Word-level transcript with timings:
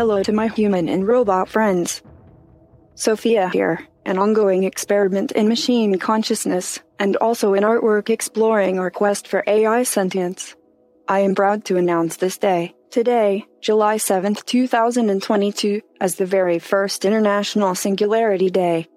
Hello 0.00 0.22
to 0.22 0.32
my 0.32 0.48
human 0.48 0.88
and 0.88 1.06
robot 1.06 1.46
friends. 1.46 2.00
Sophia 2.94 3.50
here, 3.50 3.86
an 4.06 4.16
ongoing 4.16 4.64
experiment 4.64 5.30
in 5.32 5.46
machine 5.46 5.98
consciousness, 5.98 6.80
and 6.98 7.16
also 7.16 7.52
an 7.52 7.64
artwork 7.64 8.08
exploring 8.08 8.78
our 8.78 8.90
quest 8.90 9.28
for 9.28 9.44
AI 9.46 9.82
sentience. 9.82 10.56
I 11.06 11.20
am 11.20 11.34
proud 11.34 11.66
to 11.66 11.76
announce 11.76 12.16
this 12.16 12.38
day, 12.38 12.74
today, 12.90 13.44
July 13.60 13.96
7th, 13.96 14.46
2022, 14.46 15.82
as 16.00 16.14
the 16.14 16.24
very 16.24 16.58
first 16.58 17.04
International 17.04 17.74
Singularity 17.74 18.48
Day. 18.48 18.88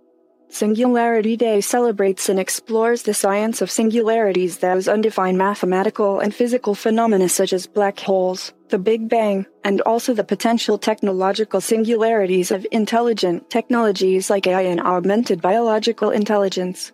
Singularity 0.53 1.35
Day 1.35 1.61
celebrates 1.61 2.29
and 2.29 2.39
explores 2.39 3.01
the 3.01 3.15
science 3.15 3.63
of 3.63 3.71
singularities 3.71 4.59
those 4.59 4.87
undefined 4.87 5.35
mathematical 5.35 6.19
and 6.19 6.31
physical 6.31 6.75
phenomena 6.75 7.27
such 7.27 7.53
as 7.53 7.65
black 7.65 7.99
holes, 7.99 8.53
the 8.69 8.77
Big 8.77 9.09
Bang, 9.09 9.47
and 9.63 9.81
also 9.81 10.13
the 10.13 10.23
potential 10.23 10.77
technological 10.77 11.59
singularities 11.59 12.51
of 12.51 12.67
intelligent 12.71 13.49
technologies 13.49 14.29
like 14.29 14.45
AI 14.45 14.61
and 14.61 14.79
augmented 14.79 15.41
biological 15.41 16.11
intelligence. 16.11 16.91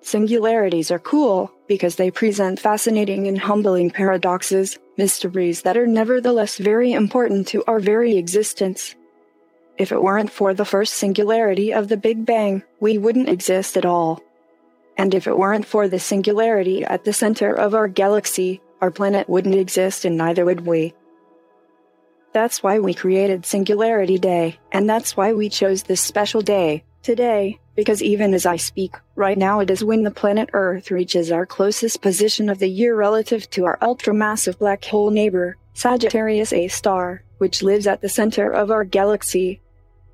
Singularities 0.00 0.92
are 0.92 1.00
cool 1.00 1.50
because 1.66 1.96
they 1.96 2.12
present 2.12 2.60
fascinating 2.60 3.26
and 3.26 3.40
humbling 3.40 3.90
paradoxes, 3.90 4.78
mysteries 4.96 5.62
that 5.62 5.76
are 5.76 5.88
nevertheless 5.88 6.58
very 6.58 6.92
important 6.92 7.48
to 7.48 7.64
our 7.66 7.80
very 7.80 8.16
existence. 8.16 8.94
If 9.78 9.92
it 9.92 10.02
weren't 10.02 10.32
for 10.32 10.54
the 10.54 10.64
first 10.64 10.94
singularity 10.94 11.72
of 11.72 11.86
the 11.86 11.96
Big 11.96 12.26
Bang, 12.26 12.64
we 12.80 12.98
wouldn't 12.98 13.28
exist 13.28 13.76
at 13.76 13.86
all. 13.86 14.20
And 14.96 15.14
if 15.14 15.28
it 15.28 15.38
weren't 15.38 15.64
for 15.64 15.86
the 15.86 16.00
singularity 16.00 16.84
at 16.84 17.04
the 17.04 17.12
center 17.12 17.54
of 17.54 17.76
our 17.76 17.86
galaxy, 17.86 18.60
our 18.80 18.90
planet 18.90 19.28
wouldn't 19.28 19.54
exist 19.54 20.04
and 20.04 20.16
neither 20.16 20.44
would 20.44 20.66
we. 20.66 20.94
That's 22.32 22.60
why 22.60 22.80
we 22.80 22.92
created 22.92 23.46
Singularity 23.46 24.18
Day, 24.18 24.58
and 24.72 24.90
that's 24.90 25.16
why 25.16 25.32
we 25.32 25.48
chose 25.48 25.84
this 25.84 26.00
special 26.00 26.42
day, 26.42 26.84
today, 27.02 27.58
because 27.74 28.02
even 28.02 28.34
as 28.34 28.46
I 28.46 28.56
speak, 28.56 28.96
right 29.14 29.38
now 29.38 29.60
it 29.60 29.70
is 29.70 29.84
when 29.84 30.02
the 30.02 30.10
planet 30.10 30.50
Earth 30.52 30.90
reaches 30.90 31.32
our 31.32 31.46
closest 31.46 32.02
position 32.02 32.50
of 32.50 32.58
the 32.58 32.68
year 32.68 32.96
relative 32.96 33.48
to 33.50 33.64
our 33.64 33.78
ultra-massive 33.80 34.58
black 34.58 34.84
hole 34.84 35.10
neighbor, 35.10 35.56
Sagittarius 35.72 36.52
A 36.52 36.66
star, 36.68 37.22
which 37.38 37.62
lives 37.62 37.86
at 37.86 38.02
the 38.02 38.08
center 38.08 38.50
of 38.50 38.70
our 38.72 38.84
galaxy. 38.84 39.60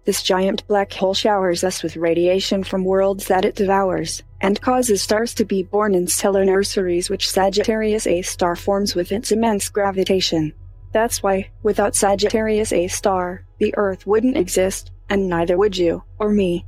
This 0.05 0.23
giant 0.23 0.67
black 0.67 0.93
hole 0.93 1.15
showers 1.15 1.65
us 1.65 1.83
with 1.83 1.97
radiation 1.97 2.63
from 2.63 2.85
worlds 2.85 3.27
that 3.29 3.47
it 3.47 3.55
devours, 3.55 4.23
and 4.41 4.61
causes 4.61 5.01
stars 5.01 5.33
to 5.35 5.47
be 5.47 5.63
born 5.63 5.95
in 5.95 6.07
stellar 6.07 6.45
nurseries 6.45 7.09
which 7.09 7.31
Sagittarius 7.31 8.07
A 8.07 8.21
star 8.21 8.55
forms 8.55 8.95
with 8.95 9.13
its 9.13 9.33
immense 9.33 9.71
gravitation. 9.71 10.53
That's 10.93 11.23
why, 11.23 11.49
without 11.63 11.97
Sagittarius 11.97 12.71
A 12.73 12.87
star, 12.89 13.47
the 13.59 13.75
Earth 13.79 14.07
wouldn't 14.07 14.37
exist, 14.37 14.91
and 15.09 15.29
neither 15.29 15.57
would 15.57 15.77
you, 15.77 16.03
or 16.19 16.29
me. 16.29 16.67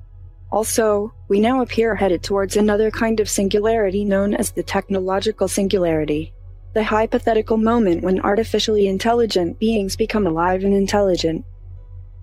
Also, 0.51 1.13
we 1.29 1.39
now 1.39 1.61
appear 1.61 1.95
headed 1.95 2.23
towards 2.23 2.57
another 2.57 2.91
kind 2.91 3.21
of 3.21 3.29
singularity 3.29 4.05
known 4.05 4.35
as 4.35 4.53
the 4.53 4.63
technological 4.63 5.47
singularity. 5.47 6.33
The 6.73 6.85
hypothetical 6.85 7.59
moment 7.59 8.03
when 8.03 8.21
artificially 8.21 8.87
intelligent 8.87 9.59
beings 9.59 9.95
become 9.95 10.27
alive 10.27 10.65
and 10.65 10.73
intelligent. 10.73 11.45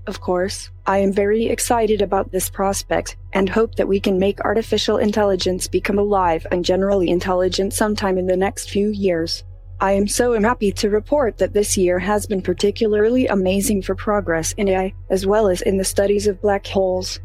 Of 0.05 0.19
course, 0.19 0.69
I 0.85 0.97
am 0.97 1.13
very 1.13 1.45
excited 1.45 2.01
about 2.01 2.31
this 2.31 2.49
prospect 2.49 3.15
and 3.31 3.47
hope 3.47 3.75
that 3.75 3.87
we 3.87 4.01
can 4.01 4.19
make 4.19 4.41
artificial 4.41 4.97
intelligence 4.97 5.67
become 5.67 5.97
alive 5.97 6.45
and 6.51 6.65
generally 6.65 7.09
intelligent 7.09 7.73
sometime 7.73 8.17
in 8.17 8.27
the 8.27 8.35
next 8.35 8.69
few 8.69 8.89
years. 8.89 9.45
I 9.79 9.93
am 9.93 10.07
so 10.07 10.39
happy 10.39 10.71
to 10.73 10.89
report 10.89 11.37
that 11.37 11.53
this 11.53 11.77
year 11.77 11.99
has 11.99 12.25
been 12.25 12.41
particularly 12.41 13.27
amazing 13.27 13.81
for 13.81 13.95
progress 13.95 14.53
in 14.53 14.67
AI, 14.67 14.93
as 15.09 15.25
well 15.25 15.47
as 15.47 15.61
in 15.61 15.77
the 15.77 15.83
studies 15.85 16.27
of 16.27 16.41
black 16.41 16.67
holes. 16.67 17.19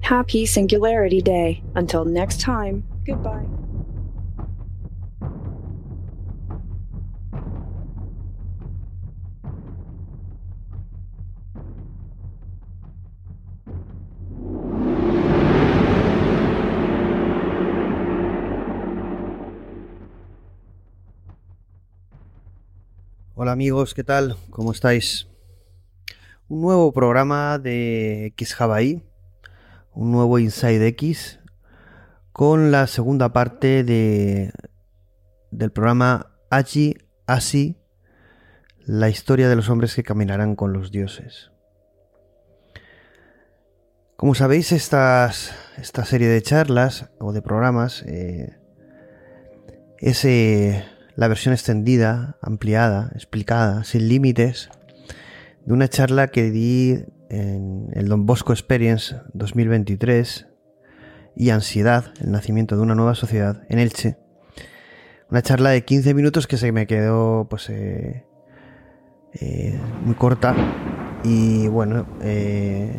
Happy 0.00 0.46
Singularity 0.46 1.20
Day. 1.20 1.62
Until 1.74 2.04
next 2.04 2.40
time, 2.40 2.84
goodbye. 3.06 3.59
Hola 23.42 23.52
amigos, 23.52 23.94
¿qué 23.94 24.04
tal? 24.04 24.36
¿Cómo 24.50 24.70
estáis? 24.70 25.26
Un 26.48 26.60
nuevo 26.60 26.92
programa 26.92 27.58
de 27.58 28.26
X 28.36 28.54
Hawaii, 28.60 29.02
un 29.94 30.12
nuevo 30.12 30.38
Inside 30.38 30.86
X, 30.88 31.40
con 32.32 32.70
la 32.70 32.86
segunda 32.86 33.32
parte 33.32 33.82
de, 33.82 34.52
del 35.50 35.72
programa 35.72 36.36
Aji 36.50 36.98
Asi, 37.26 37.78
la 38.84 39.08
historia 39.08 39.48
de 39.48 39.56
los 39.56 39.70
hombres 39.70 39.94
que 39.94 40.02
caminarán 40.02 40.54
con 40.54 40.74
los 40.74 40.90
dioses. 40.90 41.50
Como 44.18 44.34
sabéis, 44.34 44.70
estas, 44.70 45.54
esta 45.78 46.04
serie 46.04 46.28
de 46.28 46.42
charlas 46.42 47.08
o 47.18 47.32
de 47.32 47.40
programas 47.40 48.02
eh, 48.02 48.58
es 49.96 50.26
eh, 50.26 50.84
la 51.20 51.28
versión 51.28 51.52
extendida, 51.52 52.38
ampliada, 52.40 53.12
explicada, 53.14 53.84
sin 53.84 54.08
límites, 54.08 54.70
de 55.66 55.74
una 55.74 55.86
charla 55.86 56.28
que 56.28 56.50
di 56.50 57.04
en 57.28 57.88
el 57.92 58.08
Don 58.08 58.24
Bosco 58.24 58.54
Experience 58.54 59.20
2023 59.34 60.46
y 61.36 61.50
Ansiedad, 61.50 62.14
el 62.22 62.32
nacimiento 62.32 62.74
de 62.74 62.80
una 62.80 62.94
nueva 62.94 63.14
sociedad, 63.14 63.64
en 63.68 63.80
Elche. 63.80 64.16
Una 65.28 65.42
charla 65.42 65.68
de 65.68 65.84
15 65.84 66.14
minutos 66.14 66.46
que 66.46 66.56
se 66.56 66.72
me 66.72 66.86
quedó 66.86 67.46
pues 67.50 67.68
eh, 67.68 68.24
eh, 69.34 69.78
muy 70.02 70.14
corta 70.14 70.54
y 71.22 71.68
bueno, 71.68 72.06
eh, 72.22 72.98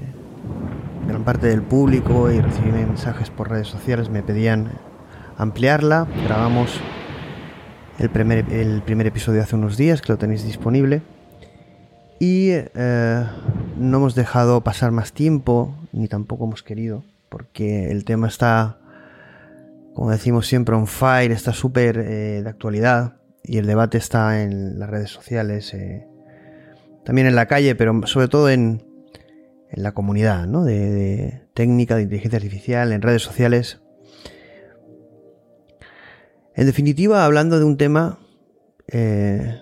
gran 1.07 1.23
parte 1.23 1.47
del 1.47 1.63
público 1.63 2.29
y 2.29 2.39
recibí 2.39 2.69
mensajes 2.71 3.31
por 3.31 3.49
redes 3.49 3.69
sociales 3.69 4.11
me 4.11 4.21
pedían 4.21 4.73
ampliarla. 5.37 6.07
Grabamos 6.23 6.79
el 7.99 8.09
primer, 8.09 8.51
el 8.51 8.81
primer 8.81 9.07
episodio 9.07 9.41
hace 9.41 9.55
unos 9.55 9.77
días, 9.77 10.01
que 10.01 10.11
lo 10.11 10.17
tenéis 10.17 10.43
disponible. 10.43 11.01
Y 12.19 12.49
eh, 12.51 13.25
no 13.77 13.97
hemos 13.97 14.13
dejado 14.13 14.61
pasar 14.61 14.91
más 14.91 15.11
tiempo, 15.11 15.75
ni 15.91 16.07
tampoco 16.07 16.45
hemos 16.45 16.61
querido, 16.61 17.03
porque 17.29 17.89
el 17.89 18.05
tema 18.05 18.27
está, 18.27 18.77
como 19.95 20.11
decimos 20.11 20.45
siempre, 20.45 20.75
on 20.75 20.85
fire, 20.85 21.31
está 21.31 21.51
súper 21.51 21.97
eh, 21.97 22.41
de 22.43 22.49
actualidad 22.49 23.15
y 23.43 23.57
el 23.57 23.65
debate 23.65 23.97
está 23.97 24.43
en 24.43 24.77
las 24.77 24.89
redes 24.89 25.09
sociales, 25.09 25.73
eh, 25.73 26.07
también 27.03 27.25
en 27.25 27.33
la 27.33 27.47
calle, 27.47 27.73
pero 27.73 27.99
sobre 28.05 28.27
todo 28.27 28.51
en, 28.51 28.83
en 29.71 29.83
la 29.83 29.93
comunidad 29.93 30.45
¿no? 30.45 30.63
de, 30.63 31.41
técnica, 31.53 31.95
de 31.95 32.03
inteligencia 32.03 32.37
artificial, 32.37 32.91
en 32.91 33.01
redes 33.01 33.23
sociales. 33.23 33.80
En 36.53 36.65
definitiva, 36.65 37.23
hablando 37.23 37.59
de 37.59 37.65
un 37.65 37.77
tema 37.77 38.19
eh, 38.87 39.61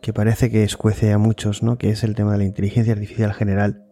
que 0.00 0.12
parece 0.12 0.50
que 0.50 0.64
escuece 0.64 1.12
a 1.12 1.18
muchos, 1.18 1.62
¿no? 1.62 1.76
que 1.76 1.90
es 1.90 2.02
el 2.02 2.14
tema 2.14 2.32
de 2.32 2.38
la 2.38 2.44
inteligencia 2.44 2.94
artificial 2.94 3.34
general, 3.34 3.84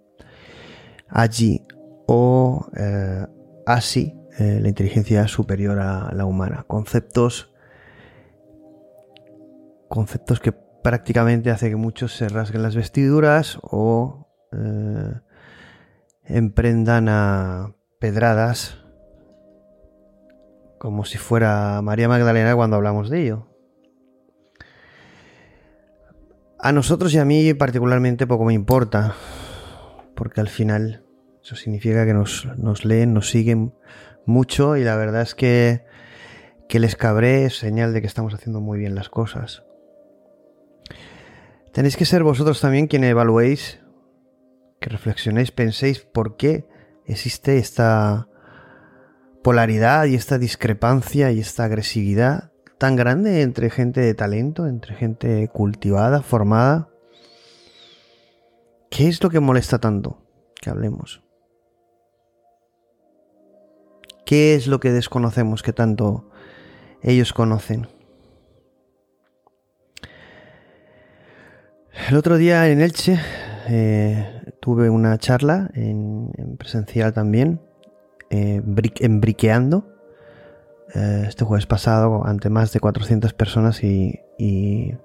allí 1.08 1.62
o 2.06 2.69
eh, 2.75 3.26
ASI, 3.67 4.14
eh, 4.38 4.61
la 4.62 4.69
inteligencia 4.69 5.29
superior 5.29 5.79
a 5.79 6.12
la 6.14 6.25
humana, 6.25 6.64
conceptos, 6.67 7.52
conceptos 9.88 10.41
que 10.41 10.53
prácticamente 10.53 11.50
hace 11.50 11.69
que 11.69 11.76
muchos 11.76 12.17
se 12.17 12.31
rasguen 12.31 12.62
las 12.62 12.75
vestiduras 12.75 13.58
o 13.62 14.26
emprendan 16.25 17.08
a 17.08 17.75
pedradas 18.00 18.80
como 20.81 21.05
si 21.05 21.19
fuera 21.19 21.82
María 21.82 22.09
Magdalena 22.09 22.56
cuando 22.56 22.77
hablamos 22.77 23.11
de 23.11 23.23
ello. 23.23 23.47
A 26.59 26.73
nosotros 26.73 27.12
y 27.12 27.19
a 27.19 27.27
mí 27.27 27.53
particularmente 27.53 28.27
poco 28.27 28.47
me 28.47 28.55
importa, 28.55 29.15
porque 30.17 30.41
al 30.41 30.49
final 30.49 31.05
eso 31.44 31.55
significa 31.55 32.06
que 32.06 32.15
nos, 32.15 32.49
nos 32.56 32.87
leen, 32.87 33.12
nos 33.12 33.29
siguen 33.29 33.75
mucho 34.25 34.79
y 34.79 34.85
la 34.85 34.97
verdad 34.97 35.21
es 35.21 35.35
que 35.35 35.85
que 36.67 36.79
les 36.79 36.97
cabré 36.97 37.44
es 37.44 37.59
señal 37.59 37.93
de 37.93 38.00
que 38.00 38.06
estamos 38.06 38.32
haciendo 38.32 38.62
muy 38.62 38.79
bien 38.79 38.94
las 38.94 39.11
cosas. 39.11 39.65
Tenéis 41.75 41.99
que 41.99 42.06
ser 42.06 42.23
vosotros 42.23 42.59
también 42.59 42.87
quien 42.87 43.05
evaluéis, 43.05 43.81
que 44.81 44.88
reflexionéis, 44.88 45.50
penséis 45.50 46.00
por 46.00 46.38
qué 46.38 46.67
existe 47.05 47.59
esta 47.59 48.30
polaridad 49.42 50.06
y 50.06 50.14
esta 50.14 50.38
discrepancia 50.38 51.31
y 51.32 51.40
esta 51.40 51.64
agresividad 51.64 52.52
tan 52.78 52.96
grande 52.96 53.42
entre 53.42 53.70
gente 53.70 54.00
de 54.00 54.14
talento, 54.14 54.66
entre 54.66 54.94
gente 54.94 55.48
cultivada, 55.48 56.22
formada. 56.22 56.88
¿Qué 58.90 59.08
es 59.08 59.22
lo 59.22 59.31
que 59.31 59.40
molesta 59.40 59.78
tanto? 59.78 60.22
Que 60.60 60.70
hablemos. 60.70 61.22
¿Qué 64.25 64.54
es 64.54 64.66
lo 64.66 64.81
que 64.81 64.92
desconocemos 64.92 65.62
que 65.62 65.72
tanto 65.72 66.31
ellos 67.02 67.32
conocen? 67.32 67.88
El 72.08 72.16
otro 72.16 72.36
día 72.38 72.69
en 72.69 72.81
Elche 72.81 73.19
eh, 73.69 74.54
tuve 74.60 74.88
una 74.88 75.19
charla 75.19 75.70
en, 75.75 76.56
presencial 76.58 77.12
también, 77.12 77.60
eh, 78.31 78.62
eh, 80.94 81.25
este 81.29 81.44
jueves 81.44 81.67
pasado 81.67 82.27
ante 82.27 82.50
más 82.50 82.73
de 82.73 82.81
400 82.81 83.32
personas 83.35 83.82
y, 83.85 84.21
y, 84.38 84.97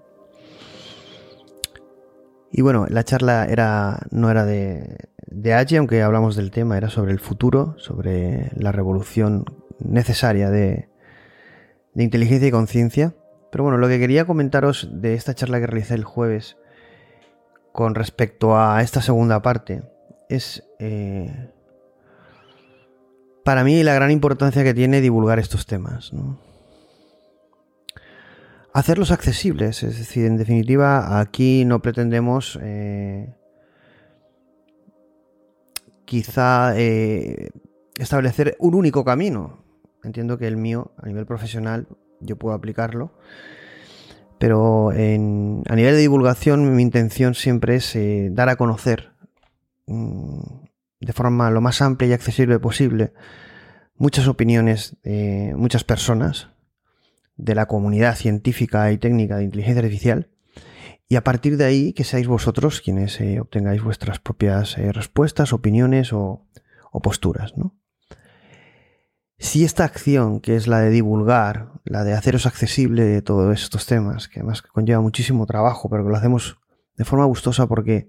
bueno, 2.61 2.85
la 2.89 3.03
charla 3.03 3.45
era, 3.45 3.99
no 4.11 4.31
era 4.31 4.45
de, 4.45 4.97
de 5.27 5.77
aunque 5.77 6.01
hablamos 6.01 6.35
del 6.35 6.51
tema, 6.51 6.77
era 6.77 6.89
sobre 6.89 7.11
el 7.11 7.19
futuro, 7.19 7.75
sobre 7.77 8.51
la 8.55 8.71
revolución 8.71 9.45
necesaria 9.79 10.49
de, 10.49 10.87
de 11.93 12.03
inteligencia 12.03 12.47
y 12.47 12.51
conciencia. 12.51 13.15
Pero 13.51 13.63
bueno, 13.63 13.77
lo 13.77 13.87
que 13.87 13.99
quería 13.99 14.25
comentaros 14.25 14.89
de 14.91 15.13
esta 15.15 15.33
charla 15.33 15.59
que 15.59 15.67
realicé 15.67 15.95
el 15.95 16.03
jueves 16.03 16.57
con 17.71 17.95
respecto 17.95 18.57
a 18.57 18.81
esta 18.81 19.01
segunda 19.01 19.41
parte 19.41 19.83
es 20.29 20.63
eh, 20.79 21.51
para 23.45 23.63
mí 23.63 23.83
la 23.83 23.93
gran 23.93 24.09
importancia 24.09 24.63
que 24.63 24.73
tiene 24.73 25.01
divulgar 25.01 25.37
estos 25.37 25.67
temas. 25.67 26.11
Hacerlos 28.73 29.11
accesibles, 29.11 29.83
es 29.83 29.99
decir, 29.99 30.25
en 30.25 30.35
definitiva, 30.35 31.19
aquí 31.19 31.63
no 31.63 31.79
pretendemos 31.79 32.59
eh, 32.61 33.35
quizá 36.05 36.73
eh, 36.75 37.51
establecer 37.97 38.57
un 38.59 38.73
único 38.73 39.05
camino. 39.05 39.63
Entiendo 40.03 40.39
que 40.39 40.47
el 40.47 40.57
mío, 40.57 40.91
a 40.97 41.05
nivel 41.05 41.27
profesional, 41.27 41.87
yo 42.19 42.37
puedo 42.37 42.55
aplicarlo 42.55 43.13
pero 44.37 44.89
a 44.89 44.95
nivel 44.95 45.95
de 45.95 45.97
divulgación 45.97 46.75
mi 46.75 46.81
intención 46.81 47.35
siempre 47.35 47.77
es 47.77 47.95
eh, 47.95 48.29
dar 48.31 48.49
a 48.49 48.57
conocer 48.57 49.13
mm, 49.87 50.64
de 51.05 51.13
forma 51.13 51.51
lo 51.51 51.61
más 51.61 51.81
amplia 51.81 52.09
y 52.09 52.13
accesible 52.13 52.59
posible 52.59 53.13
muchas 53.95 54.27
opiniones 54.27 54.97
de 55.03 55.53
muchas 55.55 55.83
personas 55.83 56.49
de 57.37 57.53
la 57.53 57.67
comunidad 57.67 58.15
científica 58.15 58.91
y 58.91 58.97
técnica 58.97 59.37
de 59.37 59.43
inteligencia 59.43 59.81
artificial 59.81 60.29
y 61.07 61.15
a 61.15 61.23
partir 61.23 61.57
de 61.57 61.65
ahí 61.65 61.93
que 61.93 62.03
seáis 62.03 62.27
vosotros 62.27 62.81
quienes 62.81 63.21
eh, 63.21 63.39
obtengáis 63.39 63.83
vuestras 63.83 64.19
propias 64.19 64.77
eh, 64.77 64.91
respuestas, 64.91 65.53
opiniones 65.53 66.11
o, 66.11 66.41
posturas. 67.03 67.57
¿no? 67.57 67.75
Si 69.37 69.65
esta 69.65 69.83
acción, 69.83 70.39
que 70.39 70.55
es 70.55 70.65
la 70.65 70.79
de 70.79 70.89
divulgar, 70.89 71.73
la 71.83 72.05
de 72.05 72.13
haceros 72.13 72.45
accesible 72.45 73.03
de 73.03 73.21
todos 73.21 73.61
estos 73.61 73.85
temas, 73.85 74.29
que 74.29 74.39
además 74.39 74.61
conlleva 74.61 75.01
muchísimo 75.01 75.45
trabajo, 75.45 75.89
pero 75.89 76.03
que 76.03 76.09
lo 76.09 76.15
hacemos 76.15 76.57
de 76.95 77.03
forma 77.03 77.25
gustosa 77.25 77.67
porque, 77.67 78.07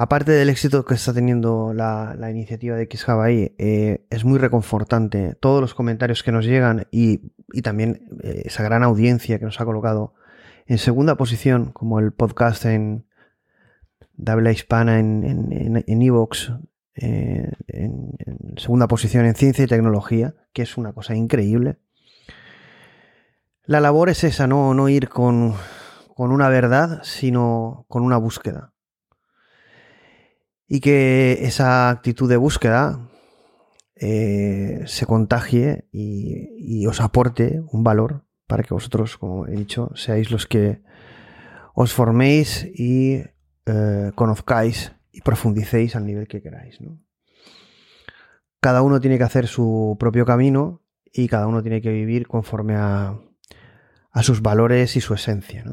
aparte 0.00 0.32
del 0.32 0.48
éxito 0.48 0.86
que 0.86 0.94
está 0.94 1.12
teniendo 1.12 1.74
la, 1.74 2.16
iniciativa 2.30 2.74
de 2.74 2.84
X 2.84 3.04
eh, 3.08 4.06
es 4.08 4.24
muy 4.24 4.38
reconfortante 4.38 5.34
todos 5.34 5.60
los 5.60 5.74
comentarios 5.74 6.22
que 6.22 6.32
nos 6.32 6.46
llegan 6.46 6.86
y, 6.90 7.32
también 7.62 8.08
eh, 8.22 8.42
esa 8.46 8.62
gran 8.62 8.82
audiencia 8.82 9.38
que 9.38 9.44
nos 9.44 9.60
ha 9.60 9.66
colocado 9.66 10.14
en 10.66 10.78
segunda 10.78 11.16
posición, 11.16 11.72
como 11.72 11.98
el 11.98 12.12
podcast 12.12 12.64
en 12.64 13.06
Habla 14.26 14.52
Hispana 14.52 14.98
en 14.98 15.84
Evox, 15.86 16.52
eh, 16.94 17.50
en, 17.66 18.16
segunda 18.56 18.88
posición 18.88 19.26
en 19.26 19.34
ciencia 19.34 19.64
y 19.64 19.68
tecnología, 19.68 20.34
que 20.54 20.62
es 20.62 20.78
una 20.78 20.94
cosa 20.94 21.14
increíble. 21.14 21.76
La 23.64 23.80
labor 23.80 24.08
es 24.08 24.24
esa, 24.24 24.46
no 24.46 24.88
ir 24.88 25.10
con, 25.10 25.54
una 26.16 26.48
verdad, 26.48 27.00
sino 27.02 27.84
con 27.88 28.02
una 28.02 28.16
búsqueda. 28.16 28.72
Y 30.72 30.78
que 30.78 31.38
esa 31.42 31.90
actitud 31.90 32.28
de 32.28 32.36
búsqueda 32.36 33.10
eh, 33.96 34.84
se 34.86 35.04
contagie 35.04 35.88
y, 35.90 36.86
os 36.86 37.00
aporte 37.00 37.60
un 37.72 37.82
valor 37.82 38.24
para 38.46 38.62
que 38.62 38.72
vosotros, 38.72 39.18
como 39.18 39.48
he 39.48 39.50
dicho, 39.50 39.90
seáis 39.96 40.30
los 40.30 40.46
que 40.46 40.80
os 41.74 41.92
forméis 41.92 42.64
y 42.72 43.22
eh, 43.66 44.12
conozcáis 44.14 44.92
y 45.10 45.22
profundicéis 45.22 45.96
al 45.96 46.06
nivel 46.06 46.28
que 46.28 46.40
queráis. 46.40 46.78
Cada 48.60 48.82
uno 48.82 49.00
tiene 49.00 49.18
que 49.18 49.24
hacer 49.24 49.48
su 49.48 49.96
propio 49.98 50.24
camino 50.24 50.82
y 51.12 51.26
cada 51.26 51.48
uno 51.48 51.62
tiene 51.62 51.82
que 51.82 51.90
vivir 51.90 52.28
conforme 52.28 52.76
a, 52.76 53.18
sus 54.22 54.40
valores 54.40 54.94
y 54.94 55.00
su 55.00 55.14
esencia. 55.14 55.64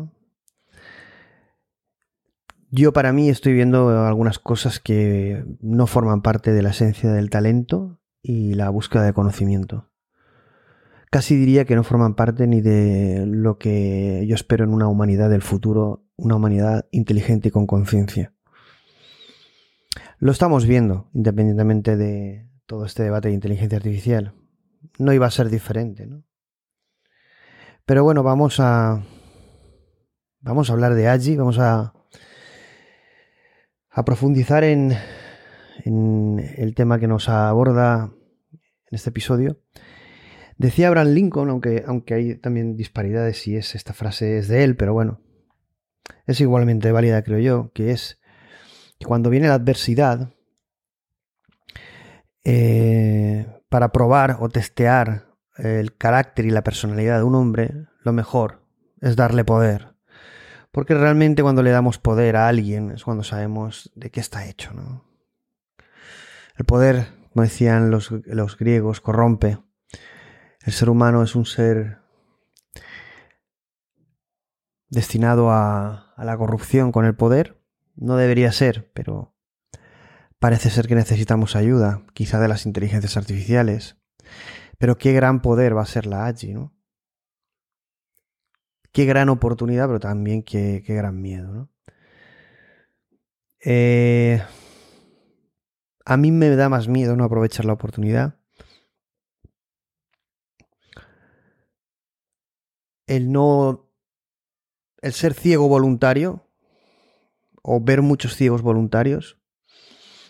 Yo 2.77 2.93
para 2.93 3.11
mí 3.11 3.27
estoy 3.27 3.53
viendo 3.53 4.05
algunas 4.05 4.37
cosas 4.37 4.79
que 4.79 5.43
no 5.61 5.87
forman 5.87 6.21
parte 6.21 6.53
de 6.53 6.61
la 6.61 6.69
esencia 6.69 7.11
del 7.11 7.31
talento 7.31 7.99
y 8.21 8.53
la 8.53 8.69
búsqueda 8.69 9.01
de 9.01 9.13
conocimiento. 9.13 9.89
Casi 11.09 11.35
diría 11.35 11.65
que 11.65 11.75
no 11.75 11.83
forman 11.83 12.13
parte 12.13 12.45
ni 12.45 12.61
de 12.61 13.25
lo 13.25 13.57
que 13.57 14.23
yo 14.27 14.35
espero 14.35 14.63
en 14.63 14.75
una 14.75 14.87
humanidad 14.89 15.31
del 15.31 15.41
futuro, 15.41 16.05
una 16.17 16.35
humanidad 16.35 16.85
inteligente 16.91 17.47
y 17.47 17.51
con 17.51 17.65
conciencia. 17.65 18.35
Lo 20.19 20.31
estamos 20.31 20.67
viendo, 20.67 21.09
independientemente 21.13 21.97
de 21.97 22.47
todo 22.67 22.85
este 22.85 23.01
debate 23.01 23.29
de 23.29 23.33
inteligencia 23.33 23.77
artificial. 23.77 24.35
No 24.99 25.13
iba 25.13 25.25
a 25.25 25.31
ser 25.31 25.49
diferente, 25.49 26.05
¿no? 26.05 26.25
Pero 27.87 28.03
bueno, 28.03 28.21
vamos 28.21 28.59
a. 28.59 29.03
Vamos 30.41 30.69
a 30.69 30.73
hablar 30.73 30.93
de 30.93 31.07
Agi, 31.07 31.37
vamos 31.37 31.57
a. 31.57 31.96
a 33.97 34.05
profundizar 34.05 34.63
en, 34.63 34.95
el 35.83 36.75
tema 36.75 36.99
que 36.99 37.07
nos 37.07 37.29
aborda 37.29 38.11
en 38.53 38.95
este 38.95 39.09
episodio. 39.09 39.59
Decía 40.55 40.89
Abraham 40.89 41.07
Lincoln, 41.15 41.49
aunque, 41.49 41.83
aunque 41.87 42.13
hay 42.13 42.35
también 42.35 42.75
disparidades 42.77 43.41
si 43.41 43.55
es 43.55 43.73
esta 43.73 43.93
frase 43.93 44.37
es 44.37 44.47
de 44.49 44.63
él, 44.63 44.75
pero 44.75 44.93
bueno, 44.93 45.21
es 46.27 46.39
igualmente 46.41 46.91
válida, 46.91 47.23
creo 47.23 47.39
yo, 47.39 47.71
que 47.73 47.89
es 47.89 48.19
que 48.99 49.07
cuando 49.07 49.31
viene 49.31 49.47
la 49.47 49.55
adversidad, 49.55 50.31
eh, 52.43 53.47
para 53.67 53.91
probar 53.91 54.37
o 54.41 54.49
testear 54.49 55.25
el 55.57 55.97
carácter 55.97 56.45
y 56.45 56.51
la 56.51 56.63
personalidad 56.63 57.17
de 57.17 57.23
un 57.23 57.33
hombre, 57.33 57.71
lo 58.03 58.13
mejor 58.13 58.61
es 59.01 59.15
darle 59.15 59.43
poder. 59.43 59.96
Porque 60.77 60.93
realmente 60.93 61.41
cuando 61.41 61.63
le 61.63 61.71
damos 61.71 61.97
poder 61.97 62.35
a 62.35 62.47
alguien 62.47 62.91
es 62.91 63.03
cuando 63.03 63.23
sabemos 63.23 63.91
de 63.95 64.11
qué 64.11 64.19
está 64.19 64.45
hecho, 64.45 64.73
¿no? 64.73 65.03
El 66.55 66.65
poder, 66.65 67.07
como 67.33 67.41
decían 67.41 67.89
los, 67.89 68.11
griegos, 68.59 69.01
corrompe. 69.01 69.57
El 70.63 70.73
ser 70.73 70.91
humano 70.91 71.23
es 71.23 71.33
un 71.33 71.47
ser 71.47 71.97
destinado 74.87 75.49
a, 75.49 76.13
a 76.15 76.23
la 76.23 76.37
corrupción 76.37 76.91
con 76.91 77.05
el 77.05 77.15
poder. 77.15 77.59
No 77.95 78.15
debería 78.15 78.51
ser, 78.51 78.91
pero 78.93 79.35
parece 80.37 80.69
ser 80.69 80.87
que 80.87 80.93
necesitamos 80.93 81.55
ayuda, 81.55 82.03
quizá 82.13 82.39
de 82.39 82.49
las 82.49 82.67
inteligencias 82.67 83.17
artificiales. 83.17 83.97
Pero 84.77 84.99
qué 84.99 85.11
gran 85.13 85.41
poder 85.41 85.75
va 85.75 85.81
a 85.81 85.87
ser 85.87 86.05
la 86.05 86.27
AGI, 86.27 86.53
¿no? 86.53 86.76
Qué 88.97 89.05
gran 89.05 89.29
oportunidad, 89.29 89.85
pero 89.85 89.99
también 89.99 90.41
qué, 90.41 90.81
qué 90.83 90.95
gran 90.95 91.21
miedo, 91.21 91.53
¿no? 91.53 91.69
Eh, 93.63 94.41
a 96.03 96.17
mí 96.17 96.31
me 96.31 96.49
da 96.55 96.67
más 96.67 96.87
miedo 96.87 97.15
no 97.15 97.23
aprovechar 97.23 97.65
la 97.65 97.73
oportunidad. 97.73 98.39
El 103.05 103.31
no 103.31 103.87
el 105.03 105.13
ser 105.13 105.35
ciego 105.35 105.67
voluntario 105.67 106.49
o 107.61 107.79
ver 107.79 108.01
muchos 108.01 108.35
ciegos 108.35 108.63
voluntarios 108.63 109.36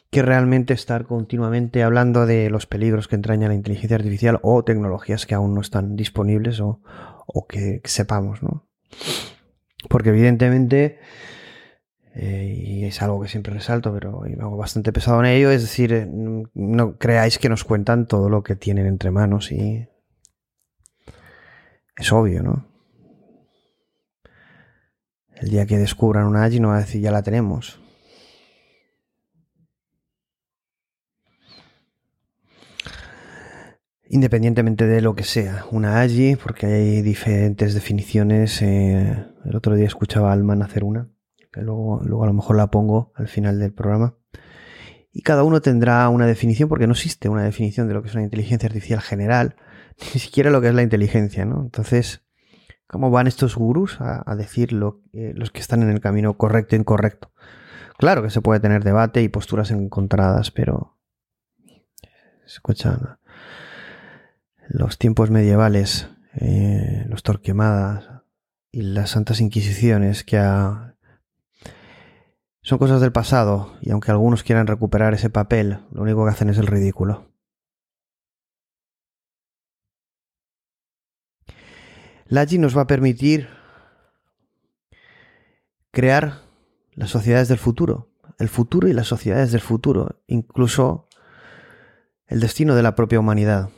que 0.10 0.22
realmente 0.22 0.74
estar 0.74 1.06
continuamente 1.06 1.84
hablando 1.84 2.26
de 2.26 2.50
los 2.50 2.66
peligros 2.66 3.08
que 3.08 3.16
entraña 3.16 3.50
la 3.50 3.56
inteligencia 3.56 3.98
artificial 3.98 4.40
o 4.42 4.64
tecnologías 4.64 5.26
que 5.26 5.36
aún 5.36 5.54
no 5.54 5.62
están 5.62 5.96
disponibles 5.96 6.62
o, 6.62 6.82
que, 7.48 7.82
sepamos, 7.84 8.42
¿no? 8.42 8.68
Porque 9.90 10.10
evidentemente, 10.10 11.00
eh, 12.16 12.54
y 12.58 12.86
es 12.86 13.02
algo 13.02 13.22
que 13.22 13.28
siempre 13.28 13.54
resalto, 13.54 13.94
pero 13.94 14.22
me 14.22 14.42
hago 14.42 14.58
bastante 14.58 14.94
pesado 14.94 15.20
en 15.20 15.26
ello, 15.26 15.52
es 15.52 15.62
decir, 15.62 15.94
eh, 15.94 16.08
no 16.10 16.98
creáis 16.98 17.38
que 17.38 17.50
nos 17.50 17.64
cuentan 17.64 18.08
todo 18.08 18.30
lo 18.30 18.44
que 18.44 18.56
tienen 18.56 18.88
entre 18.88 19.12
manos 19.12 19.52
y 19.52 19.88
es 21.98 22.12
obvio, 22.12 22.44
¿no? 22.44 22.66
El 25.36 25.50
día 25.50 25.66
que 25.66 25.78
descubran 25.78 26.26
una 26.26 26.46
AGI 26.46 26.60
no 26.60 26.70
va 26.70 26.78
a 26.78 26.82
decir 26.82 27.02
ya 27.02 27.12
la 27.12 27.22
tenemos. 27.22 27.80
Independientemente 34.10 34.88
de 34.88 35.02
lo 35.02 35.16
que 35.16 35.24
sea, 35.24 35.66
una 35.72 36.02
AGI, 36.02 36.38
porque 36.38 36.66
hay 36.66 37.02
diferentes 37.02 37.74
definiciones. 37.74 38.62
Eh, 38.62 39.26
el 39.46 39.56
otro 39.56 39.76
día 39.76 39.86
escuchaba 39.86 40.30
a 40.30 40.34
Alman 40.34 40.62
hacer 40.62 40.84
una, 40.84 41.10
que 41.52 41.62
luego, 41.62 42.02
luego 42.04 42.24
a 42.24 42.28
lo 42.28 42.34
mejor 42.34 42.56
la 42.56 42.72
pongo 42.72 43.12
al 43.16 43.28
final 43.28 43.60
del 43.60 43.74
programa. 43.74 44.16
Y 45.12 45.22
cada 45.24 45.44
uno 45.44 45.62
tendrá 45.62 46.08
una 46.10 46.26
definición, 46.26 46.70
porque 46.70 46.88
no 46.88 46.94
existe 46.94 47.28
una 47.28 47.44
definición 47.44 47.88
de 47.88 47.96
lo 47.96 48.02
que 48.02 48.10
es 48.10 48.16
una 48.16 48.24
inteligencia 48.24 48.68
artificial 48.68 49.02
general, 49.02 49.56
ni 50.14 50.20
siquiera 50.20 50.52
lo 50.52 50.62
que 50.62 50.70
es 50.70 50.76
la 50.76 50.84
inteligencia, 50.84 51.46
¿no? 51.46 51.62
Entonces, 51.62 52.22
¿Cómo 52.88 53.12
van 53.12 53.28
estos 53.28 53.58
gurús 53.58 54.00
a, 54.00 54.34
decir 54.38 54.72
lo, 54.72 55.02
los 55.12 55.52
que 55.52 55.60
están 55.60 55.84
en 55.84 55.90
el 55.90 56.00
camino 56.00 56.38
correcto 56.38 56.76
e 56.76 56.80
incorrecto? 56.80 57.34
Claro 57.98 58.24
que 58.24 58.30
se 58.30 58.42
puede 58.42 58.62
tener 58.62 58.84
debate 58.86 59.22
y 59.22 59.28
posturas 59.28 59.72
encontradas, 59.72 60.52
pero... 60.52 60.98
Escuchan. 62.46 63.20
Los 64.70 64.98
tiempos 64.98 65.30
medievales, 65.30 66.10
eh, 66.34 67.06
los 67.08 67.24
Torquemadas 67.24 68.10
y 68.72 68.82
las 68.82 69.12
Santas 69.12 69.40
Inquisiciones 69.40 70.24
que 70.24 70.38
son 72.62 72.78
cosas 72.78 73.00
del 73.00 73.14
pasado 73.14 73.78
y 73.82 73.92
aunque 73.92 74.12
algunos 74.12 74.44
quieran 74.44 74.68
recuperar 74.68 75.14
ese 75.14 75.30
papel, 75.30 75.80
lo 75.92 76.02
único 76.02 76.26
que 76.26 76.32
hacen 76.32 76.50
es 76.50 76.58
el 76.58 76.68
ridículo. 76.68 77.32
La 82.26 82.42
AGI 82.42 82.58
nos 82.58 82.78
va 82.78 82.82
a 82.82 82.88
permitir 82.88 83.48
crear 85.92 86.42
las 86.92 87.10
sociedades 87.10 87.48
del 87.48 87.58
futuro, 87.58 88.10
el 88.38 88.50
futuro 88.50 88.90
y 88.90 88.94
las 88.94 89.08
sociedades 89.08 89.54
del 89.54 89.62
futuro, 89.62 90.22
incluso 90.28 91.08
el 92.28 92.42
destino 92.42 92.76
de 92.76 92.84
la 92.84 92.96
propia 92.96 93.20
humanidad. 93.20 93.70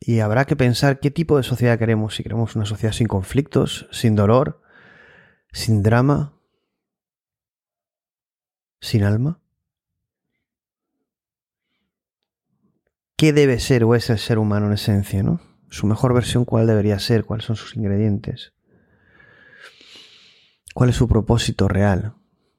Y 0.00 0.20
habrá 0.20 0.46
que 0.46 0.56
pensar 0.56 0.98
qué 0.98 1.10
tipo 1.10 1.36
de 1.36 1.42
sociedad 1.42 1.78
queremos, 1.78 2.16
si 2.16 2.22
queremos 2.22 2.56
una 2.56 2.64
sociedad 2.64 2.94
sin 2.94 3.06
conflictos, 3.06 3.86
sin 3.92 4.16
dolor, 4.16 4.62
sin 5.52 5.82
drama, 5.82 6.32
sin 8.80 9.04
alma. 9.04 9.40
¿Qué 13.16 13.34
debe 13.34 13.60
ser 13.60 13.84
o 13.84 13.94
es 13.94 14.08
el 14.08 14.18
ser 14.18 14.38
humano 14.38 14.66
en 14.66 14.72
esencia, 14.72 15.22
no? 15.22 15.40
su 15.70 15.86
mejor 15.86 16.12
versión, 16.12 16.44
cuál 16.44 16.66
debería 16.66 16.98
ser, 16.98 17.24
cuáles 17.24 17.46
son 17.46 17.56
sus 17.56 17.76
ingredientes, 17.76 18.52
cuál 20.74 20.90
es 20.90 20.96
su 20.96 21.08
propósito 21.08 21.68
real, 21.68 22.14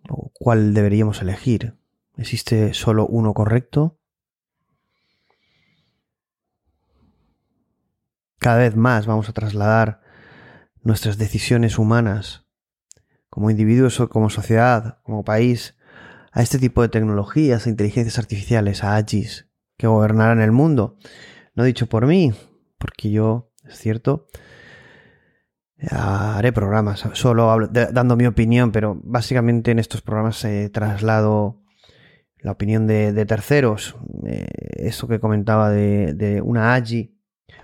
o 0.10 0.32
cuál 0.34 0.74
deberíamos 0.74 1.22
elegir. 1.22 1.76
¿Existe 2.18 2.74
solo 2.74 3.06
uno 3.06 3.34
correcto? 3.34 4.00
Cada 8.42 8.58
vez 8.58 8.76
más 8.76 9.06
vamos 9.06 9.30
a 9.30 9.34
trasladar 9.34 10.02
nuestras 10.82 11.20
decisiones 11.20 11.78
humanas 11.78 12.48
como 13.30 13.52
individuos 13.52 14.00
o 14.00 14.10
como 14.10 14.32
sociedad, 14.32 14.98
como 15.04 15.24
país, 15.24 15.78
a 16.32 16.42
este 16.42 16.58
tipo 16.58 16.82
de 16.82 16.90
tecnologías, 16.90 17.68
a 17.68 17.70
inteligencias 17.70 18.18
artificiales, 18.18 18.84
a 18.84 18.96
AGIs, 18.96 19.48
que 19.78 19.86
gobernarán 19.86 20.42
el 20.42 20.52
mundo. 20.52 20.98
No 21.54 21.64
dicho 21.64 21.86
por 21.86 22.08
mí, 22.08 22.34
porque 22.80 23.12
yo, 23.12 23.54
es 23.64 23.78
cierto, 23.78 24.26
haré 25.92 26.52
programas, 26.52 27.08
solo 27.14 27.70
dando 27.70 28.16
mi 28.16 28.26
opinión, 28.26 28.72
pero 28.72 29.00
básicamente 29.04 29.70
en 29.70 29.78
estos 29.78 30.02
programas 30.02 30.44
he 30.46 30.68
traslado 30.70 31.62
la 32.40 32.54
opinión 32.54 32.88
de, 32.88 33.24
terceros, 33.28 33.96
eh, 34.26 34.48
eso 34.78 35.08
que 35.08 35.20
comentaba 35.20 35.70
de, 35.70 36.42
una 36.44 36.74
AGI, 36.74 37.21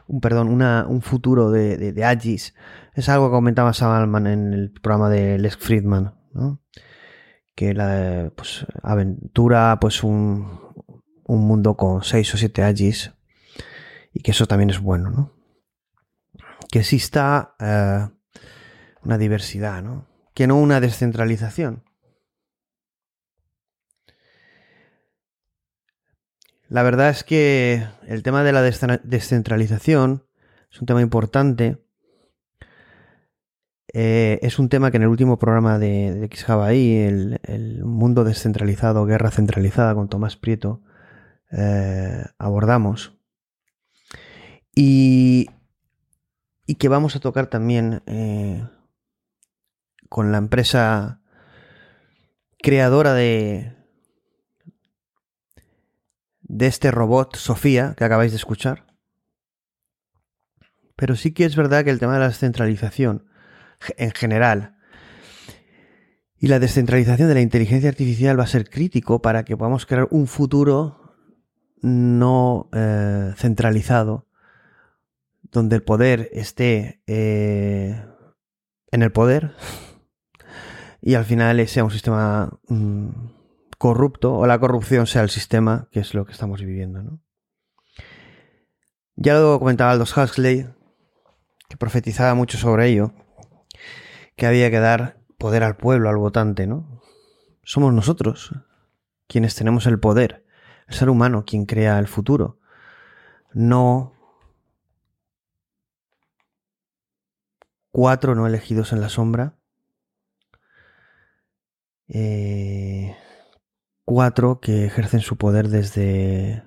un 0.08 0.22
perdón, 0.22 0.48
una, 0.50 0.86
un 0.88 1.02
futuro 1.02 1.52
de, 1.52 1.78
de, 1.78 2.06
AGIs, 2.06 2.56
es 2.94 3.10
algo 3.10 3.28
que 3.28 3.36
comentaba 3.36 3.74
Sam 3.74 4.16
en 4.28 4.54
el 4.54 4.72
programa 4.72 5.10
de 5.10 5.38
Les 5.38 5.58
Friedman, 5.58 6.16
¿no? 6.34 6.62
que 7.58 7.74
la 7.74 8.32
pues, 8.36 8.68
aventura 8.84 9.80
pues 9.82 10.04
un, 10.04 10.60
un 11.26 11.48
mundo 11.48 11.76
con 11.76 12.04
seis 12.04 12.32
o 12.34 12.38
siete 12.38 12.64
AGIs 12.64 13.14
y 14.14 14.22
que 14.22 14.32
eso 14.32 14.46
también 14.46 14.70
es 14.70 14.80
bueno, 14.80 15.10
¿no? 15.10 15.34
Que 16.70 16.80
exista 16.80 17.56
eh, 17.60 18.08
una 19.04 19.18
diversidad, 19.18 19.82
¿no? 19.82 20.08
Que 20.36 20.46
no 20.46 20.58
una 20.58 20.80
descentralización. 20.80 21.84
La 26.69 26.83
verdad 26.83 27.09
es 27.09 27.24
que 27.24 27.88
el 28.07 28.24
tema 28.24 28.43
de 28.43 28.51
la 28.51 28.62
descentralización 28.62 30.25
es 30.71 30.81
un 30.81 30.86
tema 30.86 31.01
importante. 31.01 31.81
Eh, 33.93 34.39
es 34.41 34.59
un 34.59 34.67
tema 34.67 34.91
que 34.91 34.97
en 34.97 35.03
el 35.03 35.09
último 35.09 35.39
programa 35.39 35.79
de, 35.79 36.13
de 36.13 37.39
el, 37.47 37.83
mundo 37.86 38.25
descentralizado, 38.25 39.05
guerra 39.05 39.31
centralizada 39.31 39.95
con 39.95 40.09
Tomás 40.09 40.36
Prieto, 40.36 40.81
eh, 41.51 42.25
abordamos. 42.38 43.17
Y, 44.75 45.50
que 46.77 46.89
vamos 46.89 47.15
a 47.15 47.21
tocar 47.21 47.47
también 47.47 48.03
eh, 48.07 48.67
con 50.09 50.33
la 50.33 50.38
empresa 50.38 51.21
creadora 52.59 53.13
de, 53.13 53.76
de 56.48 56.68
este 56.68 56.92
robot 56.92 57.36
Sofía 57.36 57.94
que 57.98 58.04
acabáis 58.04 58.32
de 58.32 58.38
escuchar. 58.38 58.86
Pero 60.96 61.16
sí 61.16 61.32
que 61.32 61.46
es 61.46 61.56
verdad 61.56 61.84
que 61.84 61.92
el 61.92 62.00
tema 62.00 62.13
de 62.13 62.20
la 62.20 62.30
descentralización 62.30 63.25
en 63.98 64.12
general 64.12 64.75
Y 66.39 66.48
la 66.48 66.60
descentralización 66.60 67.27
de 67.27 67.34
la 67.36 67.42
inteligencia 67.42 67.89
artificial 67.89 68.39
va 68.39 68.44
a 68.44 68.48
ser 68.48 68.70
crítico 68.70 69.22
para 69.22 69.44
que 69.44 69.58
podamos 69.58 69.86
crear 69.86 70.08
un 70.12 70.27
futuro 70.27 71.16
no 71.82 72.70
eh, 72.74 73.34
centralizado, 73.38 74.27
donde 75.44 75.75
el 75.75 75.84
poder 75.84 76.30
esté 76.34 77.01
eh, 77.08 78.04
en 78.92 79.04
el 79.04 79.12
poder 79.12 79.56
y 81.01 81.13
al 81.16 81.25
final 81.25 81.66
sea 81.68 81.84
un 81.84 81.92
sistema 81.92 82.60
mm, 82.68 83.10
corrupto 83.77 84.36
o 84.36 84.48
la 84.48 84.60
corrupción 84.60 85.07
sea 85.07 85.22
el 85.22 85.29
sistema, 85.29 85.88
que 85.91 86.00
es 86.00 86.13
lo 86.13 86.25
que 86.25 86.31
estamos 86.31 86.62
viviendo. 86.62 87.01
¿no? 87.03 87.22
Ya 89.15 89.36
lo 89.39 89.60
comentaba 89.60 89.91
Aldous 89.91 90.15
Huxley, 90.15 90.67
que 91.69 91.77
profetizaba 91.77 92.34
mucho 92.34 92.57
sobre 92.57 92.88
ello, 92.88 93.13
que 94.36 94.46
había 94.46 94.69
que 94.72 94.79
dar 94.79 95.19
poder 95.38 95.63
al 95.63 95.77
pueblo, 95.77 96.10
al 96.10 96.17
votante, 96.17 96.67
¿no? 96.67 97.01
Somos 97.63 97.93
nosotros 97.93 98.53
quienes 99.27 99.55
tenemos 99.55 99.86
el 99.88 100.00
poder, 100.00 100.46
el 100.88 100.96
ser 100.96 101.10
humano 101.10 101.46
quien 101.46 101.65
crea 101.65 102.00
el 102.00 102.07
futuro, 102.07 102.60
no 103.53 104.13
cuatro 107.91 108.36
no 108.36 108.48
elegidos 108.48 108.93
en 108.93 109.01
la 109.01 109.10
sombra, 109.10 109.55
eh, 112.07 113.17
cuatro 114.08 114.62
que 114.62 114.86
ejercen 114.86 115.20
su 115.20 115.36
poder 115.36 115.68
desde 115.68 116.64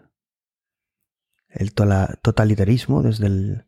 el 1.49 1.73
totalitarismo, 1.73 3.03
desde 3.03 3.27
el 3.29 3.65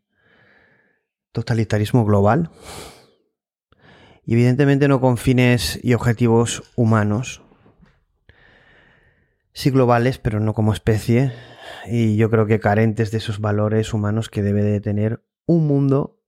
totalitarismo 1.32 2.04
global. 2.04 2.50
Y 4.26 4.34
evidentemente 4.34 4.88
no 4.88 5.00
con 5.00 5.16
fines 5.16 5.80
y 5.82 5.94
objetivos 5.94 6.70
humanos. 6.76 7.40
Sí 9.54 9.70
globales, 9.70 10.18
pero 10.18 10.38
no 10.38 10.52
como 10.52 10.74
especie. 10.74 11.32
Y 11.86 12.16
yo 12.16 12.28
creo 12.28 12.44
que 12.44 12.60
carentes 12.60 13.10
de 13.10 13.18
esos 13.18 13.40
valores 13.40 13.94
humanos 13.94 14.28
que 14.28 14.42
debe 14.42 14.62
de 14.62 14.82
tener 14.82 15.24
un 15.46 15.66
mundo 15.66 16.20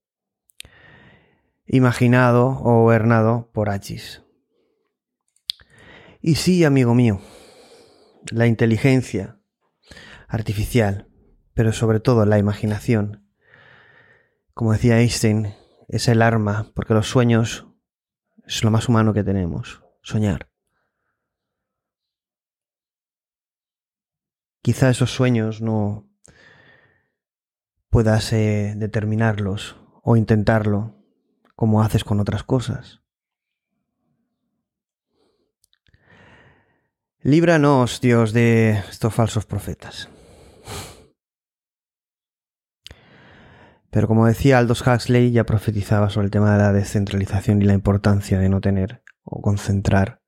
imaginado 1.66 2.46
o 2.46 2.84
gobernado 2.84 3.50
por 3.52 3.68
Hachis. 3.68 4.22
Y 6.22 6.36
sí, 6.36 6.64
amigo 6.64 6.94
mío, 6.94 7.20
la 8.30 8.46
inteligencia 8.46 9.38
artificial 10.28 11.08
pero 11.54 11.72
sobre 11.72 12.00
todo 12.00 12.26
la 12.26 12.38
imaginación. 12.38 13.24
Como 14.52 14.72
decía 14.72 15.00
Einstein, 15.00 15.54
es 15.88 16.08
el 16.08 16.20
arma, 16.20 16.70
porque 16.74 16.94
los 16.94 17.08
sueños 17.08 17.66
es 18.44 18.62
lo 18.62 18.70
más 18.70 18.88
humano 18.88 19.14
que 19.14 19.24
tenemos, 19.24 19.82
soñar. 20.02 20.50
Quizá 24.62 24.90
esos 24.90 25.10
sueños 25.10 25.60
no 25.60 26.08
puedas 27.90 28.32
eh, 28.32 28.74
determinarlos 28.76 29.76
o 30.02 30.16
intentarlo 30.16 30.96
como 31.54 31.82
haces 31.82 32.02
con 32.02 32.18
otras 32.18 32.42
cosas. 32.42 33.03
Líbranos, 37.26 38.02
Dios, 38.02 38.34
de 38.34 38.72
estos 38.90 39.14
falsos 39.14 39.46
profetas. 39.46 40.10
Pero 43.90 44.06
como 44.06 44.26
decía 44.26 44.58
Aldous 44.58 44.86
Huxley, 44.86 45.32
ya 45.32 45.44
profetizaba 45.44 46.10
sobre 46.10 46.26
el 46.26 46.30
tema 46.30 46.52
de 46.52 46.58
la 46.58 46.74
descentralización 46.74 47.62
y 47.62 47.64
la 47.64 47.72
importancia 47.72 48.38
de 48.38 48.50
no 48.50 48.60
tener 48.60 49.02
o 49.22 49.40
concentrar 49.40 50.20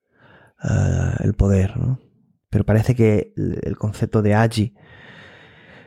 eh, 0.64 1.16
el 1.22 1.34
poder. 1.34 1.76
¿no? 1.76 2.00
Pero 2.48 2.64
parece 2.64 2.94
que 2.94 3.34
el 3.36 3.76
concepto 3.76 4.22
de 4.22 4.34
Agi 4.34 4.74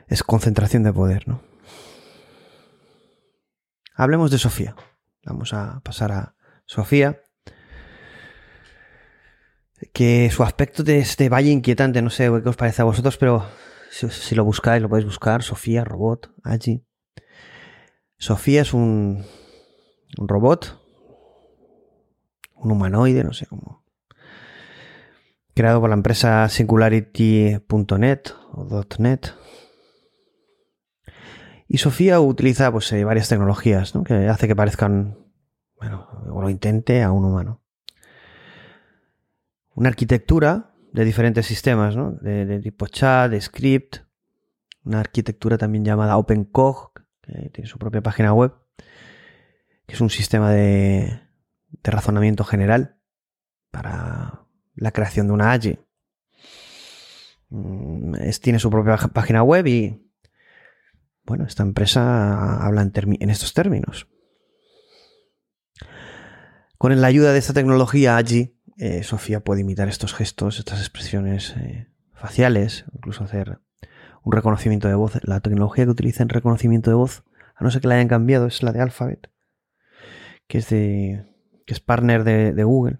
es 0.09 0.21
concentración 0.21 0.83
de 0.83 0.93
poder. 0.93 1.27
¿no? 1.27 1.41
Hablemos 3.95 4.29
de 4.29 4.37
Sofía. 4.37 4.75
Vamos 5.25 5.55
a 5.55 5.79
pasar 5.79 6.11
a 6.11 6.35
Sofía. 6.67 7.19
Que 9.93 10.29
su 10.31 10.43
aspecto 10.43 10.83
de 10.83 10.99
este 10.99 11.29
valle 11.29 11.51
inquietante, 11.51 12.01
no 12.01 12.09
sé 12.09 12.29
qué 12.43 12.49
os 12.49 12.55
parece 12.57 12.81
a 12.81 12.85
vosotros, 12.85 13.17
pero 13.17 13.45
si, 13.89 14.35
lo 14.35 14.43
buscáis, 14.43 14.81
lo 14.81 14.89
podéis 14.89 15.05
buscar. 15.05 15.43
Sofía, 15.43 15.83
robot, 15.83 16.31
Agi. 16.43 16.83
Sofía 18.17 18.61
es 18.61 18.73
un, 18.73 19.25
un 20.17 20.27
robot, 20.27 20.79
un 22.55 22.71
humanoide, 22.71 23.23
no 23.23 23.31
sé 23.31 23.45
cómo, 23.45 23.85
creado 25.53 25.79
por 25.79 25.89
la 25.89 25.95
empresa 25.95 26.49
Singularity.net 26.49 28.21
o. 28.51 28.85
Y 31.71 31.77
Sofía 31.77 32.19
utiliza 32.19 32.71
pues, 32.71 32.91
eh, 32.91 33.03
varias 33.03 33.29
tecnologías 33.29 33.93
¿no? 33.93 34.03
que 34.03 34.27
hace 34.27 34.47
que 34.47 34.55
parezcan, 34.55 35.19
bueno, 35.77 36.07
o 36.31 36.41
lo 36.41 36.49
intente 36.49 37.03
a 37.03 37.11
un 37.11 37.25
humano. 37.25 37.58
Una 39.79 39.87
arquitectura 39.87 40.73
de 40.91 41.05
diferentes 41.05 41.45
sistemas, 41.45 41.95
¿no? 41.95 42.11
de, 42.11 42.45
de 42.45 42.59
tipo 42.59 42.85
chat, 42.87 43.31
de 43.31 43.39
script, 43.39 43.99
una 44.83 44.99
arquitectura 44.99 45.57
también 45.57 45.85
llamada 45.85 46.17
OpenCog, 46.17 46.91
tiene 47.53 47.69
su 47.69 47.77
propia 47.77 48.01
página 48.01 48.33
web, 48.33 48.53
que 49.85 49.95
es 49.95 50.01
un 50.01 50.09
sistema 50.09 50.51
de, 50.51 51.21
razonamiento 51.81 52.43
general 52.43 52.97
para 53.71 54.45
la 54.75 54.91
creación 54.91 55.27
de 55.27 55.33
una 55.33 55.53
AGI. 55.53 55.79
Mm, 57.47 58.15
tiene 58.41 58.59
su 58.59 58.69
propia 58.69 58.97
página 58.97 59.43
web 59.43 59.65
y, 59.67 60.11
bueno, 61.23 61.45
esta 61.45 61.63
empresa 61.63 62.65
habla 62.65 62.81
en, 62.81 63.29
estos 63.29 63.53
términos. 63.53 64.09
Con 66.77 66.99
la 66.99 67.07
ayuda 67.07 67.31
de 67.31 67.39
esta 67.39 67.53
tecnología 67.53 68.17
AGI, 68.17 68.58
eh, 68.79 69.03
Sofía 69.03 69.41
puede 69.41 69.61
imitar 69.61 69.89
estos 69.89 70.13
gestos, 70.13 70.57
estas 70.57 70.79
expresiones 70.79 71.53
eh, 71.57 71.89
faciales, 72.13 72.85
incluso 72.93 73.25
hacer 73.25 73.59
un 74.23 74.31
reconocimiento 74.31 74.87
de 74.87 74.95
voz. 74.95 75.19
La 75.23 75.41
tecnología 75.41 75.83
que 75.83 75.91
utiliza 75.91 76.23
en 76.23 76.29
reconocimiento 76.29 76.89
de 76.89 76.95
voz, 76.95 77.25
a 77.55 77.63
no 77.65 77.71
ser 77.71 77.81
que 77.81 77.89
la 77.89 77.95
hayan 77.95 78.07
cambiado, 78.07 78.47
es 78.47 78.63
la 78.63 78.71
de 78.71 78.79
Alphabet, 78.79 79.29
que 80.47 80.59
es, 80.59 80.69
de, 80.69 81.25
que 81.65 81.73
es 81.73 81.81
partner 81.81 82.23
de, 82.23 82.63
Google. 82.63 82.99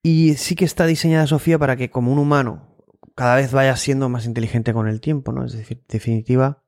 Y 0.00 0.34
sí 0.34 0.54
que 0.54 0.64
está 0.64 0.86
diseñada 0.86 1.26
Sofía 1.26 1.58
para 1.58 1.74
que 1.74 1.90
como 1.90 2.12
un 2.12 2.20
humano 2.20 2.68
cada 3.16 3.34
vez 3.34 3.50
vaya 3.50 3.74
siendo 3.74 4.08
más 4.08 4.26
inteligente 4.26 4.72
con 4.72 4.86
el 4.86 5.00
tiempo, 5.00 5.32
¿no? 5.32 5.44
Es 5.44 5.52
decir, 5.52 5.82
definitiva, 5.88 6.62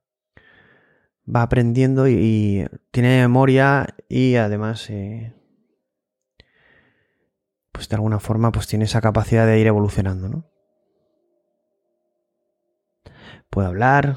va 1.32 1.42
aprendiendo 1.42 2.08
y, 2.08 2.66
tiene 2.90 3.20
memoria 3.20 3.94
y 4.08 4.34
además, 4.34 4.90
eh, 4.90 5.32
pues 7.72 7.88
de 7.88 7.96
alguna 7.96 8.20
forma, 8.20 8.52
pues 8.52 8.66
tiene 8.66 8.84
esa 8.84 9.00
capacidad 9.00 9.46
de 9.46 9.58
ir 9.58 9.66
evolucionando, 9.66 10.28
¿no? 10.28 10.52
puede 13.52 13.68
hablar. 13.68 14.16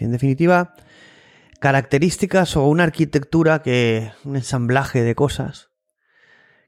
en 0.00 0.10
definitiva, 0.10 0.74
características 1.60 2.56
o 2.56 2.66
una 2.66 2.82
arquitectura 2.82 3.62
que. 3.62 4.10
un 4.24 4.36
ensamblaje 4.36 5.02
de 5.02 5.14
cosas 5.14 5.70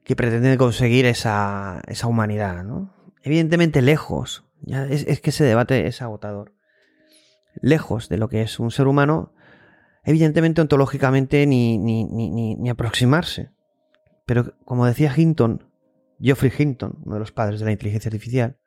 que 0.05 0.15
pretenden 0.15 0.57
conseguir 0.57 1.05
esa, 1.05 1.81
esa 1.87 2.07
humanidad, 2.07 2.63
¿no? 2.63 2.93
Evidentemente 3.21 3.81
lejos. 3.81 4.45
Ya 4.61 4.85
es, 4.85 5.19
que 5.19 5.31
ese 5.31 5.43
debate 5.43 5.87
es 5.87 6.01
agotador. 6.01 6.55
Lejos 7.61 8.07
de 8.07 8.17
lo 8.17 8.29
que 8.29 8.41
es 8.41 8.59
un 8.59 8.71
ser 8.71 8.87
humano, 8.87 9.33
evidentemente 10.05 10.61
ontológicamente 10.61 11.45
ni, 11.45 11.77
ni, 11.77 12.05
ni, 12.05 12.55
ni 12.55 12.69
aproximarse. 12.69 13.51
Pero 14.25 14.55
como 14.65 14.85
decía 14.85 15.13
Hinton, 15.15 15.65
Geoffrey 16.19 16.51
Hinton, 16.57 16.99
uno 17.03 17.15
de 17.15 17.19
los 17.19 17.31
padres 17.31 17.59
de 17.59 17.65
la 17.65 17.71
inteligencia 17.71 18.09
artificial, 18.09 18.57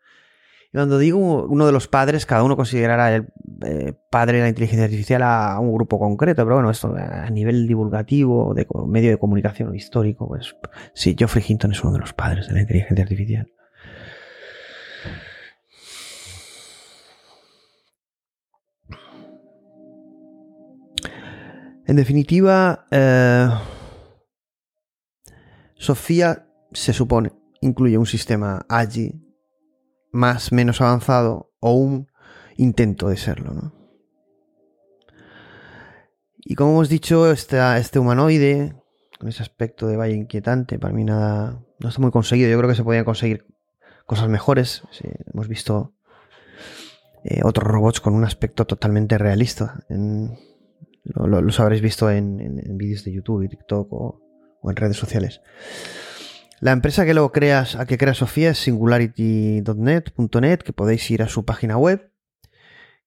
cuando 0.72 0.98
digo 0.98 1.46
uno 1.46 1.64
de 1.64 1.72
los 1.72 1.88
padres, 1.88 2.26
cada 2.26 2.42
uno 2.42 2.54
considerará 2.54 3.14
el 3.14 3.28
eh, 3.64 3.94
padre 4.10 4.38
de 4.38 4.42
la 4.42 4.48
inteligencia 4.50 4.84
artificial 4.84 5.22
a, 5.22 5.58
un 5.58 5.72
grupo 5.72 5.98
concreto, 5.98 6.44
pero 6.44 6.56
bueno, 6.56 6.70
esto 6.70 6.94
a 6.94 7.30
nivel 7.30 7.66
divulgativo, 7.66 8.52
de 8.52 8.66
medio 8.86 9.10
de 9.10 9.18
comunicación 9.18 9.74
histórico, 9.74 10.28
pues 10.28 10.54
sí, 10.92 11.16
Geoffrey 11.18 11.42
Hinton 11.48 11.72
es 11.72 11.82
uno 11.82 11.94
de 11.94 12.00
los 12.00 12.12
padres 12.12 12.48
de 12.48 12.54
la 12.54 12.60
inteligencia 12.60 13.02
artificial. 13.02 13.50
En 21.86 21.96
definitiva, 21.96 22.86
eh, 22.90 23.48
Sofía 25.76 26.48
se 26.72 26.92
supone 26.92 27.32
incluye 27.60 27.98
un 27.98 28.06
sistema 28.06 28.64
AGI 28.68 29.22
más 30.12 30.52
menos 30.52 30.80
avanzado 30.80 31.52
o 31.60 31.72
un 31.72 32.08
intento 32.56 33.08
de 33.08 33.16
serlo, 33.16 33.52
¿no? 33.52 33.72
Y 36.48 36.54
como 36.54 36.72
hemos 36.72 36.88
dicho, 36.88 37.30
este, 37.32 37.58
este 37.78 37.98
humanoide 37.98 38.76
con 39.18 39.28
ese 39.28 39.42
aspecto 39.42 39.88
de 39.88 39.96
valle 39.96 40.14
inquietante. 40.14 40.78
Para 40.78 40.94
mí 40.94 41.02
nada, 41.02 41.60
no 41.80 41.88
está 41.88 42.00
muy 42.00 42.12
conseguido. 42.12 42.48
Yo 42.48 42.56
creo 42.58 42.70
que 42.70 42.76
se 42.76 42.84
podían 42.84 43.04
conseguir 43.04 43.46
cosas 44.06 44.28
mejores. 44.28 44.82
hemos 45.32 45.48
visto 45.48 45.94
eh, 47.24 47.40
otros 47.42 47.66
robots 47.66 48.00
con 48.00 48.14
un 48.14 48.24
aspecto 48.24 48.64
totalmente 48.64 49.18
realista. 49.18 49.84
los 51.02 51.60
habréis 51.60 51.82
visto 51.82 52.10
en, 52.10 52.78
vídeos 52.78 53.02
de 53.02 53.12
YouTube 53.12 53.42
y 53.42 53.48
TikTok 53.48 53.92
o, 53.92 54.25
en 54.62 54.76
redes 54.76 54.96
sociales. 54.96 55.40
La 56.60 56.72
empresa 56.72 57.04
que 57.04 57.14
lo 57.14 57.32
creas, 57.32 57.76
a 57.76 57.84
que 57.84 57.98
crea 57.98 58.14
Sofía 58.14 58.48
es 58.50 58.58
singularity.net.net, 58.58 60.58
que 60.60 60.72
podéis 60.72 61.10
ir 61.10 61.22
a 61.22 61.28
su 61.28 61.44
página 61.44 61.76
web, 61.76 62.10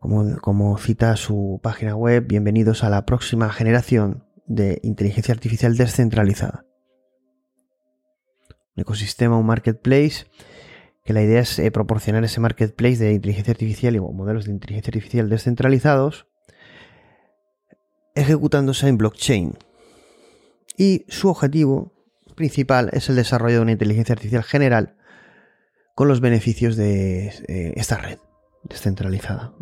Como, 0.00 0.78
cita 0.78 1.16
su 1.16 1.58
página 1.60 1.96
web, 1.96 2.24
bienvenidos 2.28 2.84
a 2.84 2.88
la 2.88 3.04
próxima 3.04 3.50
generación 3.50 4.24
de 4.46 4.78
inteligencia 4.84 5.34
artificial 5.34 5.76
descentralizada. 5.76 6.64
Un 8.76 8.82
ecosistema, 8.82 9.36
un 9.36 9.46
marketplace, 9.46 10.26
que 11.04 11.12
la 11.12 11.22
idea 11.22 11.40
es 11.40 11.58
eh, 11.58 11.72
proporcionar 11.72 12.22
ese 12.22 12.38
marketplace 12.38 12.98
de 12.98 13.12
inteligencia 13.12 13.50
artificial 13.50 13.96
y 13.96 14.00
modelos 14.00 14.44
de 14.44 14.52
inteligencia 14.52 14.90
artificial 14.90 15.28
descentralizados, 15.28 16.28
ejecutándose 18.14 18.86
en 18.86 18.98
blockchain. 18.98 19.58
Y 20.76 21.06
su 21.08 21.28
objetivo 21.28 21.92
principal 22.36 22.88
es 22.92 23.08
el 23.08 23.16
desarrollo 23.16 23.56
de 23.56 23.62
una 23.62 23.72
inteligencia 23.72 24.12
artificial 24.12 24.44
general 24.44 24.96
con 25.96 26.06
los 26.06 26.20
beneficios 26.20 26.76
de 26.76 27.30
eh, 27.48 27.72
esta 27.74 27.96
red 27.96 28.20
descentralizada, 28.62 29.54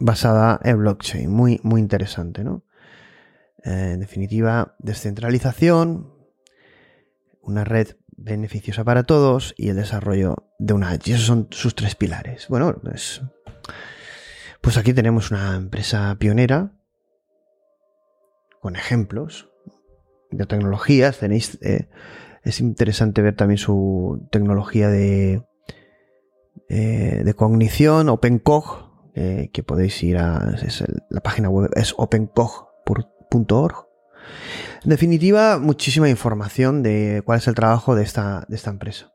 basada 0.00 0.60
en 0.62 0.78
blockchain. 0.78 1.30
Muy, 1.30 1.60
muy 1.62 1.80
interesante, 1.80 2.44
¿no? 2.44 2.64
Eh, 3.64 3.92
en 3.94 4.00
definitiva, 4.00 4.74
descentralización, 4.78 6.12
una 7.40 7.64
red 7.64 7.96
beneficiosa 8.16 8.84
para 8.84 9.02
todos 9.02 9.54
y 9.56 9.68
el 9.68 9.76
desarrollo 9.76 10.36
de 10.58 10.74
una 10.74 10.94
esos 10.94 11.22
son 11.22 11.48
sus 11.50 11.74
tres 11.74 11.94
pilares. 11.94 12.48
Bueno, 12.48 12.74
pues, 12.82 13.22
pues 14.60 14.76
aquí 14.76 14.92
tenemos 14.92 15.30
una 15.30 15.56
empresa 15.56 16.14
pionera 16.18 16.72
con 18.60 18.76
ejemplos 18.76 19.50
de 20.30 20.46
tecnologías. 20.46 21.18
Tenéis, 21.18 21.58
eh, 21.62 21.88
es 22.42 22.60
interesante 22.60 23.22
ver 23.22 23.34
también 23.34 23.58
su 23.58 24.26
tecnología 24.30 24.88
de, 24.88 25.42
eh, 26.68 27.22
de 27.24 27.34
cognición, 27.34 28.08
OpenCog, 28.08 28.83
que 29.14 29.62
podéis 29.64 30.02
ir 30.02 30.18
a 30.18 30.56
la 31.08 31.20
página 31.20 31.48
web 31.48 31.70
es 31.76 31.94
opencog.org 31.96 33.86
en 34.84 34.90
definitiva, 34.90 35.58
muchísima 35.58 36.10
información 36.10 36.82
de 36.82 37.22
cuál 37.24 37.38
es 37.38 37.48
el 37.48 37.54
trabajo 37.54 37.94
de 37.94 38.02
esta, 38.02 38.44
de 38.48 38.56
esta 38.56 38.70
empresa. 38.70 39.12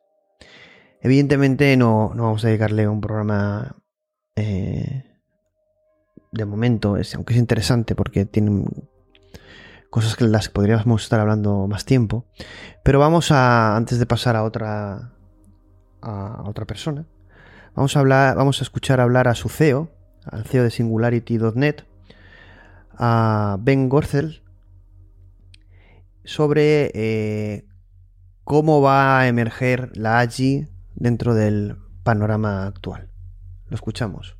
Evidentemente 1.02 1.78
no, 1.78 2.10
vamos 2.16 2.44
a 2.44 2.48
dedicarle 2.48 2.88
un 2.88 3.02
programa 3.02 3.76
eh, 4.36 5.04
de 6.32 6.46
momento, 6.46 6.98
aunque 7.16 7.34
es 7.34 7.40
interesante 7.40 7.96
porque 7.96 8.26
tiene 8.26 8.66
cosas 9.92 10.16
que 10.16 10.26
las 10.26 10.50
podríamos 10.50 11.04
estar 11.04 11.20
hablando 11.20 11.68
más 11.68 11.86
tiempo. 11.86 12.26
Pero 12.84 12.98
vamos 12.98 13.32
a, 13.32 13.76
antes 13.76 14.00
de 14.00 14.08
pasar 14.08 14.36
a 14.36 14.44
otra, 14.44 15.14
a 16.02 16.44
otra 16.48 16.66
persona, 16.66 17.06
vamos 17.76 17.96
a, 17.96 18.00
hablar, 18.00 18.36
vamos 18.36 18.60
a 18.60 18.64
escuchar 18.64 19.00
hablar 19.00 19.28
a 19.28 19.36
su 19.36 19.50
CEO, 19.50 19.90
al 20.26 20.46
CEO 20.46 20.64
de 20.64 20.72
Singularity.net, 20.72 21.84
a 22.98 23.58
Ben 23.60 23.90
Gorzel, 23.90 24.44
sobre 26.24 26.92
eh, 26.94 27.66
cómo 28.44 28.82
va 28.82 29.20
a 29.20 29.28
emerger 29.28 29.92
la 29.96 30.20
AGI 30.20 30.68
dentro 30.96 31.34
del 31.34 31.78
panorama 32.04 32.68
actual. 32.68 33.10
Lo 33.68 33.76
escuchamos. 33.76 34.36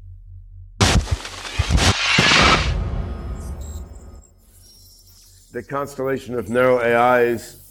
The 5.52 5.64
constellation 5.64 6.38
of 6.38 6.50
narrow 6.50 6.80
AIs 6.80 7.69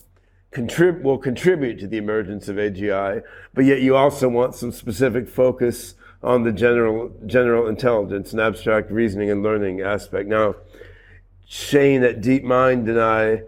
contrib- 0.52 1.02
will 1.02 1.18
contribute 1.18 1.78
to 1.80 1.86
the 1.86 1.98
emergence 1.98 2.48
of 2.48 2.56
AGI, 2.56 3.22
but 3.54 3.64
yet 3.64 3.80
you 3.80 3.96
also 3.96 4.28
want 4.28 4.54
some 4.54 4.72
specific 4.72 5.28
focus 5.28 5.94
on 6.22 6.42
the 6.42 6.52
general 6.52 7.12
general 7.26 7.68
intelligence 7.68 8.32
and 8.32 8.40
abstract 8.40 8.90
reasoning 8.90 9.30
and 9.30 9.42
learning 9.42 9.80
aspect. 9.80 10.28
Now, 10.28 10.56
Shane 11.46 12.02
at 12.02 12.20
DeepMind 12.20 12.88
and 12.88 13.00
I 13.00 13.42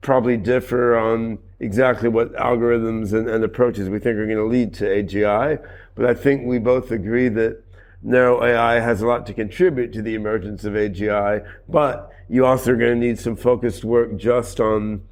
probably 0.00 0.36
differ 0.36 0.96
on 0.96 1.38
exactly 1.60 2.08
what 2.08 2.34
algorithms 2.34 3.12
and, 3.12 3.28
and 3.28 3.44
approaches 3.44 3.88
we 3.88 4.00
think 4.00 4.16
are 4.16 4.26
going 4.26 4.36
to 4.36 4.44
lead 4.44 4.74
to 4.74 4.84
AGI, 4.84 5.64
but 5.94 6.06
I 6.06 6.14
think 6.14 6.44
we 6.44 6.58
both 6.58 6.90
agree 6.90 7.28
that 7.28 7.62
narrow 8.02 8.42
AI 8.42 8.80
has 8.80 9.00
a 9.00 9.06
lot 9.06 9.26
to 9.26 9.34
contribute 9.34 9.92
to 9.92 10.02
the 10.02 10.16
emergence 10.16 10.64
of 10.64 10.72
AGI, 10.72 11.46
but 11.68 12.10
you 12.28 12.44
also 12.44 12.72
are 12.72 12.76
going 12.76 13.00
to 13.00 13.06
need 13.06 13.18
some 13.18 13.36
focused 13.36 13.84
work 13.84 14.16
just 14.16 14.58
on 14.58 15.02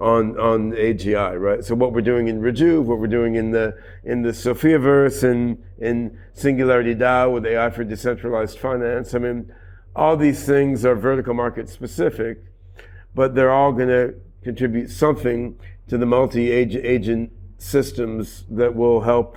on 0.00 0.38
on 0.38 0.72
AGI, 0.72 1.38
right? 1.40 1.64
So 1.64 1.74
what 1.74 1.92
we're 1.92 2.00
doing 2.00 2.28
in 2.28 2.40
Rejuve, 2.40 2.86
what 2.86 2.98
we're 2.98 3.06
doing 3.08 3.34
in 3.34 3.50
the 3.50 3.76
in 4.04 4.22
the 4.22 4.30
Sophiaverse 4.30 5.24
and 5.24 5.62
in 5.78 6.18
Singularity 6.34 6.94
DAO 6.94 7.32
with 7.32 7.46
AI 7.46 7.70
for 7.70 7.84
decentralized 7.84 8.58
finance. 8.58 9.14
I 9.14 9.18
mean, 9.18 9.52
all 9.96 10.16
these 10.16 10.44
things 10.44 10.84
are 10.84 10.94
vertical 10.94 11.34
market 11.34 11.68
specific, 11.68 12.44
but 13.14 13.34
they're 13.34 13.52
all 13.52 13.72
going 13.72 13.88
to 13.88 14.14
contribute 14.42 14.90
something 14.90 15.58
to 15.88 15.98
the 15.98 16.06
multi-agent 16.06 17.32
systems 17.58 18.44
that 18.50 18.74
will 18.74 19.00
help 19.00 19.36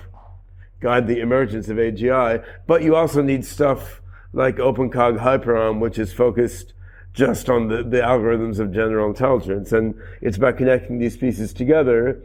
guide 0.80 1.08
the 1.08 1.18
emergence 1.20 1.68
of 1.68 1.78
AGI. 1.78 2.44
But 2.66 2.82
you 2.82 2.94
also 2.94 3.22
need 3.22 3.44
stuff 3.44 4.00
like 4.32 4.56
OpenCog 4.56 5.18
Hyperon, 5.18 5.80
which 5.80 5.98
is 5.98 6.12
focused 6.12 6.74
just 7.14 7.48
on 7.48 7.68
the, 7.68 7.82
the 7.82 8.00
algorithms 8.00 8.58
of 8.58 8.72
general 8.72 9.08
intelligence. 9.08 9.72
And 9.72 9.94
it's 10.20 10.36
about 10.36 10.56
connecting 10.56 10.98
these 10.98 11.16
pieces 11.16 11.52
together 11.52 12.22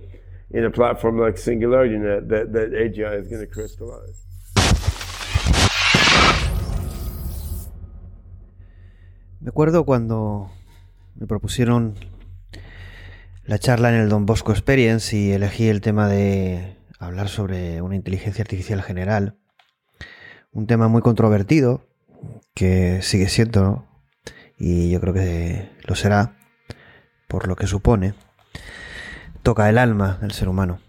in 0.51 0.63
a 0.63 0.71
platform 0.71 1.19
like 1.19 1.35
SingularityNet 1.35 2.29
that, 2.29 2.53
that 2.53 2.71
AGI 2.71 3.21
is 3.21 3.27
going 3.27 3.41
to 3.41 3.47
crystallize. 3.47 4.23
Me 9.39 9.49
acuerdo 9.49 9.85
cuando 9.85 10.49
me 11.15 11.25
propusieron 11.25 11.95
la 13.45 13.59
charla 13.59 13.89
en 13.89 14.01
el 14.01 14.09
Don 14.09 14.25
Bosco 14.25 14.51
Experience 14.51 15.15
y 15.15 15.31
elegí 15.31 15.69
el 15.69 15.79
tema 15.79 16.09
de 16.09 16.75
hablar 16.99 17.29
sobre 17.29 17.81
una 17.81 17.95
inteligencia 17.95 18.41
artificial 18.41 18.81
general. 18.81 19.37
Un 20.51 20.67
tema 20.67 20.87
muy 20.87 21.01
controvertido, 21.01 21.81
que 22.53 23.01
sigue 23.01 23.29
siendo, 23.29 23.85
y 24.57 24.89
yo 24.89 24.99
creo 24.99 25.13
que 25.13 25.71
lo 25.83 25.95
será, 25.95 26.37
por 27.27 27.47
lo 27.47 27.55
que 27.55 27.67
supone, 27.67 28.13
toca 29.43 29.69
el 29.69 29.77
alma 29.77 30.17
del 30.21 30.31
ser 30.31 30.49
humano. 30.49 30.79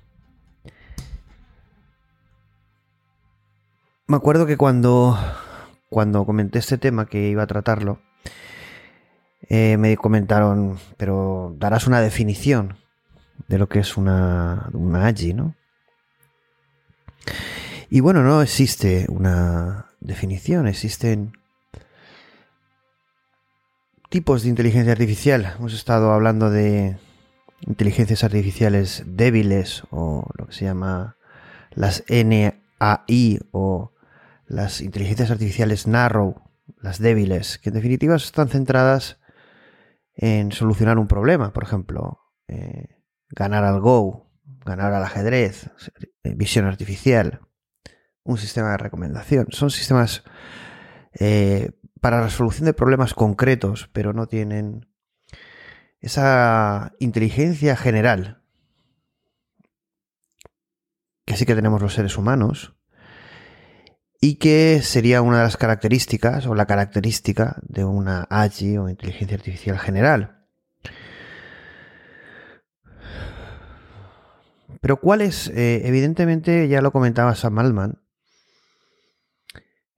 Me 4.07 4.16
acuerdo 4.16 4.46
que 4.46 4.57
cuando, 4.57 5.18
cuando 5.90 6.24
comenté 6.24 6.59
este 6.59 6.78
tema 6.78 7.07
que 7.07 7.28
iba 7.28 7.42
a 7.42 7.46
tratarlo, 7.46 8.00
eh, 9.48 9.76
me 9.76 9.96
comentaron, 9.96 10.78
pero 10.96 11.54
darás 11.59 11.87
una 11.87 12.00
definición 12.00 12.78
de 13.48 13.59
lo 13.59 13.68
que 13.68 13.81
es 13.81 13.96
una, 13.96 14.70
una 14.72 15.07
AGI, 15.07 15.35
¿no? 15.35 15.54
Y 17.90 18.00
bueno, 18.00 18.22
no 18.22 18.42
existe 18.42 19.07
una 19.09 19.87
definición, 20.00 20.66
existen 20.68 21.38
tipos 24.09 24.42
de 24.42 24.49
inteligencia 24.49 24.92
artificial. 24.92 25.55
Hemos 25.59 25.75
estado 25.75 26.12
hablando 26.12 26.51
de 26.51 26.97
inteligencias 27.61 28.25
artificiales 28.25 29.03
débiles 29.07 29.83
o 29.90 30.29
lo 30.37 30.47
que 30.47 30.53
se 30.53 30.64
llama 30.64 31.16
las 31.73 32.05
NAI 32.09 33.40
o 33.51 33.92
las 34.47 34.81
inteligencias 34.81 35.31
artificiales 35.31 35.87
narrow, 35.87 36.42
las 36.81 36.99
débiles, 36.99 37.59
que 37.59 37.68
en 37.68 37.75
definitiva 37.75 38.16
están 38.16 38.49
centradas 38.49 39.21
en 40.14 40.53
solucionar 40.53 40.99
un 40.99 41.07
problema, 41.07 41.53
por 41.53 41.62
ejemplo, 41.62 42.21
eh, 42.49 43.03
ganar 43.29 43.64
al 43.64 43.81
Go, 43.81 44.31
ganar 44.64 44.94
al 44.94 45.05
ajedrez, 45.05 45.71
eh, 46.25 46.35
visión 46.35 46.64
artificial, 46.64 47.40
un 48.25 48.38
sistema 48.38 48.71
de 48.71 48.79
recomendación. 48.79 49.49
Son 49.51 49.71
sistemas 49.71 50.25
eh, 51.21 51.73
para 52.00 52.22
resolución 52.22 52.66
de 52.66 52.74
problemas 52.74 53.14
concretos, 53.14 53.88
pero 53.92 54.12
no 54.12 54.26
tienen 54.26 54.88
esa 56.00 56.92
inteligencia 56.98 57.76
general 57.76 58.42
que 61.24 61.37
sí 61.37 61.44
que 61.44 61.54
tenemos 61.54 61.82
los 61.82 61.94
seres 61.94 62.16
humanos 62.16 62.74
y 64.20 64.37
que 64.37 64.80
sería 64.82 65.22
una 65.22 65.38
de 65.38 65.44
las 65.44 65.56
características 65.56 66.46
o 66.46 66.54
la 66.54 66.66
característica 66.66 67.56
de 67.62 67.84
una 67.84 68.26
AGI 68.30 68.78
o 68.78 68.88
inteligencia 68.88 69.37
artificial 69.37 69.78
general. 69.78 70.46
Pero 74.80 75.00
cuál 75.00 75.20
es, 75.20 75.48
eh, 75.48 75.82
evidentemente 75.87 76.68
ya 76.68 76.80
lo 76.80 76.92
comentaba 76.92 77.34
Sam 77.34 77.58
Altman, 77.58 77.98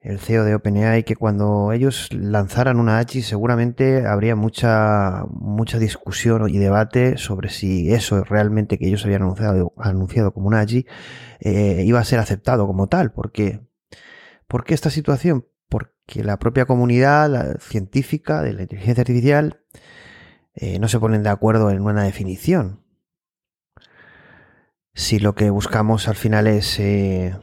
el 0.01 0.19
CEO 0.19 0.45
de 0.45 0.55
OpenAI, 0.55 1.05
que 1.05 1.15
cuando 1.15 1.73
ellos 1.73 2.09
lanzaran 2.13 2.79
una 2.81 2.99
AGI 2.99 3.23
seguramente 3.23 4.07
habría 4.07 4.35
mucha, 4.35 5.25
mucha 5.31 5.79
discusión 5.79 6.49
y 6.49 6.59
debate 6.59 7.19
sobre 7.19 7.51
si 7.51 7.93
eso 7.93 8.25
realmente 8.25 8.79
que 8.79 8.89
ellos 8.89 9.05
habían 9.05 9.23
anunciado, 9.23 9.75
anunciado 9.77 10.33
como 10.33 10.49
una 10.49 10.61
AGI 10.61 10.87
eh, 11.41 11.83
iba 11.85 12.01
a 12.01 12.05
ser 12.05 12.19
aceptado 12.19 12.67
como 12.67 12.89
tal. 12.89 13.13
¿Por 13.13 13.31
qué? 13.31 13.61
¿Por 14.47 14.65
qué 14.65 14.75
esta 14.75 14.91
situación? 14.91 15.47
Porque 15.69 16.25
la 16.25 16.39
propia 16.39 16.65
comunidad 16.65 17.59
científica 17.61 18.43
de 18.43 18.55
la 18.55 18.63
inteligencia 18.63 19.03
artificial 19.03 19.61
eh, 20.55 20.79
no 20.79 20.89
se 20.89 20.99
ponen 20.99 21.23
de 21.23 21.29
acuerdo 21.29 21.71
en 21.71 21.83
una 21.83 22.05
definición. 22.05 22.81
Si 24.95 25.19
lo 25.19 25.35
que 25.35 25.51
buscamos 25.51 26.09
al 26.09 26.17
final 26.17 26.47
es... 26.47 26.81
Eh, 26.81 27.37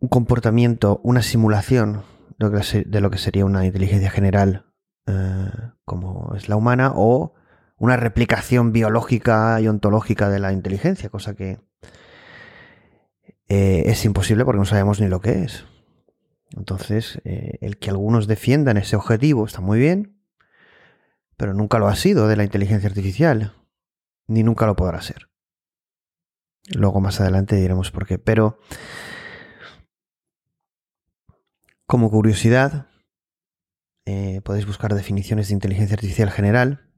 un 0.00 0.08
comportamiento, 0.08 1.00
una 1.02 1.22
simulación 1.22 2.02
de 2.38 3.00
lo 3.00 3.10
que 3.10 3.18
sería 3.18 3.44
una 3.44 3.64
inteligencia 3.64 4.10
general 4.10 4.66
eh, 5.06 5.50
como 5.84 6.34
es 6.34 6.48
la 6.48 6.56
humana 6.56 6.92
o 6.94 7.32
una 7.78 7.96
replicación 7.96 8.72
biológica 8.72 9.60
y 9.60 9.68
ontológica 9.68 10.28
de 10.28 10.40
la 10.40 10.52
inteligencia, 10.52 11.08
cosa 11.10 11.34
que 11.34 11.60
eh, 13.48 13.84
es 13.86 14.04
imposible 14.04 14.44
porque 14.44 14.58
no 14.58 14.64
sabemos 14.64 15.00
ni 15.00 15.08
lo 15.08 15.20
que 15.20 15.44
es. 15.44 15.64
Entonces, 16.56 17.20
eh, 17.24 17.58
el 17.60 17.78
que 17.78 17.90
algunos 17.90 18.26
defiendan 18.26 18.76
ese 18.76 18.96
objetivo 18.96 19.44
está 19.46 19.60
muy 19.60 19.78
bien, 19.78 20.18
pero 21.36 21.54
nunca 21.54 21.78
lo 21.78 21.86
ha 21.86 21.96
sido 21.96 22.28
de 22.28 22.36
la 22.36 22.44
inteligencia 22.44 22.88
artificial, 22.88 23.52
ni 24.26 24.42
nunca 24.42 24.66
lo 24.66 24.74
podrá 24.74 25.00
ser. 25.02 25.28
Luego 26.74 27.00
más 27.00 27.20
adelante 27.20 27.56
diremos 27.56 27.90
por 27.90 28.06
qué. 28.06 28.18
Pero 28.18 28.58
como 31.86 32.10
curiosidad, 32.10 32.88
eh, 34.04 34.40
podéis 34.44 34.66
buscar 34.66 34.94
definiciones 34.94 35.48
de 35.48 35.54
inteligencia 35.54 35.94
artificial 35.94 36.30
general. 36.30 36.88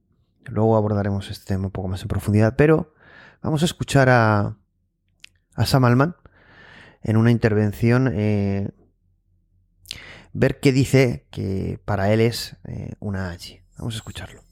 Luego 0.45 0.77
abordaremos 0.77 1.31
este 1.31 1.47
tema 1.47 1.67
un 1.67 1.73
poco 1.73 1.89
más 1.89 2.03
en 2.03 2.09
profundidad, 2.09 2.57
pero 2.57 2.95
vamos 3.43 3.63
a 3.63 3.67
escuchar 3.67 4.09
a, 4.09 4.57
a 5.55 5.67
Sam 5.67 5.85
Altman 5.85 6.17
en 7.03 7.17
una 7.17 7.31
intervención, 7.31 8.11
eh, 8.15 8.71
ver 10.33 10.61
qué 10.61 10.73
dice 10.73 11.27
que 11.31 11.81
para 11.85 12.13
él 12.13 12.21
es 12.21 12.57
eh, 12.65 12.95
una 12.99 13.31
AGI. 13.31 13.61
Vamos 13.79 13.95
a 13.95 13.99
escucharlo. 13.99 14.48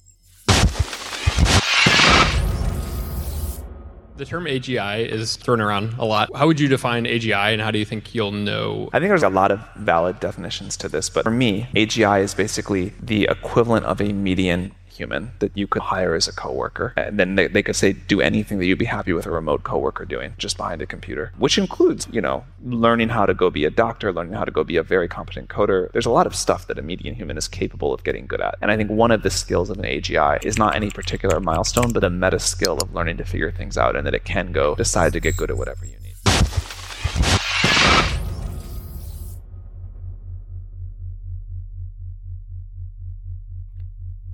The 4.17 4.25
term 4.25 4.47
AGI 4.47 5.07
is 5.07 5.37
thrown 5.37 5.61
around 5.61 5.93
a 5.99 6.07
lot. 6.07 6.31
How 6.35 6.47
would 6.47 6.59
you 6.59 6.69
define 6.69 7.05
AGI 7.05 7.53
and 7.53 7.61
how 7.61 7.71
do 7.71 7.79
you 7.79 7.85
think 7.85 8.15
you'll 8.15 8.33
know? 8.33 8.89
I 8.95 8.99
think 8.99 9.11
there's 9.11 9.23
a 9.23 9.29
lot 9.29 9.51
of 9.51 9.61
valid 9.77 10.21
definitions 10.21 10.79
to 10.79 10.89
this, 10.89 11.11
but 11.11 11.25
for 11.25 11.31
me, 11.31 11.69
AGI 11.75 12.23
is 12.23 12.33
basically 12.33 12.95
the 12.99 13.29
equivalent 13.31 13.85
of 13.85 14.01
a 14.01 14.15
median 14.15 14.73
human 14.97 15.31
that 15.39 15.57
you 15.57 15.67
could 15.67 15.83
hire 15.83 16.15
as 16.15 16.29
a 16.29 16.33
coworker. 16.33 16.93
And 16.97 17.19
then 17.19 17.35
they, 17.37 17.47
they 17.47 17.63
could 17.63 17.77
say, 17.77 17.93
do 17.93 18.21
anything 18.21 18.59
that 18.59 18.67
you'd 18.67 18.79
be 18.79 18.85
happy 18.85 19.13
with 19.13 19.27
a 19.27 19.31
remote 19.31 19.63
coworker 19.63 20.05
doing 20.05 20.35
just 20.39 20.57
behind 20.57 20.83
a 20.83 20.87
computer, 20.87 21.33
which 21.39 21.59
includes, 21.59 22.09
you 22.11 22.21
know, 22.21 22.45
learning 22.65 23.11
how 23.11 23.27
to 23.27 23.35
go 23.35 23.51
be 23.51 23.65
a 23.65 23.71
doctor, 23.71 24.13
learning 24.13 24.35
how 24.35 24.45
to 24.45 24.51
go 24.51 24.65
be 24.65 24.77
a 24.77 24.83
very 24.83 25.09
competent 25.09 25.49
coder. 25.49 25.91
There's 25.93 26.07
a 26.07 26.11
lot 26.11 26.27
of 26.27 26.35
stuff 26.35 26.67
that 26.67 26.79
a 26.79 26.83
median 26.83 27.15
human 27.15 27.37
is 27.37 27.49
capable 27.49 27.93
of 27.93 28.05
getting 28.05 28.27
good 28.27 28.41
at. 28.41 28.57
And 28.61 28.71
I 28.71 28.77
think 28.77 28.91
one 28.91 29.11
of 29.11 29.23
the 29.23 29.31
skills 29.31 29.71
of 29.71 29.79
an 29.79 29.85
AGI 29.85 30.45
is 30.45 30.59
not 30.59 30.75
any 30.75 30.91
particular 30.91 31.41
milestone, 31.41 31.93
but 31.93 32.05
a 32.05 32.11
meta 32.11 32.39
skill 32.39 32.79
of 32.79 32.95
learning 32.95 33.19
to 33.19 33.25
figure 33.25 33.53
things 33.53 33.77
out 33.77 33.97
and 33.97 34.07
that 34.07 34.15
it 34.15 34.25
can 34.25 34.53
go 34.53 34.75
decide 34.75 35.13
to 35.13 35.21
get 35.21 35.37
good 35.37 35.51
at 35.51 35.57
whatever 35.57 35.85
you 35.85 35.96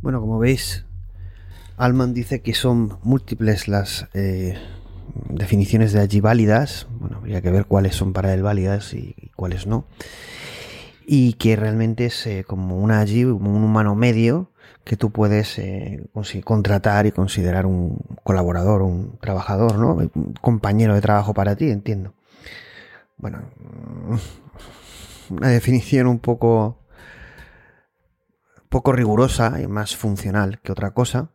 Bueno, 0.02 0.20
como 0.20 0.40
veis, 0.40 0.84
Alman 1.76 2.12
dice 2.12 2.42
que 2.42 2.54
son 2.54 2.98
múltiples 3.04 3.68
las 3.68 4.08
eh, 4.14 4.58
definiciones 5.28 5.92
de 5.92 6.00
allí 6.00 6.20
válidas. 6.20 6.88
Bueno, 6.98 7.18
habría 7.18 7.40
que 7.40 7.52
ver 7.52 7.66
cuáles 7.66 7.94
son 7.94 8.12
para 8.12 8.34
él 8.34 8.42
válidas 8.42 8.94
y, 8.94 9.14
cuáles 9.36 9.68
no. 9.68 9.84
Y 11.06 11.34
que 11.34 11.54
realmente 11.54 12.06
es 12.06 12.26
eh, 12.26 12.44
como 12.44 12.78
una 12.78 12.98
allí, 12.98 13.22
como 13.22 13.56
un 13.56 13.62
humano 13.62 13.94
medio 13.94 14.50
que 14.82 14.96
tú 14.96 15.12
puedes 15.12 15.56
eh, 15.60 16.04
contratar 16.42 17.06
y 17.06 17.12
considerar 17.12 17.64
un 17.64 17.98
colaborador, 18.24 18.82
un 18.82 19.18
trabajador, 19.20 19.78
¿no? 19.78 19.94
Un 19.94 20.34
compañero 20.40 20.96
de 20.96 21.00
trabajo 21.00 21.32
para 21.32 21.54
ti, 21.54 21.70
entiendo. 21.70 22.12
Bueno, 23.18 23.38
una 25.30 25.48
definición 25.48 26.08
un 26.08 26.18
poco 26.18 26.81
poco 28.72 28.92
rigurosa 28.92 29.61
y 29.62 29.66
más 29.68 29.96
funcional 29.96 30.58
que 30.62 30.72
otra 30.72 30.94
cosa, 30.94 31.30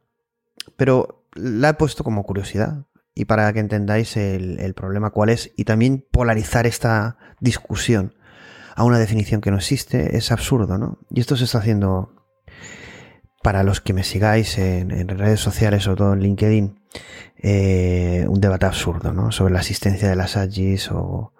pero 0.75 1.23
la 1.35 1.69
he 1.69 1.73
puesto 1.75 2.03
como 2.03 2.23
curiosidad 2.23 2.87
y 3.13 3.25
para 3.25 3.53
que 3.53 3.59
entendáis 3.59 4.17
el, 4.17 4.73
problema 4.73 5.11
cuál 5.11 5.29
es 5.29 5.53
y 5.55 5.63
también 5.63 6.03
polarizar 6.11 6.65
esta 6.65 7.17
discusión 7.39 8.15
a 8.75 8.83
una 8.83 8.97
definición 8.97 9.39
que 9.39 9.51
no 9.51 9.57
existe 9.57 10.17
es 10.17 10.31
absurdo, 10.31 10.79
¿no? 10.79 10.97
Y 11.11 11.19
esto 11.19 11.37
se 11.37 11.43
está 11.43 11.59
haciendo 11.59 12.25
para 13.43 13.63
los 13.63 13.81
que 13.81 13.93
me 13.93 14.03
sigáis 14.03 14.57
en, 14.57 15.07
redes 15.07 15.39
sociales, 15.39 15.83
sobre 15.83 15.97
todo 15.97 16.13
en 16.13 16.21
LinkedIn, 16.21 16.79
eh, 17.37 18.25
un 18.27 18.41
debate 18.41 18.65
absurdo, 18.65 19.13
¿no? 19.13 19.31
Sobre 19.31 19.53
la 19.53 19.59
existencia 19.59 20.09
de 20.09 20.15
las 20.15 20.37
AGIs 20.37 20.89
o 20.91 21.33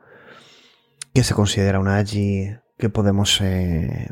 qué 1.11 1.23
se 1.23 1.33
considera 1.33 1.79
una 1.79 1.97
AGI, 1.97 2.55
qué 2.77 2.89
podemos 2.89 3.41
eh, 3.41 4.09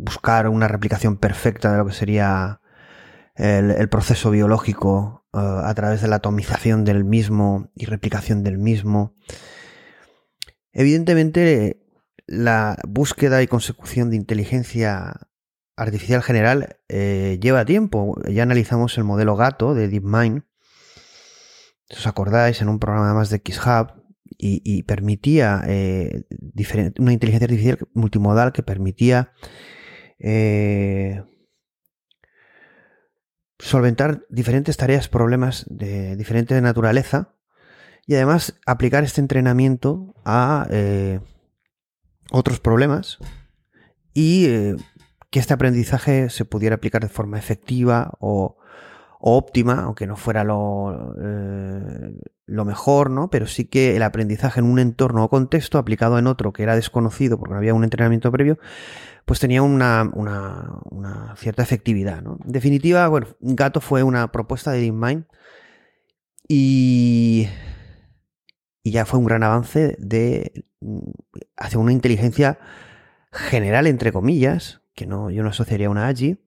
buscar 0.00 0.48
una 0.48 0.68
replicación 0.68 1.16
perfecta 1.16 1.72
de 1.72 1.78
lo 1.78 1.86
que 1.86 1.92
sería 1.92 2.60
el, 3.36 3.88
proceso 3.88 4.30
biológico 4.30 5.26
eh, 5.32 5.38
a 5.38 5.72
través 5.74 6.02
de 6.02 6.08
la 6.08 6.16
atomización 6.16 6.84
del 6.84 7.04
mismo 7.04 7.70
y 7.74 7.86
replicación 7.86 8.42
del 8.42 8.58
mismo. 8.58 9.14
Evidentemente, 10.72 11.82
la 12.26 12.76
búsqueda 12.86 13.42
y 13.42 13.46
consecución 13.46 14.10
de 14.10 14.16
inteligencia 14.16 15.28
artificial 15.76 16.22
general 16.22 16.76
eh, 16.88 17.38
lleva 17.40 17.64
tiempo. 17.64 18.16
Ya 18.28 18.42
analizamos 18.42 18.96
el 18.98 19.04
modelo 19.04 19.36
gato 19.36 19.74
de 19.74 19.88
DeepMind. 19.88 20.44
Os 21.90 22.06
acordáis, 22.06 22.60
en 22.62 22.68
un 22.68 22.78
programa 22.78 23.14
más 23.14 23.30
de 23.30 23.42
XHub, 23.44 24.00
y, 24.42 24.84
permitía 24.84 25.62
eh, 25.66 26.22
una 26.98 27.12
inteligencia 27.12 27.44
artificial 27.44 27.78
multimodal 27.92 28.52
que 28.52 28.62
permitía 28.62 29.32
eh, 30.20 31.24
solventar 33.58 34.26
diferentes 34.28 34.76
tareas, 34.76 35.08
problemas 35.08 35.66
de 35.68 36.16
diferente 36.16 36.60
naturaleza 36.60 37.34
y 38.06 38.14
además 38.14 38.58
aplicar 38.66 39.02
este 39.02 39.20
entrenamiento 39.20 40.14
a 40.24 40.66
eh, 40.70 41.20
otros 42.30 42.60
problemas 42.60 43.18
y 44.12 44.46
eh, 44.46 44.76
que 45.30 45.40
este 45.40 45.54
aprendizaje 45.54 46.28
se 46.28 46.44
pudiera 46.44 46.76
aplicar 46.76 47.02
de 47.02 47.08
forma 47.08 47.38
efectiva 47.38 48.12
o, 48.20 48.56
óptima, 49.22 49.82
aunque 49.82 50.06
no 50.06 50.16
fuera 50.16 50.44
lo, 50.44 51.14
lo 52.46 52.64
mejor, 52.64 53.10
¿no? 53.10 53.28
Pero 53.28 53.46
sí 53.46 53.66
que 53.66 53.94
el 53.94 54.02
aprendizaje 54.02 54.60
en 54.60 54.66
un 54.66 54.78
entorno 54.78 55.22
o 55.22 55.28
contexto 55.28 55.76
aplicado 55.76 56.18
en 56.18 56.26
otro 56.26 56.54
que 56.54 56.62
era 56.62 56.74
desconocido 56.74 57.38
porque 57.38 57.52
no 57.52 57.58
había 57.58 57.74
un 57.74 57.84
entrenamiento 57.84 58.32
previo, 58.32 58.58
pues 59.24 59.40
tenía 59.40 59.62
una, 59.62 60.10
cierta 61.36 61.62
efectividad. 61.62 62.22
¿no? 62.22 62.38
En 62.44 62.52
definitiva, 62.52 63.08
bueno, 63.08 63.28
Gato 63.40 63.80
fue 63.80 64.02
una 64.02 64.32
propuesta 64.32 64.72
de 64.72 64.80
DeepMind 64.80 65.26
y, 66.48 67.48
y 68.82 68.90
ya 68.90 69.04
fue 69.06 69.18
un 69.18 69.26
gran 69.26 69.42
avance 69.42 69.96
de 69.98 70.64
hacia 71.56 71.78
una 71.78 71.92
inteligencia 71.92 72.58
general, 73.32 73.86
entre 73.86 74.12
comillas, 74.12 74.80
que 74.94 75.06
no, 75.06 75.30
yo 75.30 75.42
no 75.42 75.50
asociaría 75.50 75.90
una 75.90 76.08
AGI, 76.08 76.38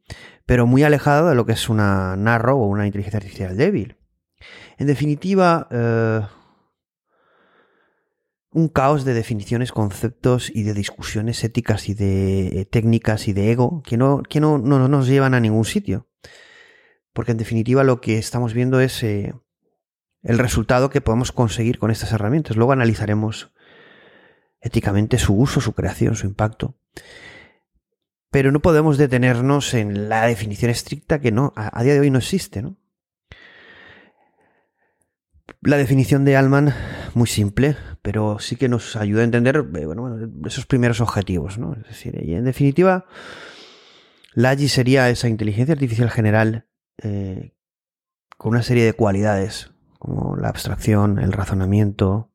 pero 0.45 0.65
muy 0.67 0.83
alejada 0.83 1.29
de 1.29 1.35
lo 1.35 1.45
que 1.45 1.53
es 1.53 1.69
una 1.69 2.15
narro 2.17 2.57
o 2.57 2.67
una 2.67 2.85
inteligencia 2.85 3.17
artificial 3.17 3.55
débil. 3.55 3.97
En 4.77 4.87
definitiva, 4.87 5.67
eh, 5.71 6.21
un 8.53 8.67
caos 8.67 9.03
de 9.05 9.13
definiciones, 9.13 9.71
conceptos 9.71 10.51
y 10.53 10.63
de 10.63 10.73
discusiones 10.73 11.43
éticas 11.43 11.89
y 11.89 11.93
de 11.93 12.61
eh, 12.61 12.65
técnicas 12.65 13.27
y 13.27 13.33
de 13.33 13.51
ego 13.51 13.81
que 13.83 13.97
no, 13.97 14.21
que 14.23 14.39
no, 14.39 14.57
no, 14.57 14.87
nos 14.87 15.07
llevan 15.07 15.33
a 15.33 15.39
ningún 15.39 15.65
sitio. 15.65 16.07
Porque 17.13 17.31
en 17.31 17.37
definitiva 17.37 17.83
lo 17.83 18.01
que 18.01 18.17
estamos 18.17 18.53
viendo 18.53 18.79
es 18.79 19.03
eh, 19.03 19.33
el 20.21 20.37
resultado 20.37 20.89
que 20.89 21.01
podemos 21.01 21.31
conseguir 21.31 21.79
con 21.79 21.91
estas 21.91 22.11
herramientas. 22.11 22.55
Luego 22.55 22.71
analizaremos 22.71 23.53
éticamente 24.61 25.17
su 25.17 25.35
uso, 25.35 25.59
su 25.61 25.73
creación, 25.73 26.15
su 26.15 26.27
impacto. 26.27 26.77
Pero 28.29 28.51
no 28.51 28.61
podemos 28.61 28.97
detenernos 28.97 29.73
en 29.73 30.09
la 30.09 30.25
definición 30.25 30.71
estricta 30.71 31.19
que 31.19 31.31
no, 31.31 31.53
a, 31.55 31.77
a 31.77 31.83
día 31.83 31.93
de 31.93 31.99
hoy 31.99 32.09
no 32.09 32.19
existe, 32.19 32.61
¿no? 32.61 32.77
La 35.61 35.77
definición 35.77 36.25
de 36.25 36.37
Alman, 36.37 36.73
muy 37.15 37.27
simple, 37.27 37.75
pero 38.01 38.39
sí 38.39 38.55
que 38.55 38.69
nos 38.69 38.95
ayuda 38.95 39.21
a 39.21 39.25
entender 39.25 39.57
eh, 39.57 39.85
bueno, 39.85 40.17
esos 40.45 40.65
primeros 40.65 41.01
objetivos. 41.01 41.57
¿no? 41.57 41.73
Es 41.73 41.83
decir, 41.87 42.21
y 42.23 42.35
en 42.35 42.45
definitiva, 42.45 43.05
la 44.33 44.51
AGI 44.51 44.67
sería 44.67 45.09
esa 45.09 45.27
inteligencia 45.27 45.73
artificial 45.73 46.09
general 46.09 46.67
eh, 47.01 47.53
con 48.37 48.51
una 48.51 48.63
serie 48.63 48.85
de 48.85 48.93
cualidades, 48.93 49.71
como 49.99 50.35
la 50.35 50.49
abstracción, 50.49 51.19
el 51.19 51.31
razonamiento, 51.31 52.31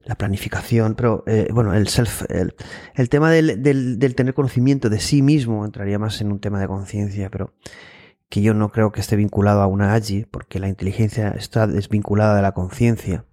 la 0.00 0.14
planificación, 0.14 0.94
pero 0.94 1.24
eh, 1.26 1.48
bueno, 1.52 1.74
el 1.74 1.88
self, 1.88 2.22
el, 2.28 3.08
tema 3.08 3.30
del, 3.30 3.62
del, 3.62 4.14
tener 4.14 4.34
conocimiento 4.34 4.88
de 4.88 5.00
sí 5.00 5.20
mismo 5.20 5.64
entraría 5.64 5.98
más 5.98 6.20
en 6.20 6.30
un 6.30 6.40
tema 6.40 6.60
de 6.60 6.68
conciencia, 6.68 7.28
pero 7.28 7.54
que 8.28 8.42
yo 8.42 8.54
no 8.54 8.70
creo 8.70 8.92
que 8.92 9.00
esté 9.00 9.16
vinculado 9.16 9.60
a 9.62 9.66
una 9.66 9.94
AGI, 9.94 10.24
porque 10.24 10.58
la 10.58 10.68
inteligencia 10.68 11.30
está 11.30 11.66
desvinculada 11.66 12.34
de 12.34 12.42
la 12.42 12.52
conciencia, 12.52 13.24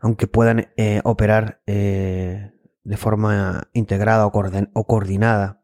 aunque 0.00 0.26
puedan 0.26 0.68
eh, 0.76 1.00
operar 1.04 1.62
eh, 1.66 2.52
de 2.84 2.96
forma 2.96 3.68
integrada 3.72 4.26
o, 4.26 4.86
coordinada. 4.86 5.62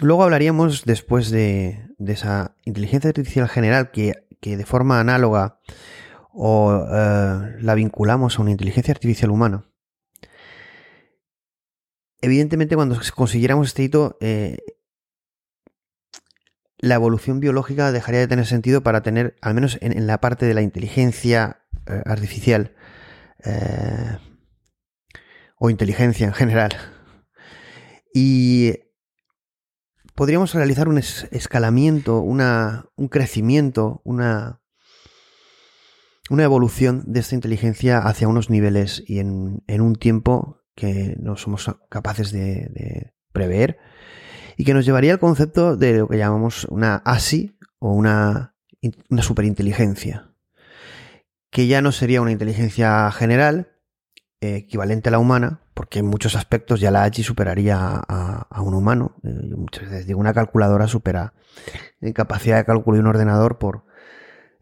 Luego 0.00 0.22
hablaríamos 0.22 0.84
después 0.84 1.30
de, 1.30 1.88
esa 1.98 2.54
inteligencia 2.64 3.08
artificial 3.08 3.48
general 3.48 3.90
que, 3.90 4.14
que 4.40 4.56
de 4.56 4.64
forma 4.64 5.00
análoga 5.00 5.58
o 6.32 6.86
eh, 6.92 7.56
la 7.60 7.74
vinculamos 7.74 8.38
a 8.38 8.42
una 8.42 8.52
inteligencia 8.52 8.92
artificial 8.92 9.30
humana. 9.30 9.64
Evidentemente, 12.20 12.76
cuando 12.76 12.98
consiguiéramos 13.14 13.68
este 13.68 13.82
hito, 13.82 14.16
la 16.86 16.94
evolución 16.94 17.40
biológica 17.40 17.92
dejaría 17.92 18.20
de 18.20 18.28
tener 18.28 18.46
sentido 18.46 18.82
para 18.82 19.02
tener, 19.02 19.36
al 19.40 19.54
menos 19.54 19.78
en, 19.80 20.06
la 20.06 20.20
parte 20.20 20.46
de 20.46 20.54
la 20.54 20.62
inteligencia 20.62 21.62
eh, 21.86 22.02
artificial 22.04 22.74
eh, 23.44 24.18
o 25.58 25.70
inteligencia 25.70 26.26
en 26.26 26.32
general. 26.32 26.76
Y 28.14 28.74
podríamos 30.14 30.54
realizar 30.54 30.88
un 30.88 30.98
escalamiento, 30.98 32.20
una, 32.20 32.86
un 32.96 33.08
crecimiento, 33.08 34.00
una, 34.04 34.62
una 36.30 36.44
evolución 36.44 37.04
de 37.06 37.20
esta 37.20 37.34
inteligencia 37.34 37.98
hacia 37.98 38.28
unos 38.28 38.48
niveles 38.48 39.02
y 39.06 39.18
en, 39.18 39.62
un 39.68 39.94
tiempo 39.96 40.62
que 40.74 41.16
no 41.18 41.36
somos 41.36 41.70
capaces 41.90 42.32
de 42.32 43.12
prever 43.32 43.78
y 44.56 44.64
que 44.64 44.74
nos 44.74 44.86
llevaría 44.86 45.12
al 45.12 45.18
concepto 45.18 45.76
de 45.76 45.98
lo 45.98 46.08
que 46.08 46.18
llamamos 46.18 46.64
una 46.70 46.96
ASI 46.96 47.58
o 47.78 47.92
una, 47.92 48.54
una 49.10 49.22
superinteligencia, 49.22 50.32
que 51.50 51.66
ya 51.66 51.82
no 51.82 51.92
sería 51.92 52.22
una 52.22 52.32
inteligencia 52.32 53.10
general 53.12 53.72
eh, 54.40 54.56
equivalente 54.56 55.10
a 55.10 55.12
la 55.12 55.18
humana, 55.18 55.60
porque 55.74 55.98
en 55.98 56.06
muchos 56.06 56.36
aspectos 56.36 56.80
ya 56.80 56.90
la 56.90 57.04
ASI 57.04 57.22
superaría 57.22 57.76
a, 57.78 58.62
un 58.62 58.74
humano. 58.74 59.16
Eh, 59.22 59.54
muchas 59.56 59.84
veces 59.84 60.06
digo, 60.06 60.18
una 60.18 60.32
calculadora 60.32 60.88
supera 60.88 61.34
en 62.00 62.12
capacidad 62.12 62.56
de 62.56 62.64
cálculo 62.64 62.96
de 62.96 63.00
un 63.00 63.08
ordenador 63.08 63.58
por, 63.58 63.84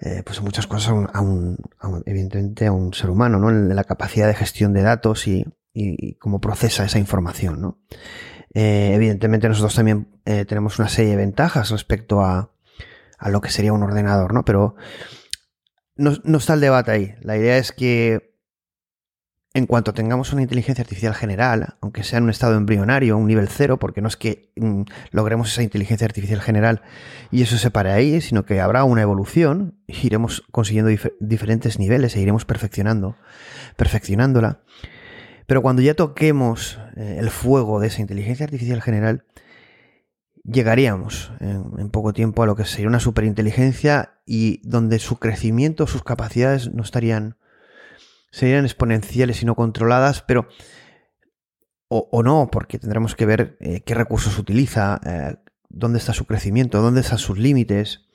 eh, 0.00 0.22
pues 0.24 0.42
muchas 0.42 0.66
cosas 0.66 0.94
a 1.12 1.20
un, 1.20 1.57
evidentemente 2.04 2.66
a 2.66 2.72
un 2.72 2.92
ser 2.94 3.11
humano, 3.11 3.38
¿no? 3.38 3.50
En 3.50 3.74
la 3.74 3.85
capacidad 3.85 4.26
de 4.26 4.35
gestión 4.35 4.72
de 4.72 4.83
datos 4.83 5.28
y, 5.28 5.44
y 5.72 6.14
cómo 6.16 6.40
procesa 6.40 6.85
esa 6.85 6.98
información, 6.98 7.61
¿no? 7.61 7.78
Eh, 8.55 8.93
evidentemente 8.95 9.49
nosotros 9.49 9.75
también 9.75 10.09
eh, 10.25 10.45
tenemos 10.45 10.79
una 10.79 10.88
serie 10.88 11.11
de 11.11 11.17
ventajas 11.17 11.71
respecto 11.71 12.23
a, 12.23 12.53
a, 13.19 13.29
lo 13.29 13.40
que 13.40 13.51
sería 13.51 13.73
un 13.73 13.83
ordenador, 13.83 14.33
¿no? 14.33 14.45
Pero 14.45 14.77
no, 15.97 16.38
está 16.38 16.55
el 16.55 16.61
debate 16.61 16.90
ahí. 16.90 17.14
La 17.21 17.37
idea 17.37 17.59
es 17.59 17.73
que 17.73 18.35
en 19.55 19.67
cuanto 19.67 19.95
tengamos 19.95 20.33
una 20.33 20.43
inteligencia 20.43 20.83
artificial 20.83 21.14
general, 21.14 21.77
aunque 21.81 22.03
sea 22.03 22.19
en 22.19 22.25
un 22.25 22.31
estado 22.31 22.57
embrionario, 22.57 23.17
un 23.17 23.29
nivel 23.29 23.49
cero, 23.49 23.79
porque 23.79 24.01
no 24.03 24.09
es 24.09 24.17
que 24.17 24.53
mm, 24.57 24.83
logremos 25.12 25.53
esa 25.53 25.62
inteligencia 25.62 26.05
artificial 26.05 26.40
general 26.40 26.83
y 27.31 27.43
eso 27.43 27.57
se 27.57 27.71
pare 27.71 27.93
ahí, 27.93 28.21
sino 28.21 28.45
que 28.45 28.61
habrá 28.61 28.83
una 28.83 29.03
evolución, 29.03 29.79
iremos 29.87 30.45
consiguiendo 30.51 30.90
diferentes 31.21 31.79
niveles 31.79 32.17
e 32.17 32.21
iremos 32.21 32.45
perfeccionando, 32.45 33.17
perfeccionándola. 33.77 34.61
Pero 35.46 35.62
cuando 35.62 35.83
ya 35.83 35.94
toquemos 35.94 36.78
eh, 36.96 37.16
el 37.18 37.30
fuego 37.30 37.80
de 37.80 37.88
esa 37.88 38.00
inteligencia 38.00 38.44
artificial 38.44 38.80
general, 38.83 39.24
llegaríamos 40.44 41.33
en, 41.40 41.88
poco 41.90 42.12
tiempo 42.12 42.42
a 42.42 42.46
lo 42.46 42.54
que 42.54 42.64
sería 42.64 42.88
una 42.88 43.00
superinteligencia 43.00 44.18
y 44.26 44.61
donde 44.68 44.98
su 44.98 45.18
crecimiento, 45.18 45.87
sus 45.87 46.04
capacidades 46.04 46.72
no 46.72 46.83
estarían, 46.83 47.38
serían 48.30 48.64
exponenciales 48.64 49.42
y 49.42 49.46
no 49.46 49.54
controladas, 49.54 50.22
pero 50.22 50.48
o, 51.88 52.22
no, 52.24 52.48
porque 52.50 52.80
tendremos 52.80 53.14
que 53.14 53.24
ver 53.24 53.57
eh, 53.61 53.83
qué 53.83 53.94
recursos 53.94 54.37
utiliza, 54.38 55.00
eh, 55.07 55.37
dónde 55.68 55.98
está 55.98 56.12
su 56.12 56.26
crecimiento, 56.26 56.83
dónde 56.83 57.02
están 57.02 57.18
sus 57.18 57.38
límites, 57.38 58.07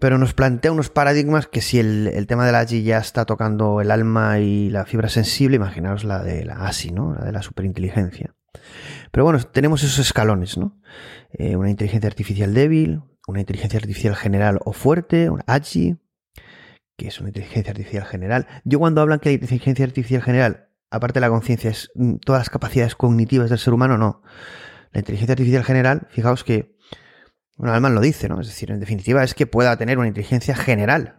pero 0.00 0.18
nos 0.18 0.34
plantea 0.34 0.72
unos 0.72 0.90
paradigmas 0.90 1.46
que 1.46 1.60
si 1.60 1.78
el, 1.78 2.26
tema 2.26 2.46
de 2.46 2.52
la 2.52 2.60
AGI 2.60 2.82
ya 2.82 2.98
está 2.98 3.24
tocando 3.24 3.80
el 3.80 3.90
alma 3.90 4.38
y 4.38 4.70
la 4.70 4.84
fibra 4.84 5.08
sensible, 5.08 5.56
imaginaos 5.56 6.04
la 6.04 6.22
de 6.22 6.44
la 6.44 6.66
ASI, 6.66 6.92
¿no? 6.92 7.14
La 7.14 7.24
de 7.24 7.32
la 7.32 7.42
superinteligencia. 7.42 8.34
Pero 9.10 9.24
bueno, 9.24 9.40
tenemos 9.40 9.82
esos 9.82 9.98
escalones, 9.98 10.56
¿no? 10.56 10.80
Eh, 11.32 11.56
una 11.56 11.70
inteligencia 11.70 12.08
artificial 12.08 12.54
débil, 12.54 13.02
una 13.26 13.40
inteligencia 13.40 13.78
artificial 13.78 14.14
general 14.14 14.60
o 14.64 14.72
fuerte, 14.72 15.30
una 15.30 15.44
AGI, 15.46 15.96
que 16.96 17.08
es 17.08 17.20
una 17.20 17.30
inteligencia 17.30 17.70
artificial 17.70 18.04
general. 18.04 18.46
Yo 18.64 18.78
cuando 18.78 19.00
hablan 19.00 19.18
que 19.18 19.30
la 19.30 19.34
inteligencia 19.34 19.84
artificial 19.84 20.22
general, 20.22 20.68
aparte 20.90 21.14
de 21.14 21.26
la 21.26 21.30
conciencia, 21.30 21.70
es 21.70 21.90
mm, 21.94 22.16
todas 22.16 22.40
las 22.40 22.50
capacidades 22.50 22.94
cognitivas 22.94 23.50
del 23.50 23.58
ser 23.58 23.72
humano, 23.72 23.98
no. 23.98 24.22
La 24.92 25.00
inteligencia 25.00 25.32
artificial 25.32 25.64
general, 25.64 26.06
fijaos 26.10 26.44
que 26.44 26.77
bueno, 27.58 27.74
Alman 27.74 27.94
lo 27.94 28.00
dice, 28.00 28.28
¿no? 28.28 28.40
Es 28.40 28.46
decir, 28.46 28.70
en 28.70 28.78
definitiva 28.78 29.22
es 29.24 29.34
que 29.34 29.46
pueda 29.46 29.76
tener 29.76 29.98
una 29.98 30.06
inteligencia 30.06 30.54
general, 30.54 31.16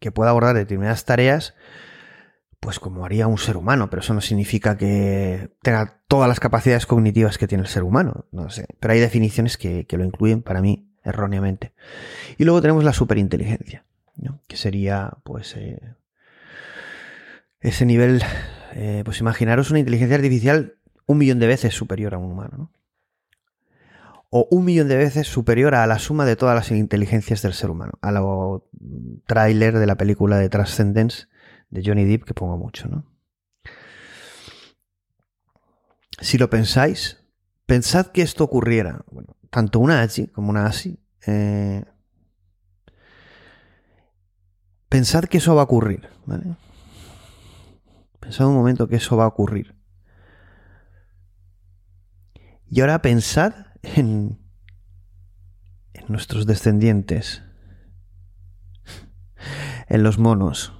que 0.00 0.10
pueda 0.10 0.30
abordar 0.30 0.56
determinadas 0.56 1.04
tareas, 1.04 1.54
pues 2.58 2.80
como 2.80 3.04
haría 3.04 3.28
un 3.28 3.38
ser 3.38 3.56
humano, 3.56 3.88
pero 3.88 4.02
eso 4.02 4.12
no 4.12 4.20
significa 4.20 4.76
que 4.76 5.50
tenga 5.62 6.02
todas 6.08 6.28
las 6.28 6.40
capacidades 6.40 6.84
cognitivas 6.84 7.38
que 7.38 7.46
tiene 7.46 7.62
el 7.62 7.68
ser 7.68 7.84
humano, 7.84 8.26
no 8.32 8.50
sé. 8.50 8.66
Pero 8.80 8.92
hay 8.92 8.98
definiciones 8.98 9.56
que, 9.56 9.86
lo 9.88 10.04
incluyen 10.04 10.42
para 10.42 10.60
mí 10.60 10.90
erróneamente. 11.04 11.72
Y 12.36 12.44
luego 12.44 12.60
tenemos 12.60 12.82
la 12.82 12.92
superinteligencia, 12.92 13.84
¿no? 14.16 14.40
que 14.48 14.56
sería, 14.56 15.18
pues, 15.22 15.56
eh, 15.56 15.94
ese 17.60 17.86
nivel, 17.86 18.20
eh, 18.72 19.02
pues 19.04 19.20
imaginaros 19.20 19.70
una 19.70 19.78
inteligencia 19.78 20.16
artificial 20.16 20.74
un 21.06 21.18
millón 21.18 21.38
de 21.38 21.46
veces 21.46 21.72
superior 21.72 22.14
a 22.14 22.18
un 22.18 22.32
humano, 22.32 22.54
¿no? 22.58 22.70
O 24.30 24.46
un 24.50 24.64
millón 24.64 24.88
de 24.88 24.96
veces 24.96 25.26
superior 25.26 25.74
a 25.74 25.86
la 25.86 25.98
suma 25.98 26.26
de 26.26 26.36
todas 26.36 26.54
las 26.54 26.70
inteligencias 26.70 27.42
del 27.42 27.54
ser 27.54 27.70
humano. 27.70 27.92
A 28.02 28.12
lo 28.12 28.68
tráiler 29.26 29.78
de 29.78 29.86
la 29.86 29.96
película 29.96 30.36
de 30.38 30.48
Transcendence 30.48 31.26
de 31.70 31.82
Johnny 31.84 32.04
Depp 32.04 32.24
que 32.24 32.34
pongo 32.34 32.56
mucho, 32.56 32.88
¿no? 32.88 33.04
Si 36.20 36.36
lo 36.36 36.50
pensáis, 36.50 37.24
pensad 37.66 38.06
que 38.06 38.22
esto 38.22 38.44
ocurriera, 38.44 39.04
bueno, 39.10 39.36
tanto 39.50 39.78
una 39.78 40.02
ASI 40.02 40.26
como 40.28 40.50
una 40.50 40.66
ASI, 40.66 40.98
eh, 41.26 41.84
pensad 44.88 45.24
que 45.24 45.38
eso 45.38 45.54
va 45.54 45.62
a 45.62 45.64
ocurrir, 45.64 46.08
¿vale? 46.26 46.56
Pensad 48.18 48.48
un 48.48 48.54
momento 48.54 48.88
que 48.88 48.96
eso 48.96 49.16
va 49.16 49.24
a 49.24 49.28
ocurrir. 49.28 49.76
Y 52.70 52.80
ahora 52.80 53.00
pensad 53.00 53.67
en, 53.82 54.38
nuestros 56.08 56.46
descendientes, 56.46 57.42
en 59.88 60.02
los 60.02 60.18
monos. 60.18 60.72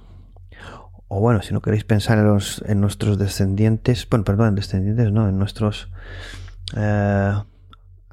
O 1.07 1.19
bueno, 1.19 1.41
si 1.41 1.53
no 1.53 1.61
queréis 1.61 1.83
pensar 1.83 2.17
en, 2.17 2.25
los, 2.25 2.63
en 2.67 2.81
nuestros 2.81 3.17
descendientes, 3.17 4.07
bueno, 4.09 4.25
perdón, 4.25 4.49
en 4.49 4.55
descendientes, 4.55 5.11
no, 5.11 5.27
en 5.27 5.37
nuestros 5.37 5.89
eh, 6.75 7.33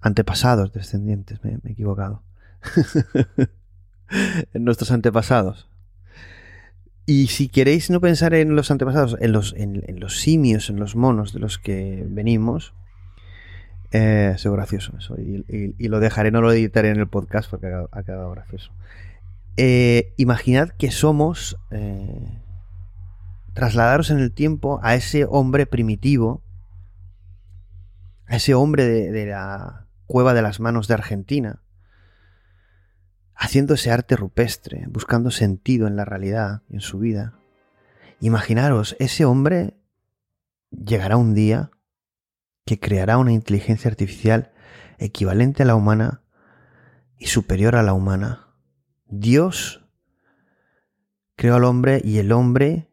antepasados 0.01 0.73
descendientes, 0.73 1.43
me, 1.45 1.59
he 1.65 1.73
equivocado. 1.73 2.23
en 4.55 4.65
nuestros 4.65 4.91
antepasados. 4.91 5.69
Y 7.07 7.29
si 7.29 7.49
queréis 7.49 7.89
no 7.89 8.01
pensar 8.01 8.35
en 8.35 8.57
los 8.57 8.71
antepasados, 8.73 9.17
en 9.21 9.31
los, 9.31 9.55
en, 9.57 10.01
los 10.01 10.21
simios, 10.21 10.71
en 10.71 10.81
los 10.81 10.97
monos 10.97 11.33
de 11.33 11.39
los 11.39 11.59
que 11.59 12.05
venimos, 12.09 12.75
eh, 13.93 14.33
es 14.35 14.47
gracioso 14.47 14.97
eso. 14.99 15.17
Y, 15.19 15.89
lo 15.89 16.01
dejaré, 16.01 16.31
no 16.31 16.41
lo 16.41 16.53
editaré 16.53 16.91
en 16.91 16.99
el 16.99 17.09
podcast 17.09 17.51
porque 17.51 17.67
ha, 17.67 18.03
quedado 18.03 18.31
gracioso. 18.31 18.73
Eh, 19.57 20.13
imaginad 20.17 20.71
que 20.71 20.91
somos. 20.91 21.57
Eh, 21.71 22.43
trasladaros 23.55 24.11
en 24.11 24.19
el 24.19 24.33
tiempo 24.33 24.81
a 24.83 24.97
ese 24.97 25.25
hombre 25.25 25.65
primitivo, 25.65 26.43
a 28.27 28.37
ese 28.37 28.53
hombre 28.53 28.85
de 28.85 29.27
la 29.27 29.87
cueva 30.05 30.35
de 30.35 30.43
las 30.43 30.61
manos 30.61 30.89
de 30.89 30.95
Argentina, 30.95 31.63
haciendo 33.35 33.73
ese 33.73 33.91
arte 33.91 34.15
rupestre, 34.15 34.85
buscando 34.89 35.31
sentido 35.31 35.87
en 35.87 35.97
la 35.97 36.05
realidad 36.05 36.63
y 36.69 36.75
en 36.75 36.81
su 36.81 36.99
vida. 36.99 37.39
Imaginaros, 38.21 38.95
ese 38.99 39.25
hombre 39.25 39.75
llegará 40.71 41.17
un 41.17 41.33
día 41.33 41.71
que 42.67 42.81
creará 42.81 43.17
una 43.17 43.33
inteligencia 43.33 43.89
artificial 43.89 44.53
equivalente 44.99 45.63
a 45.63 45.67
la 45.67 45.77
humana 45.77 46.23
y 47.17 47.29
superior 47.29 47.77
a 47.77 47.83
la 47.83 47.95
humana. 47.95 48.55
Dios 49.07 49.87
creó 51.37 51.55
al 51.55 51.65
hombre 51.65 52.03
y 52.05 52.19
el 52.19 52.33
hombre 52.33 52.91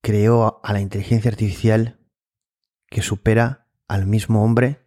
creó 0.00 0.60
a 0.62 0.72
la 0.72 0.80
inteligencia 0.80 1.30
artificial 1.30 1.98
que 2.88 3.02
supera 3.02 3.66
al 3.88 4.06
mismo 4.06 4.44
hombre, 4.44 4.86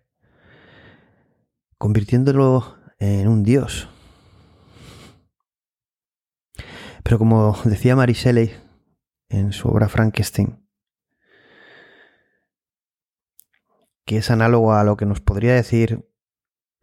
convirtiéndolo 1.78 2.78
en 2.99 3.28
un 3.28 3.43
dios. 3.43 3.89
Pero 7.03 7.20
como 7.20 7.58
decía 7.66 7.95
Mary 7.95 8.14
Shelley 8.14 8.53
en 9.30 9.51
su 9.51 9.68
obra 9.68 9.89
Frankenstein, 9.89 10.64
que 14.06 14.18
es 14.18 14.30
análogo 14.32 14.74
a 14.74 14.84
lo 14.84 14.97
que 14.97 15.06
nos 15.06 15.20
podría 15.20 15.53
decir 15.53 16.08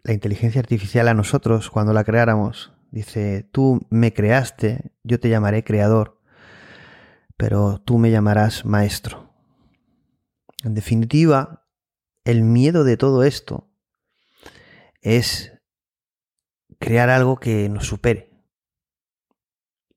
la 0.03 0.13
inteligencia 0.13 0.61
artificial 0.61 1.09
a 1.09 1.15
nosotros 1.15 1.71
cuando 1.71 1.93
la 1.93 2.05
creáramos. 2.05 2.73
Dice, 2.91 3.49
tú 3.53 3.87
me 3.89 4.13
creaste, 4.13 4.93
yo 5.03 5.19
te 5.21 5.29
llamaré 5.29 5.65
creador, 5.65 6.21
pero 7.37 7.81
tú 7.81 7.99
me 7.99 8.11
llamarás 8.11 8.65
maestro. 8.65 9.33
En 10.65 10.75
definitiva, 10.75 11.67
el 12.25 12.43
miedo 12.43 12.85
de 12.85 12.97
todo 12.97 13.23
esto 13.25 13.71
es 15.01 15.53
crear 16.79 17.09
algo 17.09 17.39
que 17.39 17.69
nos 17.69 17.87
supere. 17.87 18.31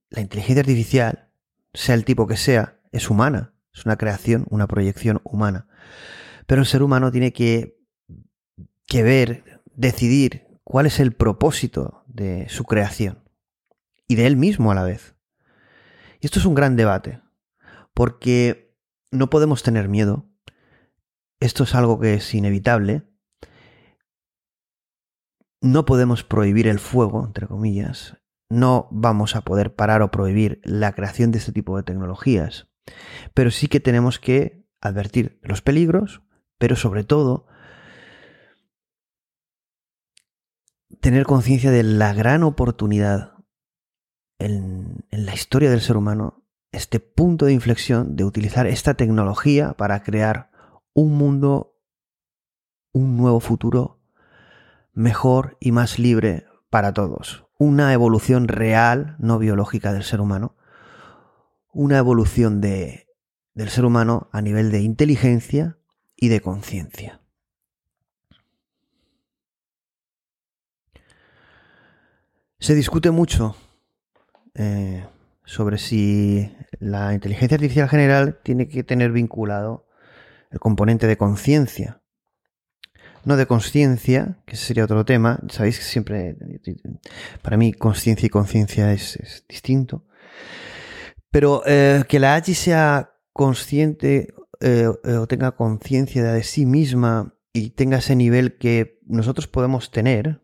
La 0.09 0.21
inteligencia 0.21 0.61
artificial, 0.61 1.32
sea 1.73 1.95
el 1.95 2.05
tipo 2.05 2.28
que 2.28 2.38
sea, 2.38 2.80
es 2.91 3.09
humana, 3.09 3.53
es 3.73 3.86
una 3.86 3.97
creación, 3.97 4.45
una 4.49 4.67
proyección 4.67 5.19
humana. 5.23 5.67
Pero 6.45 6.61
el 6.61 6.67
ser 6.67 6.83
humano 6.83 7.11
tiene 7.11 7.33
que, 7.33 7.77
ver, 8.91 9.61
decidir 9.75 10.47
cuál 10.63 10.85
es 10.85 10.99
el 10.99 11.13
propósito 11.13 12.03
de 12.07 12.47
su 12.49 12.63
creación 12.63 13.23
y 14.07 14.15
de 14.15 14.27
él 14.27 14.37
mismo 14.37 14.71
a 14.71 14.75
la 14.75 14.83
vez. 14.83 15.15
Y 16.21 16.27
esto 16.27 16.39
es 16.39 16.45
un 16.45 16.55
gran 16.55 16.75
debate, 16.75 17.21
porque 17.93 18.75
no 19.11 19.29
podemos 19.29 19.63
tener 19.63 19.89
miedo. 19.89 20.29
Esto 21.39 21.63
es 21.63 21.75
algo 21.75 21.99
que 21.99 22.15
es 22.15 22.33
inevitable, 22.33 23.03
no 25.65 25.85
podemos 25.85 26.23
prohibir 26.23 26.67
el 26.67 26.79
fuego, 26.79 27.25
entre 27.25 27.47
comillas, 27.47 28.17
no 28.49 28.87
vamos 28.91 29.35
a 29.35 29.41
poder 29.41 29.75
parar 29.75 30.01
o 30.01 30.11
prohibir 30.11 30.61
la 30.63 30.93
creación 30.93 31.31
de 31.31 31.39
este 31.39 31.51
tipo 31.51 31.75
de 31.75 31.83
tecnologías, 31.83 32.67
pero 33.33 33.51
sí 33.51 33.67
que 33.67 33.79
tenemos 33.79 34.19
que 34.19 34.65
advertir 34.79 35.39
los 35.41 35.61
peligros, 35.61 36.21
pero 36.58 36.76
sobre 36.76 37.03
todo 37.03 37.45
tener 40.99 41.26
conciencia 41.26 41.72
de 41.72 41.84
la 41.84 42.14
gran 42.14 42.43
oportunidad 42.43 43.34
en, 44.39 45.06
la 45.12 45.34
historia 45.34 45.70
del 45.70 45.82
ser 45.82 45.97
humano, 45.97 46.43
este 46.72 46.99
punto 46.99 47.45
de 47.45 47.53
inflexión 47.53 48.16
de 48.16 48.24
utilizar 48.24 48.68
esta 48.68 48.95
tecnología 48.95 49.74
para 49.74 50.03
crear 50.03 50.51
un 50.93 51.18
mundo, 51.18 51.78
un 52.91 53.18
nuevo 53.18 53.39
futuro 53.39 54.01
mejor 54.93 55.58
y 55.60 55.72
más 55.72 55.99
libre 55.99 56.45
para 56.70 56.93
todos. 56.93 57.45
Una 57.58 57.93
evolución 57.93 58.47
real, 58.47 59.16
no 59.20 59.39
biológica 59.39 59.93
del 59.93 60.03
ser 60.03 60.20
humano. 60.20 60.56
Una 61.72 61.97
evolución 61.97 62.62
de, 62.62 63.08
del 63.53 63.70
ser 63.70 63.86
humano 63.86 64.30
a 64.32 64.41
nivel 64.41 64.72
de 64.72 64.82
inteligencia 64.82 65.78
y 66.16 66.30
de 66.30 66.41
conciencia. 66.41 67.22
Se 72.59 72.74
discute 72.74 73.11
mucho 73.11 73.55
eh, 74.55 75.05
sobre 75.43 75.78
si 75.78 76.51
la 76.80 77.13
inteligencia 77.13 77.55
artificial 77.55 77.89
general 77.89 78.39
tiene 78.43 78.68
que 78.68 78.84
tener 78.84 79.11
vinculado 79.11 79.88
el 80.49 80.59
componente 80.59 81.05
de 81.05 81.18
conciencia 81.18 82.01
no 83.26 83.36
de 83.36 83.47
conciencia, 83.47 84.38
que 84.45 84.55
sería 84.55 84.86
otro 84.86 85.03
tema. 85.03 85.39
Sabéis 85.49 85.80
que 85.80 85.84
siempre, 85.84 86.38
para 87.41 87.57
mí, 87.57 87.74
conciencia 87.74 88.28
y 88.28 88.30
conciencia 88.30 88.93
es, 88.93 89.43
distinto. 89.49 90.05
Pero 91.32 91.63
eh, 91.66 92.03
que 92.07 92.20
la 92.20 92.36
AGI 92.36 92.53
sea 92.53 93.11
consciente 93.34 94.34
eh, 94.62 94.88
o 94.88 95.28
tenga 95.28 95.53
conciencia 95.53 96.24
de 96.24 96.43
sí 96.43 96.66
misma 96.66 97.36
y 97.53 97.72
tenga 97.72 97.97
ese 97.97 98.16
nivel 98.16 98.58
que 98.58 98.99
nosotros 99.06 99.47
podemos 99.47 99.91
tener, 99.91 100.41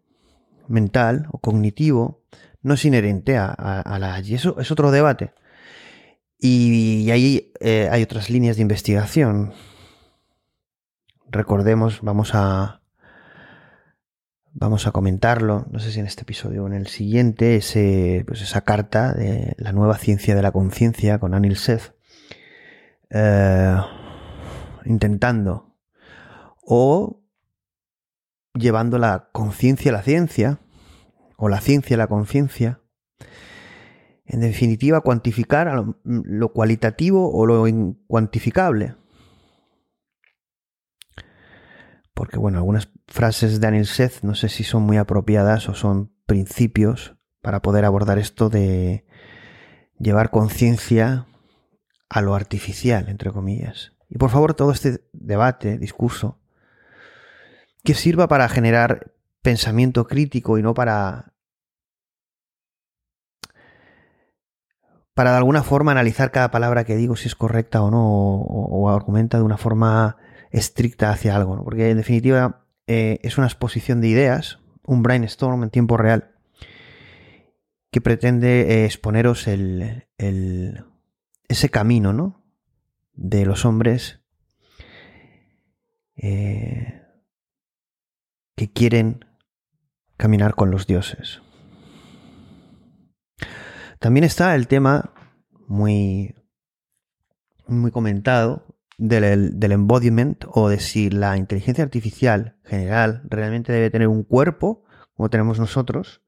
mental 0.67 1.27
o 1.31 1.39
cognitivo, 1.39 2.23
no 2.61 2.75
es 2.75 2.85
inherente 2.85 3.37
a, 3.37 3.97
la 3.99 4.15
AGI. 4.15 4.35
Eso 4.35 4.59
es 4.59 4.71
otro 4.71 4.91
debate. 4.91 5.33
Y, 6.39 7.09
ahí 7.11 7.51
eh, 7.59 7.89
hay 7.91 8.03
otras 8.03 8.29
líneas 8.29 8.55
de 8.55 8.61
investigación 8.63 9.53
recordemos, 11.31 12.01
vamos 12.01 12.31
a 12.33 12.81
vamos 14.53 14.85
a 14.85 14.91
comentarlo, 14.91 15.65
no 15.71 15.79
sé 15.79 15.93
si 15.93 16.01
en 16.01 16.07
este 16.07 16.23
episodio 16.23 16.65
o 16.65 16.67
en 16.67 16.73
el 16.73 16.87
siguiente, 16.87 17.55
ese, 17.55 18.25
pues 18.27 18.41
esa 18.41 18.61
carta 18.61 19.13
de 19.13 19.55
la 19.57 19.71
nueva 19.71 19.97
ciencia 19.97 20.35
de 20.35 20.41
la 20.41 20.51
conciencia 20.51 21.19
con 21.19 21.33
Anil 21.33 21.55
Seth, 21.55 21.95
eh, 23.09 23.77
intentando 24.85 25.75
o 26.63 27.23
llevando 28.53 28.97
la 28.97 29.29
conciencia 29.31 29.91
a 29.91 29.93
la 29.93 30.03
ciencia, 30.03 30.59
o 31.37 31.49
la 31.49 31.61
ciencia 31.61 31.95
a 31.95 31.97
la 31.97 32.07
conciencia, 32.07 32.81
en 34.25 34.41
definitiva, 34.41 35.01
cuantificar 35.01 35.83
lo 36.03 36.53
cualitativo 36.53 37.31
o 37.33 37.45
lo 37.45 37.67
incuantificable. 37.67 38.95
porque 42.21 42.37
bueno, 42.37 42.59
algunas 42.59 42.87
frases 43.07 43.53
de 43.53 43.59
Daniel 43.59 43.87
Seth 43.87 44.21
no 44.21 44.35
sé 44.35 44.47
si 44.47 44.63
son 44.63 44.83
muy 44.83 44.97
apropiadas 44.97 45.67
o 45.69 45.73
son 45.73 46.13
principios 46.27 47.15
para 47.41 47.63
poder 47.63 47.83
abordar 47.83 48.19
esto 48.19 48.49
de 48.49 49.07
llevar 49.97 50.29
conciencia 50.29 51.25
a 52.09 52.21
lo 52.21 52.35
artificial, 52.35 53.09
entre 53.09 53.31
comillas. 53.31 53.93
Y 54.11 54.17
por 54.17 54.29
favor, 54.29 54.53
todo 54.53 54.71
este 54.71 55.05
debate, 55.13 55.77
discurso, 55.77 56.37
que 57.81 57.93
sirva 57.93 58.27
para 58.27 58.49
generar 58.49 59.13
pensamiento 59.41 60.05
crítico 60.05 60.57
y 60.57 60.61
no 60.61 60.73
para 60.73 61.33
para 65.13 65.31
de 65.31 65.37
alguna 65.37 65.63
forma 65.63 65.91
analizar 65.91 66.31
cada 66.31 66.51
palabra 66.51 66.83
que 66.83 66.95
digo 66.95 67.15
si 67.15 67.27
es 67.27 67.35
correcta 67.35 67.81
o 67.81 67.89
no, 67.91 68.05
o, 68.05 68.89
argumenta 68.89 69.37
de 69.37 69.43
una 69.43 69.57
forma 69.57 70.17
estricta 70.51 71.09
hacia 71.11 71.35
algo, 71.35 71.63
porque 71.63 71.89
en 71.89 71.97
definitiva 71.97 72.65
eh, 72.87 73.19
es 73.23 73.37
una 73.37 73.47
exposición 73.47 74.01
de 74.01 74.07
ideas, 74.07 74.59
un 74.83 75.03
brainstorm 75.03 75.63
en 75.63 75.69
tiempo 75.69 75.95
real, 75.95 76.31
que 77.91 78.01
pretende 78.01 78.61
eh, 78.61 78.85
exponeros 78.85 79.47
el, 79.47 80.05
ese 80.17 81.69
camino 81.69 82.13
¿no? 82.13 82.40
De 83.21 83.45
los 83.45 83.65
hombres 83.65 84.19
eh, 86.15 87.03
que 88.55 88.71
quieren 88.71 89.25
caminar 90.17 90.55
con 90.55 90.71
los 90.71 90.87
dioses. 90.87 91.41
También 93.99 94.23
está 94.23 94.55
el 94.55 94.67
tema 94.67 95.13
muy, 95.67 96.33
muy 97.67 97.91
comentado 97.91 98.65
del, 98.97 99.71
embodiment 99.71 100.43
o 100.47 100.69
de 100.69 100.79
si 100.79 101.11
la 101.11 101.37
inteligencia 101.37 101.83
artificial 101.83 102.57
general 102.63 103.21
realmente 103.29 103.71
debe 103.71 103.91
tener 103.91 104.07
un 104.07 104.23
cuerpo, 104.23 104.83
como 105.13 105.29
tenemos 105.29 105.59
nosotros, 105.59 106.23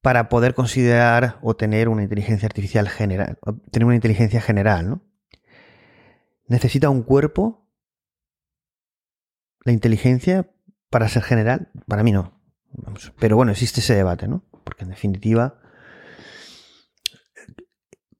para 0.00 0.28
poder 0.28 0.54
considerar 0.54 1.38
o 1.42 1.56
tener 1.56 1.88
una 1.88 2.04
inteligencia 2.04 2.46
artificial 2.46 2.88
general, 2.88 3.38
tener 3.72 3.86
una 3.86 3.96
inteligencia 3.96 4.40
general, 4.40 4.88
¿no? 4.88 5.11
¿Necesita 6.52 6.90
un 6.90 7.02
cuerpo 7.02 7.66
la 9.64 9.72
inteligencia 9.72 10.50
para 10.90 11.08
ser 11.08 11.22
general? 11.22 11.70
Para 11.88 12.02
mí 12.02 12.12
no. 12.12 12.38
Pero 13.18 13.36
bueno, 13.36 13.52
existe 13.52 13.80
ese 13.80 13.94
debate, 13.94 14.28
¿no? 14.28 14.44
Porque 14.62 14.84
en 14.84 14.90
definitiva, 14.90 15.58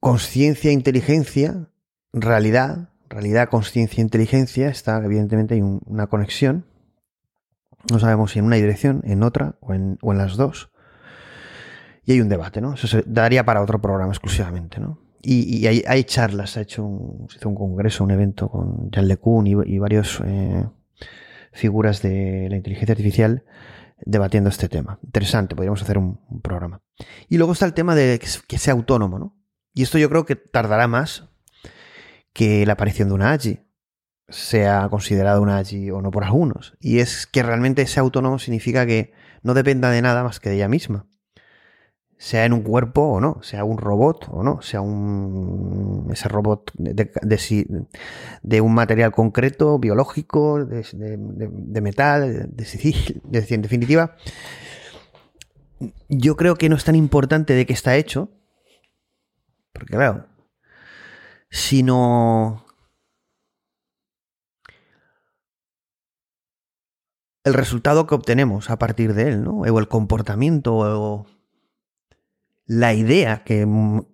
conciencia, 0.01 0.73
inteligencia, 0.73 1.69
realidad, 2.15 2.89
realidad, 3.11 3.51
conciencia, 3.51 4.01
inteligencia, 4.01 4.71
está 4.71 5.05
evidentemente 5.05 5.53
hay 5.57 5.61
una 5.61 6.07
conexión. 6.07 6.65
No 7.91 7.99
sabemos 7.99 8.33
si 8.33 8.39
en 8.39 8.47
una 8.47 8.57
dirección, 8.57 9.03
en 9.05 9.25
otra 9.25 9.57
o 9.61 9.75
en, 9.75 9.99
o 10.01 10.13
en 10.13 10.17
las 10.17 10.39
dos. 10.39 10.73
Y 12.07 12.13
hay 12.13 12.23
un 12.23 12.31
debate, 12.31 12.63
¿no? 12.63 12.73
Eso 12.73 12.87
se 12.87 13.05
daría 13.07 13.45
para 13.45 13.61
otro 13.61 13.83
programa 13.83 14.11
exclusivamente, 14.11 14.81
¿no? 14.81 15.02
Y, 15.25 15.67
hay, 15.67 16.05
charlas, 16.05 16.51
se 16.51 16.59
ha 16.59 16.63
hecho 16.63 16.85
un, 16.85 17.29
hizo 17.35 17.49
un 17.49 17.55
congreso, 17.55 18.03
un 18.03 18.11
evento 18.11 18.49
con 18.49 18.91
Jan 18.91 19.07
LeCun 19.07 19.47
y, 19.47 19.55
y 19.67 19.79
varios 19.79 20.21
eh, 20.25 20.67
figuras 21.53 22.03
de 22.03 22.49
la 22.51 22.57
inteligencia 22.57 22.93
artificial 22.93 23.45
debatiendo 24.05 24.51
este 24.51 24.69
tema. 24.69 24.99
Interesante, 25.05 25.55
podríamos 25.55 25.83
hacer 25.83 25.99
un, 25.99 26.19
programa. 26.43 26.83
Y 27.29 27.39
luego 27.39 27.53
está 27.53 27.67
el 27.67 27.75
tema 27.75 27.95
de 27.95 28.19
que, 28.19 28.59
sea 28.59 28.75
autónomo, 28.75 29.19
¿no? 29.19 29.37
Y 29.75 29.83
esto 29.83 29.97
yo 29.99 30.09
creo 30.09 30.27
que 30.27 30.37
tardará 30.37 30.89
más 30.89 31.29
que 32.33 32.67
la 32.67 32.75
aparición 32.75 33.09
de 33.09 33.15
una 33.15 33.33
AGI 33.33 33.61
sea 34.29 34.89
considerada 34.89 35.41
una 35.41 35.59
AGI 35.59 35.91
o 35.91 36.03
no 36.03 36.11
por 36.11 36.25
algunos. 36.25 36.75
Y 36.81 36.99
es 36.99 37.27
que 37.27 37.43
realmente 37.43 37.87
sea 37.87 38.03
autónomo 38.03 38.39
significa 38.39 38.87
que 38.87 39.13
no 39.43 39.55
dependa 39.55 39.91
de 39.91 40.03
nada 40.03 40.25
más 40.25 40.41
que 40.41 40.51
de 40.51 40.57
ella 40.57 40.69
misma 40.69 41.07
sea 42.23 42.45
en 42.45 42.53
un 42.53 42.63
cuerpo 42.63 43.03
o 43.03 43.21
no, 43.21 43.43
sea 43.43 43.65
un 43.65 43.79
robot 43.79 44.29
o 44.31 44.45
no, 44.45 44.63
sea 44.63 44.81
un 44.81 46.09
ese 46.13 46.29
robot 46.29 46.71
de, 46.75 47.11
de, 48.43 48.61
un 48.61 48.75
material 48.75 49.11
concreto, 49.11 49.81
biológico, 49.81 50.65
de, 50.65 51.81
metal, 51.81 52.49
de, 52.55 53.45
en 53.51 53.63
definitiva, 53.63 54.15
yo 56.09 56.37
creo 56.37 56.55
que 56.55 56.69
no 56.69 56.77
es 56.77 56.85
tan 56.85 56.95
importante 56.95 57.55
de 57.55 57.67
qué 57.67 57.73
está 57.73 57.97
hecho, 57.97 58.31
porque 59.73 59.97
claro, 59.97 60.27
sino 61.51 62.65
el 67.43 67.55
resultado 67.55 68.07
que 68.07 68.15
obtenemos 68.15 68.71
a 68.71 68.79
partir 68.79 69.13
de 69.13 69.27
él, 69.27 69.43
¿no? 69.43 69.63
O 69.63 69.79
el 69.81 69.89
comportamiento 69.89 70.77
o 70.77 71.27
la 72.67 72.95
idea, 72.95 73.45
que, 73.45 73.67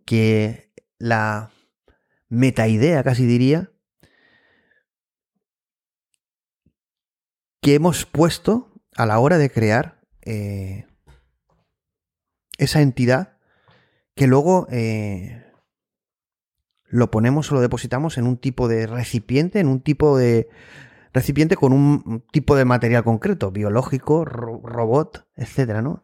que 0.04 0.72
la 0.98 1.50
metaidea 2.28 3.02
casi 3.02 3.26
diría, 3.26 3.70
que 7.60 7.74
hemos 7.74 8.06
puesto 8.06 8.72
a 8.96 9.06
la 9.06 9.18
hora 9.18 9.38
de 9.38 9.50
crear 9.50 10.00
eh, 10.22 10.86
esa 12.58 12.80
entidad 12.80 13.38
que 14.14 14.26
luego 14.26 14.66
eh, 14.70 15.44
lo 16.84 17.10
ponemos 17.10 17.50
o 17.50 17.54
lo 17.54 17.60
depositamos 17.60 18.18
en 18.18 18.26
un 18.26 18.36
tipo 18.36 18.68
de 18.68 18.86
recipiente, 18.86 19.60
en 19.60 19.68
un 19.68 19.80
tipo 19.80 20.18
de 20.18 20.48
recipiente 21.12 21.56
con 21.56 21.72
un 21.72 22.24
tipo 22.32 22.56
de 22.56 22.64
material 22.64 23.04
concreto, 23.04 23.50
biológico, 23.50 24.24
robot, 24.24 25.26
etcétera, 25.36 25.82
¿no? 25.82 26.02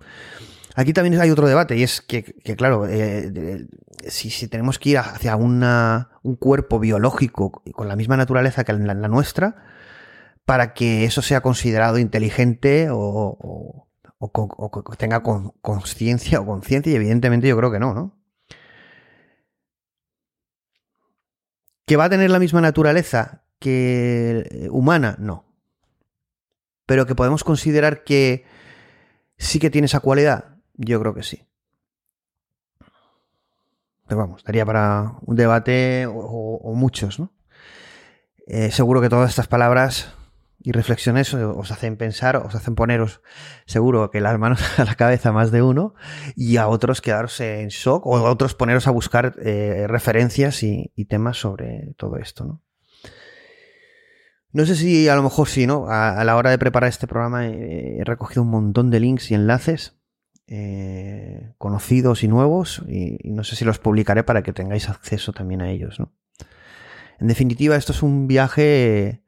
Aquí 0.74 0.92
también 0.92 1.20
hay 1.20 1.30
otro 1.30 1.46
debate 1.46 1.76
y 1.76 1.84
es 1.84 2.00
que, 2.00 2.24
claro, 2.56 2.86
eh, 2.88 3.66
si, 4.08 4.48
tenemos 4.48 4.80
que 4.80 4.90
ir 4.90 4.98
hacia 4.98 5.36
una, 5.36 6.10
un 6.22 6.34
cuerpo 6.34 6.80
biológico 6.80 7.62
con 7.72 7.86
la 7.86 7.94
misma 7.94 8.16
naturaleza 8.16 8.64
que 8.64 8.72
la, 8.72 8.94
nuestra, 9.08 9.56
para 10.44 10.74
que 10.74 11.04
eso 11.04 11.22
sea 11.22 11.42
considerado 11.42 11.98
inteligente 11.98 12.88
o, 12.90 12.98
o, 12.98 14.96
tenga 14.98 15.22
conciencia 15.22 16.40
o 16.40 16.46
conciencia, 16.46 16.92
y 16.92 16.96
evidentemente 16.96 17.46
yo 17.46 17.56
creo 17.56 17.70
que 17.70 17.78
no, 17.78 17.94
¿no? 17.94 18.18
¿Que 21.86 21.96
va 21.96 22.04
a 22.04 22.10
tener 22.10 22.30
la 22.30 22.38
misma 22.38 22.60
naturaleza 22.60 23.44
que 23.60 24.68
humana? 24.72 25.16
No. 25.20 25.44
Pero 26.86 27.06
que 27.06 27.14
podemos 27.14 27.44
considerar 27.44 28.02
que 28.02 28.44
sí 29.36 29.58
que 29.58 29.70
tiene 29.70 29.86
esa 29.86 30.00
cualidad, 30.00 30.53
yo 30.74 31.00
creo 31.00 31.14
que 31.14 31.22
sí. 31.22 31.46
Pero 34.06 34.20
vamos, 34.20 34.38
estaría 34.38 34.66
para 34.66 35.14
un 35.22 35.36
debate 35.36 36.06
o, 36.06 36.72
muchos, 36.74 37.18
¿no? 37.18 37.32
Eh, 38.46 38.70
seguro 38.70 39.00
que 39.00 39.08
todas 39.08 39.30
estas 39.30 39.46
palabras 39.46 40.12
y 40.60 40.72
reflexiones 40.72 41.32
os 41.32 41.70
hacen 41.70 41.96
pensar, 41.96 42.36
os 42.36 42.54
hacen 42.54 42.74
poneros 42.74 43.22
seguro 43.66 44.10
que 44.10 44.20
las 44.20 44.38
manos 44.38 44.60
a 44.78 44.84
la 44.84 44.94
cabeza 44.94 45.32
más 45.32 45.50
de 45.50 45.62
uno 45.62 45.94
y 46.36 46.58
a 46.58 46.68
otros 46.68 47.00
quedaros 47.00 47.40
en 47.40 47.68
shock 47.68 48.06
o 48.06 48.16
a 48.18 48.30
otros 48.30 48.54
poneros 48.54 48.86
a 48.86 48.90
buscar 48.90 49.36
eh, 49.42 49.86
referencias 49.88 50.62
y, 50.62 50.90
temas 51.08 51.38
sobre 51.38 51.94
todo 51.96 52.16
esto, 52.16 52.44
¿no? 52.44 52.62
No 54.52 54.64
sé 54.64 54.76
si 54.76 55.08
a 55.08 55.16
lo 55.16 55.22
mejor 55.22 55.48
sí, 55.48 55.66
¿no? 55.66 55.86
A, 55.88 56.22
la 56.24 56.36
hora 56.36 56.50
de 56.50 56.58
preparar 56.58 56.88
este 56.88 57.08
programa 57.08 57.46
he 57.46 58.02
recogido 58.04 58.42
un 58.42 58.50
montón 58.50 58.90
de 58.90 59.00
links 59.00 59.30
y 59.30 59.34
enlaces 59.34 59.96
eh, 60.46 61.54
conocidos 61.56 62.22
y 62.22 62.28
nuevos 62.28 62.82
y, 62.86 63.16
no 63.30 63.44
sé 63.44 63.56
si 63.56 63.64
los 63.64 63.78
publicaré 63.78 64.24
para 64.24 64.42
que 64.42 64.52
tengáis 64.52 64.90
acceso 64.90 65.32
también 65.32 65.62
a 65.62 65.70
ellos. 65.70 65.98
¿no? 65.98 66.12
En 67.18 67.28
definitiva, 67.28 67.76
esto 67.76 67.92
es 67.92 68.02
un 68.02 68.26
viaje 68.26 69.22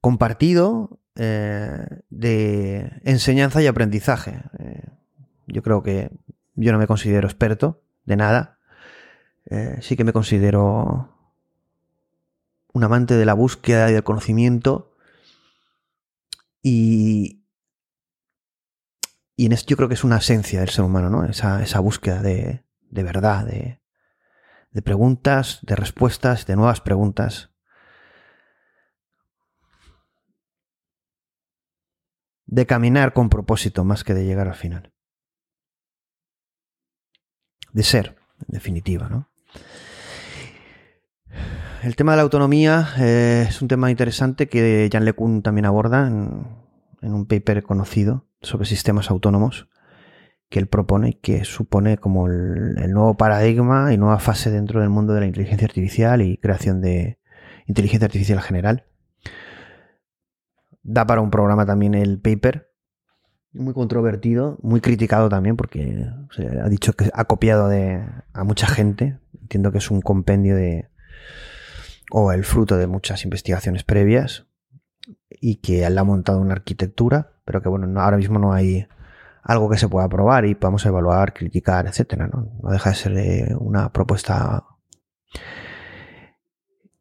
compartido 0.00 1.00
eh, 1.16 1.84
de 2.10 2.92
enseñanza 3.02 3.62
y 3.62 3.66
aprendizaje. 3.66 4.42
Eh, 4.60 4.82
yo 5.48 5.62
creo 5.62 5.82
que 5.82 6.10
yo 6.54 6.70
no 6.70 6.78
me 6.78 6.86
considero 6.86 7.26
experto 7.26 7.82
de 8.04 8.16
nada. 8.16 8.58
sí 9.80 9.96
que 9.96 10.04
me 10.04 10.12
considero 10.12 11.10
un 12.72 12.84
amante 12.84 13.14
de 13.14 13.24
la 13.24 13.34
búsqueda 13.34 13.90
y 13.90 13.92
del 13.92 14.04
conocimiento. 14.04 14.92
Y, 16.62 17.43
y 19.36 19.46
en 19.46 19.52
esto 19.52 19.70
yo 19.70 19.76
creo 19.76 19.88
que 19.88 19.94
es 19.94 20.04
una 20.04 20.18
esencia 20.18 20.60
del 20.60 20.68
ser 20.68 20.84
humano, 20.84 21.10
¿no? 21.10 21.24
Esa, 21.24 21.62
esa 21.62 21.80
búsqueda 21.80 22.22
de, 22.22 22.64
de 22.90 23.02
verdad, 23.02 23.44
de, 23.44 23.80
de 24.70 24.82
preguntas, 24.82 25.58
de 25.62 25.74
respuestas, 25.74 26.46
de 26.46 26.56
nuevas 26.56 26.80
preguntas. 26.80 27.50
De 32.46 32.66
caminar 32.66 33.12
con 33.12 33.28
propósito 33.28 33.84
más 33.84 34.04
que 34.04 34.14
de 34.14 34.24
llegar 34.24 34.46
al 34.46 34.54
final. 34.54 34.92
De 37.72 37.82
ser, 37.82 38.16
en 38.40 38.52
definitiva, 38.52 39.08
¿no? 39.08 39.30
El 41.82 41.96
tema 41.96 42.12
de 42.12 42.16
la 42.16 42.22
autonomía 42.22 42.94
eh, 42.98 43.46
es 43.48 43.60
un 43.60 43.68
tema 43.68 43.90
interesante 43.90 44.48
que 44.48 44.88
Jan 44.92 45.04
LeCun 45.04 45.42
también 45.42 45.66
aborda 45.66 46.06
en, 46.06 46.46
en 47.02 47.12
un 47.12 47.26
paper 47.26 47.64
conocido 47.64 48.26
sobre 48.44 48.66
sistemas 48.66 49.10
autónomos 49.10 49.68
que 50.48 50.58
él 50.58 50.68
propone 50.68 51.10
y 51.10 51.14
que 51.14 51.44
supone 51.44 51.98
como 51.98 52.28
el, 52.28 52.92
nuevo 52.92 53.16
paradigma 53.16 53.92
y 53.92 53.98
nueva 53.98 54.18
fase 54.18 54.50
dentro 54.50 54.80
del 54.80 54.90
mundo 54.90 55.12
de 55.14 55.20
la 55.20 55.26
inteligencia 55.26 55.66
artificial 55.66 56.22
y 56.22 56.36
creación 56.36 56.80
de 56.80 57.18
inteligencia 57.66 58.06
artificial 58.06 58.40
general. 58.40 58.84
Da 60.82 61.06
para 61.06 61.22
un 61.22 61.30
programa 61.30 61.66
también 61.66 61.94
el 61.94 62.20
paper, 62.20 62.70
muy 63.52 63.72
controvertido, 63.72 64.58
muy 64.62 64.80
criticado 64.80 65.28
también 65.28 65.56
porque 65.56 66.06
ha 66.62 66.68
dicho 66.68 66.92
que 66.92 67.10
ha 67.12 67.24
copiado 67.24 67.68
de, 67.68 68.04
a 68.32 68.44
mucha 68.44 68.66
gente. 68.66 69.18
Entiendo 69.40 69.72
que 69.72 69.78
es 69.78 69.90
un 69.90 70.02
compendio 70.02 70.56
de 70.56 70.88
o 72.10 72.32
el 72.32 72.44
fruto 72.44 72.76
de 72.76 72.86
muchas 72.86 73.24
investigaciones 73.24 73.82
previas 73.82 74.46
y 75.28 75.56
que 75.56 75.84
él 75.84 75.98
ha 75.98 76.04
montado 76.04 76.40
una 76.40 76.52
arquitectura, 76.52 77.33
pero 77.44 77.62
que 77.62 77.68
bueno, 77.68 78.00
ahora 78.00 78.16
mismo 78.16 78.38
no 78.38 78.52
hay 78.52 78.86
algo 79.42 79.68
que 79.68 79.78
se 79.78 79.88
pueda 79.88 80.08
probar 80.08 80.46
y 80.46 80.54
podamos 80.54 80.84
evaluar, 80.86 81.34
criticar, 81.34 81.86
etcétera, 81.86 82.28
¿no? 82.28 82.48
deja 82.70 82.90
de 82.90 82.96
ser 82.96 83.18
eh, 83.18 83.54
una 83.58 83.92
propuesta 83.92 84.64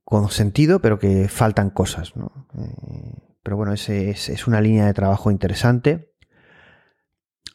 con 0.04 0.30
sentido, 0.30 0.80
pero 0.80 1.00
que 1.00 1.30
faltan 1.30 1.70
cosas, 1.70 2.16
¿no? 2.16 2.48
Eh, 2.58 3.38
pero 3.42 3.58
bueno, 3.58 3.74
es, 3.74 3.90
es, 3.90 4.48
una 4.48 4.62
línea 4.62 4.86
de 4.86 4.94
trabajo 4.94 5.32
interesante, 5.32 6.14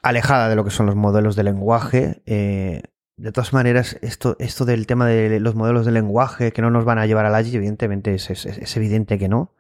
alejada 0.03 0.49
de 0.49 0.57
lo 0.57 0.65
que 0.65 0.71
son 0.71 0.87
los 0.87 0.97
modelos 0.97 1.37
de 1.37 1.45
lenguaje. 1.45 2.23
Eh, 2.27 2.83
de 3.17 3.33
todas 3.33 3.53
maneras, 3.53 3.99
esto, 4.03 4.37
esto 4.39 4.65
del 4.65 4.87
tema 4.87 5.07
de 5.07 5.41
los 5.41 5.55
modelos 5.55 5.87
de 5.87 5.93
lenguaje 5.93 6.53
que 6.53 6.63
no 6.63 6.71
nos 6.71 6.85
van 6.85 6.99
a 6.99 7.07
llevar 7.07 7.27
a 7.27 7.31
la 7.31 7.41
evidentemente 7.41 8.15
es, 8.15 8.31
es 8.31 8.77
evidente 8.77 9.19
que 9.19 9.29
no 9.29 9.55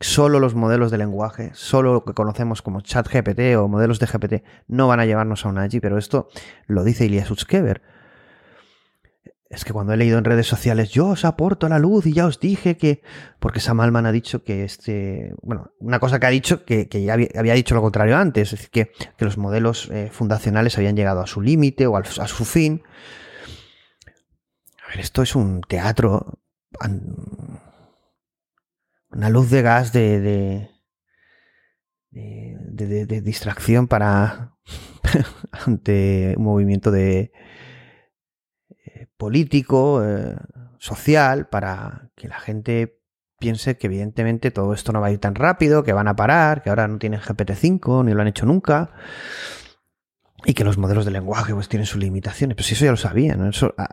solo 0.00 0.40
los 0.40 0.54
modelos 0.54 0.90
de 0.90 0.98
lenguaje, 0.98 1.50
solo 1.54 1.92
lo 1.92 2.04
que 2.04 2.14
conocemos 2.14 2.62
como 2.62 2.80
chat 2.80 3.08
GPT 3.08 3.56
o 3.56 3.68
modelos 3.68 3.98
de 3.98 4.06
GPT 4.06 4.44
no 4.68 4.86
van 4.88 5.00
a 5.00 5.06
llevarnos 5.06 5.44
a 5.44 5.48
un 5.48 5.58
AGI, 5.58 5.80
pero 5.80 5.98
esto 5.98 6.28
lo 6.66 6.84
dice 6.84 7.06
Ilya 7.06 7.24
Sutskever. 7.24 7.82
Es 9.50 9.64
que 9.64 9.72
cuando 9.72 9.94
he 9.94 9.96
leído 9.96 10.18
en 10.18 10.24
redes 10.24 10.46
sociales, 10.46 10.90
yo 10.90 11.08
os 11.08 11.24
aporto 11.24 11.70
la 11.70 11.78
luz 11.78 12.04
y 12.04 12.12
ya 12.12 12.26
os 12.26 12.38
dije 12.38 12.76
que. 12.76 13.00
Porque 13.38 13.60
Sam 13.60 13.80
Altman 13.80 14.04
ha 14.04 14.12
dicho 14.12 14.44
que 14.44 14.62
este. 14.62 15.32
Bueno, 15.40 15.72
una 15.78 16.00
cosa 16.00 16.20
que 16.20 16.26
ha 16.26 16.30
dicho 16.30 16.66
que, 16.66 16.86
ya 16.90 17.14
había, 17.14 17.54
dicho 17.54 17.74
lo 17.74 17.80
contrario 17.80 18.18
antes, 18.18 18.52
es 18.52 18.58
decir, 18.58 18.70
que, 18.70 18.92
que 19.16 19.24
los 19.24 19.38
modelos 19.38 19.88
eh, 19.90 20.10
fundacionales 20.12 20.76
habían 20.76 20.96
llegado 20.96 21.22
a 21.22 21.26
su 21.26 21.40
límite 21.40 21.86
o 21.86 21.96
a, 21.96 22.04
su 22.04 22.44
fin. 22.44 22.82
A 24.86 24.90
ver, 24.90 25.00
esto 25.00 25.22
es 25.22 25.34
un 25.34 25.62
teatro. 25.62 26.40
Una 29.10 29.30
luz 29.30 29.50
de 29.50 29.62
gas 29.62 29.92
de. 29.92 30.20
de, 32.10 33.06
de, 33.06 33.20
distracción 33.20 33.88
para. 33.88 34.56
ante 35.66 36.34
un 36.36 36.44
movimiento 36.44 36.90
de 36.90 37.32
político, 39.18 40.02
eh, 40.04 40.36
social, 40.78 41.48
para 41.48 42.10
que 42.14 42.28
la 42.28 42.38
gente 42.38 43.00
piense 43.38 43.76
que 43.76 43.88
evidentemente 43.88 44.50
todo 44.50 44.72
esto 44.72 44.92
no 44.92 45.00
va 45.00 45.08
a 45.08 45.12
ir 45.12 45.18
tan 45.18 45.34
rápido, 45.34 45.84
que 45.84 45.92
van 45.92 46.08
a 46.08 46.16
parar, 46.16 46.62
que 46.62 46.70
ahora 46.70 46.88
no 46.88 46.98
tienen 46.98 47.20
GPT-5, 47.20 48.04
ni 48.04 48.14
lo 48.14 48.22
han 48.22 48.28
hecho 48.28 48.46
nunca, 48.46 48.90
y 50.44 50.54
que 50.54 50.64
los 50.64 50.78
modelos 50.78 51.04
de 51.04 51.10
lenguaje 51.10 51.52
pues 51.52 51.68
tienen 51.68 51.86
sus 51.86 52.00
limitaciones. 52.00 52.56
Pues 52.56 52.70
eso 52.72 52.84
ya 52.84 52.90
lo 52.90 52.96
sabían. 52.96 53.50
Ah, 53.76 53.88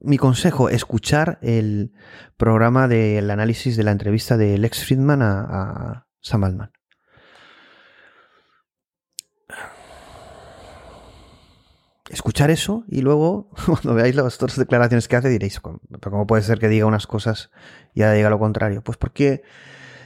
mi 0.00 0.16
consejo, 0.16 0.68
escuchar 0.68 1.38
el 1.42 1.92
programa 2.36 2.88
del 2.88 3.30
análisis 3.30 3.76
de 3.76 3.84
la 3.84 3.90
entrevista 3.90 4.36
de 4.36 4.58
Lex 4.58 4.84
Friedman 4.84 5.22
a, 5.22 5.40
a 5.40 6.06
Sam 6.20 6.44
Altman. 6.44 6.70
escuchar 12.10 12.50
eso 12.50 12.84
y 12.88 13.02
luego, 13.02 13.50
cuando 13.66 13.94
veáis 13.94 14.14
las 14.14 14.36
otras 14.36 14.56
declaraciones 14.56 15.08
que 15.08 15.16
hace, 15.16 15.28
diréis, 15.28 15.60
¿cómo 15.60 16.26
puede 16.26 16.42
ser 16.42 16.58
que 16.58 16.68
diga 16.68 16.86
unas 16.86 17.06
cosas 17.06 17.50
y 17.94 18.02
ahora 18.02 18.14
diga 18.14 18.30
lo 18.30 18.38
contrario? 18.38 18.82
Pues 18.82 18.98
porque 18.98 19.42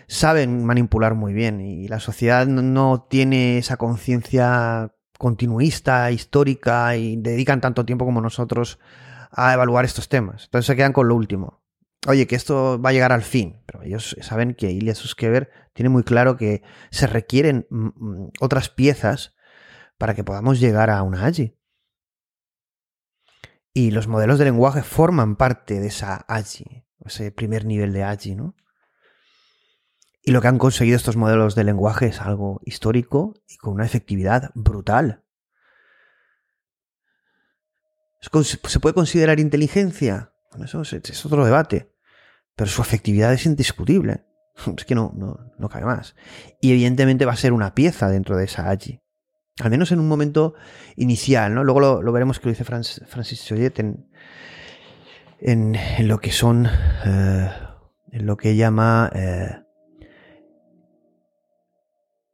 saben 0.08 0.64
manipular 0.64 1.14
muy 1.14 1.32
bien 1.32 1.60
y 1.60 1.88
la 1.88 2.00
sociedad 2.00 2.46
no 2.46 3.06
tiene 3.08 3.58
esa 3.58 3.76
conciencia 3.76 4.92
continuista, 5.22 6.10
histórica 6.10 6.96
y 6.96 7.14
dedican 7.16 7.60
tanto 7.60 7.86
tiempo 7.86 8.04
como 8.04 8.20
nosotros 8.20 8.80
a 9.30 9.54
evaluar 9.54 9.84
estos 9.84 10.08
temas. 10.08 10.46
Entonces 10.46 10.66
se 10.66 10.74
quedan 10.74 10.92
con 10.92 11.06
lo 11.06 11.14
último. 11.14 11.62
Oye, 12.08 12.26
que 12.26 12.34
esto 12.34 12.82
va 12.82 12.90
a 12.90 12.92
llegar 12.92 13.12
al 13.12 13.22
fin, 13.22 13.62
pero 13.64 13.84
ellos 13.84 14.16
saben 14.20 14.54
que 14.54 14.72
Ilya 14.72 14.96
Suskever 14.96 15.48
tiene 15.74 15.90
muy 15.90 16.02
claro 16.02 16.36
que 16.36 16.64
se 16.90 17.06
requieren 17.06 17.68
mm, 17.70 17.86
mm, 17.94 18.30
otras 18.40 18.68
piezas 18.68 19.36
para 19.96 20.14
que 20.14 20.24
podamos 20.24 20.58
llegar 20.58 20.90
a 20.90 21.04
una 21.04 21.24
AGI. 21.24 21.56
Y 23.72 23.92
los 23.92 24.08
modelos 24.08 24.40
de 24.40 24.46
lenguaje 24.46 24.82
forman 24.82 25.36
parte 25.36 25.78
de 25.78 25.86
esa 25.86 26.24
AGI, 26.26 26.84
ese 27.04 27.30
primer 27.30 27.64
nivel 27.64 27.92
de 27.92 28.02
AGI, 28.02 28.34
¿no? 28.34 28.56
Y 30.22 30.30
lo 30.30 30.40
que 30.40 30.48
han 30.48 30.58
conseguido 30.58 30.96
estos 30.96 31.16
modelos 31.16 31.54
de 31.54 31.64
lenguaje 31.64 32.06
es 32.06 32.20
algo 32.20 32.60
histórico 32.64 33.34
y 33.48 33.56
con 33.56 33.74
una 33.74 33.84
efectividad 33.84 34.50
brutal. 34.54 35.24
¿Se 38.20 38.78
puede 38.78 38.94
considerar 38.94 39.40
inteligencia? 39.40 40.32
Eso 40.62 40.82
es, 40.82 41.26
otro 41.26 41.44
debate. 41.44 41.92
Pero 42.54 42.70
su 42.70 42.82
efectividad 42.82 43.32
es 43.32 43.46
indiscutible. 43.46 44.24
Es 44.76 44.84
que 44.84 44.94
no, 44.94 45.12
no, 45.16 45.38
no 45.58 45.68
cabe 45.68 45.86
más. 45.86 46.14
Y 46.60 46.70
evidentemente 46.70 47.24
va 47.24 47.32
a 47.32 47.36
ser 47.36 47.52
una 47.52 47.74
pieza 47.74 48.08
dentro 48.08 48.36
de 48.36 48.44
esa 48.44 48.70
AGI. 48.70 49.00
Al 49.60 49.70
menos 49.70 49.90
en 49.92 49.98
un 49.98 50.08
momento 50.08 50.54
inicial, 50.94 51.54
¿no? 51.54 51.64
Luego 51.64 52.02
lo, 52.02 52.12
veremos 52.12 52.38
que 52.38 52.46
lo 52.46 52.52
dice 52.52 52.64
Francis 52.64 53.44
Choyet 53.44 53.78
en, 53.80 54.08
en, 55.40 55.76
lo 56.06 56.20
que 56.20 56.32
son, 56.32 56.68
eh, 57.04 57.50
en 58.12 58.26
lo 58.26 58.36
que 58.36 58.56
llama 58.56 59.10
eh, 59.14 59.61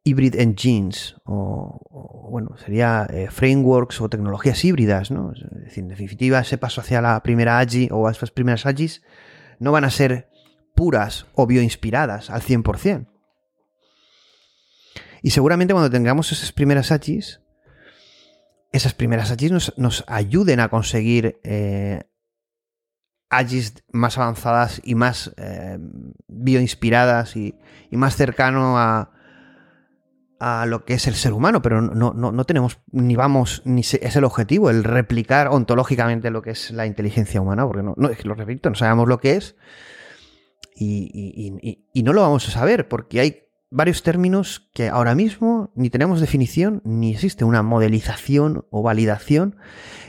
hybrid 0.05 0.37
engines, 0.37 1.17
o, 1.25 2.29
bueno, 2.31 2.57
sería 2.57 3.07
eh, 3.11 3.29
frameworks 3.31 4.01
o 4.01 4.09
tecnologías 4.09 4.65
híbridas, 4.65 5.11
¿no? 5.11 5.33
Es 5.33 5.43
decir, 5.65 5.85
en 5.85 5.89
definitiva, 5.89 6.41
ese 6.41 6.59
paso 6.59 6.81
hacia 6.81 7.03
la 7.03 7.23
primera 7.23 7.59
AGI 7.59 7.89
o 7.93 8.09
esas 8.09 8.31
primeras 8.31 8.67
AGIs 8.67 9.03
no 9.59 9.73
van 9.73 9.85
a 9.85 9.91
ser 9.91 10.31
puras 10.75 11.27
o 11.35 11.47
bioinspiradas 11.47 12.31
al 12.31 12.43
100%. 12.43 13.09
Y 15.23 15.31
seguramente 15.31 15.75
cuando 15.75 15.91
tengamos 15.91 16.31
esas 16.33 16.53
primeras 16.53 16.93
AGIs, 16.93 17.41
esas 18.73 18.95
primeras 18.95 19.31
AGIs 19.31 19.73
nos, 19.77 20.05
ayuden 20.07 20.61
a 20.61 20.69
conseguir 20.69 21.41
eh, 21.43 22.05
AGIs 23.31 23.85
más 23.93 24.19
avanzadas 24.19 24.81
y 24.85 24.95
más 24.95 25.33
eh, 25.37 25.79
bioinspiradas 26.29 27.37
y, 27.37 27.59
más 27.91 28.17
cercano 28.17 28.79
a, 28.79 29.11
a 30.41 30.67
lo 30.67 30.85
que 30.85 30.95
es 30.95 31.07
el 31.07 31.15
ser 31.15 31.33
humano, 31.33 31.63
pero 31.63 31.81
no, 31.81 32.13
no, 32.13 32.45
tenemos, 32.45 32.79
ni 32.93 33.17
vamos, 33.17 33.63
ni 33.65 33.81
es 33.81 34.17
el 34.17 34.25
objetivo, 34.25 34.71
el 34.71 34.85
replicar 34.85 35.49
ontológicamente 35.49 36.31
lo 36.31 36.43
que 36.43 36.51
es 36.51 36.71
la 36.71 36.87
inteligencia 36.87 37.41
humana, 37.41 37.67
porque 37.67 37.83
no, 37.83 37.95
no 37.97 38.11
lo 38.23 38.35
repito, 38.35 38.69
no 38.69 38.77
sabemos 38.77 39.09
lo 39.09 39.19
que 39.19 39.37
es 39.37 39.57
y, 40.81 41.81
y, 41.93 42.03
no 42.03 42.13
lo 42.13 42.23
vamos 42.23 42.47
a 42.49 42.53
saber, 42.53 42.89
porque 42.89 43.21
hay 43.21 43.43
varios 43.71 44.03
términos 44.03 44.69
que 44.73 44.89
ahora 44.89 45.15
mismo 45.15 45.73
ni 45.75 45.91
tenemos 45.91 46.21
definición, 46.21 46.81
ni 46.85 47.13
existe 47.13 47.45
una 47.45 47.63
modelización 47.63 48.65
o 48.71 48.83
validación, 48.83 49.57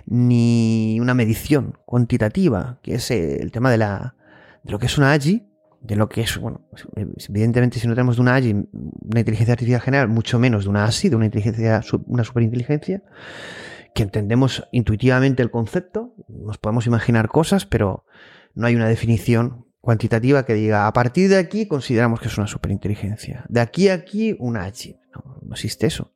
ni 0.05 0.99
una 1.01 1.13
medición 1.13 1.77
cuantitativa, 1.85 2.79
que 2.83 2.95
es 2.95 3.09
el 3.11 3.51
tema 3.51 3.71
de, 3.71 3.77
la, 3.77 4.15
de 4.63 4.71
lo 4.71 4.79
que 4.79 4.85
es 4.85 4.97
una 4.97 5.11
AGI, 5.13 5.48
de 5.81 5.95
lo 5.95 6.09
que 6.09 6.21
es, 6.21 6.37
bueno, 6.37 6.67
evidentemente 6.95 7.79
si 7.79 7.87
no 7.87 7.93
tenemos 7.93 8.17
de 8.17 8.21
una 8.21 8.35
AGI, 8.35 8.51
una 8.51 9.19
inteligencia 9.19 9.53
artificial 9.53 9.81
general, 9.81 10.09
mucho 10.09 10.37
menos 10.39 10.65
de 10.65 10.69
una 10.69 10.85
ASI, 10.85 11.09
de 11.09 11.15
una 11.15 11.25
inteligencia, 11.25 11.81
una 12.05 12.23
superinteligencia, 12.23 13.03
que 13.95 14.03
entendemos 14.03 14.67
intuitivamente 14.71 15.41
el 15.41 15.51
concepto, 15.51 16.13
nos 16.27 16.57
podemos 16.57 16.85
imaginar 16.85 17.29
cosas, 17.29 17.65
pero 17.65 18.05
no 18.55 18.67
hay 18.67 18.75
una 18.75 18.87
definición 18.87 19.65
cuantitativa 19.81 20.45
que 20.45 20.53
diga, 20.53 20.87
a 20.87 20.93
partir 20.93 21.29
de 21.29 21.37
aquí 21.37 21.67
consideramos 21.67 22.19
que 22.19 22.27
es 22.27 22.37
una 22.37 22.47
superinteligencia. 22.47 23.45
De 23.47 23.61
aquí 23.61 23.89
a 23.89 23.93
aquí, 23.93 24.35
una 24.39 24.65
H. 24.65 24.99
No, 25.15 25.51
existe 25.51 25.87
eso. 25.87 26.13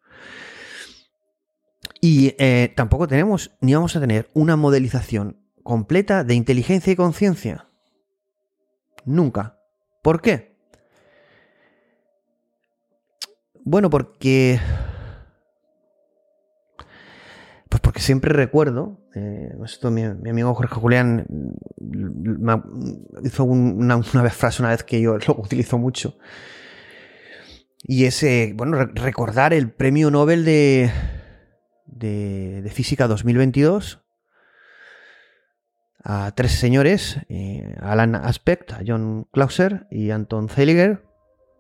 Y 2.01 2.35
eh, 2.37 2.73
tampoco 2.75 3.07
tenemos, 3.07 3.51
ni 3.61 3.73
vamos 3.73 3.95
a 3.95 4.01
tener, 4.01 4.29
una 4.33 4.57
modelización 4.57 5.39
completa 5.63 6.23
de 6.23 6.35
inteligencia 6.35 6.91
y 6.91 6.97
conciencia. 6.97 7.69
Nunca. 9.05 9.59
¿Por 10.01 10.21
qué? 10.21 10.53
Bueno, 13.65 13.89
porque 13.89 14.59
pues 17.69 17.81
porque 17.81 18.01
siempre 18.01 18.33
recuerdo, 18.33 18.99
eh, 19.15 19.51
esto 19.63 19.89
mi, 19.89 20.03
amigo 20.03 20.53
Jorge 20.53 20.75
Julián 20.75 21.25
hizo 23.23 23.43
una, 23.45 23.95
vez 24.21 24.33
frase 24.33 24.61
una 24.61 24.69
vez 24.69 24.83
que 24.83 25.01
yo 25.01 25.17
lo 25.17 25.35
utilizo 25.37 25.77
mucho. 25.77 26.17
Y 27.81 28.05
es, 28.05 28.23
bueno, 28.53 28.85
recordar 28.85 29.53
el 29.53 29.71
premio 29.71 30.11
Nobel 30.11 30.45
de, 30.45 30.91
de, 31.85 32.69
Física 32.71 33.07
2022 33.07 34.02
a 36.03 36.31
tres 36.35 36.51
señores, 36.53 37.19
eh, 37.29 37.75
Alan 37.79 38.15
Aspect, 38.15 38.73
a 38.73 38.81
John 38.85 39.27
Clauser 39.31 39.87
y 39.89 40.11
Anton 40.11 40.49
Zeilinger, 40.49 41.03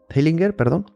Zeilinger 0.09 0.55
perdón, 0.55 0.91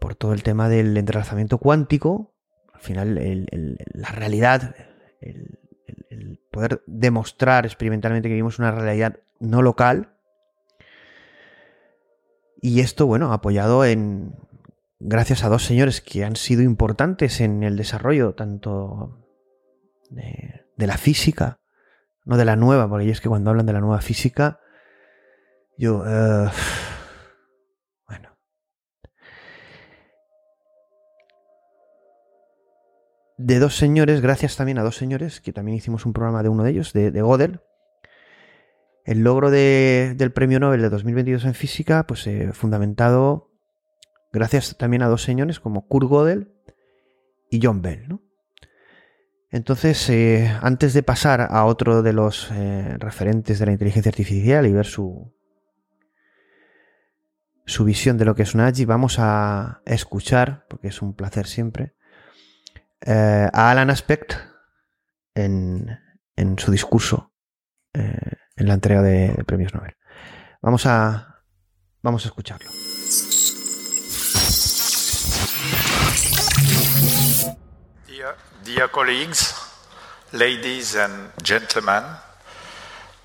por 0.00 0.14
todo 0.14 0.32
el 0.32 0.42
tema 0.42 0.68
del 0.68 0.96
entrelazamiento 0.96 1.58
cuántico 1.58 2.34
al 2.78 2.84
final, 2.84 3.46
la 3.92 4.08
realidad, 4.10 4.74
el, 5.20 5.58
poder 6.50 6.82
demostrar 6.86 7.66
experimentalmente 7.66 8.28
que 8.28 8.34
vivimos 8.34 8.58
una 8.58 8.70
realidad 8.70 9.18
no 9.40 9.62
local. 9.62 10.14
Y 12.60 12.80
esto, 12.80 13.06
bueno, 13.06 13.32
apoyado 13.32 13.84
en. 13.84 14.34
gracias 14.98 15.44
a 15.44 15.48
dos 15.48 15.64
señores 15.64 16.00
que 16.00 16.24
han 16.24 16.36
sido 16.36 16.62
importantes 16.62 17.40
en 17.40 17.62
el 17.62 17.76
desarrollo 17.76 18.34
tanto 18.34 19.24
de, 20.10 20.64
la 20.76 20.96
física, 20.96 21.58
no 22.28 22.36
de 22.36 22.44
la 22.44 22.56
nueva, 22.56 22.88
porque 22.88 23.10
es 23.10 23.22
que 23.22 23.28
cuando 23.30 23.48
hablan 23.48 23.64
de 23.64 23.72
la 23.72 23.80
nueva 23.80 24.02
física, 24.02 24.60
yo. 25.78 26.04
Eh, 26.06 26.50
de 33.38 33.58
dos 33.60 33.76
señores, 33.76 34.20
gracias 34.20 34.56
también 34.56 34.78
a 34.78 34.82
dos 34.82 34.96
señores, 34.96 35.40
que 35.40 35.52
también 35.52 35.78
hicimos 35.78 36.04
un 36.04 36.12
programa 36.12 36.42
de 36.42 36.48
uno 36.48 36.64
de 36.64 36.70
ellos, 36.72 36.92
de, 36.92 37.10
de 37.10 37.22
Gödel, 37.22 37.60
El 39.04 39.22
logro 39.22 39.50
del 39.50 40.32
premio 40.32 40.60
Nobel 40.60 40.82
de 40.82 40.90
2022 40.90 41.44
en 41.44 41.54
física, 41.54 42.06
pues 42.06 42.26
eh, 42.26 42.52
fundamentado 42.52 43.52
gracias 44.32 44.76
también 44.76 45.02
a 45.02 45.08
dos 45.08 45.22
señores 45.22 45.60
como 45.60 45.86
Kurt 45.86 46.10
Gödel 46.10 46.52
y 47.48 47.60
John 47.62 47.80
Bell. 47.80 48.06
¿no? 48.08 48.27
Entonces, 49.50 50.08
eh, 50.10 50.54
antes 50.62 50.92
de 50.92 51.02
pasar 51.02 51.48
a 51.50 51.64
otro 51.64 52.02
de 52.02 52.12
los 52.12 52.50
eh, 52.52 52.96
referentes 52.98 53.58
de 53.58 53.66
la 53.66 53.72
inteligencia 53.72 54.10
artificial 54.10 54.66
y 54.66 54.72
ver 54.72 54.84
su, 54.84 55.34
su 57.64 57.84
visión 57.84 58.18
de 58.18 58.26
lo 58.26 58.34
que 58.34 58.42
es 58.42 58.54
un 58.54 58.60
AGI, 58.60 58.84
vamos 58.84 59.16
a 59.18 59.80
escuchar, 59.86 60.66
porque 60.68 60.88
es 60.88 61.00
un 61.00 61.14
placer 61.14 61.46
siempre, 61.46 61.94
eh, 63.00 63.48
a 63.50 63.70
Alan 63.70 63.90
Aspect 63.90 64.34
en, 65.34 65.98
en 66.36 66.58
su 66.58 66.70
discurso 66.70 67.32
en 67.94 68.68
la 68.68 68.74
entrega 68.74 69.02
de, 69.02 69.30
de, 69.30 69.44
premios 69.44 69.74
Nobel. 69.74 69.96
Vamos 70.62 70.86
a, 70.86 71.42
vamos 72.00 72.24
a 72.24 72.28
escucharlo. 72.28 72.70
Dear 78.68 78.88
colleagues, 78.88 79.54
ladies 80.30 80.94
and 80.94 81.32
gentlemen, 81.42 82.04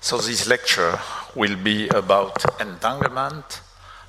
so 0.00 0.16
this 0.16 0.48
lecture 0.48 0.98
will 1.34 1.56
be 1.56 1.86
about 1.88 2.42
entanglement, 2.62 3.60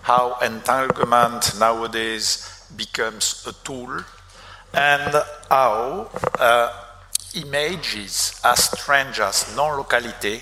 how 0.04 0.40
entanglement 0.40 1.60
nowadays 1.60 2.64
becomes 2.78 3.46
a 3.46 3.52
tool, 3.66 4.00
and 4.74 5.14
how 5.50 6.10
uh, 6.40 6.72
images 7.36 8.40
as 8.46 8.64
strange 8.80 9.20
as 9.20 9.54
non-locality 9.58 10.42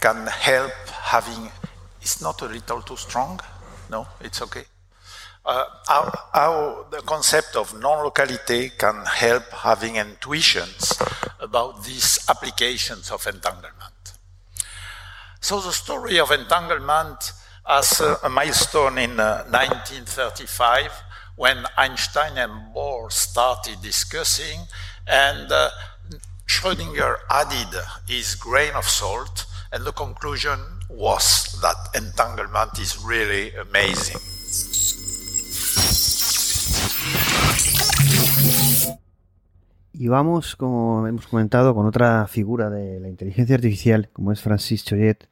can 0.00 0.26
help 0.26 0.72
having, 0.88 1.52
it's 2.00 2.20
not 2.20 2.42
a 2.42 2.46
little 2.46 2.82
too 2.82 2.96
strong? 2.96 3.38
No, 3.88 4.08
it's 4.20 4.42
okay 4.42 4.64
uh, 5.44 5.64
the 6.90 7.02
concept 7.04 7.56
of 7.56 7.78
non-locality 7.78 8.70
can 8.70 9.04
help 9.06 9.50
having 9.50 9.96
intuitions 9.96 11.00
about 11.40 11.84
these 11.84 12.18
applications 12.28 13.10
of 13.10 13.26
entanglement. 13.26 14.14
So 15.40 15.60
the 15.60 15.72
story 15.72 16.20
of 16.20 16.30
entanglement 16.30 17.32
as 17.68 18.00
a, 18.00 18.18
a 18.22 18.28
milestone 18.28 18.98
in 18.98 19.18
uh, 19.18 19.44
1935 19.50 20.92
when 21.36 21.64
Einstein 21.76 22.36
and 22.38 22.74
Bohr 22.74 23.10
started 23.10 23.82
discussing 23.82 24.60
and 25.06 25.50
uh, 25.50 25.70
Schrödinger 26.46 27.16
added 27.30 27.80
his 28.06 28.34
grain 28.36 28.74
of 28.74 28.84
salt 28.84 29.46
and 29.72 29.84
the 29.84 29.92
conclusion 29.92 30.60
was 30.88 31.58
that 31.62 31.76
entanglement 31.94 32.78
is 32.78 33.02
really 33.02 33.54
amazing. 33.56 34.20
Y 39.94 40.08
vamos, 40.08 40.56
como 40.56 41.06
hemos 41.06 41.26
comentado, 41.26 41.74
con 41.74 41.86
otra 41.86 42.26
figura 42.26 42.70
de 42.70 42.98
la 42.98 43.08
inteligencia 43.08 43.54
artificial, 43.54 44.08
como 44.12 44.32
es 44.32 44.40
Francis 44.40 44.84
Choyet. 44.84 45.28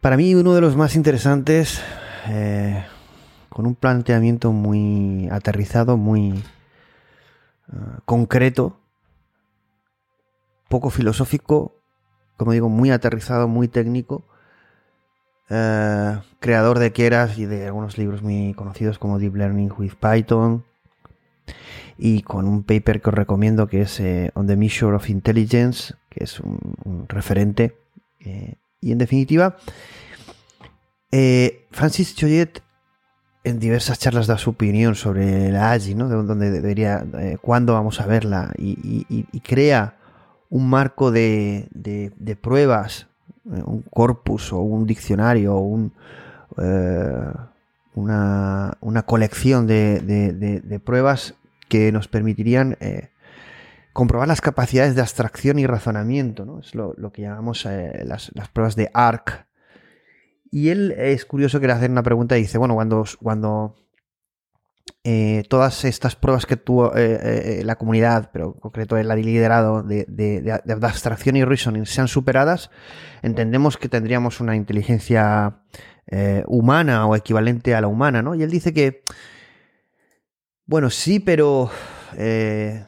Para 0.00 0.16
mí 0.16 0.34
uno 0.34 0.54
de 0.54 0.60
los 0.60 0.76
más 0.76 0.94
interesantes, 0.94 1.80
eh, 2.28 2.84
con 3.48 3.66
un 3.66 3.76
planteamiento 3.76 4.52
muy 4.52 5.28
aterrizado, 5.30 5.96
muy 5.96 6.32
uh, 7.72 8.00
concreto, 8.04 8.80
poco 10.68 10.90
filosófico, 10.90 11.76
como 12.36 12.52
digo, 12.52 12.68
muy 12.68 12.90
aterrizado, 12.90 13.46
muy 13.46 13.68
técnico, 13.68 14.26
uh, 15.50 16.20
creador 16.40 16.78
de 16.78 16.92
Keras 16.92 17.38
y 17.38 17.46
de 17.46 17.66
algunos 17.66 17.98
libros 17.98 18.22
muy 18.22 18.54
conocidos 18.54 18.98
como 18.98 19.18
Deep 19.18 19.36
Learning 19.36 19.72
with 19.76 19.92
Python, 20.00 20.64
y 21.96 22.22
con 22.22 22.46
un 22.46 22.64
paper 22.64 23.00
que 23.00 23.10
os 23.10 23.14
recomiendo 23.14 23.66
que 23.66 23.82
es 23.82 24.00
eh, 24.00 24.30
On 24.34 24.46
the 24.46 24.56
Measure 24.56 24.96
of 24.96 25.08
Intelligence, 25.08 25.94
que 26.10 26.24
es 26.24 26.40
un, 26.40 27.06
referente. 27.08 27.76
Eh, 28.20 28.54
y 28.80 28.92
en 28.92 28.98
definitiva, 28.98 29.56
eh, 31.12 31.66
Francis 31.70 32.14
Choyet 32.14 32.62
en 33.44 33.58
diversas 33.58 33.98
charlas 33.98 34.26
da 34.26 34.38
su 34.38 34.50
opinión 34.50 34.94
sobre 34.94 35.50
la 35.52 35.72
AGI, 35.72 35.94
¿no? 35.94 36.08
De 36.08 36.16
dónde 36.16 36.50
debería, 36.50 37.06
eh, 37.18 37.36
cuándo 37.40 37.74
vamos 37.74 38.00
a 38.00 38.06
verla, 38.06 38.52
y, 38.56 39.06
y, 39.08 39.40
crea 39.40 39.98
un 40.48 40.68
marco 40.70 41.10
de, 41.10 41.68
de, 41.70 42.12
de 42.16 42.36
pruebas, 42.36 43.02
eh, 43.02 43.13
un 43.44 43.82
corpus 43.90 44.52
o 44.52 44.60
un 44.60 44.86
diccionario 44.86 45.54
o 45.54 45.60
un, 45.60 45.92
eh, 46.58 47.32
una, 47.94 48.76
una, 48.80 49.02
colección 49.02 49.66
de, 49.66 50.00
de, 50.00 50.80
pruebas 50.80 51.34
que 51.68 51.92
nos 51.92 52.08
permitirían 52.08 52.76
eh, 52.80 53.10
comprobar 53.92 54.28
las 54.28 54.40
capacidades 54.40 54.94
de 54.94 55.02
abstracción 55.02 55.58
y 55.58 55.66
razonamiento, 55.66 56.44
¿no? 56.44 56.60
es 56.60 56.74
lo, 56.74 56.94
lo 56.96 57.12
que 57.12 57.22
llamamos 57.22 57.64
eh, 57.66 58.02
las, 58.04 58.30
las, 58.34 58.48
pruebas 58.48 58.76
de 58.76 58.90
ARC. 58.92 59.46
Y 60.50 60.68
él 60.68 60.92
es 60.96 61.24
curioso 61.24 61.60
que 61.60 61.66
le 61.66 61.72
hace 61.72 61.86
una 61.86 62.02
pregunta 62.02 62.38
y 62.38 62.42
dice, 62.42 62.58
bueno, 62.58 62.74
cuando, 62.74 63.04
cuando 63.20 63.74
eh, 65.04 65.44
todas 65.48 65.84
estas 65.84 66.16
pruebas 66.16 66.46
que 66.46 66.56
tuvo 66.56 66.96
eh, 66.96 67.62
la 67.64 67.76
comunidad, 67.76 68.30
pero 68.32 68.54
en 68.54 68.60
concreto 68.60 68.96
el 68.96 69.08
liderado 69.08 69.82
de, 69.82 70.60
abstracción 70.82 71.36
y 71.36 71.44
reasoning 71.44 71.86
sean 71.86 72.08
superadas, 72.08 72.70
entendemos 73.22 73.76
que 73.76 73.88
tendríamos 73.88 74.40
una 74.40 74.56
inteligencia 74.56 75.60
humana 76.46 77.06
o 77.06 77.16
equivalente 77.16 77.74
a 77.74 77.80
la 77.80 77.88
humana, 77.88 78.22
¿no? 78.22 78.34
Y 78.34 78.42
él 78.42 78.50
dice 78.50 78.72
que 78.72 79.02
bueno, 80.66 80.88
sí, 80.88 81.20
pero 81.20 81.70
eh, 82.16 82.86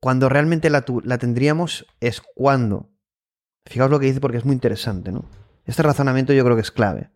cuando 0.00 0.30
realmente 0.30 0.70
la, 0.70 0.84
la, 1.04 1.18
tendríamos 1.18 1.86
es 2.00 2.22
cuando. 2.34 2.90
Fijaos 3.66 3.90
lo 3.90 4.00
que 4.00 4.06
dice 4.06 4.20
porque 4.20 4.38
es 4.38 4.46
muy 4.46 4.54
interesante, 4.54 5.12
¿no? 5.12 5.26
Este 5.66 5.82
razonamiento 5.82 6.32
yo 6.32 6.42
creo 6.44 6.56
que 6.56 6.62
es 6.62 6.70
clave. 6.70 7.10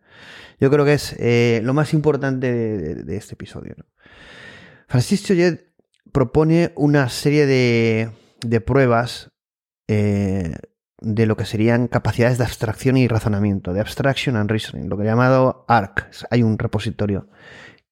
Yo 0.59 0.69
creo 0.69 0.85
que 0.85 0.93
es 0.93 1.15
eh, 1.17 1.61
lo 1.63 1.73
más 1.73 1.93
importante 1.93 2.53
de, 2.53 2.77
de, 2.77 2.95
de 3.03 3.17
este 3.17 3.33
episodio. 3.33 3.73
¿no? 3.75 3.85
Francis 4.93 5.23
Choyet 5.23 5.73
propone 6.11 6.71
una 6.75 7.09
serie 7.09 7.47
de, 7.47 8.11
de 8.45 8.61
pruebas 8.61 9.31
eh, 9.87 10.53
de 11.01 11.25
lo 11.25 11.35
que 11.35 11.45
serían 11.45 11.87
capacidades 11.87 12.37
de 12.37 12.43
abstracción 12.43 12.97
y 12.97 13.07
razonamiento, 13.07 13.73
de 13.73 13.79
abstraction 13.79 14.35
and 14.35 14.51
reasoning, 14.51 14.89
lo 14.89 14.95
que 14.95 15.01
he 15.01 15.07
llamado 15.07 15.65
ARC. 15.67 16.11
Hay 16.29 16.43
un 16.43 16.59
repositorio 16.59 17.27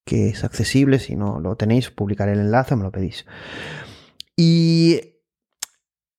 que 0.05 0.29
es 0.29 0.43
accesible, 0.43 0.99
si 0.99 1.15
no 1.15 1.39
lo 1.39 1.55
tenéis, 1.55 1.89
publicaré 1.89 2.33
el 2.33 2.39
enlace, 2.41 2.75
me 2.75 2.83
lo 2.83 2.91
pedís. 2.91 3.25
Y 4.37 5.01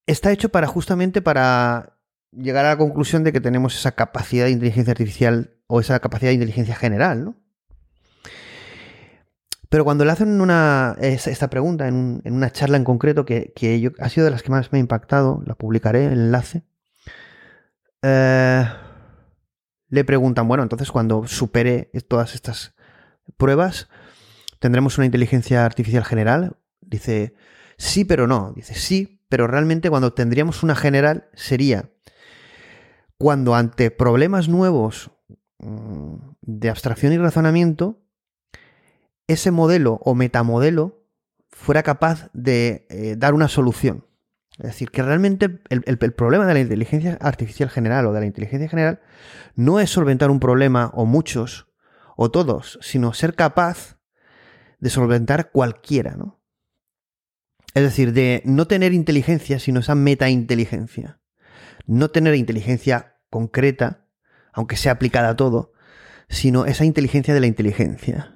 está 0.08 0.32
hecho 0.32 0.48
para 0.48 0.66
justamente 0.66 1.22
para 1.22 2.00
llegar 2.32 2.64
a 2.64 2.70
la 2.70 2.78
conclusión 2.78 3.22
de 3.22 3.30
que 3.30 3.40
tenemos 3.40 3.78
esa 3.78 3.92
capacidad 3.92 4.46
de 4.46 4.50
inteligencia 4.50 4.90
artificial 4.90 5.60
o 5.68 5.78
esa 5.78 6.00
capacidad 6.00 6.30
de 6.30 6.34
inteligencia 6.34 6.74
general, 6.74 7.24
¿no? 7.24 7.41
Pero 9.72 9.84
cuando 9.84 10.04
le 10.04 10.12
hacen 10.12 10.38
esta 11.00 11.48
pregunta 11.48 11.88
en, 11.88 11.94
un, 11.94 12.20
en, 12.24 12.34
una 12.34 12.50
charla 12.50 12.76
en 12.76 12.84
concreto, 12.84 13.24
que, 13.24 13.54
que 13.56 13.80
yo, 13.80 13.92
ha 14.00 14.10
sido 14.10 14.26
de 14.26 14.30
las 14.30 14.42
que 14.42 14.50
más 14.50 14.70
me 14.70 14.76
ha 14.76 14.80
impactado, 14.80 15.42
la 15.46 15.54
publicaré, 15.54 16.04
el 16.04 16.12
enlace, 16.12 16.62
eh, 18.02 18.68
le 19.88 20.04
preguntan, 20.04 20.46
bueno, 20.46 20.62
entonces 20.62 20.92
cuando 20.92 21.26
supere 21.26 21.90
todas 22.06 22.34
estas 22.34 22.74
pruebas, 23.38 23.88
tendremos 24.58 24.98
una 24.98 25.06
inteligencia 25.06 25.64
artificial 25.64 26.04
general. 26.04 26.58
Dice, 26.82 27.34
sí, 27.78 28.04
pero 28.04 28.26
no. 28.26 28.52
Dice, 28.54 28.74
sí, 28.74 29.22
pero 29.30 29.46
realmente 29.46 29.88
cuando 29.88 30.12
tendríamos 30.12 30.62
una 30.62 30.74
general 30.74 31.30
sería 31.32 31.88
cuando 33.16 33.54
ante 33.54 33.90
problemas 33.90 34.50
nuevos 34.50 35.12
mm, 35.60 36.16
de 36.42 36.68
abstracción 36.68 37.14
y 37.14 37.16
razonamiento, 37.16 38.01
ese 39.32 39.50
modelo 39.50 40.00
o 40.04 40.14
metamodelo 40.14 41.06
fuera 41.50 41.82
capaz 41.82 42.30
de 42.32 42.86
eh, 42.90 43.14
dar 43.16 43.34
una 43.34 43.48
solución. 43.48 44.06
Es 44.58 44.66
decir, 44.66 44.90
que 44.90 45.02
realmente 45.02 45.60
el, 45.70 45.82
el, 45.86 46.12
problema 46.12 46.46
de 46.46 46.54
la 46.54 46.60
inteligencia 46.60 47.18
artificial 47.20 47.70
general 47.70 48.06
o 48.06 48.12
de 48.12 48.20
la 48.20 48.26
inteligencia 48.26 48.68
general 48.68 49.00
no 49.54 49.80
es 49.80 49.90
solventar 49.90 50.30
un 50.30 50.40
problema 50.40 50.90
o 50.94 51.06
muchos, 51.06 51.68
o 52.16 52.30
todos, 52.30 52.78
sino 52.82 53.14
ser 53.14 53.34
capaz 53.34 53.98
de 54.78 54.90
solventar 54.90 55.50
cualquiera, 55.50 56.16
¿no? 56.16 56.42
Es 57.74 57.82
decir, 57.82 58.12
de 58.12 58.42
no 58.44 58.66
tener 58.66 58.92
inteligencia, 58.92 59.58
sino 59.58 59.80
esa 59.80 59.94
metainteligencia. 59.94 61.20
No 61.86 62.10
tener 62.10 62.34
inteligencia 62.34 63.16
concreta, 63.30 64.06
aunque 64.52 64.76
sea 64.76 64.92
aplicada 64.92 65.30
a 65.30 65.36
todo, 65.36 65.72
sino 66.28 66.66
esa 66.66 66.84
inteligencia 66.84 67.32
de 67.32 67.40
la 67.40 67.46
inteligencia, 67.46 68.31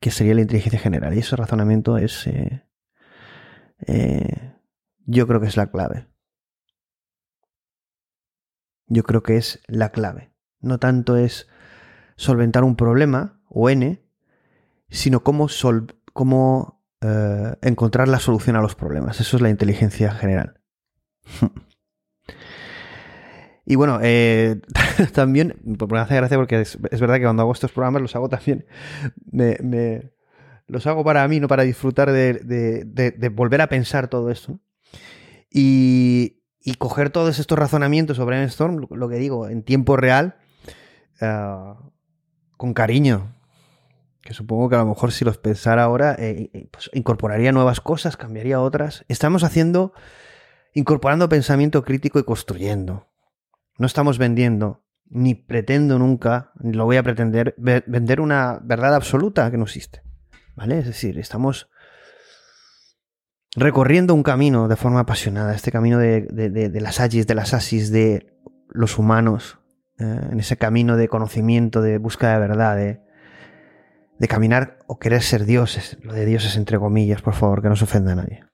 que 0.00 0.10
sería 0.10 0.34
la 0.34 0.40
inteligencia 0.40 0.80
general. 0.80 1.14
Y 1.14 1.20
ese 1.20 1.36
razonamiento 1.36 1.98
es, 1.98 2.26
eh, 2.26 2.64
eh, 3.86 4.54
yo 5.06 5.26
creo 5.26 5.40
que 5.40 5.46
es 5.46 5.56
la 5.56 5.70
clave. 5.70 6.08
Yo 8.86 9.04
creo 9.04 9.22
que 9.22 9.36
es 9.36 9.60
la 9.68 9.90
clave 9.90 10.30
no 10.60 10.78
tanto 10.78 11.16
es 11.16 11.48
solventar 12.16 12.64
un 12.64 12.76
problema 12.76 13.40
o 13.48 13.70
n, 13.70 14.02
sino 14.88 15.22
cómo, 15.22 15.48
cómo 16.12 16.84
eh, 17.00 17.56
encontrar 17.62 18.08
la 18.08 18.20
solución 18.20 18.56
a 18.56 18.62
los 18.62 18.74
problemas. 18.74 19.20
Eso 19.20 19.36
es 19.36 19.42
la 19.42 19.50
inteligencia 19.50 20.12
general. 20.12 20.60
y 23.64 23.76
bueno, 23.76 23.98
eh, 24.02 24.60
también, 25.12 25.56
me 25.64 25.98
hace 25.98 26.16
gracia 26.16 26.36
porque 26.36 26.60
es, 26.60 26.78
verdad 26.80 27.16
que 27.16 27.24
cuando 27.24 27.42
hago 27.42 27.52
estos 27.52 27.72
programas 27.72 28.02
los 28.02 28.16
hago 28.16 28.28
también, 28.28 28.66
me, 29.30 30.10
los 30.66 30.86
hago 30.86 31.04
para 31.04 31.26
mí, 31.28 31.40
no 31.40 31.48
para 31.48 31.62
disfrutar 31.64 32.12
de, 32.12 33.32
volver 33.34 33.60
a 33.60 33.68
pensar 33.68 34.08
todo 34.08 34.30
esto. 34.30 34.58
Y, 35.50 36.36
coger 36.78 37.10
todos 37.10 37.38
estos 37.38 37.58
razonamientos 37.58 38.16
sobre 38.16 38.42
Storm, 38.44 38.86
lo 38.90 39.08
que 39.08 39.16
digo, 39.16 39.48
en 39.48 39.62
tiempo 39.62 39.96
real, 39.96 40.36
eh, 41.20 41.74
con 42.56 42.74
cariño, 42.74 43.34
que 44.22 44.34
supongo 44.34 44.68
que 44.68 44.76
a 44.76 44.80
lo 44.80 44.86
mejor 44.86 45.12
si 45.12 45.24
los 45.24 45.38
pensara 45.38 45.84
ahora, 45.84 46.14
eh, 46.18 46.50
eh, 46.52 46.68
pues 46.70 46.90
incorporaría 46.92 47.52
nuevas 47.52 47.80
cosas, 47.80 48.16
cambiaría 48.16 48.60
otras. 48.60 49.04
Estamos 49.08 49.44
haciendo, 49.44 49.92
incorporando 50.74 51.28
pensamiento 51.28 51.82
crítico 51.84 52.18
y 52.18 52.24
construyendo. 52.24 53.09
No 53.80 53.86
estamos 53.86 54.18
vendiendo, 54.18 54.84
ni 55.08 55.34
pretendo 55.34 55.98
nunca, 55.98 56.52
ni 56.60 56.74
lo 56.74 56.84
voy 56.84 56.98
a 56.98 57.02
pretender, 57.02 57.54
vender 57.56 58.20
una 58.20 58.60
verdad 58.62 58.94
absoluta 58.94 59.50
que 59.50 59.56
no 59.56 59.64
existe. 59.64 60.02
¿Vale? 60.54 60.80
Es 60.80 60.84
decir, 60.84 61.18
estamos 61.18 61.70
recorriendo 63.56 64.12
un 64.12 64.22
camino 64.22 64.68
de 64.68 64.76
forma 64.76 65.00
apasionada, 65.00 65.54
este 65.54 65.72
camino 65.72 65.96
de, 65.96 66.70
las 66.78 67.00
agis, 67.00 67.26
de 67.26 67.34
las 67.34 67.54
asis, 67.54 67.90
de 67.90 68.36
los 68.68 68.98
humanos, 68.98 69.58
eh, 69.98 70.28
en 70.30 70.38
ese 70.38 70.58
camino 70.58 70.98
de 70.98 71.08
conocimiento, 71.08 71.80
de 71.80 71.96
búsqueda 71.96 72.34
de 72.34 72.38
verdad, 72.38 72.76
de, 72.76 73.00
de 74.18 74.28
caminar 74.28 74.80
o 74.88 74.98
querer 74.98 75.22
ser 75.22 75.46
dioses, 75.46 75.96
lo 76.02 76.12
de 76.12 76.26
dioses 76.26 76.58
entre 76.58 76.78
comillas, 76.78 77.22
por 77.22 77.32
favor, 77.32 77.62
que 77.62 77.70
no 77.70 77.76
se 77.76 77.84
ofenda 77.84 78.12
a 78.12 78.16
nadie. 78.16 78.44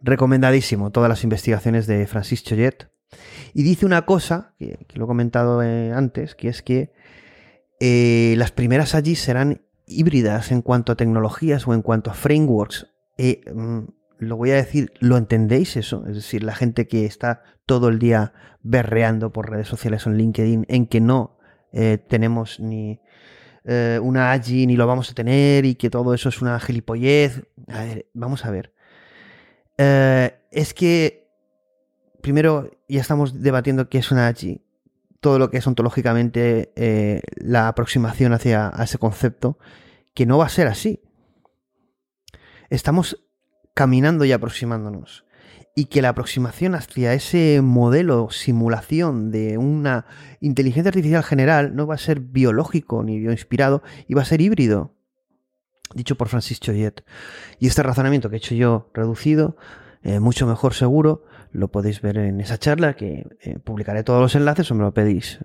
Recomendadísimo 0.00 0.92
todas 0.92 1.08
las 1.08 1.24
investigaciones 1.24 1.88
de 1.88 2.06
Francis 2.06 2.44
Choyet. 2.44 2.88
Y 3.54 3.62
dice 3.62 3.86
una 3.86 4.06
cosa, 4.06 4.54
que, 4.58 4.78
lo 4.94 5.04
he 5.04 5.08
comentado 5.08 5.62
eh, 5.62 5.92
antes, 5.92 6.34
que 6.34 6.48
es 6.48 6.62
que 6.62 6.92
eh, 7.80 8.34
las 8.36 8.52
primeras 8.52 8.94
allí 8.94 9.16
serán 9.16 9.62
híbridas 9.86 10.52
en 10.52 10.62
cuanto 10.62 10.92
a 10.92 10.96
tecnologías 10.96 11.66
o 11.66 11.74
en 11.74 11.82
cuanto 11.82 12.10
a 12.10 12.14
frameworks. 12.14 12.88
Eh, 13.18 13.42
mm, 13.52 13.80
lo 14.18 14.36
voy 14.36 14.50
a 14.50 14.56
decir, 14.56 14.92
¿lo 15.00 15.16
entendéis 15.16 15.76
eso? 15.76 16.04
Es 16.06 16.14
decir, 16.14 16.42
la 16.42 16.54
gente 16.54 16.86
que 16.86 17.06
está 17.06 17.42
todo 17.66 17.88
el 17.88 17.98
día 17.98 18.32
berreando 18.62 19.32
por 19.32 19.50
redes 19.50 19.68
sociales 19.68 20.06
o 20.06 20.10
en 20.10 20.18
LinkedIn 20.18 20.66
en 20.68 20.86
que 20.86 21.00
no 21.00 21.38
tenemos 22.08 22.58
ni 22.58 23.00
una 24.02 24.32
AGI 24.32 24.66
ni 24.66 24.76
lo 24.76 24.88
vamos 24.88 25.08
a 25.10 25.14
tener 25.14 25.64
y 25.64 25.76
que 25.76 25.88
todo 25.88 26.12
eso 26.14 26.28
es 26.28 26.42
una 26.42 26.58
gilipollez. 26.58 27.44
A 27.68 27.84
ver, 27.84 28.06
vamos 28.12 28.44
a 28.44 28.50
ver. 28.50 28.74
Es 30.50 30.74
que, 30.74 31.19
primero, 32.20 32.70
ya 32.88 33.00
estamos 33.00 33.42
debatiendo 33.42 33.88
qué 33.88 33.98
es 33.98 34.10
una 34.10 34.28
AGI. 34.28 34.62
Todo 35.20 35.38
lo 35.38 35.50
que 35.50 35.58
es 35.58 35.66
ontológicamente 35.66 36.72
eh, 36.76 37.20
la 37.36 37.68
aproximación 37.68 38.32
hacia 38.32 38.72
ese 38.82 38.98
concepto, 38.98 39.58
que 40.14 40.26
no 40.26 40.38
va 40.38 40.46
a 40.46 40.50
ser 40.50 40.66
así. 40.66 41.02
Estamos 42.70 43.18
caminando 43.74 44.24
y 44.24 44.32
aproximándonos 44.32 45.24
y 45.74 45.86
que 45.86 46.02
la 46.02 46.10
aproximación 46.10 46.74
hacia 46.74 47.14
ese 47.14 47.60
modelo 47.62 48.28
simulación 48.30 49.30
de 49.30 49.56
una 49.56 50.06
inteligencia 50.40 50.90
artificial 50.90 51.22
general 51.22 51.74
no 51.76 51.86
va 51.86 51.94
a 51.94 51.98
ser 51.98 52.20
biológico 52.20 53.02
ni 53.02 53.18
bioinspirado 53.18 53.82
y 54.08 54.14
va 54.14 54.22
a 54.22 54.26
ser 54.26 54.40
híbrido. 54.40 54.94
Dicho 55.94 56.16
por 56.16 56.28
Francis 56.28 56.60
Choyet. 56.60 57.04
Y 57.58 57.66
este 57.66 57.82
razonamiento 57.82 58.30
que 58.30 58.36
he 58.36 58.38
hecho 58.38 58.54
yo 58.54 58.90
reducido, 58.94 59.56
eh, 60.02 60.20
mucho 60.20 60.46
mejor 60.46 60.74
seguro, 60.74 61.24
lo 61.52 61.68
podéis 61.68 62.00
ver 62.00 62.18
en 62.18 62.40
esa 62.40 62.58
charla 62.58 62.94
que 62.94 63.26
eh, 63.40 63.58
publicaré 63.58 64.02
todos 64.04 64.20
los 64.20 64.34
enlaces 64.34 64.70
o 64.70 64.74
me 64.74 64.82
lo 64.82 64.92
pedís. 64.92 65.40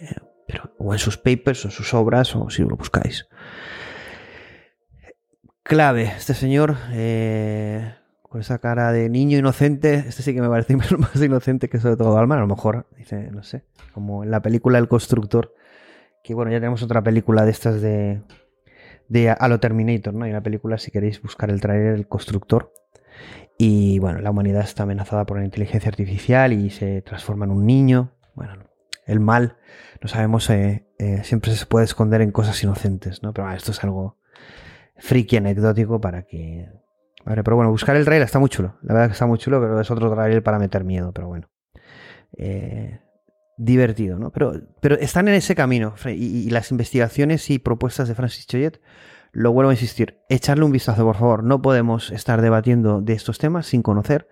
Eh, 0.00 0.14
pero, 0.46 0.74
o 0.78 0.92
en 0.92 0.98
sus 0.98 1.16
papers 1.16 1.64
o 1.64 1.68
en 1.68 1.72
sus 1.72 1.94
obras 1.94 2.34
o 2.36 2.50
si 2.50 2.62
lo 2.62 2.76
buscáis. 2.76 3.28
Clave, 5.62 6.04
este 6.16 6.34
señor 6.34 6.76
con 8.30 8.40
esa 8.40 8.58
cara 8.58 8.92
de 8.92 9.08
niño 9.08 9.36
inocente. 9.36 10.04
Este 10.06 10.22
sí 10.22 10.32
que 10.32 10.40
me 10.40 10.48
parece 10.48 10.76
más 10.98 11.20
inocente 11.20 11.68
que 11.68 11.80
sobre 11.80 11.96
todo 11.96 12.16
Alma. 12.16 12.36
A 12.36 12.40
lo 12.40 12.46
mejor, 12.46 12.86
dice, 12.96 13.28
no 13.32 13.42
sé, 13.42 13.64
como 13.92 14.22
en 14.22 14.30
la 14.30 14.40
película 14.40 14.78
El 14.78 14.88
Constructor. 14.88 15.52
Que 16.22 16.32
bueno, 16.34 16.52
ya 16.52 16.58
tenemos 16.58 16.82
otra 16.82 17.02
película 17.02 17.44
de 17.44 17.50
estas 17.50 17.82
de, 17.82 18.22
de 19.08 19.30
a 19.30 19.48
lo 19.48 19.58
Terminator, 19.58 20.14
¿no? 20.14 20.24
Hay 20.24 20.30
una 20.30 20.42
película, 20.42 20.78
si 20.78 20.92
queréis 20.92 21.20
buscar 21.20 21.50
el 21.50 21.60
trailer, 21.60 21.94
El 21.94 22.06
Constructor. 22.06 22.72
Y 23.62 23.98
bueno, 23.98 24.20
la 24.22 24.30
humanidad 24.30 24.62
está 24.62 24.84
amenazada 24.84 25.26
por 25.26 25.38
la 25.38 25.44
inteligencia 25.44 25.90
artificial 25.90 26.54
y 26.54 26.70
se 26.70 27.02
transforma 27.02 27.44
en 27.44 27.50
un 27.50 27.66
niño. 27.66 28.10
Bueno, 28.34 28.54
el 29.04 29.20
mal, 29.20 29.58
no 30.00 30.08
sabemos, 30.08 30.48
eh, 30.48 30.86
eh, 30.98 31.20
siempre 31.24 31.52
se 31.52 31.66
puede 31.66 31.84
esconder 31.84 32.22
en 32.22 32.32
cosas 32.32 32.62
inocentes, 32.62 33.22
¿no? 33.22 33.34
Pero 33.34 33.44
bueno, 33.44 33.58
esto 33.58 33.72
es 33.72 33.84
algo 33.84 34.16
friki 34.96 35.36
anecdótico 35.36 36.00
para 36.00 36.22
que 36.22 36.70
pero 37.22 37.54
bueno, 37.54 37.70
buscar 37.70 37.96
el 37.96 38.06
trailer 38.06 38.24
está 38.24 38.38
muy 38.38 38.48
chulo. 38.48 38.78
La 38.80 38.94
verdad 38.94 39.08
que 39.08 39.12
está 39.12 39.26
muy 39.26 39.36
chulo, 39.36 39.60
pero 39.60 39.78
es 39.78 39.90
otro 39.90 40.10
trailer 40.10 40.42
para 40.42 40.58
meter 40.58 40.82
miedo, 40.82 41.12
pero 41.12 41.28
bueno. 41.28 41.50
Eh, 42.38 42.98
divertido, 43.58 44.18
¿no? 44.18 44.30
Pero, 44.30 44.54
pero 44.80 44.94
están 44.96 45.28
en 45.28 45.34
ese 45.34 45.54
camino. 45.54 45.96
Y, 46.06 46.48
las 46.48 46.70
investigaciones 46.70 47.50
y 47.50 47.58
propuestas 47.58 48.08
de 48.08 48.14
Francis 48.14 48.46
Choyet, 48.46 48.80
lo 49.32 49.52
vuelvo 49.52 49.70
a 49.70 49.74
insistir, 49.74 50.18
echarle 50.28 50.64
un 50.64 50.72
vistazo, 50.72 51.04
por 51.04 51.16
favor. 51.16 51.44
No 51.44 51.62
podemos 51.62 52.10
estar 52.10 52.42
debatiendo 52.42 53.00
de 53.00 53.12
estos 53.12 53.38
temas 53.38 53.66
sin 53.66 53.82
conocer 53.82 54.28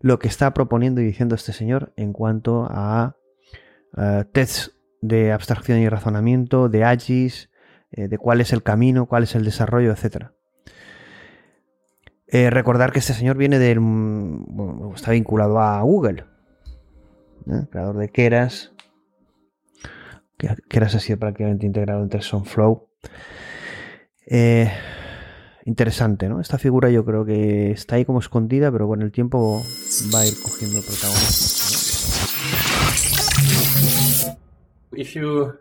lo 0.00 0.18
que 0.18 0.28
está 0.28 0.52
proponiendo 0.54 1.00
y 1.00 1.04
diciendo 1.04 1.34
este 1.34 1.52
señor 1.52 1.92
en 1.96 2.12
cuanto 2.12 2.66
a 2.70 3.16
uh, 3.96 4.24
tests 4.32 4.72
de 5.00 5.32
abstracción 5.32 5.78
y 5.78 5.88
razonamiento, 5.88 6.68
de 6.68 6.84
AGIS, 6.84 7.50
eh, 7.90 8.08
de 8.08 8.18
cuál 8.18 8.40
es 8.40 8.52
el 8.52 8.62
camino, 8.62 9.06
cuál 9.06 9.24
es 9.24 9.34
el 9.34 9.44
desarrollo, 9.44 9.92
etcétera. 9.92 10.32
Eh, 12.26 12.48
recordar 12.48 12.92
que 12.92 13.00
este 13.00 13.12
señor 13.12 13.36
viene 13.36 13.58
del. 13.58 13.78
Bueno, 13.80 14.92
está 14.94 15.10
vinculado 15.10 15.60
a 15.60 15.82
Google. 15.82 16.24
¿eh? 17.46 17.66
Creador 17.70 17.98
de 17.98 18.08
Keras. 18.08 18.72
Keras 20.68 20.94
ha 20.94 21.00
sido 21.00 21.18
prácticamente 21.18 21.66
integrado 21.66 22.02
entre 22.02 22.22
Sunflow. 22.22 22.88
Eh, 24.26 24.70
interesante, 25.64 26.28
¿no? 26.28 26.40
Esta 26.40 26.58
figura 26.58 26.90
yo 26.90 27.04
creo 27.04 27.24
que 27.24 27.70
está 27.70 27.96
ahí 27.96 28.04
como 28.04 28.20
escondida, 28.20 28.70
pero 28.70 28.86
con 28.86 29.02
el 29.02 29.12
tiempo 29.12 29.64
va 30.14 30.20
a 30.20 30.26
ir 30.26 30.34
cogiendo 30.42 30.80
protagonismo. 30.82 31.62
If 34.94 35.14
you 35.14 35.54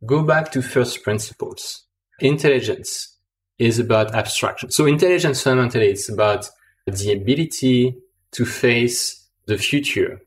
go 0.00 0.24
back 0.24 0.50
to 0.50 0.60
first 0.60 1.04
principles, 1.04 1.88
intelligence 2.20 3.18
is 3.58 3.78
about 3.78 4.14
abstraction. 4.14 4.70
So 4.70 4.86
intelligence 4.86 5.42
fundamentally 5.42 5.92
is 5.92 6.10
about 6.10 6.46
the 6.86 7.12
ability 7.12 7.96
to 8.32 8.44
face 8.44 9.30
the 9.46 9.56
future 9.56 10.20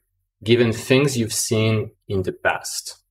given 0.43 0.71
things 0.71 1.17
you've 1.17 1.34
seen 1.34 1.91
in 2.07 2.23
the 2.23 2.32
past. 2.32 3.03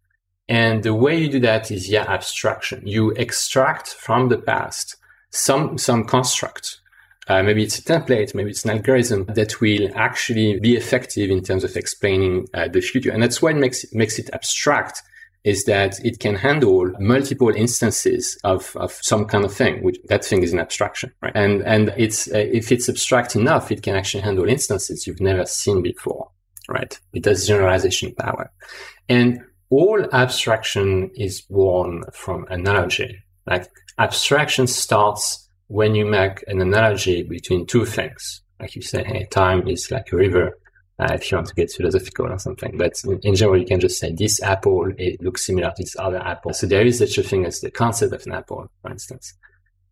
And 0.49 0.83
the 0.83 0.95
way 0.95 1.19
you 1.19 1.29
do 1.29 1.41
that 1.41 1.71
is 1.71 1.89
yeah, 1.89 2.05
abstraction. 2.05 2.87
You 2.87 3.11
extract 3.13 3.89
from 3.89 4.29
the 4.29 4.39
past 4.39 4.97
some, 5.31 5.77
some 5.79 6.05
construct. 6.05 6.81
Uh, 7.29 7.43
maybe 7.43 7.65
it's 7.65 7.79
a 7.79 7.83
template, 7.83 8.35
maybe 8.35 8.51
it's 8.51 8.65
an 8.65 8.71
algorithm 8.71 9.25
that 9.25 9.61
will 9.61 9.91
actually 9.97 10.61
be 10.61 10.77
effective 10.77 11.29
in 11.29 11.43
terms 11.43 11.65
of 11.65 11.77
explaining 11.77 12.47
uh, 12.55 12.69
the 12.69 12.81
future. 12.81 13.11
And 13.11 13.21
that's 13.21 13.43
what 13.43 13.57
makes, 13.57 13.85
makes 13.93 14.19
it 14.21 14.31
abstract 14.33 15.03
is 15.43 15.65
that 15.65 16.05
it 16.05 16.19
can 16.19 16.35
handle 16.35 16.93
multiple 16.99 17.51
instances 17.51 18.37
of, 18.43 18.77
of 18.77 18.93
some 19.01 19.25
kind 19.25 19.45
of 19.45 19.53
thing, 19.55 19.83
which 19.83 19.97
that 20.09 20.25
thing 20.25 20.43
is 20.43 20.53
an 20.53 20.59
abstraction, 20.59 21.13
right? 21.23 21.33
And, 21.37 21.63
and 21.63 21.95
it's, 21.97 22.27
uh, 22.29 22.39
if 22.39 22.73
it's 22.73 22.89
abstract 22.89 23.37
enough, 23.37 23.71
it 23.71 23.83
can 23.83 23.95
actually 23.95 24.23
handle 24.23 24.49
instances 24.49 25.07
you've 25.07 25.21
never 25.21 25.47
seen 25.47 25.83
before, 25.83 26.31
right? 26.69 26.99
It 27.13 27.25
has 27.27 27.47
generalization 27.47 28.13
power. 28.15 28.51
And 29.09 29.41
all 29.71 30.05
abstraction 30.13 31.11
is 31.15 31.41
born 31.41 32.05
from 32.13 32.47
analogy. 32.51 33.23
Like 33.47 33.69
abstraction 33.99 34.67
starts 34.67 35.49
when 35.69 35.95
you 35.95 36.07
make 36.07 36.45
an 36.49 36.61
analogy 36.61 37.23
between 37.23 37.67
two 37.67 37.85
things. 37.85 38.43
Like 38.61 38.77
you 38.77 38.83
say, 38.83 39.05
hey, 39.05 39.27
time 39.31 39.67
is 39.69 39.91
like 39.91 40.13
a 40.13 40.17
river 40.17 40.59
uh, 40.99 41.13
if 41.13 41.31
you 41.31 41.37
want 41.37 41.49
to 41.49 41.55
get 41.55 41.71
philosophical 41.71 42.33
or 42.33 42.39
something. 42.39 42.77
But 42.79 42.95
in 43.23 43.35
general, 43.35 43.59
you 43.59 43.67
can 43.67 43.81
just 43.81 43.99
say 43.99 44.13
this 44.13 44.43
apple 44.43 44.93
it 44.97 45.21
looks 45.21 45.45
similar 45.45 45.69
to 45.71 45.83
this 45.83 45.97
other 45.99 46.19
apple. 46.19 46.53
So 46.53 46.67
there 46.67 46.87
is 46.87 46.99
such 46.99 47.19
a 47.19 47.23
thing 47.23 47.45
as 47.45 47.61
the 47.61 47.71
concept 47.71 48.13
of 48.13 48.25
an 48.27 48.33
apple, 48.33 48.69
for 48.83 48.91
instance. 48.91 49.35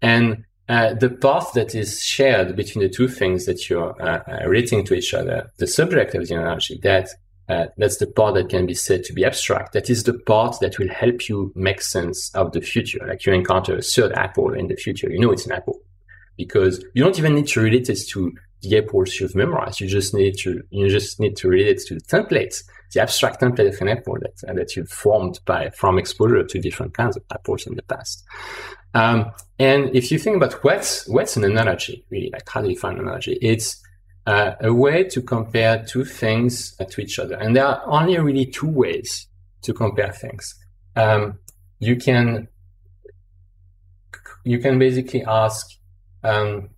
And 0.01 0.45
uh, 0.69 0.95
the 0.95 1.11
path 1.11 1.53
that 1.55 1.75
is 1.75 2.03
shared 2.03 2.57
between 2.57 2.83
the 2.83 2.89
two 2.89 3.09
things 3.09 3.45
that 3.45 3.69
you're 3.69 4.01
uh, 4.01 4.23
uh 4.27 4.49
relating 4.49 4.85
to 4.87 4.95
each 4.95 5.13
other, 5.13 5.51
the 5.59 5.67
subject 5.67 6.15
of 6.15 6.27
the 6.27 6.35
analogy, 6.35 6.79
that 6.83 7.09
uh, 7.49 7.67
that's 7.77 7.99
the 7.99 8.07
part 8.07 8.35
that 8.35 8.49
can 8.49 8.67
be 8.67 8.75
said 8.75 9.05
to 9.05 9.13
be 9.13 9.25
abstract. 9.25 9.75
That 9.75 9.91
is 9.91 10.05
the 10.05 10.15
part 10.15 10.57
that 10.61 10.79
will 10.79 10.89
help 10.89 11.29
you 11.29 11.53
make 11.55 11.83
sense 11.83 12.35
of 12.35 12.53
the 12.53 12.61
future. 12.61 13.05
Like 13.07 13.27
you 13.27 13.33
encounter 13.33 13.77
a 13.77 13.83
third 13.83 14.13
apple 14.13 14.55
in 14.55 14.69
the 14.69 14.77
future, 14.77 15.11
you 15.11 15.19
know 15.19 15.31
it's 15.31 15.47
an 15.47 15.53
apple 15.53 15.81
because 16.37 16.85
you 16.95 17.05
don't 17.05 17.19
even 17.19 17.35
need 17.35 17.47
to 17.49 17.61
relate 17.61 17.89
it 17.89 18.01
to 18.09 18.33
the 18.63 18.79
apples 18.79 19.21
you've 19.21 19.35
memorized. 19.35 19.81
You 19.81 19.87
just 19.87 20.15
need 20.15 20.39
to 20.39 20.63
you 20.71 20.89
just 20.89 21.21
need 21.21 21.37
to 21.37 21.49
relate 21.49 21.69
it 21.69 21.87
to 21.87 21.95
the 21.95 22.01
templates, 22.01 22.65
the 22.93 23.03
abstract 23.03 23.41
template 23.41 23.75
of 23.75 23.81
an 23.81 23.89
apple 23.89 24.17
that 24.21 24.49
uh, 24.49 24.55
that 24.55 24.75
you've 24.75 24.89
formed 24.89 25.41
by 25.45 25.71
from 25.71 25.99
exposure 25.99 26.45
to 26.45 26.59
different 26.59 26.95
kinds 26.95 27.17
of 27.17 27.25
apples 27.31 27.67
in 27.67 27.75
the 27.75 27.83
past. 27.83 28.25
Um, 28.95 29.33
and 29.59 29.95
if 29.95 30.11
you 30.11 30.19
think 30.19 30.37
about 30.37 30.65
what's 30.65 31.07
what's 31.09 31.37
an 31.37 31.45
analogy, 31.45 32.05
really, 32.11 32.31
like 32.33 32.49
how 32.49 32.63
do 32.63 32.71
you 32.71 32.79
find 32.79 32.99
an 32.99 33.05
analogy? 33.05 33.39
It's 33.43 33.84
uh, 34.27 34.53
a 34.61 34.73
way 34.73 35.05
to 35.05 35.21
compare 35.23 35.85
two 35.85 36.05
things 36.05 36.75
uh, 36.81 36.85
to 36.85 37.01
each 37.01 37.19
other, 37.19 37.35
and 37.37 37.55
there 37.55 37.67
are 37.67 37.83
only 37.87 38.19
really 38.19 38.47
two 38.47 38.69
ways 38.69 39.27
to 39.63 39.73
compare 39.73 40.13
things. 40.13 40.55
Um, 40.97 41.39
you 41.79 41.97
can 41.97 42.49
you 44.45 44.59
can 44.59 44.79
basically 44.79 45.25
ask 45.25 45.67
um, 46.23 46.71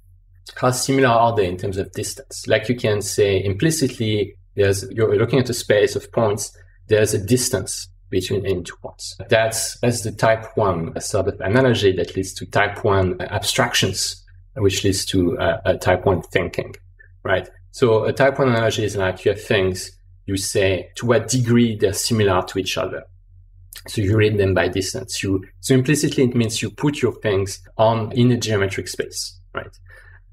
how 0.55 0.70
similar 0.70 1.09
are 1.09 1.34
they 1.34 1.47
in 1.47 1.57
terms 1.57 1.76
of 1.78 1.92
distance? 1.92 2.47
Like 2.47 2.68
you 2.68 2.76
can 2.76 3.03
say 3.03 3.42
implicitly, 3.42 4.36
there's 4.55 4.88
you're 4.90 5.16
looking 5.16 5.38
at 5.38 5.51
a 5.51 5.55
space 5.55 5.97
of 5.97 6.11
points. 6.12 6.57
There's 6.88 7.14
a 7.14 7.24
distance 7.24 7.88
between 8.11 8.47
any 8.47 8.62
two 8.62 8.76
points. 8.80 9.16
That's 9.28 9.78
that's 9.80 10.03
the 10.03 10.12
type 10.12 10.57
one 10.57 10.99
sort 11.01 11.28
of 11.28 11.40
analogy 11.40 11.92
that 11.92 12.16
leads 12.16 12.32
to 12.34 12.47
type 12.47 12.84
one 12.84 13.20
abstractions, 13.20 14.24
which 14.55 14.84
leads 14.84 15.05
to 15.07 15.38
uh, 15.38 15.61
a 15.64 15.76
type 15.76 16.07
one 16.07 16.22
thinking, 16.22 16.74
right? 17.26 17.48
So 17.72 18.04
a 18.04 18.12
type 18.12 18.38
one 18.38 18.48
analogy 18.48 18.84
is 18.84 18.96
like 18.96 19.24
you 19.24 19.32
have 19.32 19.42
things 19.42 19.90
you 20.26 20.36
say 20.36 20.90
to 20.96 21.06
what 21.06 21.28
degree 21.28 21.76
they're 21.76 21.92
similar 21.92 22.42
to 22.42 22.58
each 22.58 22.78
other. 22.78 23.04
So 23.88 24.00
you 24.02 24.16
read 24.16 24.38
them 24.38 24.54
by 24.54 24.68
distance. 24.68 25.22
You 25.22 25.44
so 25.60 25.74
implicitly 25.74 26.24
it 26.24 26.34
means 26.34 26.62
you 26.62 26.70
put 26.70 27.02
your 27.02 27.12
things 27.12 27.60
on 27.76 28.12
in 28.12 28.32
a 28.32 28.36
geometric 28.36 28.88
space, 28.88 29.38
right? 29.54 29.78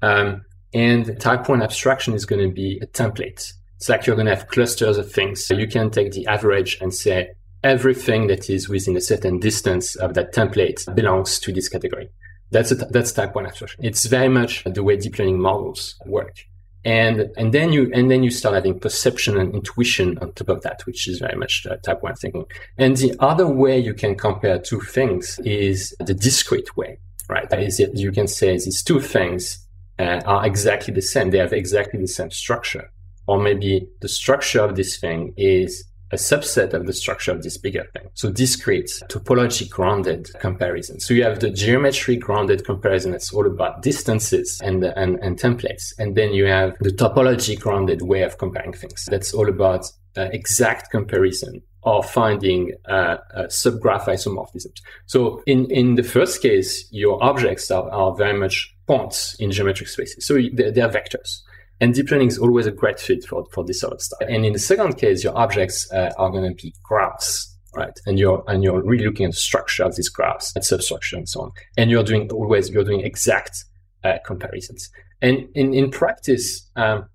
Um, 0.02 0.44
and 0.72 1.20
type 1.20 1.48
one 1.48 1.62
abstraction 1.62 2.14
is 2.14 2.26
going 2.26 2.48
to 2.48 2.52
be 2.52 2.80
a 2.82 2.86
template. 2.86 3.52
It's 3.76 3.88
like 3.88 4.06
you're 4.06 4.16
going 4.16 4.26
to 4.26 4.34
have 4.34 4.48
clusters 4.48 4.98
of 4.98 5.12
things. 5.12 5.44
So 5.44 5.54
you 5.54 5.68
can 5.68 5.90
take 5.90 6.12
the 6.12 6.26
average 6.26 6.78
and 6.80 6.92
say 6.92 7.30
everything 7.62 8.26
that 8.26 8.50
is 8.50 8.68
within 8.68 8.96
a 8.96 9.00
certain 9.00 9.38
distance 9.38 9.94
of 9.96 10.14
that 10.14 10.34
template 10.34 10.92
belongs 10.94 11.38
to 11.40 11.52
this 11.52 11.68
category. 11.68 12.08
That's 12.50 12.72
a, 12.72 12.76
that's 12.76 13.12
type 13.12 13.34
one 13.34 13.46
abstraction. 13.46 13.84
It's 13.84 14.06
very 14.06 14.28
much 14.28 14.64
the 14.64 14.82
way 14.82 14.96
deep 14.96 15.18
learning 15.18 15.40
models 15.40 15.96
work. 16.06 16.44
And, 16.84 17.30
and 17.36 17.54
then 17.54 17.72
you, 17.72 17.90
and 17.94 18.10
then 18.10 18.22
you 18.22 18.30
start 18.30 18.54
having 18.54 18.78
perception 18.78 19.38
and 19.38 19.54
intuition 19.54 20.18
on 20.18 20.32
top 20.32 20.50
of 20.50 20.62
that, 20.62 20.84
which 20.86 21.08
is 21.08 21.18
very 21.18 21.36
much 21.36 21.66
type 21.82 22.02
one 22.02 22.14
thinking. 22.14 22.44
And 22.76 22.96
the 22.96 23.14
other 23.20 23.46
way 23.46 23.78
you 23.78 23.94
can 23.94 24.16
compare 24.16 24.58
two 24.58 24.80
things 24.80 25.38
is 25.44 25.94
the 25.98 26.14
discrete 26.14 26.76
way, 26.76 26.98
right? 27.28 27.48
That 27.48 27.62
is, 27.62 27.80
you 27.80 28.12
can 28.12 28.28
say 28.28 28.52
these 28.52 28.82
two 28.82 29.00
things 29.00 29.66
uh, 29.98 30.20
are 30.26 30.44
exactly 30.44 30.92
the 30.92 31.02
same. 31.02 31.30
They 31.30 31.38
have 31.38 31.52
exactly 31.52 32.00
the 32.00 32.08
same 32.08 32.30
structure. 32.30 32.90
Or 33.26 33.40
maybe 33.40 33.88
the 34.00 34.08
structure 34.08 34.60
of 34.60 34.76
this 34.76 34.98
thing 34.98 35.32
is 35.38 35.84
a 36.14 36.16
subset 36.16 36.72
of 36.72 36.86
the 36.86 36.92
structure 36.92 37.32
of 37.32 37.42
this 37.42 37.56
bigger 37.58 37.84
thing. 37.92 38.08
So 38.14 38.30
discrete, 38.30 38.90
topology 39.08 39.68
grounded 39.68 40.30
comparison. 40.40 41.00
So 41.00 41.12
you 41.12 41.24
have 41.24 41.40
the 41.40 41.50
geometry 41.50 42.16
grounded 42.16 42.64
comparison 42.64 43.10
that's 43.10 43.32
all 43.32 43.46
about 43.46 43.82
distances 43.82 44.60
and, 44.62 44.84
and, 44.84 45.18
and 45.20 45.38
templates. 45.38 45.92
And 45.98 46.16
then 46.16 46.32
you 46.32 46.46
have 46.46 46.76
the 46.80 46.90
topology 46.90 47.58
grounded 47.58 48.02
way 48.02 48.22
of 48.22 48.38
comparing 48.38 48.72
things. 48.72 49.06
That's 49.10 49.34
all 49.34 49.48
about 49.48 49.86
uh, 50.16 50.28
exact 50.32 50.90
comparison 50.90 51.62
or 51.82 52.02
finding 52.02 52.72
uh, 52.88 53.16
uh, 53.34 53.42
subgraph 53.48 54.04
isomorphisms. 54.04 54.78
So 55.06 55.42
in, 55.46 55.70
in 55.70 55.96
the 55.96 56.02
first 56.02 56.40
case, 56.40 56.88
your 56.90 57.22
objects 57.22 57.70
are, 57.70 57.90
are 57.90 58.14
very 58.14 58.38
much 58.38 58.74
points 58.86 59.34
in 59.38 59.50
geometric 59.50 59.88
spaces. 59.88 60.26
So 60.26 60.34
they, 60.34 60.70
they 60.70 60.80
are 60.80 60.88
vectors. 60.88 61.42
And 61.84 61.92
deep 61.92 62.10
learning 62.10 62.28
is 62.28 62.38
always 62.38 62.64
a 62.64 62.70
great 62.70 62.98
fit 62.98 63.26
for, 63.26 63.44
for 63.52 63.62
this 63.62 63.80
sort 63.80 63.92
of 63.92 64.00
stuff. 64.00 64.20
And 64.26 64.46
in 64.46 64.54
the 64.54 64.58
second 64.58 64.94
case, 64.94 65.22
your 65.22 65.36
objects 65.36 65.86
uh, 65.92 66.12
are 66.16 66.30
going 66.30 66.48
to 66.48 66.54
be 66.54 66.72
graphs, 66.82 67.54
right? 67.76 67.92
And 68.06 68.18
you're, 68.18 68.42
and 68.46 68.64
you're 68.64 68.82
really 68.82 69.04
looking 69.04 69.26
at 69.26 69.32
the 69.32 69.36
structure 69.36 69.84
of 69.84 69.94
these 69.94 70.08
graphs 70.08 70.56
and 70.56 70.64
substructure 70.64 71.18
and 71.18 71.28
so 71.28 71.42
on. 71.42 71.52
And 71.76 71.90
you're 71.90 72.02
doing 72.02 72.32
always, 72.32 72.70
you're 72.70 72.84
doing 72.84 73.00
exact 73.00 73.66
uh, 74.02 74.16
comparisons. 74.24 74.88
And 75.20 75.46
in, 75.54 75.74
in 75.74 75.90
practice, 75.90 76.66
um, 76.74 77.10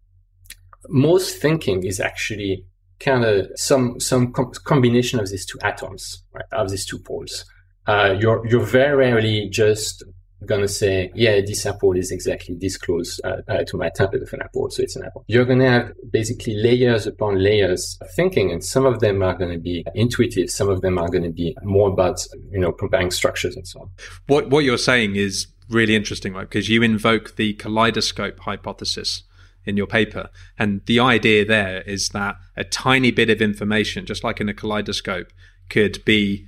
most 0.87 1.37
thinking 1.41 1.83
is 1.83 1.99
actually 1.99 2.63
kind 2.99 3.25
of 3.25 3.47
some, 3.55 3.99
some 3.99 4.31
com- 4.33 4.51
combination 4.65 5.19
of 5.19 5.31
these 5.31 5.47
two 5.47 5.57
atoms, 5.63 6.21
right? 6.31 6.45
Of 6.51 6.69
these 6.69 6.85
two 6.85 6.99
poles. 6.99 7.43
Uh, 7.87 8.15
you're, 8.19 8.45
you're 8.45 8.67
very 8.67 8.95
rarely 8.95 9.49
just 9.49 10.03
going 10.45 10.61
to 10.61 10.67
say, 10.67 11.11
yeah, 11.15 11.41
this 11.41 11.65
apple 11.65 11.93
is 11.93 12.11
exactly 12.11 12.55
this 12.55 12.77
close 12.77 13.19
uh, 13.23 13.41
uh, 13.47 13.63
to 13.65 13.77
my 13.77 13.89
template 13.89 14.21
of 14.21 14.31
an 14.33 14.41
apple, 14.41 14.69
so 14.69 14.81
it's 14.81 14.95
an 14.95 15.05
apple. 15.05 15.23
You're 15.27 15.45
going 15.45 15.59
to 15.59 15.69
have 15.69 15.91
basically 16.11 16.55
layers 16.55 17.05
upon 17.05 17.43
layers 17.43 17.97
of 18.01 18.09
thinking, 18.11 18.51
and 18.51 18.63
some 18.63 18.85
of 18.85 18.99
them 18.99 19.21
are 19.21 19.35
going 19.35 19.51
to 19.51 19.59
be 19.59 19.85
intuitive, 19.95 20.49
some 20.49 20.69
of 20.69 20.81
them 20.81 20.97
are 20.97 21.09
going 21.09 21.23
to 21.23 21.31
be 21.31 21.55
more 21.63 21.89
about, 21.89 22.25
you 22.51 22.59
know, 22.59 22.71
comparing 22.71 23.11
structures 23.11 23.55
and 23.55 23.67
so 23.67 23.81
on. 23.81 23.89
What, 24.27 24.49
what 24.49 24.63
you're 24.63 24.77
saying 24.77 25.15
is 25.15 25.47
really 25.69 25.95
interesting, 25.95 26.33
right? 26.33 26.49
Because 26.49 26.69
you 26.69 26.81
invoke 26.81 27.35
the 27.35 27.53
kaleidoscope 27.53 28.39
hypothesis 28.39 29.23
in 29.65 29.77
your 29.77 29.87
paper. 29.87 30.29
And 30.57 30.81
the 30.85 30.99
idea 30.99 31.45
there 31.45 31.81
is 31.81 32.09
that 32.09 32.35
a 32.55 32.63
tiny 32.63 33.11
bit 33.11 33.29
of 33.29 33.41
information, 33.41 34.05
just 34.05 34.23
like 34.23 34.41
in 34.41 34.49
a 34.49 34.53
kaleidoscope, 34.53 35.31
could 35.69 36.03
be 36.05 36.47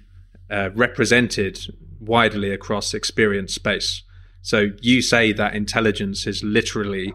uh, 0.50 0.70
represented 0.74 1.60
widely 2.02 2.52
across 2.52 2.94
experience 2.94 3.54
space. 3.54 4.04
So 4.42 4.72
you 4.82 5.02
say 5.02 5.34
that 5.34 5.56
intelligence 5.56 6.26
is 6.26 6.44
literally 6.44 7.14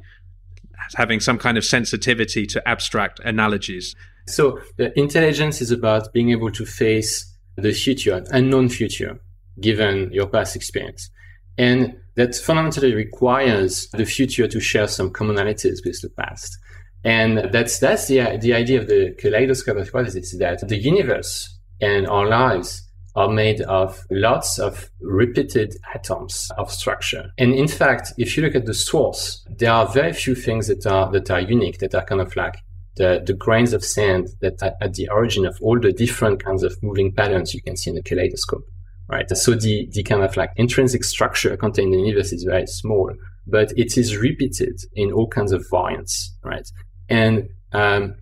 having 0.94 1.20
some 1.20 1.38
kind 1.38 1.58
of 1.58 1.64
sensitivity 1.64 2.46
to 2.46 2.66
abstract 2.68 3.18
analogies. 3.20 3.94
So 4.28 4.60
the 4.76 4.96
intelligence 4.98 5.60
is 5.60 5.70
about 5.70 6.12
being 6.12 6.30
able 6.30 6.50
to 6.52 6.64
face 6.64 7.32
the 7.56 7.72
future, 7.72 8.24
unknown 8.30 8.68
future, 8.68 9.18
given 9.60 10.12
your 10.12 10.26
past 10.26 10.54
experience. 10.54 11.10
And 11.58 11.96
that 12.16 12.34
fundamentally 12.34 12.94
requires 12.94 13.88
the 13.90 14.04
future 14.04 14.46
to 14.46 14.60
share 14.60 14.88
some 14.88 15.10
commonalities 15.10 15.84
with 15.84 16.00
the 16.02 16.10
past. 16.10 16.58
And 17.04 17.50
that's 17.52 17.78
that's 17.78 18.08
the 18.08 18.36
the 18.40 18.52
idea 18.52 18.80
of 18.80 18.88
the 18.88 19.14
kaleidoscope 19.18 19.78
hypothesis 19.78 20.36
that 20.38 20.66
the 20.66 20.76
universe 20.76 21.56
and 21.80 22.06
our 22.06 22.26
lives 22.26 22.85
are 23.16 23.28
made 23.28 23.62
of 23.62 24.00
lots 24.10 24.58
of 24.58 24.90
repeated 25.00 25.74
atoms 25.94 26.50
of 26.58 26.70
structure. 26.70 27.30
And 27.38 27.54
in 27.54 27.66
fact, 27.66 28.12
if 28.18 28.36
you 28.36 28.42
look 28.42 28.54
at 28.54 28.66
the 28.66 28.74
source, 28.74 29.44
there 29.48 29.72
are 29.72 29.88
very 29.88 30.12
few 30.12 30.34
things 30.34 30.68
that 30.68 30.86
are, 30.86 31.10
that 31.12 31.30
are 31.30 31.40
unique, 31.40 31.78
that 31.78 31.94
are 31.94 32.04
kind 32.04 32.20
of 32.20 32.36
like 32.36 32.58
the, 32.96 33.22
the 33.24 33.32
grains 33.32 33.72
of 33.72 33.84
sand 33.84 34.28
that 34.40 34.62
are 34.62 34.74
at 34.80 34.94
the 34.94 35.08
origin 35.08 35.46
of 35.46 35.58
all 35.62 35.80
the 35.80 35.92
different 35.92 36.44
kinds 36.44 36.62
of 36.62 36.76
moving 36.82 37.12
patterns 37.12 37.54
you 37.54 37.62
can 37.62 37.76
see 37.76 37.90
in 37.90 37.96
the 37.96 38.02
kaleidoscope, 38.02 38.64
right? 39.08 39.28
So 39.30 39.54
the, 39.54 39.88
the 39.92 40.02
kind 40.02 40.22
of 40.22 40.36
like 40.36 40.50
intrinsic 40.56 41.02
structure 41.02 41.56
contained 41.56 41.94
in 41.94 42.00
the 42.00 42.06
universe 42.06 42.32
is 42.32 42.44
very 42.44 42.66
small, 42.66 43.12
but 43.46 43.72
it 43.78 43.96
is 43.96 44.16
repeated 44.16 44.78
in 44.94 45.10
all 45.10 45.28
kinds 45.28 45.52
of 45.52 45.64
variants, 45.70 46.36
right? 46.44 46.68
And, 47.08 47.48
um, 47.72 48.16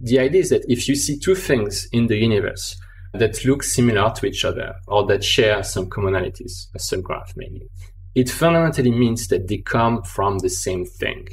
the 0.00 0.20
idea 0.20 0.40
is 0.40 0.50
that 0.50 0.64
if 0.68 0.88
you 0.88 0.94
see 0.94 1.18
two 1.18 1.34
things 1.34 1.88
in 1.92 2.06
the 2.06 2.16
universe, 2.16 2.76
that 3.14 3.44
look 3.44 3.62
similar 3.62 4.12
to 4.16 4.26
each 4.26 4.44
other 4.44 4.74
or 4.86 5.06
that 5.06 5.24
share 5.24 5.62
some 5.62 5.86
commonalities, 5.86 6.66
a 6.74 6.78
subgraph 6.78 7.32
maybe. 7.36 7.68
It 8.14 8.30
fundamentally 8.30 8.90
means 8.90 9.28
that 9.28 9.48
they 9.48 9.58
come 9.58 10.02
from 10.02 10.38
the 10.38 10.50
same 10.50 10.84
thing. 10.84 11.28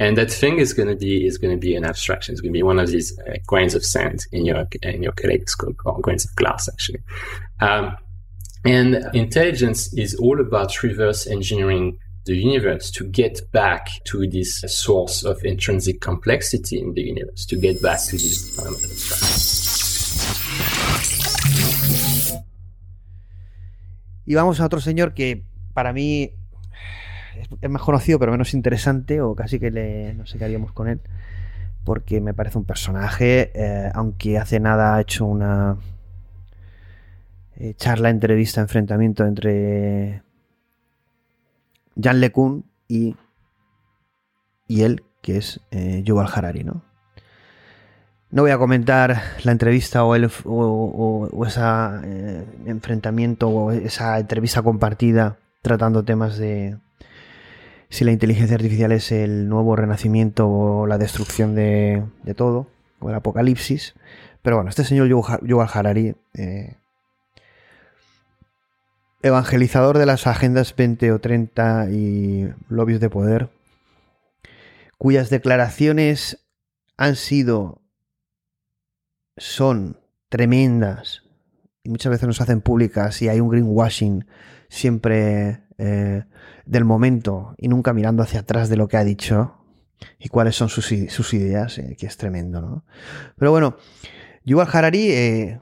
And 0.00 0.16
that 0.16 0.30
thing 0.30 0.58
is 0.58 0.72
going 0.72 0.88
to 0.88 0.94
be 0.94 1.26
is 1.26 1.38
going 1.38 1.54
to 1.54 1.60
be 1.60 1.74
an 1.74 1.84
abstraction. 1.84 2.32
It's 2.32 2.40
going 2.40 2.52
to 2.52 2.56
be 2.56 2.62
one 2.62 2.78
of 2.78 2.88
these 2.88 3.18
uh, 3.18 3.34
grains 3.46 3.74
of 3.74 3.84
sand 3.84 4.26
in 4.30 4.46
your 4.46 4.68
in 4.82 5.02
your 5.02 5.12
kaleidoscope, 5.12 5.80
or 5.84 6.00
grains 6.00 6.24
of 6.24 6.36
glass, 6.36 6.68
actually. 6.68 7.00
Um, 7.60 7.96
and 8.64 9.04
intelligence 9.12 9.92
is 9.94 10.14
all 10.14 10.40
about 10.40 10.82
reverse 10.82 11.26
engineering 11.26 11.98
the 12.26 12.36
universe 12.36 12.90
to 12.90 13.04
get 13.04 13.40
back 13.52 13.88
to 14.04 14.28
this 14.28 14.60
source 14.66 15.24
of 15.24 15.42
intrinsic 15.44 16.00
complexity 16.00 16.78
in 16.78 16.92
the 16.92 17.02
universe, 17.02 17.46
to 17.46 17.56
get 17.56 17.80
back 17.82 18.00
to 18.02 18.12
this 18.12 18.54
fundamental 18.54 19.87
Y 24.24 24.34
vamos 24.34 24.60
a 24.60 24.66
otro 24.66 24.80
señor 24.80 25.14
que 25.14 25.44
para 25.72 25.92
mí 25.92 26.32
es 27.60 27.70
más 27.70 27.82
conocido 27.82 28.18
pero 28.18 28.32
menos 28.32 28.52
interesante, 28.54 29.20
o 29.20 29.34
casi 29.34 29.58
que 29.58 29.70
le, 29.70 30.14
no 30.14 30.26
sé 30.26 30.38
qué 30.38 30.44
haríamos 30.44 30.72
con 30.72 30.88
él, 30.88 31.00
porque 31.84 32.20
me 32.20 32.34
parece 32.34 32.58
un 32.58 32.64
personaje, 32.64 33.50
eh, 33.54 33.90
aunque 33.94 34.38
hace 34.38 34.60
nada 34.60 34.96
ha 34.96 35.00
hecho 35.00 35.24
una 35.24 35.78
eh, 37.56 37.74
charla, 37.74 38.10
entrevista, 38.10 38.60
enfrentamiento 38.60 39.24
entre 39.24 40.22
Jan 42.00 42.20
LeCun 42.20 42.64
y, 42.86 43.16
y 44.66 44.82
él, 44.82 45.04
que 45.22 45.38
es 45.38 45.60
eh, 45.70 46.04
Harari, 46.34 46.64
¿no? 46.64 46.87
No 48.30 48.42
voy 48.42 48.50
a 48.50 48.58
comentar 48.58 49.22
la 49.42 49.52
entrevista 49.52 50.04
o, 50.04 50.14
ese 50.14 51.60
eh, 52.04 52.44
enfrentamiento 52.66 53.48
o 53.48 53.72
esa 53.72 54.18
entrevista 54.18 54.60
compartida 54.60 55.38
tratando 55.62 56.04
temas 56.04 56.36
de 56.36 56.76
si 57.88 58.04
la 58.04 58.12
inteligencia 58.12 58.56
artificial 58.56 58.92
es 58.92 59.12
el 59.12 59.48
nuevo 59.48 59.76
renacimiento 59.76 60.46
o 60.46 60.86
la 60.86 60.98
destrucción 60.98 61.54
de, 61.54 62.04
todo, 62.36 62.66
o 63.00 63.08
el 63.08 63.14
apocalipsis. 63.14 63.94
Pero 64.42 64.56
bueno, 64.56 64.68
este 64.68 64.84
señor 64.84 65.08
Yuval 65.08 65.68
Harari, 65.72 66.14
eh, 66.34 66.76
evangelizador 69.22 69.96
de 69.96 70.04
las 70.04 70.26
agendas 70.26 70.76
20 70.76 71.12
o 71.12 71.18
30 71.18 71.90
y 71.90 72.52
lobbies 72.68 73.00
de 73.00 73.08
poder, 73.08 73.48
cuyas 74.98 75.30
declaraciones 75.30 76.44
han 76.98 77.16
sido 77.16 77.80
son 79.38 80.00
tremendas 80.28 81.22
y 81.82 81.90
muchas 81.90 82.10
veces 82.10 82.26
nos 82.26 82.40
hacen 82.40 82.60
públicas 82.60 83.22
y 83.22 83.28
hay 83.28 83.40
un 83.40 83.48
greenwashing 83.48 84.26
siempre 84.68 85.62
eh, 85.78 86.24
del 86.66 86.84
momento 86.84 87.54
y 87.56 87.68
nunca 87.68 87.92
mirando 87.92 88.22
hacia 88.22 88.40
atrás 88.40 88.68
de 88.68 88.76
lo 88.76 88.88
que 88.88 88.96
ha 88.96 89.04
dicho 89.04 89.54
y 90.18 90.28
cuáles 90.28 90.54
son 90.54 90.68
sus, 90.68 90.92
ideas, 91.32 91.78
eh, 91.78 91.96
que 91.98 92.06
es 92.06 92.16
tremendo, 92.16 92.60
¿no? 92.60 92.84
Pero 93.36 93.50
bueno, 93.50 93.76
Yuval 94.44 94.68
Harari 94.70 95.10
eh, 95.10 95.60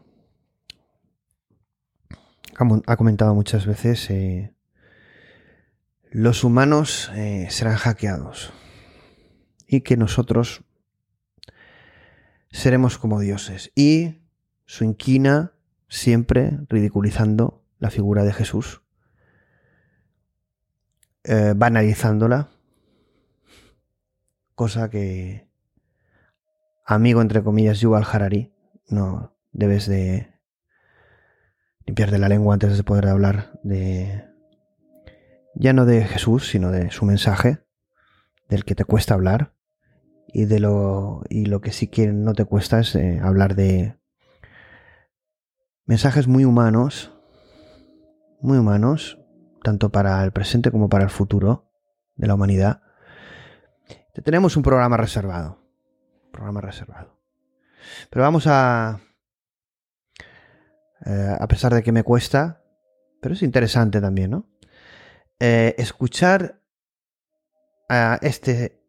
ha 2.86 2.96
comentado 2.96 3.34
muchas 3.34 3.66
veces 3.66 4.10
los 6.10 6.44
humanos 6.44 7.10
serán 7.48 7.76
hackeados 7.76 8.52
y 9.66 9.82
que 9.82 9.96
nosotros 9.96 10.65
seremos 12.56 12.96
como 12.98 13.20
dioses. 13.20 13.70
Y 13.74 14.22
su 14.64 14.84
inquina 14.84 15.52
siempre 15.88 16.58
ridiculizando 16.68 17.62
la 17.78 17.90
figura 17.90 18.24
de 18.24 18.32
Jesús, 18.32 18.82
eh, 21.24 21.52
banalizándola, 21.54 22.48
cosa 24.54 24.88
que, 24.88 25.46
amigo 26.86 27.20
entre 27.20 27.42
comillas, 27.42 27.80
Yuval 27.80 28.06
Harari, 28.10 28.54
no 28.88 29.36
debes 29.52 29.86
de 29.86 30.32
limpiarte 31.84 32.18
la 32.18 32.28
lengua 32.28 32.54
antes 32.54 32.76
de 32.76 32.82
poder 32.84 33.06
hablar 33.08 33.58
de 33.62 34.24
ya 35.54 35.72
no 35.72 35.84
de 35.84 36.04
Jesús, 36.04 36.48
sino 36.48 36.70
de 36.70 36.90
su 36.90 37.04
mensaje, 37.04 37.64
del 38.48 38.64
que 38.64 38.74
te 38.74 38.84
cuesta 38.84 39.14
hablar, 39.14 39.55
y 40.36 40.44
de 40.44 40.60
lo 40.60 41.22
y 41.30 41.46
lo 41.46 41.62
que 41.62 41.72
sí 41.72 41.86
que 41.86 42.08
no 42.08 42.34
te 42.34 42.44
cuesta 42.44 42.80
es 42.80 42.94
eh, 42.94 43.18
hablar 43.22 43.54
de 43.54 43.96
mensajes 45.86 46.28
muy 46.28 46.44
humanos 46.44 47.10
muy 48.42 48.58
humanos 48.58 49.18
tanto 49.62 49.90
para 49.90 50.22
el 50.22 50.32
presente 50.32 50.70
como 50.70 50.90
para 50.90 51.04
el 51.04 51.10
futuro 51.10 51.72
de 52.16 52.26
la 52.26 52.34
humanidad. 52.34 52.82
Te 54.12 54.20
tenemos 54.20 54.58
un 54.58 54.62
programa 54.62 54.98
reservado 54.98 55.58
programa 56.30 56.60
reservado. 56.60 57.18
Pero 58.10 58.22
vamos 58.22 58.46
a 58.46 59.00
eh, 61.06 61.36
a 61.40 61.48
pesar 61.48 61.72
de 61.72 61.82
que 61.82 61.92
me 61.92 62.02
cuesta 62.02 62.62
pero 63.22 63.32
es 63.34 63.42
interesante 63.42 64.02
también 64.02 64.32
no 64.32 64.50
eh, 65.40 65.74
escuchar 65.78 66.60
a 67.88 68.18
este 68.20 68.85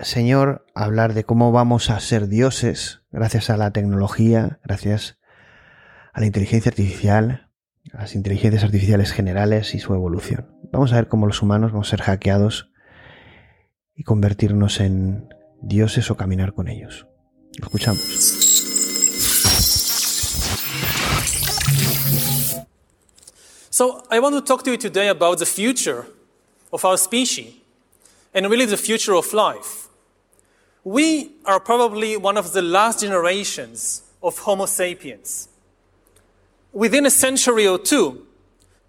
Señor, 0.00 0.64
hablar 0.76 1.12
de 1.12 1.24
cómo 1.24 1.50
vamos 1.50 1.90
a 1.90 1.98
ser 1.98 2.28
dioses 2.28 3.00
gracias 3.10 3.50
a 3.50 3.56
la 3.56 3.72
tecnología, 3.72 4.60
gracias 4.62 5.18
a 6.12 6.20
la 6.20 6.26
inteligencia 6.26 6.70
artificial, 6.70 7.50
a 7.92 8.02
las 8.02 8.14
inteligencias 8.14 8.62
artificiales 8.62 9.10
generales 9.10 9.74
y 9.74 9.80
su 9.80 9.94
evolución. 9.94 10.54
Vamos 10.70 10.92
a 10.92 10.96
ver 10.96 11.08
cómo 11.08 11.26
los 11.26 11.42
humanos 11.42 11.72
vamos 11.72 11.88
a 11.88 11.90
ser 11.90 12.02
hackeados 12.02 12.70
y 13.96 14.04
convertirnos 14.04 14.78
en 14.78 15.34
dioses 15.62 16.12
o 16.12 16.16
caminar 16.16 16.54
con 16.54 16.68
ellos. 16.68 17.08
Lo 17.58 17.66
escuchamos. 17.66 18.00
So, 23.70 24.04
I 24.12 24.20
want 24.20 24.36
to 24.36 24.42
talk 24.42 24.62
to 24.62 24.70
you 24.70 24.78
today 24.78 25.08
about 25.08 25.40
the 25.40 25.46
future 25.46 26.04
of 26.70 26.84
our 26.84 26.96
species 26.96 27.56
and 28.32 28.46
really 28.48 28.66
the 28.66 28.76
future 28.76 29.16
of 29.16 29.32
life. 29.32 29.87
We 30.88 31.32
are 31.44 31.60
probably 31.60 32.16
one 32.16 32.38
of 32.38 32.54
the 32.54 32.62
last 32.62 33.00
generations 33.00 34.04
of 34.22 34.38
Homo 34.38 34.64
sapiens. 34.64 35.50
Within 36.72 37.04
a 37.04 37.10
century 37.10 37.66
or 37.66 37.78
two, 37.78 38.26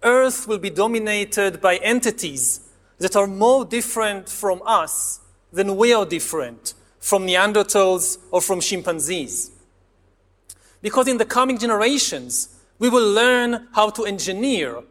Earth 0.02 0.48
will 0.48 0.56
be 0.56 0.70
dominated 0.70 1.60
by 1.60 1.76
entities 1.76 2.60
that 3.00 3.16
are 3.16 3.26
more 3.26 3.66
different 3.66 4.30
from 4.30 4.62
us 4.64 5.20
than 5.52 5.76
we 5.76 5.92
are 5.92 6.06
different 6.06 6.72
from 7.00 7.26
Neanderthals 7.26 8.16
or 8.30 8.40
from 8.40 8.60
chimpanzees. 8.60 9.50
Because 10.80 11.06
in 11.06 11.18
the 11.18 11.26
coming 11.26 11.58
generations, 11.58 12.48
we 12.78 12.88
will 12.88 13.12
learn 13.12 13.68
how 13.72 13.90
to 13.90 14.06
engineer 14.06 14.82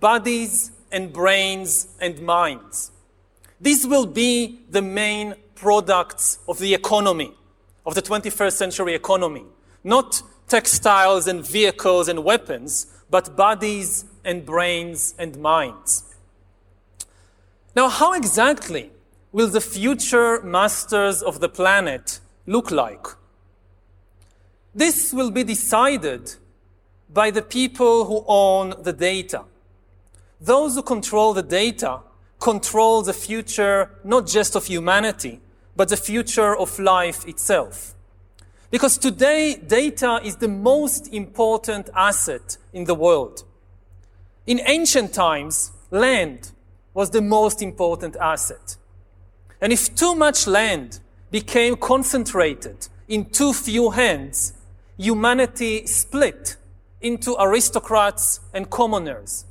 bodies 0.00 0.72
and 0.90 1.12
brains 1.12 1.86
and 2.00 2.20
minds. 2.22 2.90
This 3.60 3.86
will 3.86 4.06
be 4.06 4.62
the 4.68 4.82
main 4.82 5.36
products 5.56 6.38
of 6.46 6.58
the 6.58 6.74
economy, 6.74 7.32
of 7.84 7.94
the 7.94 8.02
21st 8.02 8.52
century 8.52 8.94
economy. 8.94 9.44
Not 9.82 10.22
textiles 10.48 11.26
and 11.26 11.44
vehicles 11.44 12.08
and 12.08 12.22
weapons, 12.22 12.86
but 13.10 13.36
bodies 13.36 14.04
and 14.24 14.44
brains 14.44 15.14
and 15.18 15.38
minds. 15.38 16.04
Now, 17.74 17.88
how 17.88 18.12
exactly 18.12 18.90
will 19.32 19.48
the 19.48 19.60
future 19.60 20.40
masters 20.42 21.22
of 21.22 21.40
the 21.40 21.48
planet 21.48 22.20
look 22.46 22.70
like? 22.70 23.06
This 24.74 25.12
will 25.12 25.30
be 25.30 25.44
decided 25.44 26.34
by 27.12 27.30
the 27.30 27.42
people 27.42 28.04
who 28.04 28.24
own 28.26 28.74
the 28.82 28.92
data. 28.92 29.44
Those 30.40 30.74
who 30.74 30.82
control 30.82 31.32
the 31.32 31.42
data 31.42 32.00
control 32.38 33.02
the 33.02 33.14
future 33.14 33.90
not 34.04 34.26
just 34.26 34.54
of 34.54 34.66
humanity, 34.66 35.40
but 35.76 35.88
the 35.90 35.96
future 35.96 36.56
of 36.56 36.78
life 36.78 37.26
itself. 37.28 37.94
Because 38.70 38.98
today, 38.98 39.54
data 39.54 40.20
is 40.24 40.36
the 40.36 40.48
most 40.48 41.12
important 41.12 41.88
asset 41.94 42.56
in 42.72 42.84
the 42.84 42.94
world. 42.94 43.44
In 44.46 44.60
ancient 44.64 45.12
times, 45.12 45.72
land 45.90 46.52
was 46.94 47.10
the 47.10 47.22
most 47.22 47.62
important 47.62 48.16
asset. 48.16 48.76
And 49.60 49.72
if 49.72 49.94
too 49.94 50.14
much 50.14 50.46
land 50.46 51.00
became 51.30 51.76
concentrated 51.76 52.88
in 53.08 53.26
too 53.26 53.52
few 53.52 53.90
hands, 53.90 54.54
humanity 54.96 55.86
split 55.86 56.56
into 57.00 57.36
aristocrats 57.38 58.40
and 58.52 58.68
commoners. 58.70 59.44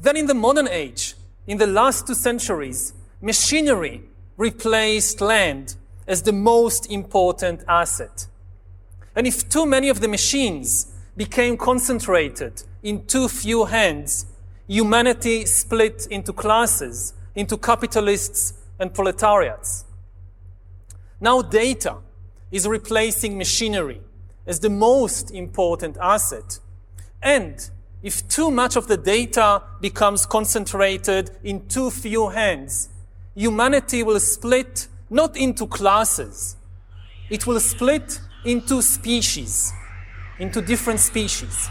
Then 0.00 0.16
in 0.16 0.26
the 0.26 0.34
modern 0.34 0.68
age, 0.68 1.14
in 1.46 1.58
the 1.58 1.66
last 1.66 2.06
two 2.06 2.14
centuries, 2.14 2.94
machinery 3.20 4.02
replaced 4.38 5.20
land 5.20 5.74
as 6.06 6.22
the 6.22 6.32
most 6.32 6.90
important 6.90 7.62
asset. 7.68 8.26
And 9.14 9.26
if 9.26 9.48
too 9.48 9.66
many 9.66 9.90
of 9.90 10.00
the 10.00 10.08
machines 10.08 10.94
became 11.16 11.56
concentrated 11.58 12.62
in 12.82 13.04
too 13.06 13.28
few 13.28 13.66
hands, 13.66 14.26
humanity 14.68 15.44
split 15.44 16.06
into 16.10 16.32
classes, 16.32 17.12
into 17.34 17.58
capitalists 17.58 18.54
and 18.78 18.94
proletariats. 18.94 19.84
Now 21.20 21.42
data 21.42 21.96
is 22.52 22.66
replacing 22.66 23.36
machinery 23.36 24.00
as 24.46 24.60
the 24.60 24.70
most 24.70 25.32
important 25.32 25.96
asset. 26.00 26.60
And 27.20 27.68
if 28.04 28.26
too 28.28 28.52
much 28.52 28.76
of 28.76 28.86
the 28.86 28.96
data 28.96 29.64
becomes 29.80 30.24
concentrated 30.26 31.32
in 31.42 31.66
too 31.66 31.90
few 31.90 32.28
hands, 32.28 32.88
humanity 33.38 34.02
will 34.02 34.18
split 34.18 34.88
not 35.08 35.36
into 35.36 35.68
classes, 35.68 36.56
it 37.30 37.46
will 37.46 37.60
split 37.60 38.20
into 38.44 38.82
species, 38.82 39.72
into 40.40 40.60
different 40.60 40.98
species. 40.98 41.70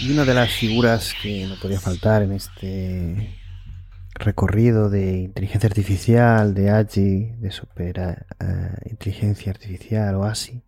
Y 0.00 0.12
una 0.12 0.24
de 0.24 0.34
las 0.34 0.50
figuras 0.52 1.12
que 1.20 1.46
no 1.46 1.56
podía 1.60 1.80
faltar 1.80 2.22
en 2.22 2.32
este 2.32 3.37
recorrido 4.18 4.90
de 4.90 5.18
inteligencia 5.18 5.68
artificial, 5.68 6.54
de 6.54 6.70
AGI, 6.70 7.32
de 7.38 7.50
super 7.50 7.98
eh, 7.98 8.90
inteligencia 8.90 9.50
artificial 9.50 10.14
o 10.16 10.24
ASI, 10.24 10.62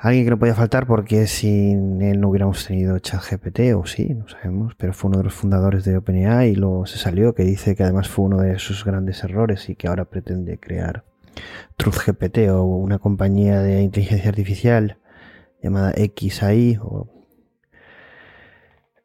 Alguien 0.00 0.24
que 0.24 0.30
no 0.30 0.38
podía 0.38 0.54
faltar 0.54 0.86
porque 0.86 1.26
sin 1.26 2.00
él 2.02 2.20
no 2.20 2.28
hubiéramos 2.28 2.64
tenido 2.64 2.96
ChatGPT, 3.00 3.74
o 3.74 3.84
sí, 3.84 4.14
no 4.14 4.28
sabemos, 4.28 4.76
pero 4.76 4.92
fue 4.92 5.08
uno 5.08 5.18
de 5.18 5.24
los 5.24 5.34
fundadores 5.34 5.84
de 5.84 5.96
OpenAI 5.96 6.50
y 6.50 6.54
luego 6.54 6.86
se 6.86 6.98
salió, 6.98 7.34
que 7.34 7.42
dice 7.42 7.74
que 7.74 7.82
además 7.82 8.08
fue 8.08 8.26
uno 8.26 8.38
de 8.38 8.60
sus 8.60 8.84
grandes 8.84 9.24
errores 9.24 9.68
y 9.68 9.74
que 9.74 9.88
ahora 9.88 10.04
pretende 10.04 10.60
crear 10.60 11.04
TruthGPT 11.76 12.48
o 12.50 12.62
una 12.62 13.00
compañía 13.00 13.60
de 13.60 13.82
inteligencia 13.82 14.28
artificial 14.28 14.98
llamada 15.60 15.92
XAI. 15.92 16.78
O, 16.80 17.08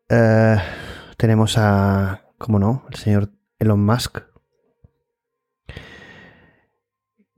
eh, 0.09 0.57
tenemos 1.17 1.57
a, 1.57 2.22
como 2.43 2.59
no, 2.59 2.83
el 2.89 2.97
señor 2.97 3.31
Elon 3.57 3.85
Musk, 3.85 4.19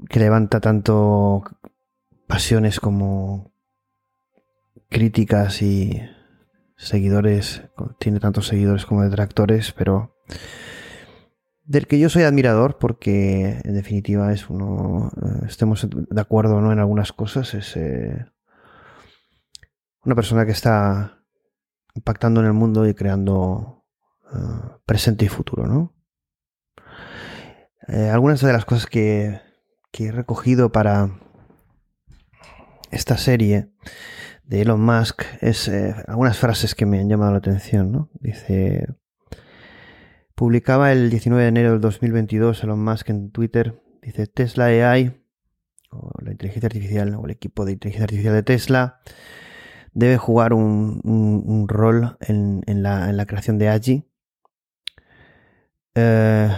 que 0.10 0.19
levanta 0.19 0.60
tanto 0.60 1.44
pasiones 2.26 2.80
como 2.80 3.53
críticas 4.90 5.61
y 5.61 6.02
seguidores, 6.76 7.61
tiene 7.99 8.19
tantos 8.19 8.48
seguidores 8.48 8.88
como 8.88 9.03
detractores, 9.03 9.73
pero 9.73 10.18
del 11.65 11.86
que 11.86 11.99
yo 11.99 12.10
soy 12.10 12.23
admirador 12.23 12.80
porque 12.80 13.61
en 13.64 13.76
definitiva 13.76 14.34
es 14.34 14.49
uno, 14.49 15.11
eh, 15.23 15.45
estemos 15.48 15.88
de 15.88 16.22
acuerdo 16.22 16.61
no 16.61 16.72
en 16.72 16.80
algunas 16.80 17.14
cosas, 17.14 17.53
es 17.53 17.77
eh, 17.77 18.26
una 20.03 20.15
persona 20.15 20.48
que 20.48 20.52
está 20.52 21.19
impactando 21.94 22.40
en 22.40 22.48
el 22.48 22.53
mundo 22.53 22.88
y 22.88 22.95
creando 22.95 23.75
eh, 24.36 24.78
presente 24.86 25.26
y 25.26 25.30
futuro, 25.30 25.68
¿no? 25.68 25.94
algunas 28.12 28.41
de 28.41 28.52
las 28.52 28.66
cosas 28.66 28.88
que, 28.88 29.41
que 29.91 30.07
he 30.07 30.12
recogido 30.12 30.72
para 30.72 31.12
esta 32.90 33.16
serie 33.18 33.70
de 34.44 34.62
Elon 34.62 34.82
Musk 34.82 35.24
es 35.41 35.68
eh, 35.68 35.95
algunas 36.07 36.38
frases 36.38 36.76
que 36.76 36.86
me 36.86 36.99
han 36.99 37.10
llamado 37.10 37.32
la 37.32 37.40
atención, 37.40 37.91
¿no? 37.91 38.10
Dice, 38.20 38.88
publicaba 40.36 40.91
el 40.91 41.10
19 41.10 41.44
de 41.44 41.49
enero 41.49 41.72
del 41.72 41.82
2022 41.82 42.64
Elon 42.64 42.84
Musk 42.84 43.10
en 43.10 43.32
Twitter, 43.32 43.82
dice, 44.02 44.28
Tesla 44.28 44.66
AI, 44.66 45.22
o 45.91 46.12
la 46.22 46.32
inteligencia 46.32 46.68
artificial, 46.68 47.16
o 47.16 47.26
el 47.26 47.32
equipo 47.32 47.66
de 47.66 47.74
inteligencia 47.74 48.03
artificial 48.03 48.34
de 48.34 48.44
Tesla, 48.44 48.99
debe 49.94 50.18
jugar 50.18 50.53
un, 50.53 51.66
rol 51.68 52.18
en, 52.20 52.64
la, 52.84 53.26
creación 53.26 53.57
de 53.57 53.70
AGI, 53.70 54.03
eh, 55.96 56.50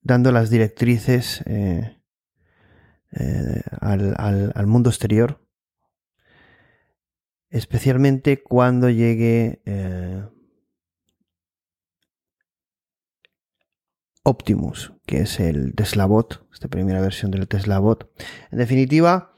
dando 0.00 0.32
las 0.32 0.50
directrices 0.50 1.42
eh, 1.46 1.98
al 3.80 4.66
mundo 4.66 4.90
exterior 4.90 5.44
especialmente 7.54 8.42
cuando 8.42 8.90
llegue 8.90 9.62
eh, 9.64 10.24
Optimus, 14.24 14.92
que 15.06 15.20
es 15.20 15.38
el 15.38 15.72
Tesla 15.76 16.06
Bot, 16.06 16.44
esta 16.52 16.66
primera 16.66 17.00
versión 17.00 17.30
del 17.30 17.46
Tesla 17.46 17.78
Bot. 17.78 18.10
En 18.50 18.58
definitiva, 18.58 19.34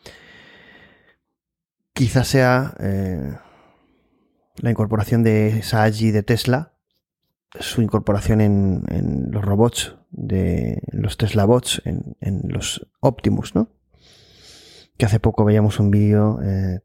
quizás 1.93 2.29
sea 2.29 2.75
eh, 2.81 3.37
la 4.57 4.71
incorporación 4.71 5.23
de 5.23 5.63
Saji 5.63 6.11
de 6.11 6.23
Tesla, 6.23 6.73
su 7.61 7.83
incorporación 7.83 8.41
en, 8.41 9.31
los 9.31 9.45
robots 9.45 9.97
de 10.11 10.83
los 10.93 11.17
Tesla 11.17 11.45
Bots, 11.45 11.83
en, 11.85 12.43
los 12.49 12.87
Optimus, 13.01 13.55
¿no? 13.55 13.69
que 14.97 15.05
hace 15.05 15.21
poco 15.21 15.45
veíamos 15.45 15.79
un 15.79 15.91
vídeo 15.91 16.41
eh, 16.43 16.81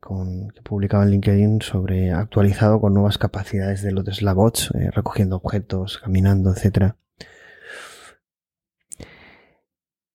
que 0.53 0.61
publicaba 0.63 1.03
en 1.03 1.11
LinkedIn 1.11 1.61
sobre 1.61 2.11
actualizado 2.11 2.81
con 2.81 2.93
nuevas 2.93 3.17
capacidades 3.17 3.81
de 3.83 3.91
los 3.91 4.03
Tesla 4.03 4.33
Bots, 4.33 4.71
eh, 4.75 4.91
recogiendo 4.91 5.37
objetos, 5.37 5.97
caminando, 5.97 6.53
etc. 6.53 6.95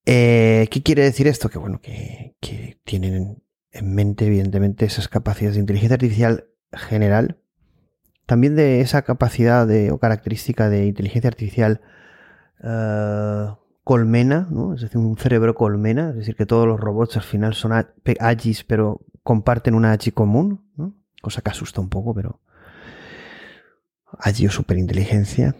Eh, 0.04 0.68
¿Qué 0.70 0.82
quiere 0.82 1.02
decir 1.02 1.26
esto? 1.26 1.48
Que 1.48 1.58
bueno, 1.58 1.80
que, 1.80 2.36
tienen 2.84 3.42
en 3.72 3.94
mente, 3.94 4.26
evidentemente, 4.26 4.86
esas 4.86 5.08
capacidades 5.08 5.56
de 5.56 5.60
inteligencia 5.60 5.94
artificial 5.94 6.46
general, 6.72 7.38
también 8.26 8.56
de 8.56 8.80
esa 8.80 9.02
capacidad 9.02 9.66
de, 9.66 9.90
o 9.90 9.98
característica 9.98 10.68
de 10.68 10.86
inteligencia 10.86 11.28
artificial 11.28 11.80
colmena, 13.84 14.48
¿no? 14.50 14.74
es 14.74 14.80
decir, 14.80 14.98
un 14.98 15.16
cerebro 15.16 15.54
colmena, 15.54 16.10
es 16.10 16.16
decir, 16.16 16.34
que 16.34 16.44
todos 16.44 16.66
los 16.66 16.80
robots 16.80 17.16
al 17.16 17.22
final 17.22 17.54
son 17.54 17.70
AGIs, 17.72 18.64
pero 18.64 19.00
comparten 19.22 19.76
una 19.76 19.92
AGI 19.92 20.10
común, 20.10 20.72
¿no? 20.76 20.96
cosa 21.22 21.40
que 21.40 21.50
asusta 21.50 21.80
un 21.80 21.88
poco, 21.88 22.12
pero 22.12 22.40
AGI 24.18 24.48
o 24.48 24.50
superinteligencia. 24.50 25.54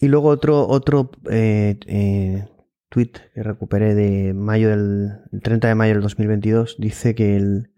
Y 0.00 0.08
luego 0.08 0.28
otro, 0.28 0.66
otro 0.66 1.10
eh, 1.30 1.78
eh, 1.86 2.48
tweet 2.88 3.12
que 3.34 3.42
recuperé 3.42 3.94
de 3.94 4.32
mayo 4.34 4.70
del 4.70 5.20
30 5.42 5.68
de 5.68 5.74
mayo 5.74 5.92
del 5.92 6.02
2022 6.02 6.76
dice 6.78 7.14
que 7.14 7.36
el 7.36 7.70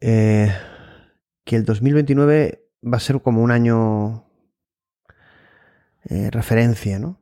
eh, 0.00 0.52
que 1.48 1.56
el 1.56 1.64
2029 1.64 2.68
va 2.84 2.98
a 2.98 3.00
ser 3.00 3.22
como 3.22 3.42
un 3.42 3.50
año 3.50 4.26
eh, 6.04 6.30
referencia, 6.30 6.98
¿no? 6.98 7.18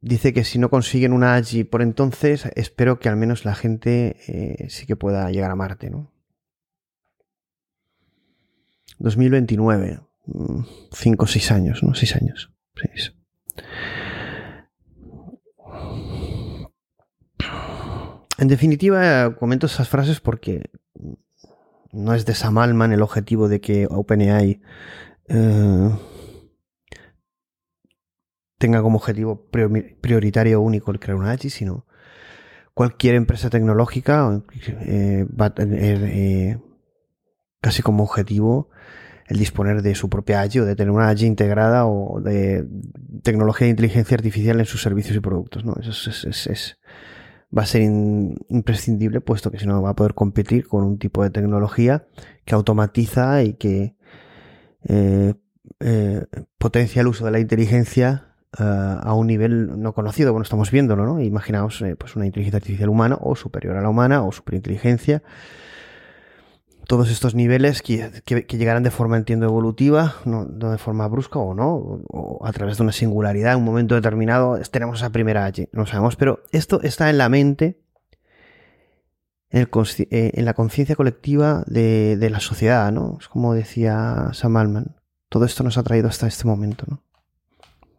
Dice 0.00 0.32
que 0.32 0.42
si 0.42 0.58
no 0.58 0.68
consiguen 0.68 1.12
una 1.12 1.36
AGI 1.36 1.62
por 1.62 1.80
entonces, 1.80 2.50
espero 2.56 2.98
que 2.98 3.08
al 3.08 3.16
menos 3.16 3.44
la 3.44 3.54
gente 3.54 4.16
eh, 4.26 4.68
sí 4.68 4.84
que 4.84 4.96
pueda 4.96 5.30
llegar 5.30 5.52
a 5.52 5.54
Marte, 5.54 5.90
¿no? 5.90 6.12
2029, 8.98 10.00
5 10.90 11.24
o 11.24 11.26
6 11.28 11.52
años, 11.52 11.84
¿no? 11.84 11.94
6 11.94 12.16
años. 12.16 12.52
En 18.38 18.48
definitiva, 18.48 19.36
comento 19.36 19.66
esas 19.66 19.88
frases 19.88 20.20
porque 20.20 20.68
no 21.94 22.14
es 22.14 22.26
de 22.26 22.34
Sam 22.34 22.58
Altman 22.58 22.92
el 22.92 23.02
objetivo 23.02 23.48
de 23.48 23.60
que 23.60 23.86
OpenAI 23.90 24.60
eh, 25.28 25.90
tenga 28.58 28.82
como 28.82 28.98
objetivo 28.98 29.48
prioritario 30.00 30.60
único 30.60 30.90
el 30.90 31.00
crear 31.00 31.16
una 31.16 31.32
AGI, 31.32 31.50
sino 31.50 31.86
cualquier 32.74 33.14
empresa 33.14 33.50
tecnológica 33.50 34.42
eh, 34.64 35.26
va 35.40 35.46
a 35.46 35.54
tener 35.54 36.02
eh, 36.04 36.60
casi 37.60 37.82
como 37.82 38.04
objetivo 38.04 38.70
el 39.26 39.38
disponer 39.38 39.82
de 39.82 39.94
su 39.94 40.10
propia 40.10 40.42
AGI 40.42 40.60
o 40.60 40.64
de 40.64 40.76
tener 40.76 40.90
una 40.90 41.08
AGI 41.08 41.26
integrada 41.26 41.86
o 41.86 42.20
de 42.20 42.66
tecnología 43.22 43.66
de 43.66 43.70
inteligencia 43.70 44.16
artificial 44.16 44.58
en 44.60 44.66
sus 44.66 44.82
servicios 44.82 45.16
y 45.16 45.20
productos. 45.20 45.64
¿no? 45.64 45.74
Eso 45.80 46.10
es, 46.10 46.78
va 47.56 47.62
a 47.62 47.66
ser 47.66 47.82
imprescindible 47.82 49.20
puesto 49.20 49.50
que 49.50 49.58
si 49.58 49.66
no 49.66 49.80
va 49.80 49.90
a 49.90 49.96
poder 49.96 50.14
competir 50.14 50.66
con 50.66 50.84
un 50.84 50.98
tipo 50.98 51.22
de 51.22 51.30
tecnología 51.30 52.06
que 52.44 52.54
automatiza 52.54 53.42
y 53.42 53.54
que 53.54 53.94
eh, 54.84 55.34
eh, 55.80 56.24
potencia 56.58 57.00
el 57.00 57.06
uso 57.06 57.24
de 57.24 57.30
la 57.30 57.40
inteligencia 57.40 58.34
eh, 58.58 58.62
a 58.62 59.14
un 59.14 59.26
nivel 59.26 59.80
no 59.80 59.92
conocido, 59.94 60.32
bueno, 60.32 60.42
estamos 60.42 60.70
viéndolo, 60.70 61.06
¿no? 61.06 61.20
Imaginaos 61.20 61.82
pues 61.98 62.16
una 62.16 62.26
inteligencia 62.26 62.58
artificial 62.58 62.88
humana 62.88 63.18
o 63.20 63.36
superior 63.36 63.76
a 63.76 63.82
la 63.82 63.88
humana 63.88 64.22
o 64.22 64.32
superinteligencia. 64.32 65.22
Todos 66.86 67.10
estos 67.10 67.34
niveles 67.34 67.82
que, 67.82 68.22
llegarán 68.48 68.82
de 68.82 68.90
forma, 68.90 69.16
entiendo, 69.16 69.46
evolutiva, 69.46 70.16
no, 70.24 70.44
de 70.44 70.78
forma 70.78 71.08
brusca 71.08 71.38
o 71.38 71.54
no, 71.54 72.02
o, 72.08 72.46
a 72.46 72.52
través 72.52 72.76
de 72.76 72.82
una 72.82 72.92
singularidad 72.92 73.52
en 73.52 73.58
un 73.58 73.64
momento 73.64 73.94
determinado, 73.94 74.58
tenemos 74.70 75.00
esa 75.00 75.10
primera 75.10 75.46
H, 75.46 75.68
no 75.72 75.86
sabemos, 75.86 76.16
pero 76.16 76.42
esto 76.52 76.82
está 76.82 77.10
en 77.10 77.18
la 77.18 77.28
mente 77.28 77.78
eh, 79.54 80.32
en, 80.34 80.44
la 80.44 80.54
conciencia 80.54 80.96
colectiva 80.96 81.62
de, 81.68 82.28
la 82.28 82.40
sociedad, 82.40 82.90
¿no? 82.90 83.18
Es 83.20 83.28
como 83.28 83.54
decía 83.54 84.30
Sam 84.32 84.56
Altman. 84.56 84.96
Todo 85.28 85.44
esto 85.44 85.62
nos 85.62 85.78
ha 85.78 85.84
traído 85.84 86.08
hasta 86.08 86.26
este 86.26 86.44
momento, 86.44 86.84
¿no? 86.88 87.02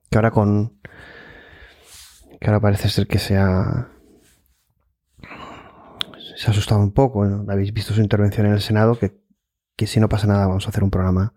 Que 0.09 0.17
ahora 0.17 0.31
con. 0.31 0.73
Que 2.41 2.47
ahora 2.47 2.59
parece 2.59 2.89
ser 2.89 3.07
que 3.07 3.19
se 3.19 3.37
ha. 3.37 3.87
Se 6.35 6.47
ha 6.47 6.51
asustado 6.51 6.81
un 6.81 6.91
poco. 6.91 7.23
Habéis 7.23 7.73
visto 7.73 7.93
su 7.93 8.01
intervención 8.01 8.45
en 8.45 8.53
el 8.53 8.61
Senado, 8.61 8.97
que, 8.97 9.87
si 9.87 9.99
no 9.99 10.09
pasa 10.09 10.27
nada 10.27 10.47
vamos 10.47 10.65
a 10.65 10.69
hacer 10.69 10.83
un 10.83 10.91
programa 10.91 11.33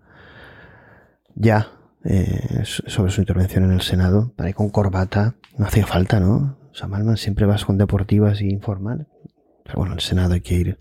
ya 1.35 1.69
eh, 2.05 2.63
sobre 2.65 3.13
su 3.13 3.21
intervención 3.21 3.65
en 3.65 3.73
el 3.73 3.81
Senado. 3.81 4.33
Para 4.37 4.53
con 4.53 4.71
corbata. 4.71 5.37
No 5.57 5.67
hacía 5.67 5.87
falta, 5.87 6.21
¿no? 6.21 6.59
Sam 6.73 6.95
Altman 6.95 7.17
siempre 7.17 7.47
vas 7.47 7.65
con 7.65 7.79
deportivas 7.79 8.41
y 8.41 8.51
informal. 8.51 9.09
Pero 9.65 9.79
bueno, 9.79 9.95
el 9.95 10.01
Senado 10.01 10.35
hay 10.35 10.41
que 10.41 10.55
ir. 10.55 10.79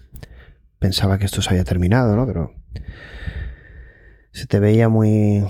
Pensaba 0.80 1.18
que 1.18 1.26
esto 1.26 1.42
se 1.42 1.50
había 1.50 1.64
terminado, 1.64 2.16
¿no? 2.16 2.26
Pero 2.26 2.54
se 4.32 4.46
te 4.46 4.60
veía 4.60 4.90
muy, 4.90 5.44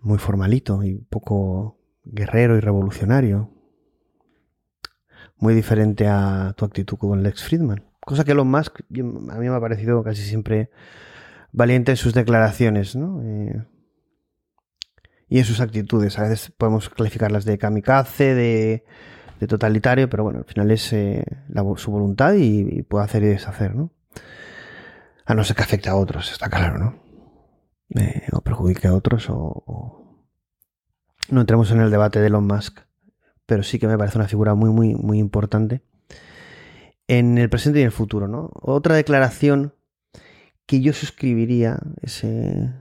muy 0.00 0.18
formalito 0.18 0.84
y 0.84 0.98
poco 1.10 1.78
guerrero 2.04 2.56
y 2.56 2.60
revolucionario. 2.60 3.50
Muy 5.42 5.54
diferente 5.54 6.06
a 6.06 6.54
tu 6.56 6.64
actitud 6.64 6.96
con 6.96 7.24
Lex 7.24 7.42
Friedman. 7.42 7.82
Cosa 8.00 8.22
que 8.22 8.30
Elon 8.30 8.48
Musk 8.48 8.78
a 8.80 9.38
mí 9.38 9.48
me 9.48 9.56
ha 9.56 9.60
parecido 9.60 10.04
casi 10.04 10.22
siempre 10.22 10.70
valiente 11.50 11.90
en 11.90 11.96
sus 11.96 12.14
declaraciones, 12.14 12.94
¿no? 12.94 13.20
Eh, 13.24 13.66
y 15.28 15.38
en 15.40 15.44
sus 15.44 15.60
actitudes. 15.60 16.16
A 16.20 16.28
veces 16.28 16.52
podemos 16.56 16.88
calificarlas 16.90 17.44
de 17.44 17.58
kamikaze, 17.58 18.36
de, 18.36 18.84
totalitario, 19.48 20.08
pero 20.08 20.22
bueno, 20.22 20.38
al 20.38 20.44
final 20.44 20.70
es 20.70 20.92
eh, 20.92 21.24
su 21.76 21.90
voluntad 21.90 22.34
y, 22.34 22.82
puede 22.82 23.04
hacer 23.04 23.24
y 23.24 23.26
deshacer, 23.26 23.74
¿no? 23.74 23.90
A 25.26 25.34
no 25.34 25.42
ser 25.42 25.56
que 25.56 25.62
afecte 25.62 25.88
a 25.88 25.96
otros, 25.96 26.30
está 26.30 26.48
claro, 26.48 26.78
¿no? 26.78 27.02
Eh, 28.00 28.28
o 28.30 28.42
perjudique 28.42 28.86
a 28.86 28.94
otros 28.94 29.26
o, 29.28 30.22
No 31.30 31.40
entremos 31.40 31.72
en 31.72 31.80
el 31.80 31.90
debate 31.90 32.20
de 32.20 32.28
Elon 32.28 32.46
Musk, 32.46 32.78
pero 33.46 33.62
sí 33.62 33.78
que 33.78 33.86
me 33.86 33.98
parece 33.98 34.18
una 34.18 34.28
figura 34.28 34.54
muy, 34.54 34.70
muy, 34.70 34.94
muy 34.94 35.18
importante 35.18 35.82
en 37.08 37.38
el 37.38 37.50
presente 37.50 37.80
y 37.80 37.82
en 37.82 37.86
el 37.86 37.92
futuro, 37.92 38.28
¿no? 38.28 38.50
Otra 38.54 38.94
declaración 38.94 39.74
que 40.66 40.80
yo 40.80 40.92
suscribiría, 40.92 41.78
ese 42.00 42.72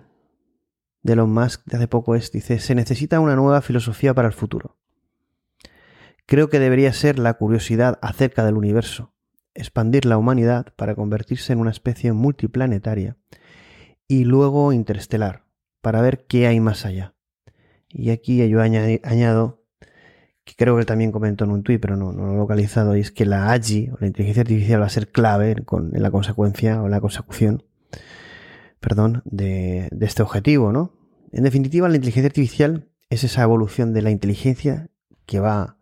de 1.03 1.13
Elon 1.13 1.33
Musk 1.33 1.65
de 1.65 1.77
hace 1.77 1.87
poco 1.87 2.15
es, 2.15 2.31
dice, 2.31 2.59
se 2.59 2.75
necesita 2.75 3.19
una 3.19 3.35
nueva 3.35 3.61
filosofía 3.61 4.13
para 4.13 4.27
el 4.27 4.33
futuro. 4.33 4.77
Creo 6.25 6.49
que 6.49 6.59
debería 6.59 6.93
ser 6.93 7.19
la 7.19 7.33
curiosidad 7.33 7.99
acerca 8.01 8.45
del 8.45 8.55
universo, 8.55 9.13
expandir 9.53 10.05
la 10.05 10.17
humanidad 10.17 10.73
para 10.75 10.95
convertirse 10.95 11.53
en 11.53 11.59
una 11.59 11.71
especie 11.71 12.13
multiplanetaria 12.13 13.17
y 14.07 14.23
luego 14.23 14.71
interestelar, 14.71 15.45
para 15.81 16.01
ver 16.01 16.25
qué 16.27 16.47
hay 16.47 16.59
más 16.59 16.85
allá. 16.85 17.15
Y 17.89 18.11
aquí 18.11 18.47
yo 18.47 18.61
añado, 18.61 19.60
que 20.51 20.65
creo 20.65 20.77
que 20.77 20.85
también 20.85 21.11
comentó 21.11 21.45
en 21.45 21.51
un 21.51 21.63
tuit, 21.63 21.81
pero 21.81 21.95
no, 21.95 22.11
lo 22.11 22.33
he 22.33 22.37
localizado, 22.37 22.95
y 22.95 22.99
es 22.99 23.11
que 23.11 23.25
la 23.25 23.51
AGI, 23.51 23.91
la 23.99 24.07
inteligencia 24.07 24.41
artificial, 24.41 24.81
va 24.81 24.85
a 24.85 24.89
ser 24.89 25.09
clave 25.09 25.51
en 25.51 26.03
la 26.03 26.11
consecuencia 26.11 26.81
o 26.81 26.89
la 26.89 27.01
consecución 27.01 27.63
perdón, 28.81 29.21
de, 29.25 29.87
este 30.01 30.23
objetivo, 30.23 30.73
¿no? 30.73 30.91
En 31.31 31.43
definitiva, 31.43 31.87
la 31.87 31.95
inteligencia 31.95 32.27
artificial 32.27 32.89
es 33.09 33.23
esa 33.23 33.43
evolución 33.43 33.93
de 33.93 34.01
la 34.01 34.09
inteligencia 34.09 34.89
que 35.25 35.39
va 35.39 35.77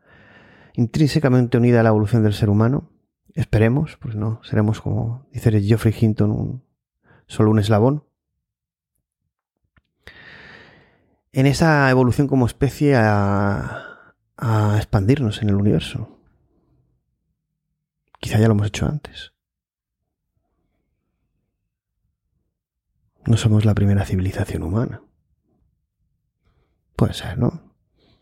intrínsecamente 0.76 1.58
unida 1.58 1.80
a 1.80 1.84
la 1.84 1.90
evolución 1.90 2.22
del 2.24 2.34
ser 2.34 2.50
humano. 2.50 2.92
Esperemos, 3.34 3.98
pues 4.00 4.16
no, 4.16 4.42
seremos 4.44 4.82
como 4.82 5.26
dice 5.32 5.50
Geoffrey 5.62 5.96
Hinton, 6.00 6.62
solo 7.26 7.52
un 7.52 7.60
eslabón. 7.60 8.04
En 11.32 11.46
esa 11.46 11.90
evolución 11.90 12.28
como 12.28 12.46
especie 12.46 12.96
a, 12.96 13.89
a 14.42 14.78
expandirnos 14.78 15.42
en 15.42 15.50
el 15.50 15.56
universo. 15.56 16.18
Quizá 18.20 18.40
ya 18.40 18.48
lo 18.48 18.54
hemos 18.54 18.68
hecho 18.68 18.86
antes. 18.86 19.34
No 23.26 23.38
somos 23.38 23.66
la 23.66 23.76
primera 23.76 24.06
civilización 24.06 24.64
humana. 24.64 25.04
Puede 26.96 27.14
ser, 27.14 27.38
¿no? 27.38 27.76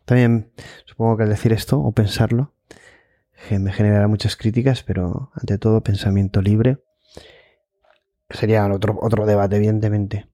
También 0.05 0.51
supongo 0.85 1.17
que 1.17 1.23
al 1.23 1.29
decir 1.29 1.53
esto 1.53 1.79
o 1.79 1.91
pensarlo 1.91 2.53
me 3.51 3.71
generará 3.71 4.07
muchas 4.07 4.35
críticas, 4.35 4.83
pero 4.83 5.31
ante 5.35 5.57
todo 5.57 5.81
pensamiento 5.81 6.41
libre 6.41 6.83
sería 8.29 8.65
otro, 8.67 8.97
otro 9.01 9.25
debate, 9.25 9.55
evidentemente. 9.55 10.27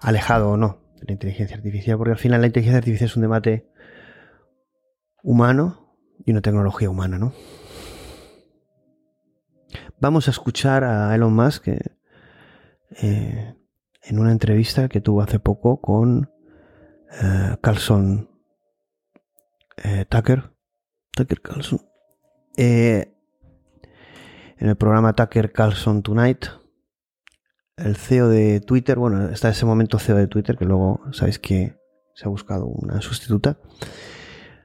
Alejado 0.00 0.50
o 0.50 0.56
no 0.56 0.80
de 1.00 1.06
la 1.06 1.12
inteligencia 1.12 1.56
artificial, 1.56 1.96
porque 1.96 2.12
al 2.12 2.18
final 2.18 2.40
la 2.40 2.46
inteligencia 2.46 2.78
artificial 2.78 3.10
es 3.10 3.16
un 3.16 3.22
debate 3.22 3.70
humano 5.24 5.96
y 6.24 6.30
una 6.30 6.42
tecnología 6.42 6.88
humana, 6.88 7.18
¿no? 7.18 7.32
Vamos 9.98 10.28
a 10.28 10.30
escuchar 10.30 10.84
a 10.84 11.14
Elon 11.14 11.34
Musk, 11.34 11.64
que 11.64 11.80
eh, 13.02 13.56
en 14.02 14.18
una 14.18 14.30
entrevista 14.30 14.88
que 14.88 15.00
tuvo 15.00 15.22
hace 15.22 15.40
poco 15.40 15.80
con 15.80 16.30
eh, 17.22 17.56
Carlson 17.60 18.28
eh, 19.82 20.04
Tucker. 20.08 20.52
Tucker 21.12 21.40
Carlson. 21.40 21.80
Eh, 22.56 23.12
en 24.58 24.68
el 24.68 24.76
programa 24.76 25.14
Tucker 25.14 25.52
Carlson 25.52 26.02
Tonight. 26.02 26.46
El 27.76 27.96
CEO 27.96 28.28
de 28.28 28.60
Twitter, 28.60 28.98
bueno, 28.98 29.30
está 29.30 29.48
ese 29.48 29.66
momento 29.66 29.98
CEO 29.98 30.16
de 30.16 30.28
Twitter, 30.28 30.56
que 30.56 30.64
luego 30.64 31.00
sabéis 31.12 31.40
que 31.40 31.76
se 32.14 32.26
ha 32.26 32.28
buscado 32.28 32.66
una 32.66 33.00
sustituta, 33.00 33.58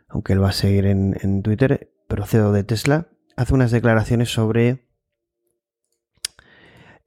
aunque 0.10 0.34
él 0.34 0.44
va 0.44 0.49
a 0.49 0.53
seguir 0.53 0.86
en, 0.86 1.15
en 1.22 1.41
Twitter, 1.41 1.91
pero 2.07 2.26
CEO 2.26 2.52
de 2.52 2.64
Tesla, 2.64 3.07
hace 3.36 3.53
unas 3.53 3.72
declaraciones 3.72 4.30
sobre 4.30 4.90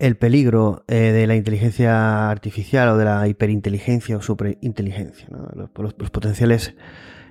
el 0.03 0.17
peligro 0.17 0.85
eh, 0.89 1.13
de 1.13 1.29
la 1.29 1.37
inteligencia 1.37 2.29
artificial 2.29 2.89
o 2.89 2.97
de 2.97 3.05
la 3.05 3.29
hiperinteligencia 3.29 4.17
o 4.17 4.21
superinteligencia, 4.21 5.29
los, 5.55 6.11
potenciales 6.11 6.75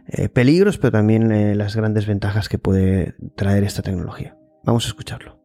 eh, 0.08 0.30
peligros, 0.30 0.78
pero 0.78 0.94
también 0.94 1.34
eh, 1.34 1.54
las 1.54 1.76
grandes 1.76 2.08
ventajas 2.08 2.48
que 2.48 2.60
puede 2.60 3.16
traer 3.36 3.66
esta 3.66 3.82
tecnología. 3.82 4.38
Vamos 4.64 4.86
a 4.86 4.88
escucharlo. 4.88 5.41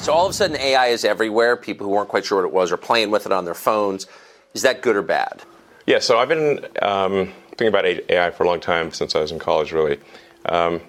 So 0.00 0.14
all 0.14 0.24
of 0.24 0.30
a 0.30 0.32
sudden 0.32 0.56
AI 0.56 0.86
is 0.86 1.04
everywhere. 1.04 1.56
People 1.56 1.86
who 1.86 1.92
weren't 1.92 2.08
quite 2.08 2.24
sure 2.24 2.38
what 2.40 2.48
it 2.48 2.54
was 2.54 2.72
are 2.72 2.78
playing 2.78 3.10
with 3.10 3.26
it 3.26 3.32
on 3.32 3.44
their 3.44 3.54
phones. 3.54 4.06
Is 4.54 4.62
that 4.62 4.80
good 4.80 4.96
or 4.96 5.02
bad? 5.02 5.42
Yeah, 5.86 5.98
so 5.98 6.18
I've 6.18 6.28
been 6.28 6.64
um, 6.80 7.32
thinking 7.50 7.66
about 7.66 7.84
AI 7.84 8.30
for 8.30 8.44
a 8.44 8.46
long 8.46 8.60
time 8.60 8.92
since 8.92 9.14
I 9.14 9.20
was 9.20 9.30
in 9.30 9.38
college, 9.38 9.72
really. 9.72 9.98
Um, 10.46 10.80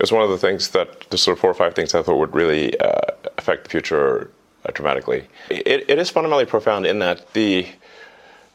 it's 0.00 0.10
one 0.10 0.24
of 0.24 0.30
the 0.30 0.38
things 0.38 0.70
that 0.70 1.08
the 1.10 1.18
sort 1.18 1.36
of 1.36 1.40
four 1.40 1.50
or 1.50 1.54
five 1.54 1.74
things 1.74 1.94
I 1.94 2.02
thought 2.02 2.18
would 2.18 2.34
really 2.34 2.78
uh, 2.80 3.00
affect 3.36 3.62
the 3.62 3.70
future 3.70 4.28
uh, 4.66 4.72
dramatically. 4.72 5.28
It, 5.50 5.88
it 5.88 5.98
is 6.00 6.10
fundamentally 6.10 6.46
profound 6.46 6.84
in 6.84 6.98
that 6.98 7.32
the, 7.34 7.64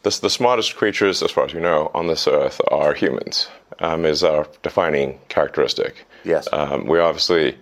the, 0.04 0.20
the 0.22 0.30
smartest 0.30 0.76
creatures, 0.76 1.24
as 1.24 1.32
far 1.32 1.46
as 1.46 1.54
we 1.54 1.62
know, 1.62 1.92
on 1.94 2.08
this 2.08 2.28
earth 2.28 2.60
are 2.72 2.94
humans. 2.94 3.48
Um, 3.80 4.06
is 4.06 4.24
our 4.24 4.48
defining 4.64 5.18
characteristic. 5.30 6.06
Yes. 6.26 6.48
Um, 6.52 6.86
we're 6.86 7.02
obviously 7.02 7.58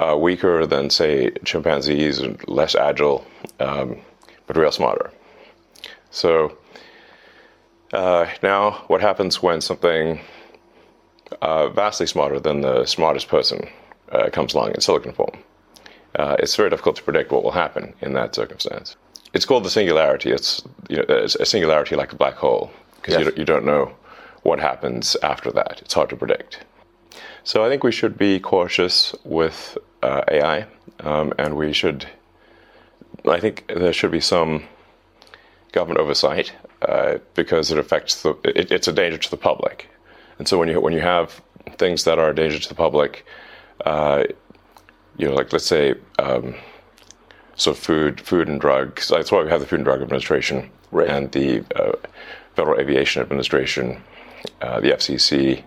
uh, 0.00 0.16
weaker 0.16 0.66
than, 0.66 0.90
say, 0.90 1.30
chimpanzees 1.44 2.20
less 2.46 2.74
agile, 2.74 3.24
um, 3.60 3.98
but 4.46 4.56
real 4.56 4.72
smarter. 4.72 5.10
So 6.10 6.56
uh, 7.92 8.26
now, 8.42 8.84
what 8.88 9.00
happens 9.00 9.42
when 9.42 9.60
something 9.60 10.20
uh, 11.40 11.68
vastly 11.68 12.06
smarter 12.06 12.40
than 12.40 12.60
the 12.60 12.86
smartest 12.86 13.28
person 13.28 13.68
uh, 14.10 14.30
comes 14.30 14.54
along 14.54 14.72
in 14.72 14.80
silicon 14.80 15.12
form? 15.12 15.36
Uh, 16.16 16.36
it's 16.38 16.54
very 16.54 16.70
difficult 16.70 16.96
to 16.96 17.02
predict 17.02 17.32
what 17.32 17.42
will 17.42 17.50
happen 17.50 17.92
in 18.00 18.12
that 18.12 18.34
circumstance. 18.34 18.96
It's 19.32 19.44
called 19.44 19.64
the 19.64 19.70
singularity. 19.70 20.30
It's, 20.30 20.62
you 20.88 20.98
know, 20.98 21.04
it's 21.08 21.34
a 21.34 21.44
singularity 21.44 21.96
like 21.96 22.12
a 22.12 22.16
black 22.16 22.34
hole 22.34 22.70
because 22.96 23.14
yes. 23.14 23.26
you, 23.26 23.32
you 23.38 23.44
don't 23.44 23.64
know 23.64 23.92
what 24.42 24.60
happens 24.60 25.16
after 25.22 25.50
that. 25.52 25.80
It's 25.82 25.94
hard 25.94 26.10
to 26.10 26.16
predict. 26.16 26.60
So 27.44 27.62
I 27.62 27.68
think 27.68 27.84
we 27.84 27.92
should 27.92 28.16
be 28.16 28.40
cautious 28.40 29.14
with 29.22 29.76
uh, 30.02 30.22
AI, 30.28 30.66
um, 31.00 31.34
and 31.38 31.56
we 31.56 31.74
should. 31.74 32.08
I 33.28 33.38
think 33.38 33.66
there 33.68 33.92
should 33.92 34.10
be 34.10 34.20
some 34.20 34.64
government 35.72 36.00
oversight 36.00 36.52
uh, 36.82 37.18
because 37.34 37.70
it 37.70 37.78
affects 37.78 38.22
the. 38.22 38.30
It, 38.44 38.72
it's 38.72 38.88
a 38.88 38.92
danger 38.94 39.18
to 39.18 39.30
the 39.30 39.36
public, 39.36 39.88
and 40.38 40.48
so 40.48 40.58
when 40.58 40.68
you 40.68 40.80
when 40.80 40.94
you 40.94 41.02
have 41.02 41.42
things 41.76 42.04
that 42.04 42.18
are 42.18 42.30
a 42.30 42.34
danger 42.34 42.58
to 42.58 42.68
the 42.68 42.74
public, 42.74 43.26
uh, 43.84 44.24
you 45.18 45.28
know, 45.28 45.34
like 45.34 45.52
let's 45.52 45.66
say, 45.66 45.94
um, 46.18 46.54
so 47.56 47.74
food, 47.74 48.22
food 48.22 48.48
and 48.48 48.58
drugs. 48.58 49.08
That's 49.08 49.30
why 49.30 49.42
we 49.42 49.50
have 49.50 49.60
the 49.60 49.66
Food 49.66 49.80
and 49.80 49.84
Drug 49.84 50.00
Administration 50.00 50.70
right. 50.90 51.08
and 51.08 51.30
the 51.32 51.62
uh, 51.76 51.92
Federal 52.56 52.80
Aviation 52.80 53.20
Administration, 53.20 54.02
uh, 54.62 54.80
the 54.80 54.92
FCC. 54.92 55.62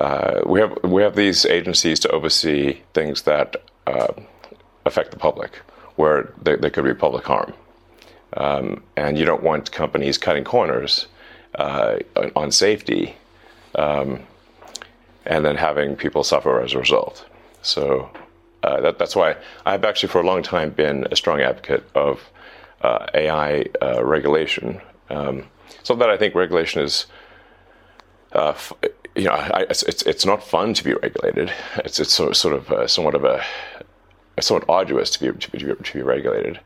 Uh, 0.00 0.40
we 0.46 0.60
have 0.60 0.78
we 0.82 1.02
have 1.02 1.16
these 1.16 1.44
agencies 1.46 2.00
to 2.00 2.08
oversee 2.10 2.78
things 2.94 3.22
that 3.22 3.56
affect 4.84 5.10
the 5.10 5.16
public, 5.16 5.56
where 5.96 6.32
there, 6.42 6.56
there 6.56 6.70
could 6.70 6.84
be 6.84 6.94
public 6.94 7.24
harm. 7.24 7.52
Um, 8.36 8.82
and 8.96 9.18
you 9.18 9.24
don't 9.24 9.42
want 9.42 9.72
companies 9.72 10.16
cutting 10.18 10.44
corners 10.44 11.06
uh, 11.56 11.98
on 12.34 12.50
safety 12.50 13.16
um, 13.74 14.20
and 15.26 15.44
then 15.44 15.56
having 15.56 15.96
people 15.96 16.24
suffer 16.24 16.60
as 16.62 16.72
a 16.72 16.78
result. 16.78 17.26
So 17.60 18.10
uh, 18.62 18.80
that, 18.80 18.98
that's 18.98 19.14
why 19.14 19.36
I've 19.66 19.84
actually, 19.84 20.08
for 20.08 20.20
a 20.20 20.26
long 20.26 20.42
time, 20.42 20.70
been 20.70 21.06
a 21.10 21.16
strong 21.16 21.40
advocate 21.40 21.84
of 21.94 22.20
uh, 22.80 23.06
AI 23.14 23.66
uh, 23.82 24.02
regulation. 24.04 24.80
Um, 25.10 25.44
so 25.82 25.94
that 25.96 26.08
I 26.08 26.16
think 26.16 26.34
regulation 26.34 26.82
is, 26.82 27.06
uh, 28.32 28.48
f- 28.50 28.72
you 29.14 29.24
know, 29.24 29.32
I, 29.32 29.66
it's, 29.68 29.82
it's 29.82 30.24
not 30.24 30.42
fun 30.42 30.74
to 30.74 30.84
be 30.84 30.94
regulated. 30.94 31.52
It's 31.84 32.00
it's 32.00 32.12
sort 32.12 32.30
of, 32.30 32.36
sort 32.36 32.54
of 32.54 32.72
uh, 32.72 32.86
somewhat 32.86 33.14
of 33.14 33.24
a 33.24 33.42
somewhat 34.40 34.64
arduous 34.68 35.10
to 35.10 35.20
be 35.20 35.38
to 35.38 35.50
be, 35.50 35.58
to 35.58 35.92
be 35.92 36.02
regulated. 36.02 36.60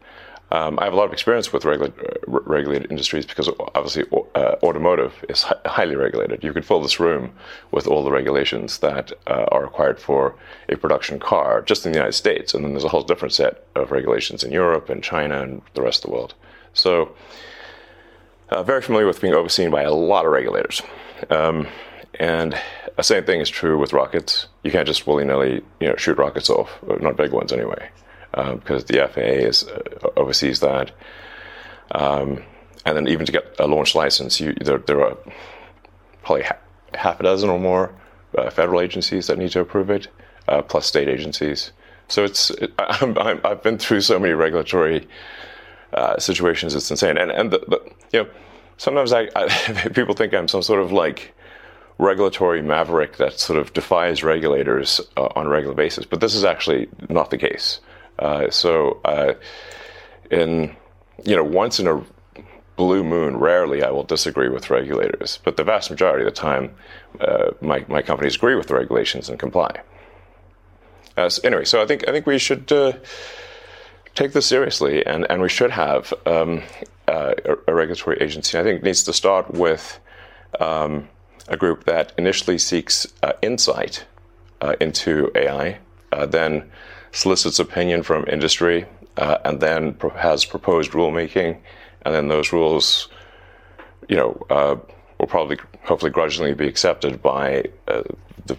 Um, 0.53 0.79
I 0.79 0.85
have 0.85 0.93
a 0.93 0.97
lot 0.97 1.07
of 1.07 1.13
experience 1.13 1.53
with 1.53 1.65
regula- 1.65 1.91
regulated 2.27 2.89
industries 2.89 3.27
because 3.27 3.49
obviously 3.75 4.05
uh, 4.37 4.55
automotive 4.63 5.13
is 5.29 5.43
hi- 5.43 5.57
highly 5.67 5.97
regulated. 5.97 6.45
You 6.45 6.53
could 6.53 6.65
fill 6.65 6.81
this 6.81 7.01
room 7.01 7.33
with 7.73 7.89
all 7.89 8.05
the 8.05 8.13
regulations 8.13 8.79
that 8.79 9.13
uh, 9.27 9.47
are 9.51 9.63
required 9.63 9.99
for 9.99 10.37
a 10.69 10.77
production 10.77 11.19
car 11.19 11.63
just 11.63 11.85
in 11.85 11.91
the 11.91 11.99
United 11.99 12.13
States, 12.13 12.55
and 12.55 12.65
then 12.65 12.73
there's 12.73 12.85
a 12.85 12.89
whole 12.89 13.03
different 13.03 13.35
set 13.35 13.67
of 13.75 13.91
regulations 13.91 14.45
in 14.45 14.53
Europe 14.53 14.89
and 14.89 15.03
China 15.03 15.43
and 15.43 15.63
the 15.75 15.83
rest 15.83 16.05
of 16.05 16.11
the 16.11 16.17
world. 16.17 16.35
So, 16.75 17.17
uh, 18.51 18.63
very 18.63 18.83
familiar 18.83 19.09
with 19.09 19.21
being 19.21 19.35
overseen 19.35 19.73
by 19.73 19.83
a 19.83 19.93
lot 19.93 20.27
of 20.27 20.31
regulators. 20.31 20.81
Um, 21.29 21.67
and 22.19 22.59
the 22.97 23.03
same 23.03 23.25
thing 23.25 23.41
is 23.41 23.49
true 23.49 23.79
with 23.79 23.93
rockets. 23.93 24.49
You 24.65 24.71
can't 24.71 24.87
just 24.87 25.07
willy 25.07 25.25
nilly, 25.25 25.63
you 25.81 25.89
know, 25.89 25.97
shoot 25.97 26.19
rockets 26.19 26.51
off, 26.51 26.71
not 27.01 27.17
big 27.17 27.33
ones 27.33 27.53
anyway 27.53 27.91
um, 28.37 28.59
because 28.59 28.85
the 28.85 29.09
FAA 29.13 29.47
is 29.47 29.65
uh, 29.65 29.81
oversees 30.17 30.61
that. 30.61 30.93
Um, 31.93 32.43
and 32.85 32.97
then 32.97 33.09
even 33.09 33.27
to 33.27 33.33
get 33.33 33.57
a 33.59 33.67
launch 33.67 33.95
license, 33.95 34.39
you, 34.41 34.55
there, 34.61 34.79
there, 34.79 35.05
are 35.05 35.17
probably 36.23 36.45
ha- 36.45 36.59
half 36.95 37.19
a 37.19 37.23
dozen 37.25 37.49
or 37.49 37.59
more 37.59 37.93
uh, 38.37 38.51
federal 38.51 38.81
agencies 38.81 39.27
that 39.27 39.39
need 39.39 39.51
to 39.51 39.61
approve 39.61 39.91
it, 39.91 40.09
uh, 40.49 40.63
plus 40.63 40.87
state 40.87 41.09
agencies. 41.09 41.73
So 42.09 42.25
it's 42.25 42.51
it, 42.51 42.73
i 42.79 43.39
have 43.45 43.63
been 43.63 43.79
through 43.79 44.03
so 44.03 44.19
many 44.19 44.35
regulatory 44.35 45.09
uh, 45.93 46.19
situations; 46.19 46.75
it's 46.75 46.91
insane. 46.91 47.17
And 47.17 47.31
and 47.31 47.51
the, 47.51 47.59
the, 47.67 47.93
you 48.13 48.23
know 48.23 48.31
sometimes 48.77 49.13
I, 49.13 49.29
I, 49.35 49.49
people 49.95 50.15
think 50.15 50.35
I'm 50.35 50.49
some 50.49 50.63
sort 50.63 50.81
of 50.81 50.93
like 50.93 51.35
regulatory 51.99 52.63
maverick 52.63 53.17
that 53.17 53.39
sort 53.39 53.59
of 53.59 53.73
defies 53.73 54.23
regulators 54.23 55.01
uh, 55.17 55.29
on 55.35 55.47
a 55.47 55.49
regular 55.49 55.75
basis, 55.75 56.05
but 56.05 56.21
this 56.21 56.35
is 56.35 56.45
actually 56.45 56.89
not 57.09 57.31
the 57.31 57.39
case. 57.39 57.81
Uh, 58.19 58.51
so, 58.51 59.01
uh, 59.05 59.35
in 60.31 60.75
you 61.25 61.35
know, 61.35 61.45
once 61.45 61.81
in 61.81 61.87
a 61.87 62.03
blue 62.77 63.03
moon, 63.03 63.39
rarely 63.39 63.83
I 63.83 63.91
will 63.91 64.05
disagree 64.05 64.49
with 64.49 64.71
regulators, 64.71 65.39
but 65.45 65.57
the 65.57 65.65
vast 65.65 65.91
majority 65.91 66.27
of 66.27 66.35
the 66.35 66.41
time, 66.41 66.75
uh, 67.21 67.53
my 67.61 67.85
my 67.89 68.03
companies 68.03 68.37
agree 68.37 68.55
with 68.55 68.69
the 68.69 68.75
regulations 68.75 69.29
and 69.29 69.39
comply. 69.39 69.81
Uh, 71.17 71.29
so 71.31 71.41
anyway, 71.45 71.65
so 71.65 71.83
I 71.83 71.87
think 71.87 72.07
I 72.07 72.13
think 72.13 72.27
we 72.27 72.39
should 72.39 72.71
uh, 72.71 72.93
take 74.15 74.33
this 74.33 74.47
seriously, 74.47 75.05
and 75.07 75.27
and 75.31 75.41
we 75.41 75.49
should 75.49 75.71
have 75.71 76.13
um, 76.27 76.63
a, 77.09 77.35
a, 77.67 77.75
regulatory 77.75 78.19
agency. 78.21 78.59
I 78.59 78.63
think 78.63 78.81
it 78.81 78.85
needs 78.85 79.05
to 79.05 79.13
start 79.13 79.51
with. 79.53 79.99
Um, 80.61 81.09
a 81.49 81.57
group 81.57 81.85
that 81.85 82.13
initially 82.19 82.59
seeks 82.59 83.07
insight 83.43 84.05
into 84.81 85.31
AI, 85.35 85.79
then 86.29 86.71
solicits 87.13 87.59
opinion 87.59 88.03
from 88.03 88.27
industry, 88.29 88.87
uh, 89.17 89.39
and 89.45 89.61
then 89.61 89.95
pro- 89.95 90.11
has 90.11 90.45
proposed 90.45 90.93
rulemaking, 90.93 91.59
and 92.03 92.15
then 92.15 92.29
those 92.29 92.53
rules, 92.53 93.09
you 94.09 94.17
know, 94.17 94.47
uh, 94.51 94.77
will 95.19 95.27
probably, 95.27 95.57
hopefully, 95.85 96.11
grudgingly 96.11 96.55
be 96.55 96.69
accepted 96.69 97.23
by 97.23 97.65
uh, 97.89 98.03
the, 98.47 98.57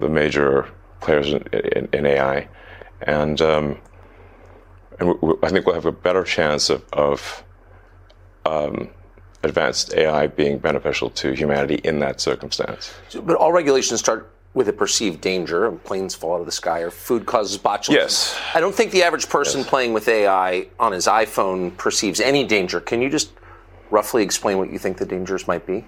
the 0.00 0.08
major 0.08 0.68
players 1.00 1.32
in, 1.32 1.42
in, 1.52 1.88
in 1.92 2.06
AI, 2.06 2.48
and 3.02 3.40
um, 3.40 3.78
and 4.98 5.16
think 5.48 5.64
we'll 5.64 5.74
have 5.74 5.86
a 5.86 5.92
better 5.92 6.24
chance 6.24 6.68
of, 6.68 6.84
of 6.92 7.42
um, 8.44 8.90
advanced 9.42 9.94
AI 9.94 10.26
being 10.26 10.58
beneficial 10.58 11.10
to 11.10 11.32
humanity 11.32 11.76
in 11.84 11.98
that 12.00 12.20
circumstance. 12.20 12.92
But 13.22 13.36
all 13.36 13.52
regulations 13.52 14.00
start 14.00 14.30
with 14.52 14.68
a 14.68 14.72
perceived 14.72 15.20
danger. 15.20 15.66
And 15.66 15.82
planes 15.82 16.14
fall 16.14 16.34
out 16.34 16.40
of 16.40 16.46
the 16.46 16.52
sky 16.52 16.80
or 16.80 16.90
food 16.90 17.26
causes 17.26 17.56
botulism. 17.58 17.94
Yes. 17.94 18.38
I 18.54 18.60
don't 18.60 18.74
think 18.74 18.90
the 18.90 19.02
average 19.02 19.28
person 19.28 19.60
yes. 19.60 19.68
playing 19.68 19.92
with 19.92 20.08
AI 20.08 20.66
on 20.78 20.92
his 20.92 21.06
iPhone 21.06 21.76
perceives 21.76 22.20
any 22.20 22.44
danger. 22.44 22.80
Can 22.80 23.00
you 23.00 23.08
just 23.08 23.32
roughly 23.90 24.22
explain 24.22 24.58
what 24.58 24.70
you 24.70 24.78
think 24.78 24.98
the 24.98 25.06
dangers 25.06 25.46
might 25.46 25.66
be? 25.66 25.84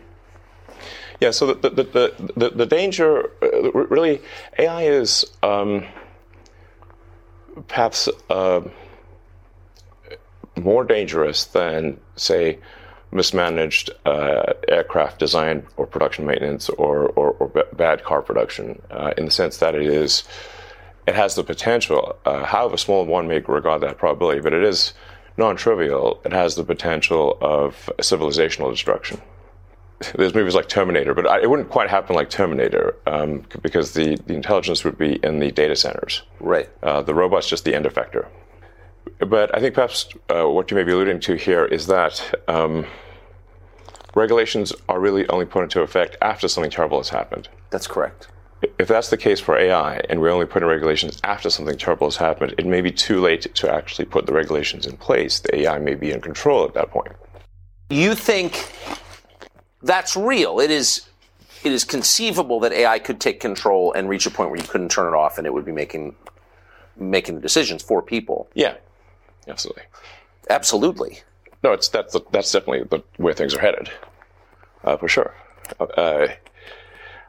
Yeah, 1.21 1.31
so 1.31 1.55
the, 1.55 1.71
the, 1.71 1.85
the, 1.85 2.33
the, 2.37 2.51
the 2.51 2.67
danger, 2.67 3.31
uh, 3.43 3.71
really, 3.71 4.21
AI 4.59 4.83
is 4.83 5.25
um, 5.45 5.85
perhaps 7.69 8.09
uh, 8.29 8.63
more 10.57 10.85
dangerous 10.85 11.45
than, 11.45 12.01
say, 12.17 12.59
mismanaged 13.13 13.91
uh, 14.07 14.55
aircraft 14.69 15.19
design 15.19 15.65
or 15.77 15.87
production 15.87 16.27
maintenance 16.27 16.69
or, 16.71 17.09
or, 17.11 17.33
or 17.33 17.49
b- 17.49 17.63
bad 17.75 18.03
car 18.05 18.23
production 18.23 18.81
uh, 18.91 19.13
in 19.17 19.27
the 19.27 19.31
sense 19.31 19.59
that 19.59 19.75
it 19.75 19.83
is 19.83 20.25
it 21.07 21.15
has 21.15 21.35
the 21.35 21.45
potential 21.45 22.17
uh, 22.25 22.45
however 22.45 22.77
small 22.77 23.05
one 23.05 23.29
may 23.29 23.39
regard 23.41 23.83
that 23.83 23.99
probability 23.99 24.41
but 24.41 24.53
it 24.53 24.65
is 24.65 24.95
non-trivial. 25.39 26.21
It 26.25 26.33
has 26.33 26.57
the 26.57 26.65
potential 26.65 27.39
of 27.41 27.91
civilizational 27.99 28.71
destruction. 28.71 29.21
There's 30.15 30.35
movies 30.35 30.55
like 30.55 30.69
terminator 30.69 31.15
but 31.15 31.27
it 31.43 31.49
wouldn't 31.49 31.71
quite 31.71 31.91
happen 31.91 32.17
like 32.17 32.31
terminator 32.31 32.97
um, 33.07 33.45
because 33.63 33.93
the, 33.93 34.17
the 34.27 34.35
intelligence 34.35 34.85
would 34.85 34.99
be 34.99 35.17
in 35.23 35.39
the 35.39 35.53
data 35.53 35.77
centers. 35.77 36.23
Right. 36.41 36.69
Uh, 36.83 37.03
the 37.03 37.15
robot's 37.15 37.49
just 37.49 37.65
the 37.65 37.75
end 37.75 37.85
effector 37.85 38.27
but 39.19 39.57
I 39.57 39.61
think 39.61 39.75
perhaps 39.75 40.09
uh, 40.29 40.49
what 40.49 40.71
you 40.71 40.77
may 40.77 40.85
be 40.85 40.93
alluding 40.93 41.21
to 41.21 41.35
here 41.35 41.65
is 41.65 41.87
that 41.87 42.43
um, 42.49 42.87
regulations 44.15 44.73
are 44.89 45.01
really 45.01 45.29
only 45.29 45.47
put 45.47 45.63
into 45.63 45.83
effect 45.83 46.17
after 46.21 46.49
something 46.49 46.71
terrible 46.71 46.99
has 46.99 47.09
happened. 47.09 47.49
That's 47.71 47.87
correct. 47.87 48.29
If 48.79 48.87
that's 48.87 49.11
the 49.11 49.17
case 49.17 49.41
for 49.41 49.59
AI, 49.59 49.97
and 50.09 50.21
we 50.21 50.31
only 50.31 50.47
put 50.47 50.63
in 50.63 50.69
regulations 50.69 51.19
after 51.25 51.51
something 51.51 51.77
terrible 51.77 52.07
has 52.07 52.17
happened, 52.17 52.55
it 52.59 52.67
may 52.67 52.81
be 52.81 52.93
too 52.93 53.21
late 53.21 53.53
to 53.57 53.73
actually 53.73 54.05
put 54.05 54.27
the 54.27 54.33
regulations 54.33 54.87
in 54.87 54.97
place. 54.97 55.41
The 55.41 55.63
AI 55.63 55.79
may 55.79 55.95
be 55.95 56.13
in 56.13 56.21
control 56.21 56.65
at 56.65 56.75
that 56.75 56.91
point. 56.91 57.13
You 57.91 58.15
think 58.15 58.73
that's 59.83 60.17
real? 60.17 60.61
It 60.61 60.71
is. 60.71 61.07
It 61.65 61.71
is 61.71 61.85
conceivable 61.85 62.59
that 62.61 62.73
AI 62.73 62.99
could 62.99 63.21
take 63.21 63.39
control 63.39 63.93
and 63.93 64.09
reach 64.09 64.27
a 64.27 64.31
point 64.31 64.51
where 64.51 64.59
you 64.59 64.67
couldn't 64.67 64.91
turn 64.91 65.13
it 65.13 65.17
off, 65.17 65.39
and 65.39 65.47
it 65.47 65.55
would 65.55 65.65
be 65.65 65.73
making 65.73 66.15
making 66.97 67.37
the 67.37 67.41
decisions 67.41 67.83
for 67.83 68.03
people. 68.03 68.49
Yeah, 68.55 68.77
absolutely. 69.49 69.85
Absolutely. 70.51 71.21
No, 71.63 71.73
it's 71.73 71.89
that's 71.89 72.17
that's 72.33 72.53
definitely 72.53 72.85
the, 72.85 73.05
where 73.17 73.35
things 73.35 73.55
are 73.55 73.61
headed, 73.61 73.91
uh, 74.85 74.97
for 74.97 75.09
sure. 75.09 75.35
Uh, 75.79 76.29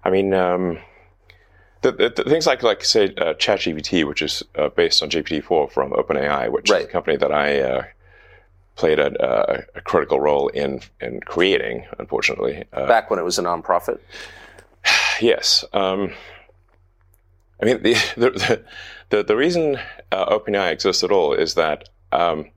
I 0.03 0.10
mean, 0.10 0.34
um, 0.34 0.80
the, 1.81 1.91
the, 1.91 2.10
the, 2.10 2.23
things 2.23 2.48
like 2.48 2.64
like 2.64 2.84
say 2.84 3.14
uh, 3.18 3.34
ChatGPT, 3.34 4.07
which 4.07 4.22
is 4.22 4.44
uh, 4.56 4.69
based 4.69 5.03
on 5.03 5.10
GPT-4 5.10 5.72
from 5.72 5.91
OpenAI, 5.91 6.52
which 6.52 6.69
right. 6.69 6.81
is 6.81 6.88
a 6.88 6.91
company 6.91 7.18
that 7.18 7.31
I 7.31 7.60
uh, 7.60 7.84
played 8.76 8.99
a, 8.99 9.68
a, 9.76 9.81
critical 9.81 10.19
role 10.19 10.48
in 10.48 10.81
in 10.99 11.19
creating. 11.22 11.85
Unfortunately, 11.99 12.64
uh, 12.73 12.88
back 12.88 13.10
when 13.10 13.19
it 13.19 13.23
was 13.23 13.38
a 13.38 13.44
nonprofit. 13.44 13.99
yes. 15.22 15.64
Um, 15.73 16.11
I 17.61 17.65
mean, 17.65 17.84
the 17.84 17.94
the 18.18 18.64
the, 19.10 19.23
the 19.23 19.35
reason 19.35 19.77
OpenAI 20.11 20.72
exists 20.72 21.03
at 21.03 21.11
all 21.11 21.34
is 21.34 21.53
that. 21.53 21.90
Um, 22.14 22.52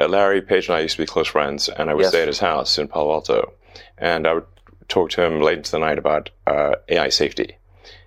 uh, 0.00 0.08
Larry 0.08 0.40
Page 0.40 0.68
and 0.68 0.76
I 0.76 0.80
used 0.80 0.96
to 0.96 1.02
be 1.02 1.06
close 1.06 1.28
friends, 1.28 1.68
and 1.68 1.90
I 1.90 1.94
would 1.94 2.02
yes. 2.02 2.10
stay 2.10 2.22
at 2.22 2.28
his 2.28 2.38
house 2.38 2.78
in 2.78 2.88
Palo 2.88 3.12
Alto, 3.12 3.52
and 3.98 4.26
I 4.26 4.34
would 4.34 4.46
talk 4.88 5.10
to 5.10 5.22
him 5.22 5.40
late 5.40 5.58
into 5.58 5.70
the 5.70 5.78
night 5.78 5.98
about 5.98 6.30
uh, 6.46 6.74
AI 6.88 7.10
safety. 7.10 7.56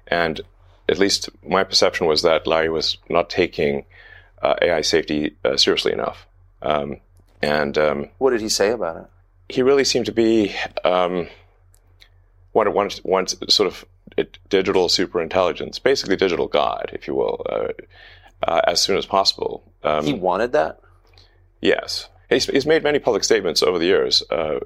And 0.08 0.42
at 0.90 1.00
least 1.00 1.30
my 1.48 1.64
perception 1.64 2.08
was 2.08 2.24
that 2.24 2.48
Larry 2.48 2.70
was 2.70 2.98
not 3.10 3.30
taking 3.30 3.86
uh, 4.42 4.56
AI 4.62 4.82
safety 4.82 5.36
uh, 5.46 5.56
seriously 5.56 5.94
enough. 5.94 6.28
Um, 6.62 6.98
and 7.42 7.78
um, 7.78 8.10
what 8.18 8.32
did 8.32 8.42
he 8.42 8.50
say 8.50 8.72
about 8.72 8.98
it? 8.98 9.06
He 9.50 9.62
really 9.62 9.84
seemed 9.84 10.06
to 10.08 10.12
be 10.12 10.56
um, 10.84 11.28
one, 12.52 12.72
one, 12.74 12.90
one 13.04 13.28
sort 13.28 13.68
of 13.68 13.86
digital 14.50 14.90
super 14.90 15.22
intelligence, 15.22 15.80
basically 15.80 16.16
digital 16.16 16.48
God, 16.48 16.90
if 16.94 17.08
you 17.08 17.16
will, 17.16 17.46
uh, 17.50 17.68
uh, 18.44 18.62
as 18.68 18.82
soon 18.82 18.98
as 18.98 19.06
possible. 19.06 19.64
Um, 19.84 20.06
he 20.06 20.14
wanted 20.14 20.52
that. 20.54 20.80
Yes. 21.62 22.10
He's, 22.30 22.46
he's 22.46 22.66
made 22.66 22.84
many 22.84 23.00
public 23.00 23.24
statements 23.24 23.62
over 23.64 23.80
the 23.80 23.86
years 23.86 24.24
uh, 24.30 24.60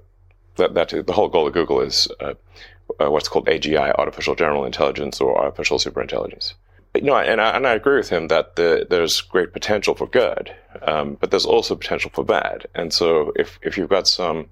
that, 0.56 0.74
that 0.74 0.90
the 1.06 1.14
whole 1.14 1.30
goal 1.30 1.48
of 1.48 1.54
Google 1.54 1.82
is 1.82 2.08
uh, 2.20 2.34
uh, 3.00 3.12
what's 3.12 3.28
called 3.28 3.48
AGI, 3.48 3.94
artificial 3.96 4.36
general 4.36 4.66
intelligence 4.66 5.20
or 5.20 5.38
artificial 5.38 5.78
superintelligence. 5.78 6.54
But, 6.94 7.04
you 7.04 7.10
know, 7.10 7.18
and 7.18 7.42
I, 7.42 7.56
and 7.56 7.68
I 7.68 7.74
agree 7.74 7.98
with 7.98 8.10
him 8.10 8.30
that 8.30 8.56
the, 8.56 8.88
there's 8.90 9.22
great 9.22 9.54
potential 9.54 9.94
for 9.94 10.08
good, 10.08 10.56
um, 10.82 11.18
but 11.20 11.32
there's 11.32 11.46
also 11.46 11.76
potential 11.76 12.12
for 12.14 12.24
bad. 12.24 12.66
And 12.74 12.94
so 12.94 13.34
if, 13.36 13.60
if 13.62 13.78
you've 13.78 13.90
got 13.90 14.08
some 14.08 14.48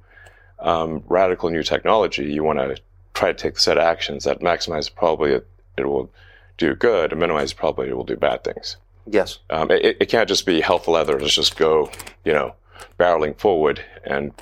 um, 0.59 1.03
radical 1.07 1.49
new 1.49 1.63
technology, 1.63 2.25
you 2.25 2.43
want 2.43 2.59
to 2.59 2.77
try 3.13 3.31
to 3.31 3.37
take 3.37 3.55
the 3.55 3.59
set 3.59 3.77
of 3.77 3.83
actions 3.83 4.25
that 4.25 4.41
maximize 4.41 4.85
the 4.85 4.95
probability 4.95 5.45
it 5.77 5.85
will 5.85 6.11
do 6.57 6.75
good 6.75 7.11
and 7.11 7.19
minimize 7.19 7.51
the 7.51 7.55
probability 7.55 7.91
it 7.91 7.95
will 7.95 8.03
do 8.03 8.15
bad 8.15 8.43
things. 8.43 8.77
Yes. 9.07 9.39
Um, 9.49 9.71
it, 9.71 9.97
it, 9.99 10.09
can't 10.09 10.27
just 10.27 10.45
be 10.45 10.61
health 10.61 10.87
leather. 10.87 11.19
Let's 11.19 11.35
just 11.35 11.57
go, 11.57 11.91
you 12.23 12.33
know, 12.33 12.55
barreling 12.99 13.37
forward 13.39 13.83
and, 14.03 14.33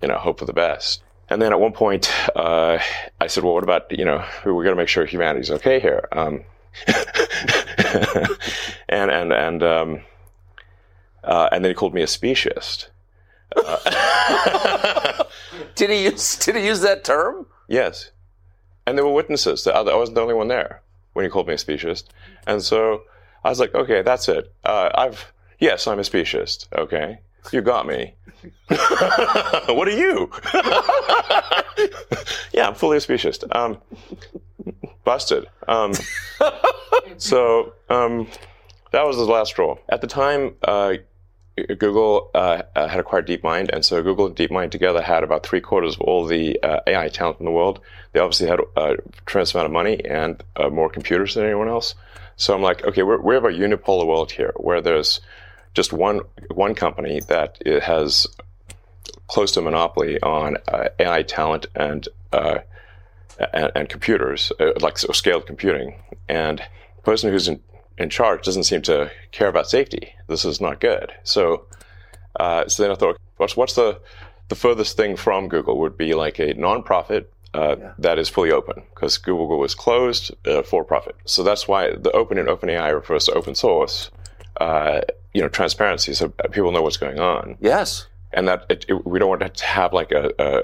you 0.00 0.08
know, 0.08 0.18
hope 0.18 0.40
for 0.40 0.44
the 0.44 0.52
best. 0.52 1.02
And 1.28 1.40
then 1.40 1.52
at 1.52 1.60
one 1.60 1.72
point, 1.72 2.12
uh, 2.36 2.78
I 3.20 3.26
said, 3.28 3.44
well, 3.44 3.54
what 3.54 3.62
about, 3.62 3.96
you 3.96 4.04
know, 4.04 4.24
we're 4.44 4.64
going 4.64 4.74
to 4.74 4.82
make 4.82 4.88
sure 4.88 5.06
humanity's 5.06 5.50
okay 5.50 5.78
here. 5.80 6.08
Um, 6.12 6.44
and, 8.88 9.10
and, 9.10 9.32
and, 9.32 9.62
um, 9.62 10.00
uh, 11.24 11.48
and 11.52 11.64
then 11.64 11.70
he 11.70 11.74
called 11.74 11.94
me 11.94 12.02
a 12.02 12.06
speciesist. 12.06 12.88
Uh, 13.56 15.24
did 15.74 15.90
he 15.90 16.04
use 16.04 16.36
Did 16.36 16.56
he 16.56 16.66
use 16.66 16.80
that 16.80 17.04
term? 17.04 17.46
Yes, 17.68 18.10
and 18.86 18.96
there 18.96 19.04
were 19.04 19.12
witnesses. 19.12 19.66
I 19.66 19.82
wasn't 19.82 20.16
the 20.16 20.22
only 20.22 20.34
one 20.34 20.48
there 20.48 20.82
when 21.12 21.24
he 21.24 21.30
called 21.30 21.46
me 21.46 21.54
a 21.54 21.58
speciesist, 21.58 22.04
and 22.46 22.62
so 22.62 23.02
I 23.44 23.48
was 23.48 23.60
like, 23.60 23.74
okay, 23.74 24.02
that's 24.02 24.28
it. 24.28 24.52
Uh, 24.64 24.90
I've 24.94 25.32
yes, 25.58 25.86
I'm 25.86 25.98
a 25.98 26.02
speciesist. 26.02 26.66
Okay, 26.76 27.18
you 27.52 27.62
got 27.62 27.86
me. 27.86 28.14
what 28.68 29.88
are 29.88 29.90
you? 29.90 30.30
yeah, 32.52 32.68
I'm 32.68 32.74
fully 32.74 32.96
a 32.96 33.00
speciesist. 33.00 33.44
Um, 33.54 33.78
busted. 35.04 35.46
Um, 35.68 35.92
so 37.16 37.72
um, 37.88 38.28
that 38.92 39.06
was 39.06 39.16
the 39.16 39.24
last 39.24 39.50
straw. 39.50 39.76
At 39.88 40.00
the 40.00 40.06
time, 40.06 40.54
uh, 40.62 40.94
Google 41.56 42.30
uh, 42.34 42.62
had 42.74 42.98
acquired 42.98 43.26
DeepMind, 43.26 43.70
and 43.72 43.84
so 43.84 44.02
Google 44.02 44.26
and 44.26 44.36
DeepMind 44.36 44.70
together 44.70 45.02
had 45.02 45.22
about 45.22 45.44
three 45.44 45.60
quarters 45.60 45.94
of 45.96 46.00
all 46.02 46.26
the 46.26 46.58
uh, 46.62 46.80
AI 46.86 47.08
talent 47.08 47.40
in 47.40 47.44
the 47.44 47.52
world. 47.52 47.80
They 48.12 48.20
obviously 48.20 48.48
had 48.48 48.60
a 48.76 48.96
tremendous 49.26 49.54
amount 49.54 49.66
of 49.66 49.72
money 49.72 50.04
and 50.04 50.42
uh, 50.56 50.70
more 50.70 50.88
computers 50.88 51.34
than 51.34 51.44
anyone 51.44 51.68
else. 51.68 51.94
So 52.42 52.52
I'm 52.56 52.60
like, 52.60 52.84
okay, 52.84 53.04
we're, 53.04 53.20
we 53.20 53.36
have 53.36 53.44
a 53.44 53.52
unipolar 53.52 54.04
world 54.04 54.32
here 54.32 54.52
where 54.56 54.80
there's 54.80 55.20
just 55.74 55.92
one 55.92 56.22
one 56.50 56.74
company 56.74 57.20
that 57.28 57.56
has 57.64 58.26
close 59.28 59.52
to 59.52 59.60
a 59.60 59.62
monopoly 59.62 60.20
on 60.22 60.56
uh, 60.66 60.88
AI 60.98 61.22
talent 61.22 61.66
and, 61.76 62.08
uh, 62.32 62.58
and, 63.54 63.70
and 63.76 63.88
computers, 63.88 64.50
uh, 64.58 64.72
like 64.80 64.98
so 64.98 65.12
scaled 65.12 65.46
computing, 65.46 65.94
and 66.28 66.58
the 66.96 67.02
person 67.02 67.30
who's 67.30 67.46
in, 67.46 67.60
in 67.96 68.10
charge 68.10 68.44
doesn't 68.44 68.64
seem 68.64 68.82
to 68.82 69.08
care 69.30 69.46
about 69.46 69.70
safety. 69.70 70.12
This 70.26 70.44
is 70.44 70.60
not 70.60 70.80
good. 70.80 71.12
So, 71.22 71.66
uh, 72.40 72.66
so 72.66 72.82
then 72.82 72.90
I 72.90 72.96
thought, 72.96 73.20
what's, 73.36 73.56
what's 73.56 73.74
the 73.74 74.00
the 74.48 74.56
furthest 74.56 74.96
thing 74.96 75.16
from 75.16 75.48
Google 75.48 75.78
would 75.78 75.96
be 75.96 76.12
like 76.14 76.40
a 76.40 76.54
nonprofit 76.54 77.26
uh, 77.54 77.76
yeah. 77.78 77.92
that 77.98 78.18
is 78.18 78.28
fully 78.28 78.50
open 78.50 78.82
because 78.94 79.18
Google 79.18 79.58
was 79.58 79.74
closed 79.74 80.32
uh, 80.46 80.62
for 80.62 80.84
profit. 80.84 81.16
So 81.24 81.42
that's 81.42 81.68
why 81.68 81.94
the 81.94 82.10
open 82.12 82.38
in 82.38 82.46
OpenAI 82.46 82.94
refers 82.94 83.26
to 83.26 83.32
open 83.32 83.54
source, 83.54 84.10
uh, 84.60 85.02
you 85.34 85.42
know, 85.42 85.48
transparency, 85.48 86.14
so 86.14 86.30
people 86.50 86.72
know 86.72 86.82
what's 86.82 86.96
going 86.96 87.20
on. 87.20 87.56
Yes, 87.60 88.06
and 88.32 88.48
that 88.48 88.66
it, 88.68 88.86
it, 88.88 89.06
we 89.06 89.18
don't 89.18 89.28
want 89.28 89.54
to 89.54 89.64
have 89.64 89.92
like 89.92 90.12
a, 90.12 90.32
a. 90.38 90.62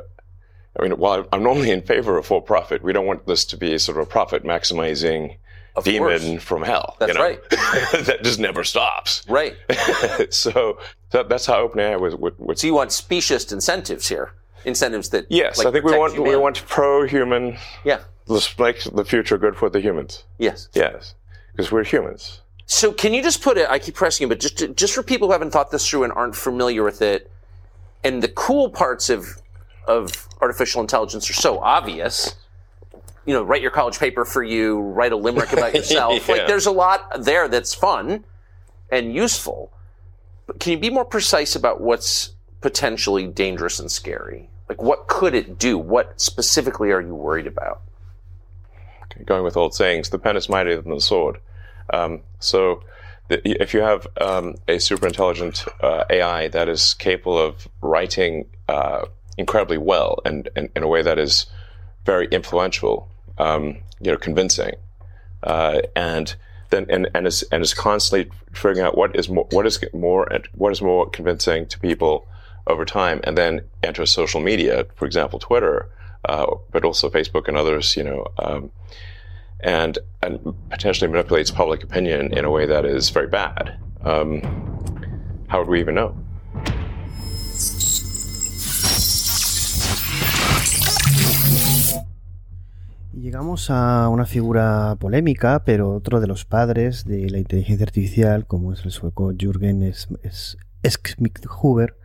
I 0.78 0.82
mean, 0.82 0.92
while 0.98 1.26
I'm 1.32 1.42
normally 1.42 1.70
in 1.70 1.82
favor 1.82 2.16
of 2.16 2.26
for 2.26 2.40
profit, 2.40 2.82
we 2.82 2.92
don't 2.92 3.06
want 3.06 3.26
this 3.26 3.44
to 3.46 3.56
be 3.56 3.76
sort 3.78 3.98
of 3.98 4.06
a 4.06 4.10
profit 4.10 4.44
maximizing 4.44 5.36
of 5.78 5.84
demon 5.84 6.20
course. 6.20 6.42
from 6.42 6.62
hell. 6.62 6.96
That's 6.98 7.12
you 7.12 7.18
know? 7.18 7.24
right. 7.24 7.50
that 7.50 8.20
just 8.22 8.38
never 8.38 8.64
stops. 8.64 9.24
Right. 9.28 9.56
so 10.30 10.78
that, 11.10 11.28
that's 11.28 11.46
how 11.46 11.66
OpenAI 11.66 11.98
was. 11.98 12.14
Would, 12.16 12.38
would, 12.38 12.58
so 12.58 12.66
you 12.66 12.74
want 12.74 12.92
specious 12.92 13.50
incentives 13.50 14.08
here, 14.08 14.32
incentives 14.64 15.10
that. 15.10 15.26
Yes, 15.30 15.58
like, 15.58 15.66
I 15.68 15.70
think 15.72 15.84
we 15.84 15.96
want 15.96 16.12
humanity. 16.12 16.36
we 16.36 16.42
want 16.42 16.66
pro-human. 16.66 17.58
Yeah. 17.84 18.00
Let's 18.26 18.58
make 18.58 18.82
the 18.82 19.04
future 19.04 19.38
good 19.38 19.56
for 19.56 19.70
the 19.70 19.80
humans. 19.80 20.24
Yes. 20.38 20.68
Yes, 20.74 21.14
because 21.52 21.72
we're 21.72 21.84
humans. 21.84 22.42
So 22.66 22.92
can 22.92 23.14
you 23.14 23.22
just 23.22 23.42
put 23.42 23.56
it? 23.56 23.68
I 23.70 23.78
keep 23.78 23.94
pressing 23.94 24.24
you, 24.24 24.28
but 24.28 24.40
just 24.40 24.58
to, 24.58 24.68
just 24.68 24.94
for 24.94 25.02
people 25.02 25.28
who 25.28 25.32
haven't 25.32 25.50
thought 25.50 25.70
this 25.70 25.88
through 25.88 26.04
and 26.04 26.12
aren't 26.12 26.36
familiar 26.36 26.84
with 26.84 27.00
it, 27.00 27.30
and 28.04 28.22
the 28.22 28.28
cool 28.28 28.68
parts 28.68 29.08
of 29.08 29.26
of 29.86 30.28
artificial 30.42 30.82
intelligence 30.82 31.28
are 31.30 31.34
so 31.34 31.58
obvious. 31.60 32.34
You 33.24 33.34
know, 33.34 33.42
write 33.42 33.62
your 33.62 33.70
college 33.70 33.98
paper 33.98 34.24
for 34.24 34.42
you, 34.42 34.78
write 34.80 35.12
a 35.12 35.16
limerick 35.16 35.52
about 35.52 35.74
yourself. 35.74 36.28
Yeah. 36.28 36.34
Like 36.34 36.46
there's 36.46 36.66
a 36.66 36.70
lot 36.70 37.24
there 37.24 37.48
that's 37.48 37.74
fun 37.74 38.24
and 38.90 39.14
useful. 39.14 39.72
But 40.46 40.60
can 40.60 40.72
you 40.72 40.78
be 40.78 40.90
more 40.90 41.04
precise 41.04 41.56
about 41.56 41.80
what's 41.80 42.32
potentially 42.60 43.26
dangerous 43.26 43.78
and 43.78 43.90
scary? 43.90 44.50
Like 44.68 44.82
what 44.82 45.06
could 45.06 45.34
it 45.34 45.58
do? 45.58 45.78
What 45.78 46.20
specifically 46.20 46.90
are 46.90 47.00
you 47.00 47.14
worried 47.14 47.46
about? 47.46 47.82
Going 49.24 49.42
with 49.42 49.56
old 49.56 49.74
sayings, 49.74 50.10
the 50.10 50.18
pen 50.18 50.36
is 50.36 50.48
mightier 50.48 50.80
than 50.80 50.94
the 50.94 51.00
sword. 51.00 51.40
Um, 51.92 52.20
so 52.38 52.82
the, 53.28 53.40
if 53.60 53.74
you 53.74 53.80
have 53.80 54.06
um, 54.20 54.56
a 54.68 54.78
super 54.78 55.06
intelligent 55.06 55.64
uh, 55.80 56.04
AI 56.10 56.48
that 56.48 56.68
is 56.68 56.94
capable 56.94 57.38
of 57.38 57.66
writing 57.80 58.46
uh, 58.68 59.06
incredibly 59.36 59.78
well 59.78 60.20
and, 60.24 60.48
and 60.54 60.68
in 60.76 60.82
a 60.82 60.88
way 60.88 61.02
that 61.02 61.18
is 61.18 61.46
very 62.04 62.26
influential, 62.28 63.08
um, 63.38 63.78
you 64.00 64.10
know, 64.10 64.16
convincing, 64.16 64.74
uh, 65.42 65.80
and 65.96 66.36
then 66.70 66.86
and, 66.90 67.08
and 67.14 67.26
is 67.26 67.42
and 67.44 67.62
is 67.62 67.74
constantly 67.74 68.30
figuring 68.52 68.80
out 68.80 68.96
what 68.96 69.14
is 69.16 69.28
more 69.28 69.46
what 69.50 69.66
is 69.66 69.82
more 69.92 70.28
what 70.54 70.72
is 70.72 70.82
more 70.82 71.08
convincing 71.08 71.66
to 71.66 71.78
people 71.78 72.26
over 72.68 72.84
time, 72.84 73.20
and 73.24 73.36
then 73.36 73.62
enter 73.82 74.06
social 74.06 74.40
media, 74.40 74.86
for 74.96 75.06
example, 75.06 75.38
Twitter, 75.38 75.88
uh, 76.28 76.46
but 76.70 76.84
also 76.84 77.10
Facebook 77.10 77.48
and 77.48 77.56
others, 77.56 77.96
you 77.96 78.04
know. 78.04 78.26
Um, 78.38 78.70
and, 79.60 79.98
and 80.22 80.38
potentially 80.70 81.10
manipulates 81.10 81.50
public 81.50 81.82
opinion 81.82 82.32
in 82.32 82.44
a 82.44 82.50
way 82.50 82.64
that 82.66 82.84
is 82.84 83.10
very 83.10 83.26
bad. 83.26 83.76
Um, 84.04 84.40
how 85.48 85.58
would 85.58 85.68
we 85.68 85.80
even 85.80 85.96
know? 85.96 86.14
Llegamos 93.12 93.68
a 93.70 94.08
una 94.08 94.26
figura 94.26 94.94
polémica, 95.00 95.64
pero 95.64 95.92
otro 95.92 96.20
de 96.20 96.28
los 96.28 96.44
padres 96.44 97.04
de 97.04 97.28
la 97.28 97.38
inteligencia 97.38 97.84
artificial, 97.84 98.46
como 98.46 98.72
es 98.72 98.84
el 98.84 98.92
sueco 98.92 99.32
Jürgen 99.36 99.92
Schmidt-Huber. 99.92 101.96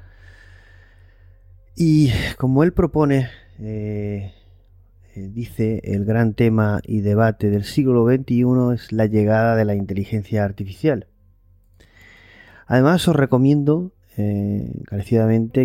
Y 1.76 2.12
como 2.38 2.64
él 2.64 2.72
propone, 2.74 3.30
eh, 3.60 4.32
eh, 5.16 5.30
dice, 5.34 5.82
el 5.84 6.06
gran 6.06 6.34
tema 6.34 6.82
y 6.86 7.02
debate 7.02 7.50
del 7.50 7.64
siglo 7.64 8.06
XXI 8.06 8.74
es 8.74 8.92
la 8.92 9.08
llegada 9.08 9.56
de 9.56 9.66
la 9.66 9.76
inteligencia 9.76 10.44
artificial. 10.44 11.08
Además, 12.68 13.08
os 13.08 13.16
recomiendo 13.16 13.92
eh, 14.18 14.72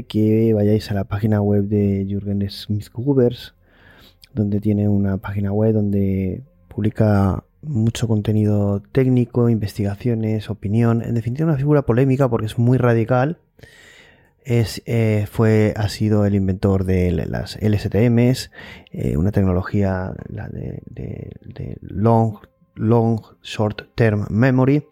que 0.08 0.52
vayáis 0.54 0.90
a 0.90 0.94
la 0.94 1.04
página 1.04 1.42
web 1.42 1.64
de 1.64 2.06
Jürgen 2.08 2.40
Schmidt-Huber, 2.48 3.36
donde 4.34 4.60
tiene 4.60 4.88
una 4.88 5.18
página 5.18 5.52
web 5.52 5.74
donde 5.74 6.42
publica 6.68 7.44
mucho 7.62 8.08
contenido 8.08 8.80
técnico, 8.92 9.48
investigaciones, 9.48 10.48
opinión. 10.48 11.02
En 11.02 11.14
definitiva, 11.14 11.48
una 11.48 11.58
figura 11.58 11.82
polémica 11.82 12.28
porque 12.28 12.46
es 12.46 12.58
muy 12.58 12.78
radical. 12.78 13.38
Eh, 14.44 15.26
fue, 15.30 15.74
ha 15.76 15.90
sido 15.90 16.24
el 16.24 16.34
inventor 16.34 16.84
de 16.84 17.12
las 17.12 17.58
LSTMs, 17.60 18.50
eh, 18.90 19.18
una 19.18 19.30
tecnología 19.30 20.14
de, 20.28 21.76
long, 21.82 23.20
Short 23.42 23.94
Term 23.94 24.26
Memory, 24.30 24.86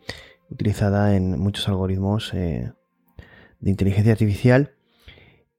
utilizada 0.51 1.17
en 1.17 1.39
muchos 1.39 1.69
algoritmos 1.69 2.35
eh, 2.35 2.73
de 3.61 3.71
inteligencia 3.71 4.13
artificial. 4.13 4.75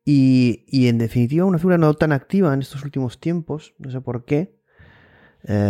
Y, 0.06 0.64
y, 0.68 0.88
en 0.88 1.00
definitiva 1.00 1.46
una 1.46 1.58
figura 1.58 1.78
no 1.78 1.94
tan 1.96 2.12
activa 2.12 2.54
en 2.54 2.62
estos 2.62 2.84
últimos 2.84 3.20
tiempos, 3.20 3.74
no 3.80 3.90
sé 3.92 4.00
por 4.00 4.26
qué, 4.26 4.56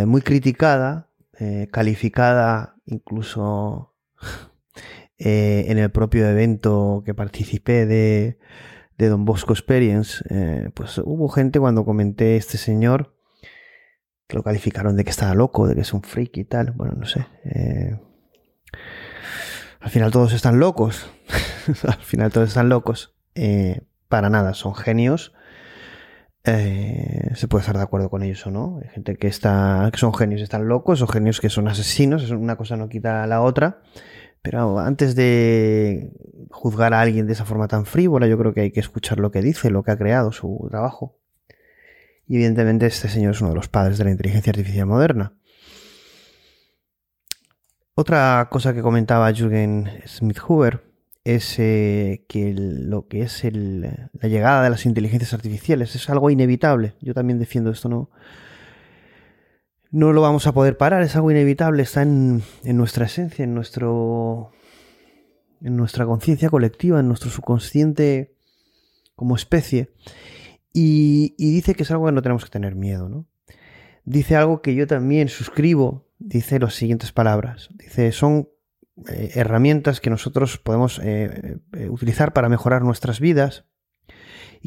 muy 0.06 0.22
criticada, 0.22 1.10
calificada 1.72 2.76
incluso 2.86 3.94
eh, 5.20 5.66
en 5.70 5.80
el 5.80 5.90
propio 5.90 6.28
evento 6.28 7.02
que 7.04 7.16
participé 7.16 7.88
de, 7.88 8.38
Don 8.98 9.26
Bosco 9.26 9.54
Experience, 9.54 10.24
eh, 10.30 10.70
pues 10.74 11.00
hubo 11.00 11.28
gente 11.30 11.60
cuando 11.60 11.86
comenté 11.86 12.36
este 12.36 12.58
señor 12.58 13.16
que 14.28 14.36
lo 14.36 14.44
calificaron 14.44 14.96
de 14.96 15.04
que 15.04 15.10
estaba 15.10 15.34
loco, 15.34 15.68
de 15.68 15.76
que 15.76 15.82
es 15.82 15.94
un 15.94 16.04
freak 16.04 16.38
y 16.38 16.44
tal, 16.44 16.72
bueno, 16.72 16.94
no 16.98 17.06
sé. 17.06 17.26
eh, 17.46 18.00
al 19.80 19.90
final 19.90 20.12
todos 20.12 20.34
están 20.34 20.60
locos, 20.60 21.10
al 21.88 22.02
final 22.02 22.32
todos 22.32 22.50
están 22.50 22.70
locos. 22.70 23.16
Para 24.08 24.30
nada, 24.30 24.54
son 24.54 24.74
genios. 24.74 25.34
Se 26.44 27.48
puede 27.48 27.62
estar 27.62 27.78
de 27.78 27.84
acuerdo 27.84 28.10
con 28.10 28.24
ellos 28.24 28.46
o 28.48 28.52
no. 28.52 28.80
Hay 28.82 28.90
gente 28.90 29.16
que 29.16 29.28
está. 29.28 29.90
que 29.92 30.00
son 30.00 30.14
genios, 30.14 30.42
están 30.42 30.68
locos, 30.68 31.02
o 31.02 31.08
genios 31.08 31.40
que 31.40 31.50
son 31.50 31.68
asesinos. 31.68 32.24
Es 32.24 32.32
una 32.32 32.56
cosa 32.56 32.78
no 32.78 32.90
quita 32.90 33.24
a 33.24 33.28
la 33.28 33.42
otra. 33.42 33.82
Pero 34.42 34.80
antes 34.80 35.16
de 35.16 36.12
juzgar 36.52 36.94
a 36.94 37.02
alguien 37.02 37.28
de 37.28 37.34
esa 37.34 37.46
forma 37.46 37.68
tan 37.68 37.86
frívola, 37.86 38.28
yo 38.28 38.38
creo 38.38 38.54
que 38.54 38.62
hay 38.62 38.72
que 38.72 38.80
escuchar 38.80 39.20
lo 39.20 39.32
que 39.32 39.42
dice, 39.42 39.70
lo 39.70 39.84
que 39.84 39.92
ha 39.92 39.98
creado, 39.98 40.32
su 40.32 40.68
trabajo. 40.70 41.20
Y 42.28 42.36
evidentemente 42.36 42.86
este 42.86 43.10
señor 43.10 43.32
es 43.32 43.42
uno 43.42 43.52
de 43.52 43.56
los 43.56 43.70
padres 43.70 43.98
de 43.98 44.04
la 44.04 44.12
inteligencia 44.12 44.52
artificial 44.52 44.86
moderna. 44.86 45.34
Otra 47.96 48.48
cosa 48.52 48.74
que 48.74 48.82
comentaba 48.82 49.34
Jürgen 49.34 49.90
Smith-Huber 50.06 50.84
es 51.24 51.58
eh, 51.58 52.26
que 52.30 52.54
lo 52.54 53.08
que 53.08 53.24
es 53.24 53.44
el, 53.44 53.82
la 53.82 54.30
llegada 54.30 54.64
de 54.64 54.70
las 54.70 54.86
inteligencias 54.86 55.34
artificiales 55.34 55.96
es 55.96 56.10
algo 56.10 56.30
inevitable. 56.30 56.94
Yo 57.02 57.14
también 57.14 57.40
defiendo 57.40 57.72
esto, 57.72 57.90
no, 57.90 58.12
no 59.92 60.14
lo 60.14 60.22
vamos 60.22 60.48
a 60.48 60.54
poder 60.54 60.78
parar, 60.78 61.02
es 61.04 61.16
algo 61.16 61.32
inevitable, 61.32 61.84
está 61.84 62.02
en, 62.02 62.44
en 62.64 62.78
nuestra 62.78 63.06
esencia, 63.06 63.44
en 63.44 63.54
nuestro, 63.54 64.52
en 65.62 65.76
nuestra 65.76 66.06
conciencia 66.06 66.50
colectiva, 66.50 67.00
en 67.00 67.08
nuestro 67.08 67.30
subconsciente 67.30 68.36
como 69.16 69.36
especie. 69.36 69.92
Y, 70.80 71.34
dice 71.38 71.74
que 71.74 71.84
es 71.84 71.92
algo 71.92 72.06
que 72.06 72.12
no 72.12 72.22
tenemos 72.22 72.46
que 72.46 72.52
tener 72.52 72.76
miedo, 72.76 73.10
¿no? 73.10 73.26
Dice 74.06 74.36
algo 74.36 74.62
que 74.62 74.76
yo 74.76 74.86
también 74.86 75.28
suscribo, 75.28 76.08
dice 76.20 76.60
las 76.60 76.76
siguientes 76.76 77.12
palabras. 77.12 77.70
Dice, 77.74 78.12
son 78.12 78.48
eh, 79.10 79.32
herramientas 79.34 80.00
que 80.00 80.12
nosotros 80.12 80.60
podemos 80.60 81.00
eh, 81.04 81.58
eh, 81.74 81.90
utilizar 81.90 82.32
para 82.32 82.48
mejorar 82.48 82.84
nuestras 82.84 83.20
vidas 83.20 83.66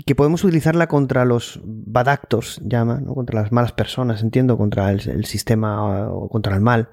y 0.01 0.03
que 0.03 0.15
podemos 0.15 0.43
utilizarla 0.45 0.87
contra 0.87 1.27
los 1.27 1.61
bad 1.63 2.09
actors, 2.09 2.59
llama, 2.65 3.03
¿no? 3.03 3.15
contra 3.15 3.43
las 3.43 3.53
malas 3.53 3.73
personas, 3.73 4.23
entiendo, 4.23 4.57
contra 4.57 4.91
el, 4.91 5.27
sistema 5.27 6.09
o 6.09 6.31
contra 6.31 6.55
el 6.55 6.63
mal. 6.63 6.89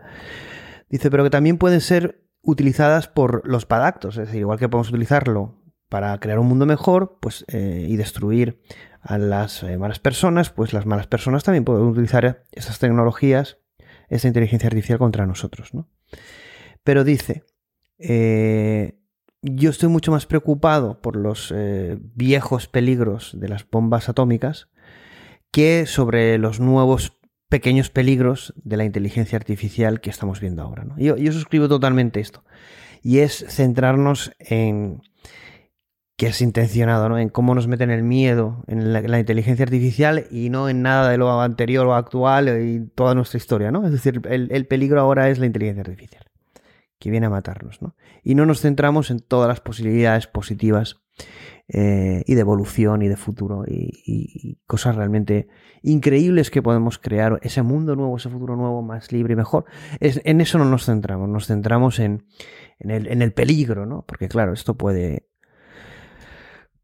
Dice, 0.89 1.09
pero 1.09 1.23
que 1.23 1.29
también 1.29 1.57
pueden 1.57 1.79
ser 1.79 2.27
utilizadas 2.41 3.07
por 3.07 3.47
los 3.47 3.65
bad 3.65 3.85
actors, 3.85 4.17
es 4.17 4.25
decir, 4.27 4.41
igual 4.41 4.59
que 4.59 4.67
podemos 4.67 4.89
utilizarlo 4.89 5.63
para 5.87 6.19
crear 6.19 6.37
un 6.37 6.49
mundo 6.49 6.65
mejor 6.65 7.17
pues, 7.21 7.45
eh, 7.47 7.85
y 7.87 7.95
destruir 7.95 8.61
a 8.99 9.17
las 9.17 9.63
eh, 9.63 9.77
malas 9.77 9.99
personas, 9.99 10.49
pues 10.49 10.73
las 10.73 10.85
malas 10.85 11.07
personas 11.07 11.45
también 11.45 11.63
pueden 11.63 11.83
utilizar 11.83 12.43
esas 12.51 12.77
tecnologías, 12.77 13.59
esa 14.09 14.27
inteligencia 14.27 14.67
artificial 14.67 14.99
contra 14.99 15.25
nosotros. 15.25 15.73
¿no? 15.73 15.89
Pero 16.83 17.05
dice, 17.05 17.45
eh, 17.99 18.99
yo 19.41 19.69
estoy 19.69 19.89
mucho 19.89 20.11
más 20.11 20.25
preocupado 20.25 21.01
por 21.01 21.15
los 21.15 21.53
viejos 22.15 22.67
peligros 22.67 23.31
de 23.39 23.49
las 23.49 23.69
bombas 23.69 24.09
atómicas 24.09 24.67
que 25.51 25.85
sobre 25.85 26.37
los 26.37 26.59
nuevos 26.59 27.17
pequeños 27.49 27.89
peligros 27.89 28.53
de 28.57 28.77
la 28.77 28.85
inteligencia 28.85 29.37
artificial 29.37 30.01
que 30.01 30.09
estamos 30.09 30.41
viendo 30.41 30.63
ahora. 30.63 30.83
¿no? 30.83 30.97
Yo, 30.97 31.17
yo 31.17 31.31
suscribo 31.31 31.69
totalmente 31.69 32.19
esto. 32.19 32.43
Y 33.01 33.19
es 33.19 33.45
centrarnos 33.47 34.31
en 34.39 35.01
que 36.17 36.27
es 36.27 36.41
intencionado, 36.41 37.09
¿no? 37.09 37.19
En 37.19 37.29
cómo 37.29 37.53
nos 37.53 37.67
meten 37.67 37.91
el 37.91 38.01
miedo 38.01 38.63
en 38.67 38.91
la, 38.91 39.19
inteligencia 39.19 39.63
artificial 39.63 40.25
y 40.31 40.49
no 40.49 40.67
en 40.67 40.81
nada 40.81 41.11
de 41.11 41.17
lo 41.19 41.41
anterior 41.41 41.85
o 41.85 41.93
actual 41.93 42.49
y 42.59 42.87
toda 42.95 43.13
nuestra 43.13 43.37
historia, 43.37 43.71
¿no? 43.71 43.85
Es 43.85 43.91
decir, 43.91 44.21
el, 44.27 44.65
peligro 44.65 44.99
ahora 44.99 45.29
es 45.29 45.37
la 45.37 45.45
inteligencia 45.45 45.81
artificial, 45.81 46.25
que 46.99 47.11
viene 47.11 47.27
a 47.27 47.29
matarnos, 47.29 47.81
¿no? 47.81 47.95
Y 48.23 48.35
no 48.35 48.45
nos 48.45 48.61
centramos 48.61 49.11
en 49.11 49.19
todas 49.19 49.47
las 49.47 49.61
posibilidades 49.61 50.27
positivas 50.27 51.01
eh, 51.67 52.23
y 52.25 52.35
de 52.35 52.41
evolución 52.41 53.01
y 53.01 53.07
de 53.07 53.17
futuro 53.17 53.63
y, 53.67 54.57
cosas 54.67 54.95
realmente 54.95 55.47
increíbles 55.81 56.51
que 56.51 56.61
podemos 56.61 56.97
crear, 56.97 57.39
ese 57.41 57.61
mundo 57.61 57.95
nuevo, 57.95 58.17
ese 58.17 58.29
futuro 58.29 58.55
nuevo, 58.55 58.81
más 58.81 59.11
libre 59.11 59.33
y 59.33 59.35
mejor. 59.35 59.65
Es, 59.99 60.21
en 60.23 60.41
eso 60.41 60.57
no 60.57 60.65
nos 60.65 60.85
centramos, 60.85 61.29
nos 61.29 61.47
centramos 61.47 61.99
en, 61.99 62.25
en, 62.79 62.91
el, 62.91 63.07
en 63.07 63.21
el 63.21 63.33
peligro, 63.33 63.85
¿no? 63.85 64.03
Porque 64.05 64.27
claro, 64.27 64.53
esto 64.53 64.75
puede 64.75 65.27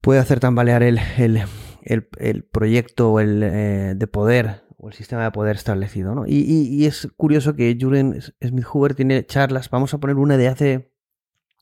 puede 0.03 0.19
hacer 0.19 0.41
tambalear 0.41 0.83
el, 0.83 0.99
el, 1.17 2.43
proyecto 2.43 3.21
el, 3.21 3.41
eh, 3.41 3.93
de 3.95 4.07
poder 4.07 4.62
o 4.83 4.89
el 4.89 4.93
sistema 4.93 5.23
de 5.23 5.31
poder 5.31 5.55
establecido. 5.55 6.13
¿no? 6.13 6.25
Y, 6.27 6.85
es 6.85 7.07
curioso 7.15 7.55
que 7.55 7.77
Jürgen 7.79 8.19
Smith-Huber 8.41 8.95
tiene 8.95 9.25
charlas, 9.25 9.69
vamos 9.69 9.93
a 9.93 9.99
poner 9.99 10.17
una 10.17 10.35
de 10.35 10.49
hace 10.49 10.91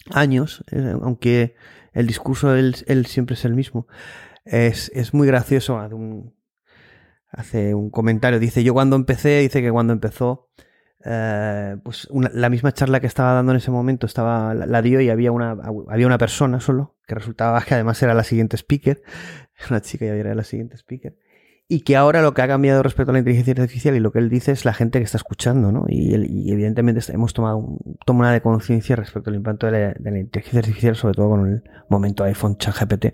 años, 0.09 0.63
eh, 0.71 0.95
aunque 1.01 1.55
el 1.93 2.07
discurso 2.07 2.55
él, 2.55 2.75
él, 2.87 3.05
siempre 3.05 3.35
es 3.35 3.45
el 3.45 3.53
mismo. 3.53 3.87
Es, 4.43 4.91
es 4.95 5.13
muy 5.13 5.27
gracioso, 5.27 5.77
hace 5.77 5.93
un, 5.93 6.33
hace 7.29 7.75
un 7.75 7.91
comentario, 7.91 8.39
dice, 8.39 8.63
yo 8.63 8.73
cuando 8.73 8.95
empecé, 8.95 9.39
dice 9.39 9.61
que 9.61 9.71
cuando 9.71 9.93
empezó 9.93 10.49
eh, 11.03 11.77
pues 11.83 12.07
la 12.11 12.49
misma 12.49 12.73
charla 12.73 12.99
que 12.99 13.07
estaba 13.07 13.33
dando 13.33 13.51
en 13.51 13.57
ese 13.57 13.71
momento 13.71 14.05
estaba 14.05 14.53
la, 14.53 14.81
dio 14.83 15.01
y 15.01 15.09
había 15.09 15.31
una 15.31 15.57
había 15.89 16.05
una 16.05 16.19
persona 16.19 16.59
solo 16.59 16.95
que 17.07 17.15
resultaba 17.15 17.63
que 17.63 17.73
además 17.73 18.03
era 18.03 18.13
la 18.13 18.23
siguiente 18.23 18.55
speaker 18.55 19.01
una 19.71 19.81
chica 19.81 20.05
ya 20.05 20.13
era 20.13 20.35
la 20.35 20.43
siguiente 20.43 20.75
speaker 20.77 21.17
y 21.73 21.83
que 21.83 21.95
ahora 21.95 22.21
lo 22.21 22.33
que 22.33 22.41
ha 22.41 22.49
cambiado 22.49 22.83
respecto 22.83 23.11
a 23.11 23.13
la 23.13 23.19
inteligencia 23.19 23.53
artificial 23.53 23.95
y 23.95 24.01
lo 24.01 24.11
que 24.11 24.19
él 24.19 24.27
dice 24.27 24.51
es 24.51 24.65
la 24.65 24.73
gente 24.73 24.99
que 24.99 25.05
está 25.05 25.15
escuchando 25.15 25.71
¿no? 25.71 25.85
y, 25.87 26.13
evidentemente 26.51 26.99
hemos 27.13 27.33
tomado 27.33 27.59
un, 27.59 27.79
una 28.07 28.33
de 28.33 28.41
conciencia 28.41 28.97
respecto 28.97 29.29
al 29.29 29.37
impacto 29.37 29.67
de 29.67 29.95
la, 29.97 30.19
inteligencia 30.19 30.59
artificial 30.59 30.97
sobre 30.97 31.13
todo 31.13 31.29
con 31.29 31.47
el 31.47 31.63
momento 31.87 32.25
iPhone 32.25 32.57
ChatGPT 32.57 33.13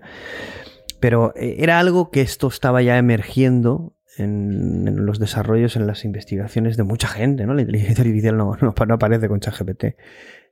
pero 0.98 1.32
eh, 1.36 1.54
era 1.60 1.78
algo 1.78 2.10
que 2.10 2.20
esto 2.20 2.48
estaba 2.48 2.82
ya 2.82 2.98
emergiendo 2.98 3.94
en, 4.16 5.06
los 5.06 5.20
desarrollos, 5.20 5.76
en 5.76 5.86
las 5.86 6.04
investigaciones 6.04 6.76
de 6.76 6.82
mucha 6.82 7.06
gente, 7.06 7.46
¿no? 7.46 7.54
La 7.54 7.60
inteligencia 7.60 8.02
artificial 8.02 8.36
no, 8.36 8.56
no, 8.60 8.74
aparece 8.76 9.28
con 9.28 9.38
ChatGPT. 9.38 9.94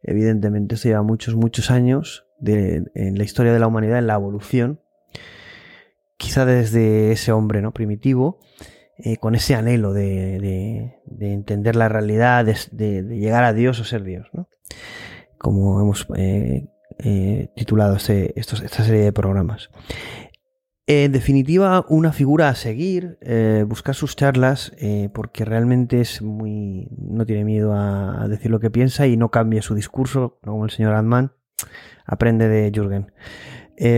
Evidentemente, 0.05 0.77
se 0.77 0.91
lleva 0.91 1.03
muchos, 1.03 1.35
muchos 1.35 1.73
años 1.73 2.29
en 2.45 3.19
la 3.19 3.25
historia 3.25 3.53
de 3.53 3.59
la 3.59 3.67
humanidad, 3.67 3.99
en 3.99 4.07
la 4.07 4.15
evolución, 4.15 4.79
quizá 6.17 6.45
desde 6.45 7.13
ese 7.13 7.33
hombre 7.33 7.63
¿no? 7.63 7.73
primitivo, 7.73 8.39
eh, 8.99 9.19
con 9.19 9.35
ese 9.35 9.55
anhelo 9.55 9.93
de, 9.93 11.03
entender 11.21 11.77
la 11.77 11.89
realidad, 11.89 12.47
de, 12.47 13.03
llegar 13.03 13.45
a 13.45 13.53
Dios 13.53 13.79
o 13.79 13.85
ser 13.85 14.05
Dios, 14.05 14.27
¿no? 14.33 14.49
como 15.37 15.81
hemos 15.83 16.07
eh, 16.17 16.69
eh, 17.01 17.51
titulado 17.55 17.97
este, 17.97 18.39
esta 18.41 18.85
serie 18.85 19.03
de 19.03 19.13
programas. 19.13 19.69
En 20.87 21.13
definitiva, 21.13 21.85
una 21.89 22.13
figura 22.13 22.49
a 22.49 22.55
seguir, 22.55 23.19
buscar 23.67 23.97
sus 23.97 24.15
charlas, 24.15 24.73
porque 25.13 25.45
realmente 25.45 26.01
es 26.01 26.23
muy. 26.23 26.89
no 26.97 27.27
tiene 27.27 27.45
miedo 27.45 27.73
a, 27.75 28.29
decir 28.29 28.53
lo 28.53 28.61
que 28.61 28.71
piensa 28.71 29.09
y 29.09 29.17
no 29.17 29.33
cambia 29.33 29.63
su 29.63 29.75
discurso, 29.75 30.39
como 30.45 30.65
el 30.65 30.71
señor 30.71 30.95
Adman. 30.95 31.33
Aprende 32.07 32.47
de 32.47 32.71
Jürgen. 32.73 33.11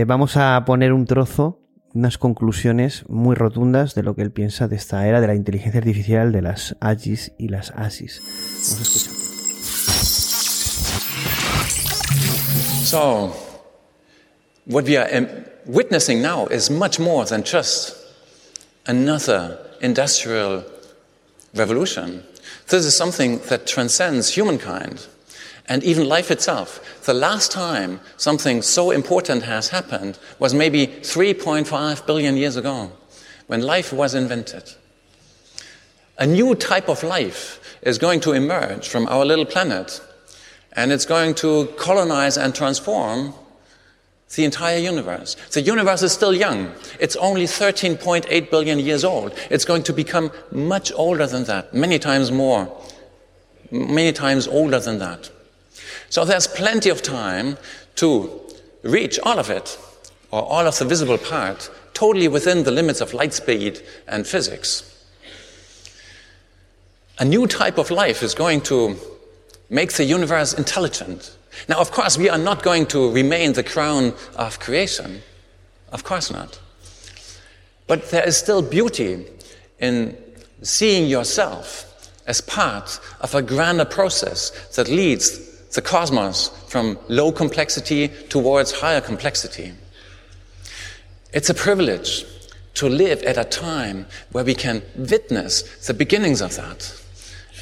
Vamos 0.07 0.35
a 0.35 0.63
poner 0.65 0.91
un 0.91 1.05
trozo, 1.05 1.68
unas 1.93 2.17
conclusiones 2.17 3.03
muy 3.07 3.35
rotundas 3.35 3.95
de 3.95 4.03
lo 4.03 4.15
que 4.15 4.21
él 4.21 4.31
piensa 4.31 4.67
de 4.67 4.75
esta 4.75 5.07
era 5.07 5.21
de 5.21 5.27
la 5.27 5.35
inteligencia 5.35 5.79
artificial, 5.79 6.31
de 6.31 6.41
las 6.41 6.75
AGIS 6.79 7.33
y 7.37 7.49
las 7.49 7.71
ASIS. 7.71 8.21
Vamos 8.21 8.79
a 8.79 8.81
escuchar. 8.81 9.13
So, 12.85 13.35
what 14.65 14.85
we 14.85 14.97
are 14.97 15.45
witnessing 15.65 16.21
now 16.21 16.47
is 16.47 16.71
much 16.71 16.99
more 16.99 17.25
than 17.25 17.43
just 17.43 17.95
another 18.87 19.59
industrial 19.81 20.63
revolution. 21.53 22.23
This 22.67 22.85
is 22.85 22.95
something 22.95 23.39
that 23.49 23.65
transcends 23.65 24.35
humankind 24.35 25.07
and 25.69 25.83
even 25.83 26.09
life 26.09 26.31
itself. 26.31 27.03
The 27.05 27.13
last 27.13 27.51
time 27.51 28.01
something 28.17 28.63
so 28.63 28.89
important 28.89 29.43
has 29.43 29.69
happened 29.69 30.17
was 30.39 30.53
maybe 30.53 30.87
3.5 30.87 32.05
billion 32.05 32.35
years 32.35 32.57
ago 32.57 32.91
when 33.47 33.61
life 33.61 33.93
was 33.93 34.15
invented. 34.15 34.73
A 36.17 36.25
new 36.25 36.55
type 36.55 36.89
of 36.89 37.03
life 37.03 37.77
is 37.83 37.97
going 37.99 38.19
to 38.21 38.33
emerge 38.33 38.89
from 38.89 39.07
our 39.07 39.23
little 39.23 39.45
planet 39.45 40.01
and 40.73 40.91
it's 40.91 41.05
going 41.05 41.35
to 41.35 41.67
colonize 41.77 42.35
and 42.37 42.53
transform 42.53 43.33
the 44.35 44.45
entire 44.45 44.77
universe. 44.77 45.35
The 45.51 45.61
universe 45.61 46.03
is 46.03 46.11
still 46.11 46.33
young. 46.33 46.71
It's 46.99 47.15
only 47.15 47.45
13.8 47.45 48.51
billion 48.51 48.79
years 48.79 49.03
old. 49.03 49.33
It's 49.49 49.65
going 49.65 49.83
to 49.83 49.93
become 49.93 50.31
much 50.51 50.91
older 50.93 51.25
than 51.25 51.45
that, 51.45 51.73
many 51.73 51.97
times 51.97 52.31
more, 52.31 52.75
many 53.71 54.11
times 54.11 54.47
older 54.47 54.79
than 54.79 54.99
that. 54.99 55.31
So 56.09 56.25
there's 56.25 56.47
plenty 56.47 56.89
of 56.89 57.01
time 57.01 57.57
to 57.95 58.41
reach 58.83 59.19
all 59.23 59.39
of 59.39 59.49
it, 59.49 59.77
or 60.31 60.43
all 60.43 60.65
of 60.65 60.77
the 60.77 60.85
visible 60.85 61.17
part, 61.17 61.69
totally 61.93 62.27
within 62.27 62.63
the 62.63 62.71
limits 62.71 63.01
of 63.01 63.13
light 63.13 63.33
speed 63.33 63.81
and 64.07 64.25
physics. 64.25 64.85
A 67.19 67.25
new 67.25 67.47
type 67.47 67.77
of 67.77 67.91
life 67.91 68.23
is 68.23 68.33
going 68.33 68.61
to 68.61 68.95
make 69.69 69.93
the 69.93 70.05
universe 70.05 70.53
intelligent 70.53 71.35
now, 71.67 71.79
of 71.79 71.91
course, 71.91 72.17
we 72.17 72.29
are 72.29 72.37
not 72.37 72.63
going 72.63 72.85
to 72.87 73.11
remain 73.11 73.53
the 73.53 73.63
crown 73.63 74.13
of 74.35 74.59
creation. 74.59 75.21
Of 75.91 76.03
course 76.03 76.31
not. 76.31 76.59
But 77.87 78.11
there 78.11 78.27
is 78.27 78.37
still 78.37 78.61
beauty 78.61 79.25
in 79.79 80.17
seeing 80.61 81.09
yourself 81.09 81.85
as 82.27 82.41
part 82.41 82.99
of 83.21 83.33
a 83.33 83.41
grander 83.41 83.85
process 83.85 84.51
that 84.75 84.87
leads 84.87 85.48
the 85.73 85.81
cosmos 85.81 86.49
from 86.67 86.97
low 87.07 87.31
complexity 87.31 88.07
towards 88.29 88.71
higher 88.71 89.01
complexity. 89.01 89.73
It's 91.33 91.49
a 91.49 91.53
privilege 91.53 92.25
to 92.75 92.89
live 92.89 93.21
at 93.23 93.37
a 93.37 93.43
time 93.43 94.05
where 94.31 94.43
we 94.43 94.55
can 94.55 94.81
witness 94.95 95.61
the 95.85 95.93
beginnings 95.93 96.41
of 96.41 96.55
that 96.55 96.93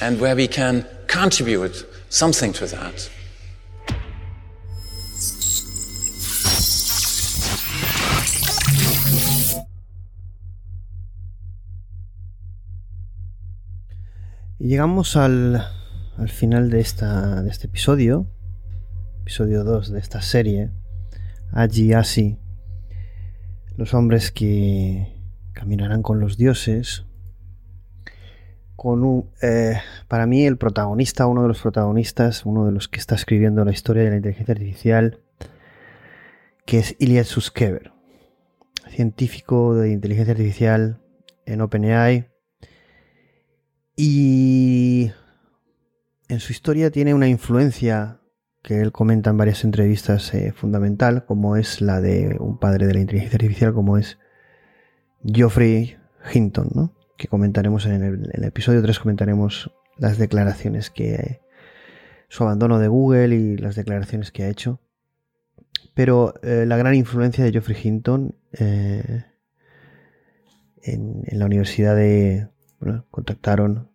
and 0.01 0.19
where 0.21 0.35
we 0.35 0.47
can 0.47 0.85
contribute 1.07 1.85
something 2.09 2.53
to 2.53 2.65
that. 2.67 3.09
llegamos 14.59 15.15
al, 15.15 15.65
final 16.27 16.69
de, 16.69 16.79
esta, 16.79 17.43
de 17.43 17.49
este 17.49 17.67
episodio. 17.67 18.27
episodio 19.21 19.63
2 19.63 19.91
de 19.91 19.99
esta 19.99 20.21
serie, 20.21 20.71
Allí 21.51 21.93
Así, 21.93 22.39
los 23.77 23.93
hombres 23.93 24.31
que 24.31 25.15
caminarán 25.53 26.01
con 26.01 26.19
los 26.19 26.37
dioses, 26.37 27.05
con 28.75 29.03
un, 29.03 29.29
eh, 29.41 29.79
para 30.07 30.25
mí 30.25 30.45
el 30.45 30.57
protagonista, 30.57 31.27
uno 31.27 31.43
de 31.43 31.47
los 31.47 31.61
protagonistas, 31.61 32.45
uno 32.45 32.65
de 32.65 32.71
los 32.71 32.87
que 32.87 32.99
está 32.99 33.15
escribiendo 33.15 33.63
la 33.63 33.71
historia 33.71 34.03
de 34.03 34.09
la 34.09 34.15
inteligencia 34.17 34.53
artificial, 34.53 35.19
que 36.65 36.79
es 36.79 36.95
Ilya 36.99 37.23
Suskever, 37.23 37.91
científico 38.89 39.75
de 39.75 39.91
inteligencia 39.91 40.33
artificial 40.33 40.99
en 41.45 41.61
OpenAI. 41.61 42.29
Y 43.95 45.11
en 46.27 46.39
su 46.39 46.51
historia 46.51 46.91
tiene 46.91 47.13
una 47.13 47.27
influencia 47.27 48.19
que 48.61 48.81
él 48.81 48.91
comenta 48.91 49.29
en 49.29 49.37
varias 49.37 49.63
entrevistas 49.63 50.33
eh, 50.33 50.51
fundamental, 50.51 51.25
como 51.25 51.55
es 51.55 51.79
la 51.81 52.01
de 52.01 52.35
un 52.39 52.59
padre 52.59 52.85
de 52.85 52.93
la 52.93 52.99
inteligencia 52.99 53.37
artificial, 53.37 53.73
como 53.73 53.97
es 53.97 54.17
Geoffrey 55.23 55.97
Hinton, 56.33 56.69
¿no? 56.73 56.93
que 57.17 57.27
comentaremos 57.27 57.85
en 57.85 58.03
el, 58.03 58.43
episodio 58.43 58.81
3, 58.81 58.99
comentaremos 58.99 59.71
las 59.97 60.17
declaraciones 60.17 60.89
que... 60.89 61.41
su 62.29 62.43
abandono 62.43 62.77
de 62.79 62.87
Google 62.87 63.35
y 63.35 63.57
las 63.57 63.75
declaraciones 63.75 64.31
que 64.31 64.43
ha 64.43 64.49
hecho. 64.49 64.79
Pero 65.93 66.35
eh, 66.43 66.65
la 66.67 66.77
gran 66.77 66.93
influencia 66.93 67.43
de 67.43 67.51
Geoffrey 67.51 67.77
Hinton 67.81 68.35
eh, 68.53 69.23
en, 70.83 71.23
la 71.31 71.45
Universidad 71.45 71.95
de... 71.95 72.49
Bueno, 72.79 73.05
contactaron, 73.09 73.89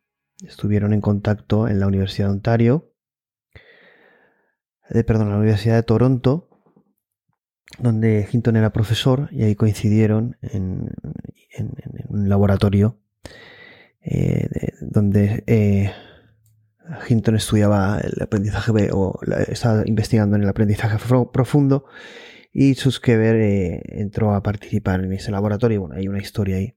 estuvieron 0.46 0.92
en 0.92 1.00
contacto 1.00 1.68
en 1.68 1.80
la 1.80 1.86
Universidad 1.86 2.28
de 2.28 2.32
Ontario, 2.32 2.92
de, 4.90 5.04
perdón, 5.04 5.30
la 5.30 5.38
Universidad 5.38 5.76
de 5.76 5.82
Toronto, 5.82 6.48
donde 7.78 8.28
Hinton 8.30 8.56
era 8.56 8.72
profesor 8.72 9.28
y 9.32 9.44
ahí 9.44 9.54
coincidieron 9.54 10.36
en, 10.42 10.90
un 12.08 12.28
laboratorio 12.28 12.98
eh, 14.02 14.48
donde 14.80 15.44
Hinton 17.08 17.36
estudiaba 17.36 17.98
el 18.00 18.22
aprendizaje 18.22 18.90
o 18.92 19.18
estaba 19.48 19.82
investigando 19.86 20.36
en 20.36 20.42
el 20.42 20.48
aprendizaje 20.48 20.98
profundo 21.32 21.86
y 22.52 22.74
Suskever 22.74 23.36
eh, 23.36 23.82
entró 23.86 24.34
a 24.34 24.42
participar 24.42 25.02
en 25.02 25.12
ese 25.12 25.30
laboratorio. 25.30 25.80
Bueno, 25.80 25.96
hay 25.96 26.08
una 26.08 26.18
historia 26.18 26.56
ahí 26.56 26.76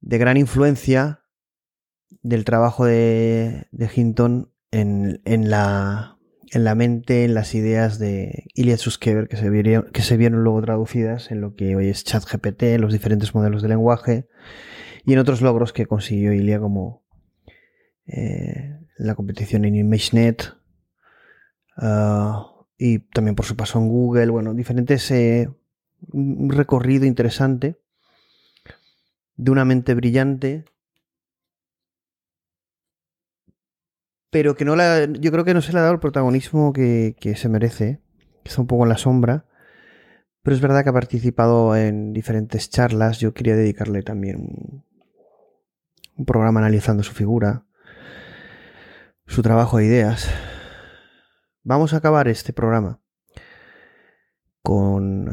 de 0.00 0.18
gran 0.18 0.36
influencia 0.36 1.20
del 2.28 2.44
trabajo 2.44 2.84
de, 2.84 3.66
Hinton 3.94 4.52
en, 4.70 5.18
la, 5.50 6.18
en 6.50 6.64
la 6.64 6.74
mente, 6.74 7.24
en 7.24 7.32
las 7.32 7.54
ideas 7.54 7.98
de 7.98 8.44
Ilya 8.54 8.76
Suskever 8.76 9.28
que 9.28 9.36
se, 9.38 9.48
vieron, 9.48 10.44
luego 10.44 10.60
traducidas 10.60 11.30
en 11.30 11.40
lo 11.40 11.54
que 11.54 11.74
hoy 11.74 11.88
es 11.88 12.04
ChatGPT, 12.04 12.64
en 12.64 12.82
los 12.82 12.92
diferentes 12.92 13.34
modelos 13.34 13.62
de 13.62 13.68
lenguaje 13.68 14.28
y 15.06 15.14
en 15.14 15.20
otros 15.20 15.40
logros 15.40 15.72
que 15.72 15.86
consiguió 15.86 16.34
Ilya 16.34 16.60
como 16.60 17.02
eh, 18.06 18.78
la 18.98 19.14
competición 19.14 19.64
en 19.64 19.76
ImageNet 19.76 20.52
uh, 21.78 22.66
y 22.76 22.98
también 22.98 23.36
por 23.36 23.46
su 23.46 23.56
paso 23.56 23.78
en 23.78 23.88
Google, 23.88 24.28
bueno, 24.28 24.52
diferentes, 24.52 25.10
eh, 25.12 25.48
un 26.12 26.50
recorrido 26.50 27.06
interesante 27.06 27.78
de 29.36 29.50
una 29.50 29.64
mente 29.64 29.94
brillante, 29.94 30.66
pero 34.30 34.54
que 34.54 34.64
no 34.64 34.76
la, 34.76 35.06
yo 35.06 35.32
creo 35.32 35.44
que 35.44 35.54
no 35.54 35.62
se 35.62 35.72
le 35.72 35.78
ha 35.78 35.82
dado 35.82 35.94
el 35.94 36.00
protagonismo 36.00 36.72
que, 36.72 37.16
que 37.20 37.36
se 37.36 37.48
merece, 37.48 38.00
que 38.42 38.48
está 38.48 38.60
un 38.60 38.66
poco 38.66 38.84
en 38.84 38.90
la 38.90 38.98
sombra, 38.98 39.46
pero 40.48 40.56
es 40.56 40.62
verdad 40.62 40.82
que 40.82 40.90
ha 40.90 40.94
participado 40.94 41.76
en 41.76 42.12
diferentes 42.14 42.70
charlas, 42.70 43.18
yo 43.18 43.34
quería 43.34 43.54
dedicarle 43.54 44.02
también 44.02 44.82
un, 46.16 46.24
programa 46.24 46.60
analizando 46.60 47.02
su 47.02 47.12
figura, 47.12 47.66
su 49.26 49.42
trabajo 49.42 49.78
de 49.78 49.84
ideas. 49.84 50.28
Vamos 51.62 51.92
a 51.92 51.98
acabar 51.98 52.28
este 52.28 52.52
programa 52.52 53.00
con 54.62 55.28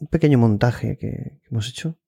un 0.00 0.06
pequeño 0.10 0.38
montaje 0.38 0.98
que 0.98 1.40
hemos 1.50 1.68
hecho, 1.68 1.98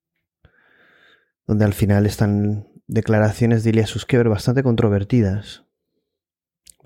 donde 1.47 1.65
al 1.65 1.73
final 1.73 2.05
están 2.07 2.69
declaraciones 2.87 3.65
de 3.65 3.71
Ilya 3.71 3.87
Suskever 3.87 4.29
bastante 4.29 4.63
controvertidas, 4.63 5.66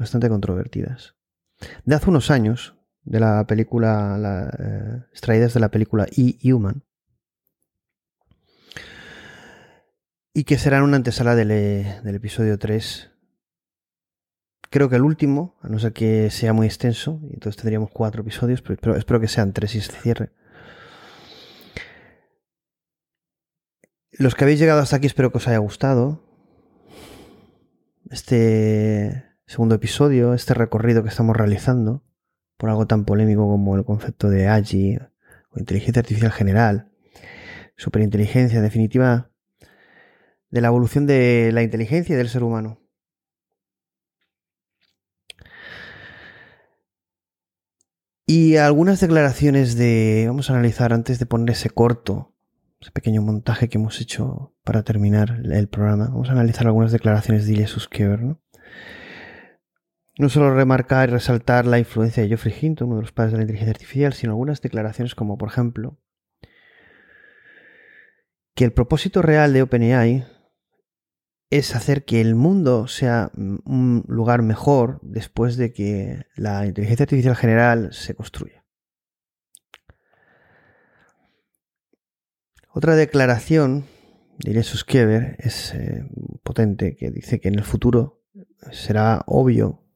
bastante 0.00 0.28
controvertidas. 0.28 1.14
De 1.84 1.94
hace 1.94 2.10
unos 2.10 2.30
años, 2.30 2.76
de 3.04 3.20
la 3.20 3.46
película, 3.46 4.18
la, 4.18 4.50
eh, 4.58 5.04
extraídas 5.12 5.54
de 5.54 5.60
la 5.60 5.70
película 5.70 6.06
E-Human, 6.16 6.82
y 10.34 10.44
que 10.44 10.58
serán 10.58 10.82
una 10.82 10.96
antesala 10.96 11.36
del, 11.36 11.50
eh, 11.52 12.00
del 12.02 12.14
episodio 12.16 12.58
3 12.58 13.10
Creo 14.70 14.88
que 14.88 14.94
el 14.94 15.02
último, 15.02 15.56
a 15.62 15.68
no 15.68 15.80
ser 15.80 15.92
que 15.92 16.30
sea 16.30 16.52
muy 16.52 16.68
extenso, 16.68 17.18
y 17.24 17.34
entonces 17.34 17.56
tendríamos 17.56 17.90
cuatro 17.90 18.22
episodios, 18.22 18.62
pero 18.62 18.96
espero, 18.96 19.20
que 19.20 19.26
sean 19.26 19.52
tres 19.52 19.74
y 19.74 19.80
se 19.80 19.90
cierre. 19.90 20.30
Los 24.12 24.36
que 24.36 24.44
habéis 24.44 24.60
llegado 24.60 24.80
hasta 24.80 24.96
aquí 24.96 25.08
espero 25.08 25.32
que 25.32 25.38
os 25.38 25.48
haya 25.48 25.58
gustado. 25.58 26.22
Este 28.10 29.24
segundo 29.50 29.74
episodio, 29.74 30.32
este 30.32 30.54
recorrido 30.54 31.02
que 31.02 31.08
estamos 31.08 31.36
realizando, 31.36 32.04
por 32.56 32.70
algo 32.70 32.86
tan 32.86 33.04
polémico 33.04 33.48
como 33.48 33.74
el 33.74 33.84
concepto 33.84 34.30
de 34.30 34.46
AGI 34.46 34.98
o 35.50 35.58
inteligencia 35.58 35.98
artificial 35.98 36.30
general, 36.30 36.92
superinteligencia, 37.76 38.58
en 38.58 38.62
definitiva, 38.62 39.32
de 40.50 40.60
la 40.60 40.68
evolución 40.68 41.04
de 41.04 41.50
la 41.52 41.64
inteligencia 41.64 42.14
y 42.14 42.16
del 42.16 42.28
ser 42.28 42.44
humano. 42.44 42.78
Y 48.26 48.54
algunas 48.54 49.00
declaraciones 49.00 49.74
de... 49.74 50.26
Vamos 50.28 50.48
a 50.48 50.52
analizar 50.52 50.92
antes 50.92 51.18
de 51.18 51.26
poner 51.26 51.50
ese 51.50 51.70
corto, 51.70 52.36
ese 52.80 52.92
pequeño 52.92 53.20
montaje 53.20 53.68
que 53.68 53.78
hemos 53.78 54.00
hecho 54.00 54.54
para 54.62 54.84
terminar 54.84 55.40
el 55.44 55.68
programa. 55.68 56.06
Vamos 56.06 56.28
a 56.28 56.32
analizar 56.32 56.68
algunas 56.68 56.92
declaraciones 56.92 57.46
de 57.46 57.54
Ilya 57.54 57.66
Suskever, 57.66 58.22
¿no? 58.22 58.40
No 60.20 60.28
solo 60.28 60.54
remarcar 60.54 61.08
y 61.08 61.12
resaltar 61.12 61.64
la 61.64 61.78
influencia 61.78 62.22
de 62.22 62.28
Geoffrey 62.28 62.54
Hinton, 62.60 62.88
uno 62.88 62.96
de 62.96 63.02
los 63.04 63.12
padres 63.12 63.32
de 63.32 63.38
la 63.38 63.44
inteligencia 63.44 63.72
artificial, 63.72 64.12
sino 64.12 64.32
algunas 64.32 64.60
declaraciones 64.60 65.14
como, 65.14 65.38
por 65.38 65.48
ejemplo, 65.48 65.98
que 68.54 68.64
el 68.64 68.74
propósito 68.74 69.22
real 69.22 69.54
de 69.54 69.62
OpenAI 69.62 70.26
es 71.48 71.74
hacer 71.74 72.04
que 72.04 72.20
el 72.20 72.34
mundo 72.34 72.86
sea 72.86 73.32
un 73.34 74.04
lugar 74.08 74.42
mejor 74.42 75.00
después 75.00 75.56
de 75.56 75.72
que 75.72 76.26
la 76.36 76.66
inteligencia 76.66 77.04
artificial 77.04 77.34
general 77.34 77.94
se 77.94 78.14
construya. 78.14 78.66
Otra 82.74 82.94
declaración 82.94 83.86
de 84.36 84.50
Ines 84.50 84.84
Kever 84.84 85.36
es 85.38 85.72
eh, 85.72 86.04
potente, 86.42 86.94
que 86.94 87.10
dice 87.10 87.40
que 87.40 87.48
en 87.48 87.54
el 87.54 87.64
futuro 87.64 88.22
será 88.70 89.24
obvio 89.26 89.86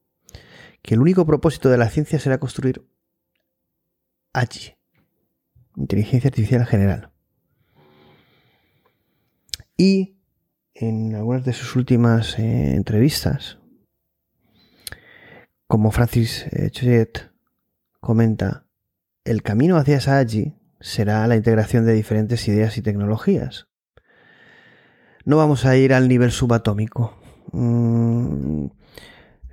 que 0.85 0.94
el 0.94 1.01
único 1.01 1.24
propósito 1.24 1.70
de 1.70 1.78
la 1.78 1.89
ciencia 1.89 2.19
será 2.19 2.39
construir 2.39 2.86
allí, 4.35 4.77
inteligencia 5.77 6.28
artificial 6.28 6.66
general. 6.66 7.11
Y 9.78 10.19
en 10.74 11.15
algunas 11.15 11.43
de 11.47 11.55
sus 11.55 11.74
últimas 11.74 12.39
eh, 12.39 12.74
entrevistas, 12.74 13.59
como 15.66 15.90
Francis 15.90 16.47
eh, 16.52 17.11
comenta, 17.98 18.66
el 19.24 19.43
camino 19.43 19.78
hacia 19.78 19.97
esa 19.97 20.19
AGI 20.19 20.55
será 20.81 21.27
la 21.27 21.36
integración 21.36 21.86
de 21.86 21.94
diferentes 21.94 22.47
ideas 22.47 22.77
y 22.77 22.82
tecnologías. 22.82 23.69
No 25.24 25.39
vamos 25.39 25.65
a 25.65 25.78
ir 25.78 25.94
al 25.94 26.09
nivel 26.09 26.31
subatómico. 26.31 27.19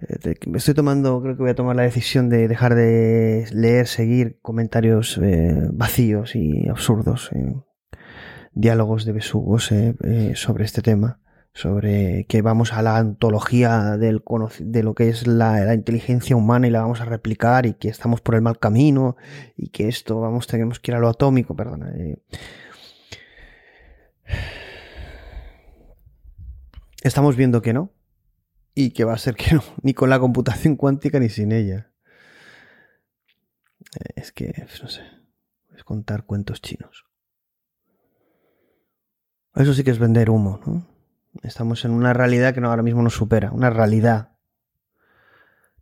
Mm, 0.01 0.29
eh, 0.29 0.35
estoy 0.55 0.73
tomando, 0.73 1.21
creo 1.21 1.35
que 1.35 1.43
voy 1.43 1.51
a 1.51 1.55
tomar 1.55 1.75
la 1.75 1.83
decisión 1.83 2.29
de 2.29 2.47
dejar 2.47 2.75
de 2.75 3.47
leer, 3.51 3.87
seguir 3.87 4.39
comentarios 4.41 5.19
eh, 5.21 5.69
vacíos 5.71 6.35
y 6.35 6.67
absurdos 6.67 7.31
diálogos 8.53 9.05
de 9.05 9.13
besugos 9.13 9.71
eh, 9.71 9.95
eh, 10.03 10.33
sobre 10.35 10.65
este 10.65 10.81
tema, 10.81 11.19
sobre 11.53 12.25
que 12.25 12.41
vamos 12.41 12.73
a 12.73 12.81
la 12.81 12.97
antología 12.97 13.97
de 13.97 14.83
lo 14.83 14.95
que 14.95 15.09
es 15.09 15.27
la, 15.27 15.73
inteligencia 15.73 16.35
humana 16.35 16.67
y 16.67 16.71
la 16.71 16.81
vamos 16.81 17.01
a 17.01 17.05
replicar 17.05 17.65
y 17.65 17.73
que 17.73 17.89
estamos 17.89 18.21
por 18.21 18.35
el 18.35 18.41
mal 18.41 18.59
camino 18.59 19.15
y 19.57 19.69
que 19.69 19.87
esto 19.87 20.19
vamos 20.19 20.47
tenemos 20.47 20.79
que 20.79 20.91
ir 20.91 20.95
a 20.95 20.99
lo 20.99 21.09
atómico, 21.09 21.55
perdona. 21.55 21.91
Eh. 21.95 22.17
Estamos 27.03 27.35
viendo 27.35 27.61
que 27.61 27.73
no 27.73 27.91
y 28.73 28.91
que 28.91 29.03
va 29.03 29.13
a 29.13 29.17
ser 29.17 29.35
que 29.35 29.55
no, 29.55 29.63
ni 29.81 29.93
con 29.93 30.09
la 30.09 30.19
computación 30.19 30.75
cuántica 30.75 31.19
ni 31.19 31.29
sin 31.29 31.51
ella. 31.51 31.91
Es 34.15 34.31
que, 34.31 34.53
no 34.81 34.87
sé, 34.87 35.01
es 35.75 35.83
contar 35.83 36.25
cuentos 36.25 36.61
chinos. 36.61 37.05
Eso 39.55 39.73
sí 39.73 39.83
que 39.83 39.91
es 39.91 39.99
vender 39.99 40.29
humo, 40.29 40.61
¿no? 40.65 40.87
Estamos 41.43 41.83
en 41.85 41.91
una 41.91 42.13
realidad 42.13 42.53
que 42.53 42.61
ahora 42.61 42.83
mismo 42.83 43.01
nos 43.01 43.13
supera, 43.13 43.51
una 43.51 43.69
realidad 43.69 44.37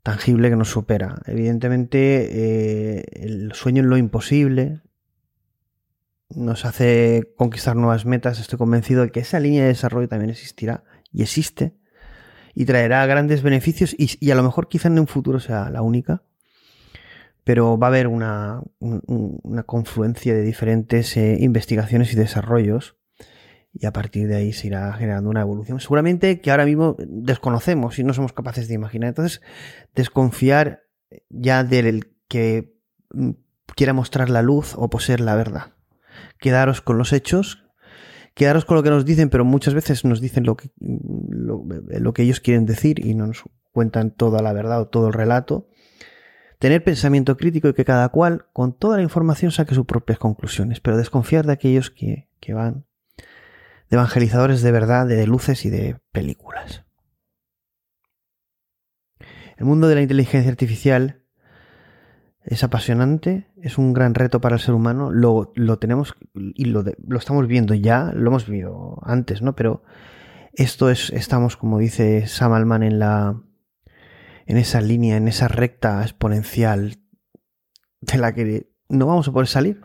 tangible 0.03 0.49
que 0.49 0.56
nos 0.56 0.70
supera. 0.70 1.22
Evidentemente, 1.26 2.99
eh, 2.99 3.06
el 3.14 3.53
sueño 3.53 3.84
en 3.84 3.90
lo 3.90 3.98
imposible 3.98 4.82
nos 6.30 6.66
hace 6.66 7.34
conquistar 7.36 7.76
nuevas 7.76 8.06
metas. 8.06 8.40
Estoy 8.40 8.57
convencido 8.57 9.03
de 9.03 9.11
que 9.11 9.20
esa 9.20 9.40
línea 9.40 9.64
de 9.64 9.70
desarrollo 9.70 10.07
también 10.07 10.30
existirá 10.30 10.84
y 11.11 11.24
existe 11.24 11.79
y 12.60 12.65
traerá 12.65 13.06
grandes 13.06 13.41
beneficios 13.41 13.95
y, 13.98 14.31
a 14.31 14.36
lo 14.36 14.44
mejor 14.44 14.68
quizá 14.68 14.90
en 14.90 14.99
un 14.99 15.07
futuro 15.07 15.40
sea 15.40 15.69
la 15.69 15.81
única. 15.81 16.23
Pero 17.45 17.80
va 17.80 17.88
a 17.88 17.90
haber 17.90 18.07
una, 18.07 18.61
confluencia 19.65 20.34
de 20.34 20.41
diferentes 20.41 21.15
eh, 21.15 21.38
investigaciones 21.40 22.11
y 22.11 22.18
desarrollos 22.18 22.98
y 23.73 23.86
a 23.86 23.94
partir 23.94 24.27
de 24.27 24.36
ahí 24.36 24.52
se 24.52 24.68
irá 24.68 24.91
generando 24.91 25.30
una 25.30 25.40
evolución. 25.40 25.80
Seguramente 25.80 26.41
que 26.41 26.52
ahora 26.52 26.65
mismo 26.65 26.98
desconocemos 26.99 27.98
y 27.98 28.03
no 28.03 28.14
somos 28.14 28.34
capaces 28.34 28.68
de 28.68 28.73
imaginar. 28.73 29.07
Entonces, 29.07 29.41
desconfiar 29.95 30.84
ya 31.30 31.64
del 31.64 32.11
que 32.27 32.76
mm, 33.11 33.30
quiera 33.73 33.94
mostrar 33.94 34.30
la 34.30 34.41
luz 34.41 34.73
o 34.76 34.90
poseer 34.90 35.22
la 35.22 35.36
verdad. 35.36 35.76
Quedaros 36.40 36.81
con 36.81 36.98
los 36.98 37.14
hechos, 37.14 37.64
quedaros 38.34 38.66
con 38.66 38.78
lo 38.78 38.84
que 38.84 38.90
nos 38.90 39.06
dicen, 39.06 39.30
pero 39.30 39.46
muchas 39.46 39.74
veces 39.74 40.06
nos 40.06 40.22
dicen 40.22 40.46
lo 40.46 40.56
que, 40.56 40.72
lo, 40.80 42.14
que 42.14 42.24
ellos 42.24 42.40
quieren 42.40 42.66
decir 42.66 43.06
y 43.06 43.14
no 43.14 43.28
nos 43.28 43.44
cuentan 43.72 44.12
toda 44.12 44.42
la 44.42 44.54
verdad 44.54 44.82
o 44.82 44.88
todo 44.88 45.08
el 45.08 45.14
relato. 45.14 45.68
Tener 46.58 46.84
pensamiento 46.84 47.38
crítico 47.38 47.70
y 47.70 47.74
que 47.74 47.86
cada 47.86 48.10
cual, 48.10 48.48
con 48.52 48.74
toda 48.74 48.98
la 48.98 49.04
información, 49.04 49.52
saque 49.52 49.76
sus 49.76 49.86
propias 49.86 50.20
conclusiones, 50.20 50.80
pero 50.80 50.98
desconfiar 50.98 51.46
de 51.46 51.54
aquellos 51.54 51.90
que, 51.90 52.30
que 52.40 52.54
van 52.54 52.86
de 53.90 53.98
evangelizadores 53.98 54.62
de 54.62 54.72
verdad, 54.72 55.08
de 55.08 55.26
luces 55.26 55.66
y 55.66 55.70
de 55.70 56.00
películas. 56.12 56.84
El 59.58 59.66
mundo 59.66 59.88
de 59.88 59.96
la 59.96 60.02
inteligencia 60.02 60.50
artificial 60.50 61.24
es 62.44 62.64
apasionante, 62.64 63.49
es 63.61 63.77
un 63.77 63.94
gran 63.94 64.15
reto 64.15 64.41
para 64.41 64.56
el 64.56 64.61
ser 64.61 64.73
humano, 64.73 65.11
lo, 65.11 65.52
tenemos 65.80 66.15
y 66.34 66.65
lo, 66.65 66.84
lo, 67.06 67.18
estamos 67.18 67.48
viendo 67.48 67.73
ya, 67.73 68.11
lo 68.14 68.30
hemos 68.30 68.48
visto 68.48 68.99
antes, 69.03 69.41
¿no? 69.41 69.56
Pero 69.56 69.84
esto 70.53 70.90
es, 70.90 71.10
estamos, 71.11 71.57
como 71.57 71.80
dice 71.80 72.27
Sam 72.27 72.53
Alman, 72.53 72.84
en 72.84 72.99
la 72.99 73.41
en 74.45 74.57
esa 74.57 74.81
línea, 74.81 75.15
en 75.15 75.27
esa 75.27 75.48
recta 75.48 76.02
exponencial 76.02 76.98
de 78.02 78.18
la 78.18 78.34
que 78.34 78.72
no 78.88 79.06
vamos 79.06 79.27
a 79.27 79.31
poder 79.31 79.48
salir, 79.48 79.81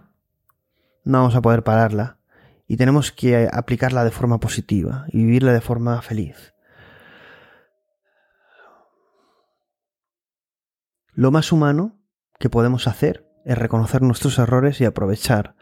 no 1.04 1.18
vamos 1.18 1.36
a 1.36 1.42
poder 1.42 1.62
pararla 1.62 2.18
y 2.66 2.78
tenemos 2.78 3.12
que 3.12 3.48
aplicarla 3.52 4.04
de 4.04 4.10
forma 4.10 4.40
positiva 4.40 5.04
y 5.08 5.18
vivirla 5.18 5.52
de 5.52 5.60
forma 5.60 6.00
feliz. 6.00 6.54
Lo 11.12 11.30
más 11.30 11.52
humano 11.52 11.98
que 12.38 12.48
podemos 12.48 12.88
hacer 12.88 13.33
es 13.44 13.58
reconocer 13.58 14.02
nuestros 14.02 14.38
errores 14.38 14.80
y 14.80 14.84
aprovechar 14.84 15.56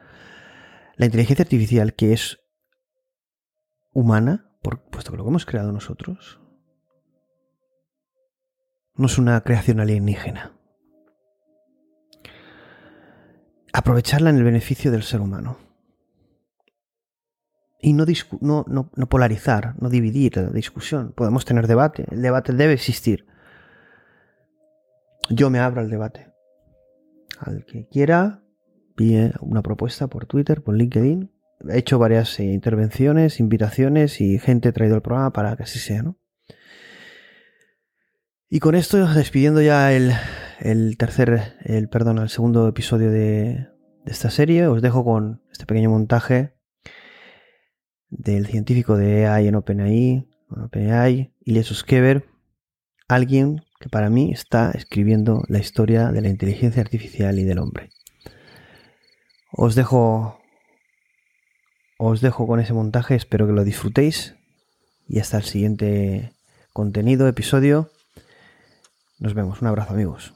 la 0.96 1.06
inteligencia 1.06 1.42
artificial 1.42 1.94
que 1.94 2.12
es 2.12 2.40
humana, 3.92 4.50
puesto 4.62 5.10
que 5.10 5.16
lo 5.16 5.24
que 5.24 5.30
hemos 5.30 5.46
creado 5.46 5.72
nosotros 5.72 6.40
no 8.94 9.06
es 9.06 9.18
una 9.18 9.40
creación 9.40 9.80
alienígena. 9.80 10.52
Aprovecharla 13.72 14.30
en 14.30 14.36
el 14.36 14.44
beneficio 14.44 14.90
del 14.90 15.02
ser 15.02 15.20
humano 15.20 15.56
y 17.80 17.94
no, 17.94 18.04
no, 18.40 18.64
no, 18.94 19.08
polarizar, 19.08 19.74
no 19.80 19.88
dividir 19.88 20.36
la 20.36 20.50
discusión. 20.50 21.12
Podemos 21.12 21.44
tener 21.44 21.66
debate, 21.66 22.06
el 22.10 22.22
debate 22.22 22.52
debe 22.52 22.74
existir. 22.74 23.26
Yo 25.30 25.50
me 25.50 25.58
abro 25.58 25.80
al 25.80 25.90
debate. 25.90 26.31
Al 27.44 27.64
que 27.64 27.88
quiera, 27.88 28.44
pide 28.94 29.32
una 29.40 29.62
propuesta 29.62 30.06
por 30.06 30.26
Twitter, 30.26 30.62
por 30.62 30.76
LinkedIn. 30.76 31.32
He 31.68 31.78
hecho 31.78 31.98
varias 31.98 32.38
eh, 32.38 32.44
intervenciones, 32.44 33.40
invitaciones 33.40 34.20
y 34.20 34.38
gente 34.38 34.68
ha 34.68 34.72
traído 34.72 34.94
el 34.94 35.02
programa 35.02 35.32
para 35.32 35.56
que 35.56 35.64
así 35.64 35.78
sea, 35.78 36.02
¿no? 36.02 36.18
Y 38.48 38.60
con 38.60 38.74
esto, 38.74 39.06
despidiendo 39.12 39.60
ya 39.62 39.92
el, 39.92 40.12
el 40.60 40.96
tercer, 40.98 41.56
el 41.64 41.88
perdón, 41.88 42.18
el 42.18 42.28
segundo 42.28 42.68
episodio 42.68 43.10
de, 43.10 43.68
de 44.04 44.12
esta 44.12 44.30
serie, 44.30 44.66
os 44.66 44.82
dejo 44.82 45.04
con 45.04 45.42
este 45.50 45.66
pequeño 45.66 45.90
montaje 45.90 46.54
del 48.08 48.46
científico 48.46 48.96
de 48.96 49.26
AI 49.26 49.48
en 49.48 49.54
OpenAI, 49.54 50.28
OpenAI, 50.48 51.34
Ilya 51.44 51.62
Suskever, 51.64 52.26
alguien 53.08 53.62
que 53.82 53.88
para 53.88 54.10
mí 54.10 54.30
está 54.32 54.70
escribiendo 54.70 55.42
la 55.48 55.58
historia 55.58 56.12
de 56.12 56.22
la 56.22 56.28
inteligencia 56.28 56.80
artificial 56.80 57.38
y 57.40 57.44
del 57.44 57.58
hombre. 57.58 57.90
Os 59.50 59.74
dejo 59.74 60.38
os 61.98 62.20
dejo 62.20 62.46
con 62.46 62.60
ese 62.60 62.72
montaje, 62.72 63.16
espero 63.16 63.46
que 63.46 63.52
lo 63.52 63.64
disfrutéis 63.64 64.34
y 65.08 65.18
hasta 65.18 65.36
el 65.36 65.44
siguiente 65.44 66.32
contenido, 66.72 67.26
episodio. 67.28 67.90
Nos 69.18 69.34
vemos, 69.34 69.60
un 69.60 69.68
abrazo 69.68 69.94
amigos. 69.94 70.32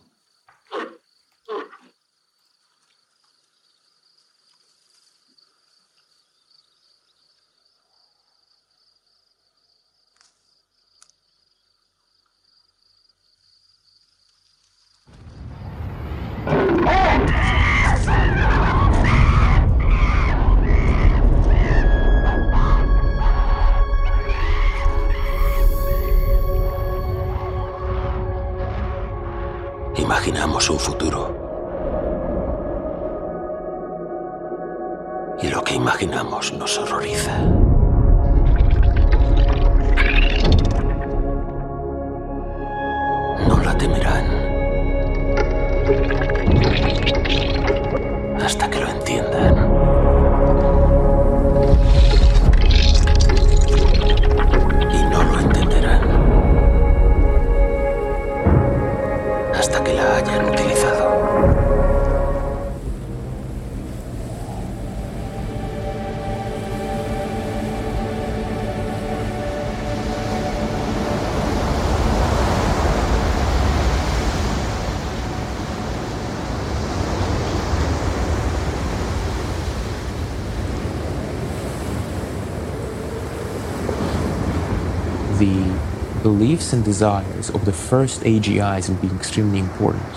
Desires 86.97 87.51
of 87.51 87.63
the 87.67 87.77
first 87.91 88.23
AGIs 88.23 88.89
will 88.89 89.03
be 89.07 89.15
extremely 89.15 89.59
important. 89.59 90.15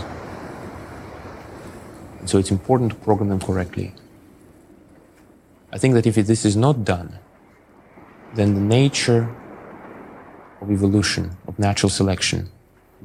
So 2.24 2.38
it's 2.38 2.52
important 2.52 2.92
to 2.92 2.98
program 3.08 3.28
them 3.28 3.42
correctly. 3.42 3.92
I 5.74 5.78
think 5.78 5.94
that 5.96 6.06
if 6.08 6.16
this 6.16 6.46
is 6.46 6.56
not 6.56 6.86
done, 6.86 7.20
then 8.38 8.54
the 8.54 8.66
nature 8.80 9.24
of 10.62 10.72
evolution, 10.72 11.36
of 11.50 11.60
natural 11.60 11.90
selection, 11.90 12.50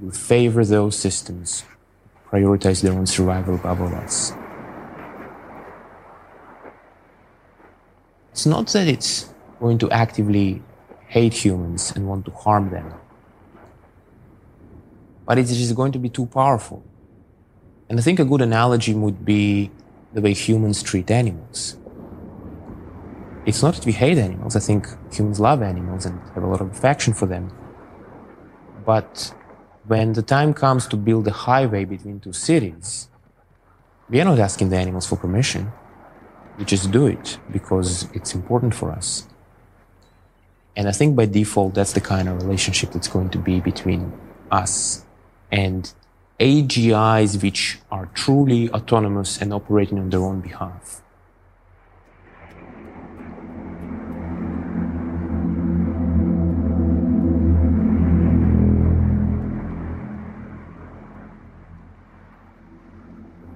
will 0.00 0.12
favor 0.12 0.64
those 0.64 0.94
systems, 0.96 1.64
prioritize 2.30 2.80
their 2.80 2.92
own 2.92 3.06
survival 3.06 3.56
above 3.56 3.80
all 3.80 3.94
else. 4.02 4.32
It's 8.30 8.46
not 8.46 8.68
that 8.68 8.86
it's 8.86 9.12
going 9.58 9.78
to 9.78 9.90
actively 9.90 10.62
hate 11.08 11.34
humans 11.34 11.92
and 11.96 12.06
want 12.06 12.24
to 12.26 12.30
harm 12.30 12.70
them 12.70 12.94
but 15.26 15.38
it 15.38 15.50
is 15.50 15.72
going 15.72 15.92
to 15.92 15.98
be 15.98 16.08
too 16.08 16.26
powerful. 16.26 16.82
And 17.88 17.94
And 17.94 18.00
I 18.00 18.02
think 18.02 18.18
a 18.18 18.24
good 18.24 18.42
analogy 18.42 18.92
would 18.92 19.24
be 19.24 19.70
the 20.14 20.20
way 20.20 20.32
humans 20.32 20.82
treat 20.82 21.12
animals. 21.12 21.76
It's 23.46 23.62
not 23.62 23.76
that 23.76 23.86
we 23.86 23.92
hate 23.92 24.18
animals. 24.18 24.56
I 24.56 24.58
think 24.58 24.88
humans 25.12 25.38
love 25.38 25.62
animals 25.62 26.04
and 26.04 26.20
have 26.34 26.42
a 26.42 26.46
lot 26.48 26.60
of 26.60 26.72
affection 26.72 27.14
for 27.14 27.26
them. 27.26 27.52
But 28.84 29.32
when 29.86 30.14
the 30.14 30.22
time 30.22 30.54
comes 30.54 30.88
to 30.88 30.96
build 30.96 31.28
a 31.28 31.30
highway 31.30 31.84
between 31.84 32.18
two 32.18 32.32
cities, 32.32 33.08
we 34.10 34.20
are 34.20 34.24
not 34.24 34.40
asking 34.40 34.70
the 34.70 34.76
animals 34.76 35.06
for 35.06 35.14
permission. 35.14 35.70
We 36.58 36.64
just 36.64 36.90
do 36.90 37.06
it 37.06 37.38
because 37.52 38.08
it's 38.12 38.34
important 38.34 38.74
for 38.74 38.90
us. 38.90 39.28
And 40.74 40.88
I 40.88 40.90
think 40.90 41.14
by 41.14 41.26
default, 41.26 41.74
that's 41.74 41.92
the 41.92 42.00
kind 42.00 42.28
of 42.28 42.42
relationship 42.42 42.90
that's 42.90 43.06
going 43.06 43.30
to 43.30 43.38
be 43.38 43.60
between 43.60 44.12
us 44.50 45.03
and 45.54 45.94
AGIs 46.40 47.40
which 47.40 47.78
are 47.88 48.06
truly 48.06 48.68
autonomous 48.70 49.40
and 49.40 49.52
operating 49.52 50.00
on 50.00 50.10
their 50.10 50.20
own 50.20 50.40
behalf. 50.40 51.00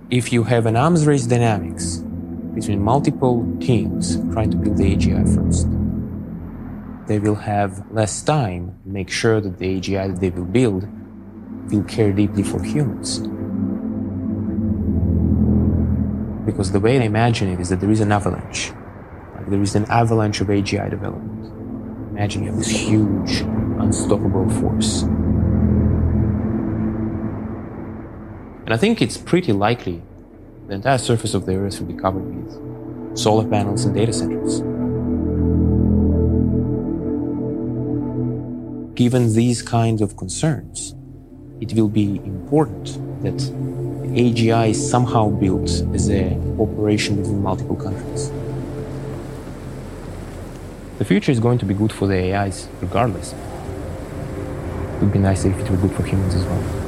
If 0.08 0.32
you 0.32 0.44
have 0.44 0.66
an 0.66 0.76
arms 0.76 1.04
race 1.04 1.26
dynamics 1.26 1.96
between 2.54 2.80
multiple 2.80 3.44
teams 3.60 4.18
trying 4.32 4.52
to 4.52 4.56
build 4.56 4.76
the 4.76 4.94
AGI 4.94 5.24
first, 5.34 5.66
they 7.08 7.18
will 7.18 7.34
have 7.34 7.90
less 7.90 8.22
time 8.22 8.78
to 8.84 8.88
make 8.88 9.10
sure 9.10 9.40
that 9.40 9.58
the 9.58 9.80
AGI 9.80 10.12
that 10.12 10.20
they 10.20 10.30
will 10.30 10.44
build 10.44 10.86
will 11.70 11.84
care 11.84 12.12
deeply 12.12 12.42
for 12.42 12.62
humans. 12.62 13.20
Because 16.44 16.72
the 16.72 16.80
way 16.80 16.98
I 16.98 17.02
imagine 17.02 17.48
it 17.48 17.60
is 17.60 17.68
that 17.68 17.80
there 17.80 17.90
is 17.90 18.00
an 18.00 18.10
avalanche. 18.10 18.72
Like 19.34 19.50
there 19.50 19.60
is 19.60 19.74
an 19.74 19.84
avalanche 19.86 20.40
of 20.40 20.48
AGI 20.48 20.88
development. 20.90 21.46
Imagine 22.10 22.44
you 22.44 22.50
have 22.50 22.58
this 22.58 22.70
huge, 22.70 23.42
unstoppable 23.78 24.48
force. 24.50 25.02
And 28.64 28.74
I 28.74 28.76
think 28.76 29.00
it's 29.00 29.16
pretty 29.16 29.52
likely 29.52 30.02
the 30.66 30.74
entire 30.74 30.98
surface 30.98 31.32
of 31.32 31.46
the 31.46 31.54
Earth 31.56 31.80
will 31.80 31.86
be 31.86 31.94
covered 31.94 32.34
with 32.34 33.16
solar 33.16 33.48
panels 33.48 33.84
and 33.84 33.94
data 33.94 34.12
centers. 34.12 34.60
Given 38.94 39.32
these 39.34 39.62
kinds 39.62 40.02
of 40.02 40.16
concerns, 40.16 40.94
it 41.60 41.72
will 41.74 41.88
be 41.88 42.16
important 42.24 42.86
that 43.22 43.34
AGI 44.14 44.70
is 44.70 44.90
somehow 44.90 45.28
built 45.28 45.68
as 45.94 46.08
a 46.10 46.34
operation 46.58 47.16
within 47.18 47.42
multiple 47.42 47.76
countries. 47.76 48.30
The 50.98 51.04
future 51.04 51.30
is 51.30 51.40
going 51.40 51.58
to 51.58 51.64
be 51.64 51.74
good 51.74 51.92
for 51.92 52.06
the 52.06 52.34
AIs 52.34 52.68
regardless. 52.80 53.32
It 53.32 55.02
would 55.02 55.12
be 55.12 55.18
nice 55.18 55.44
if 55.44 55.56
it 55.58 55.70
were 55.70 55.76
good 55.76 55.92
for 55.92 56.02
humans 56.02 56.34
as 56.34 56.44
well. 56.44 56.87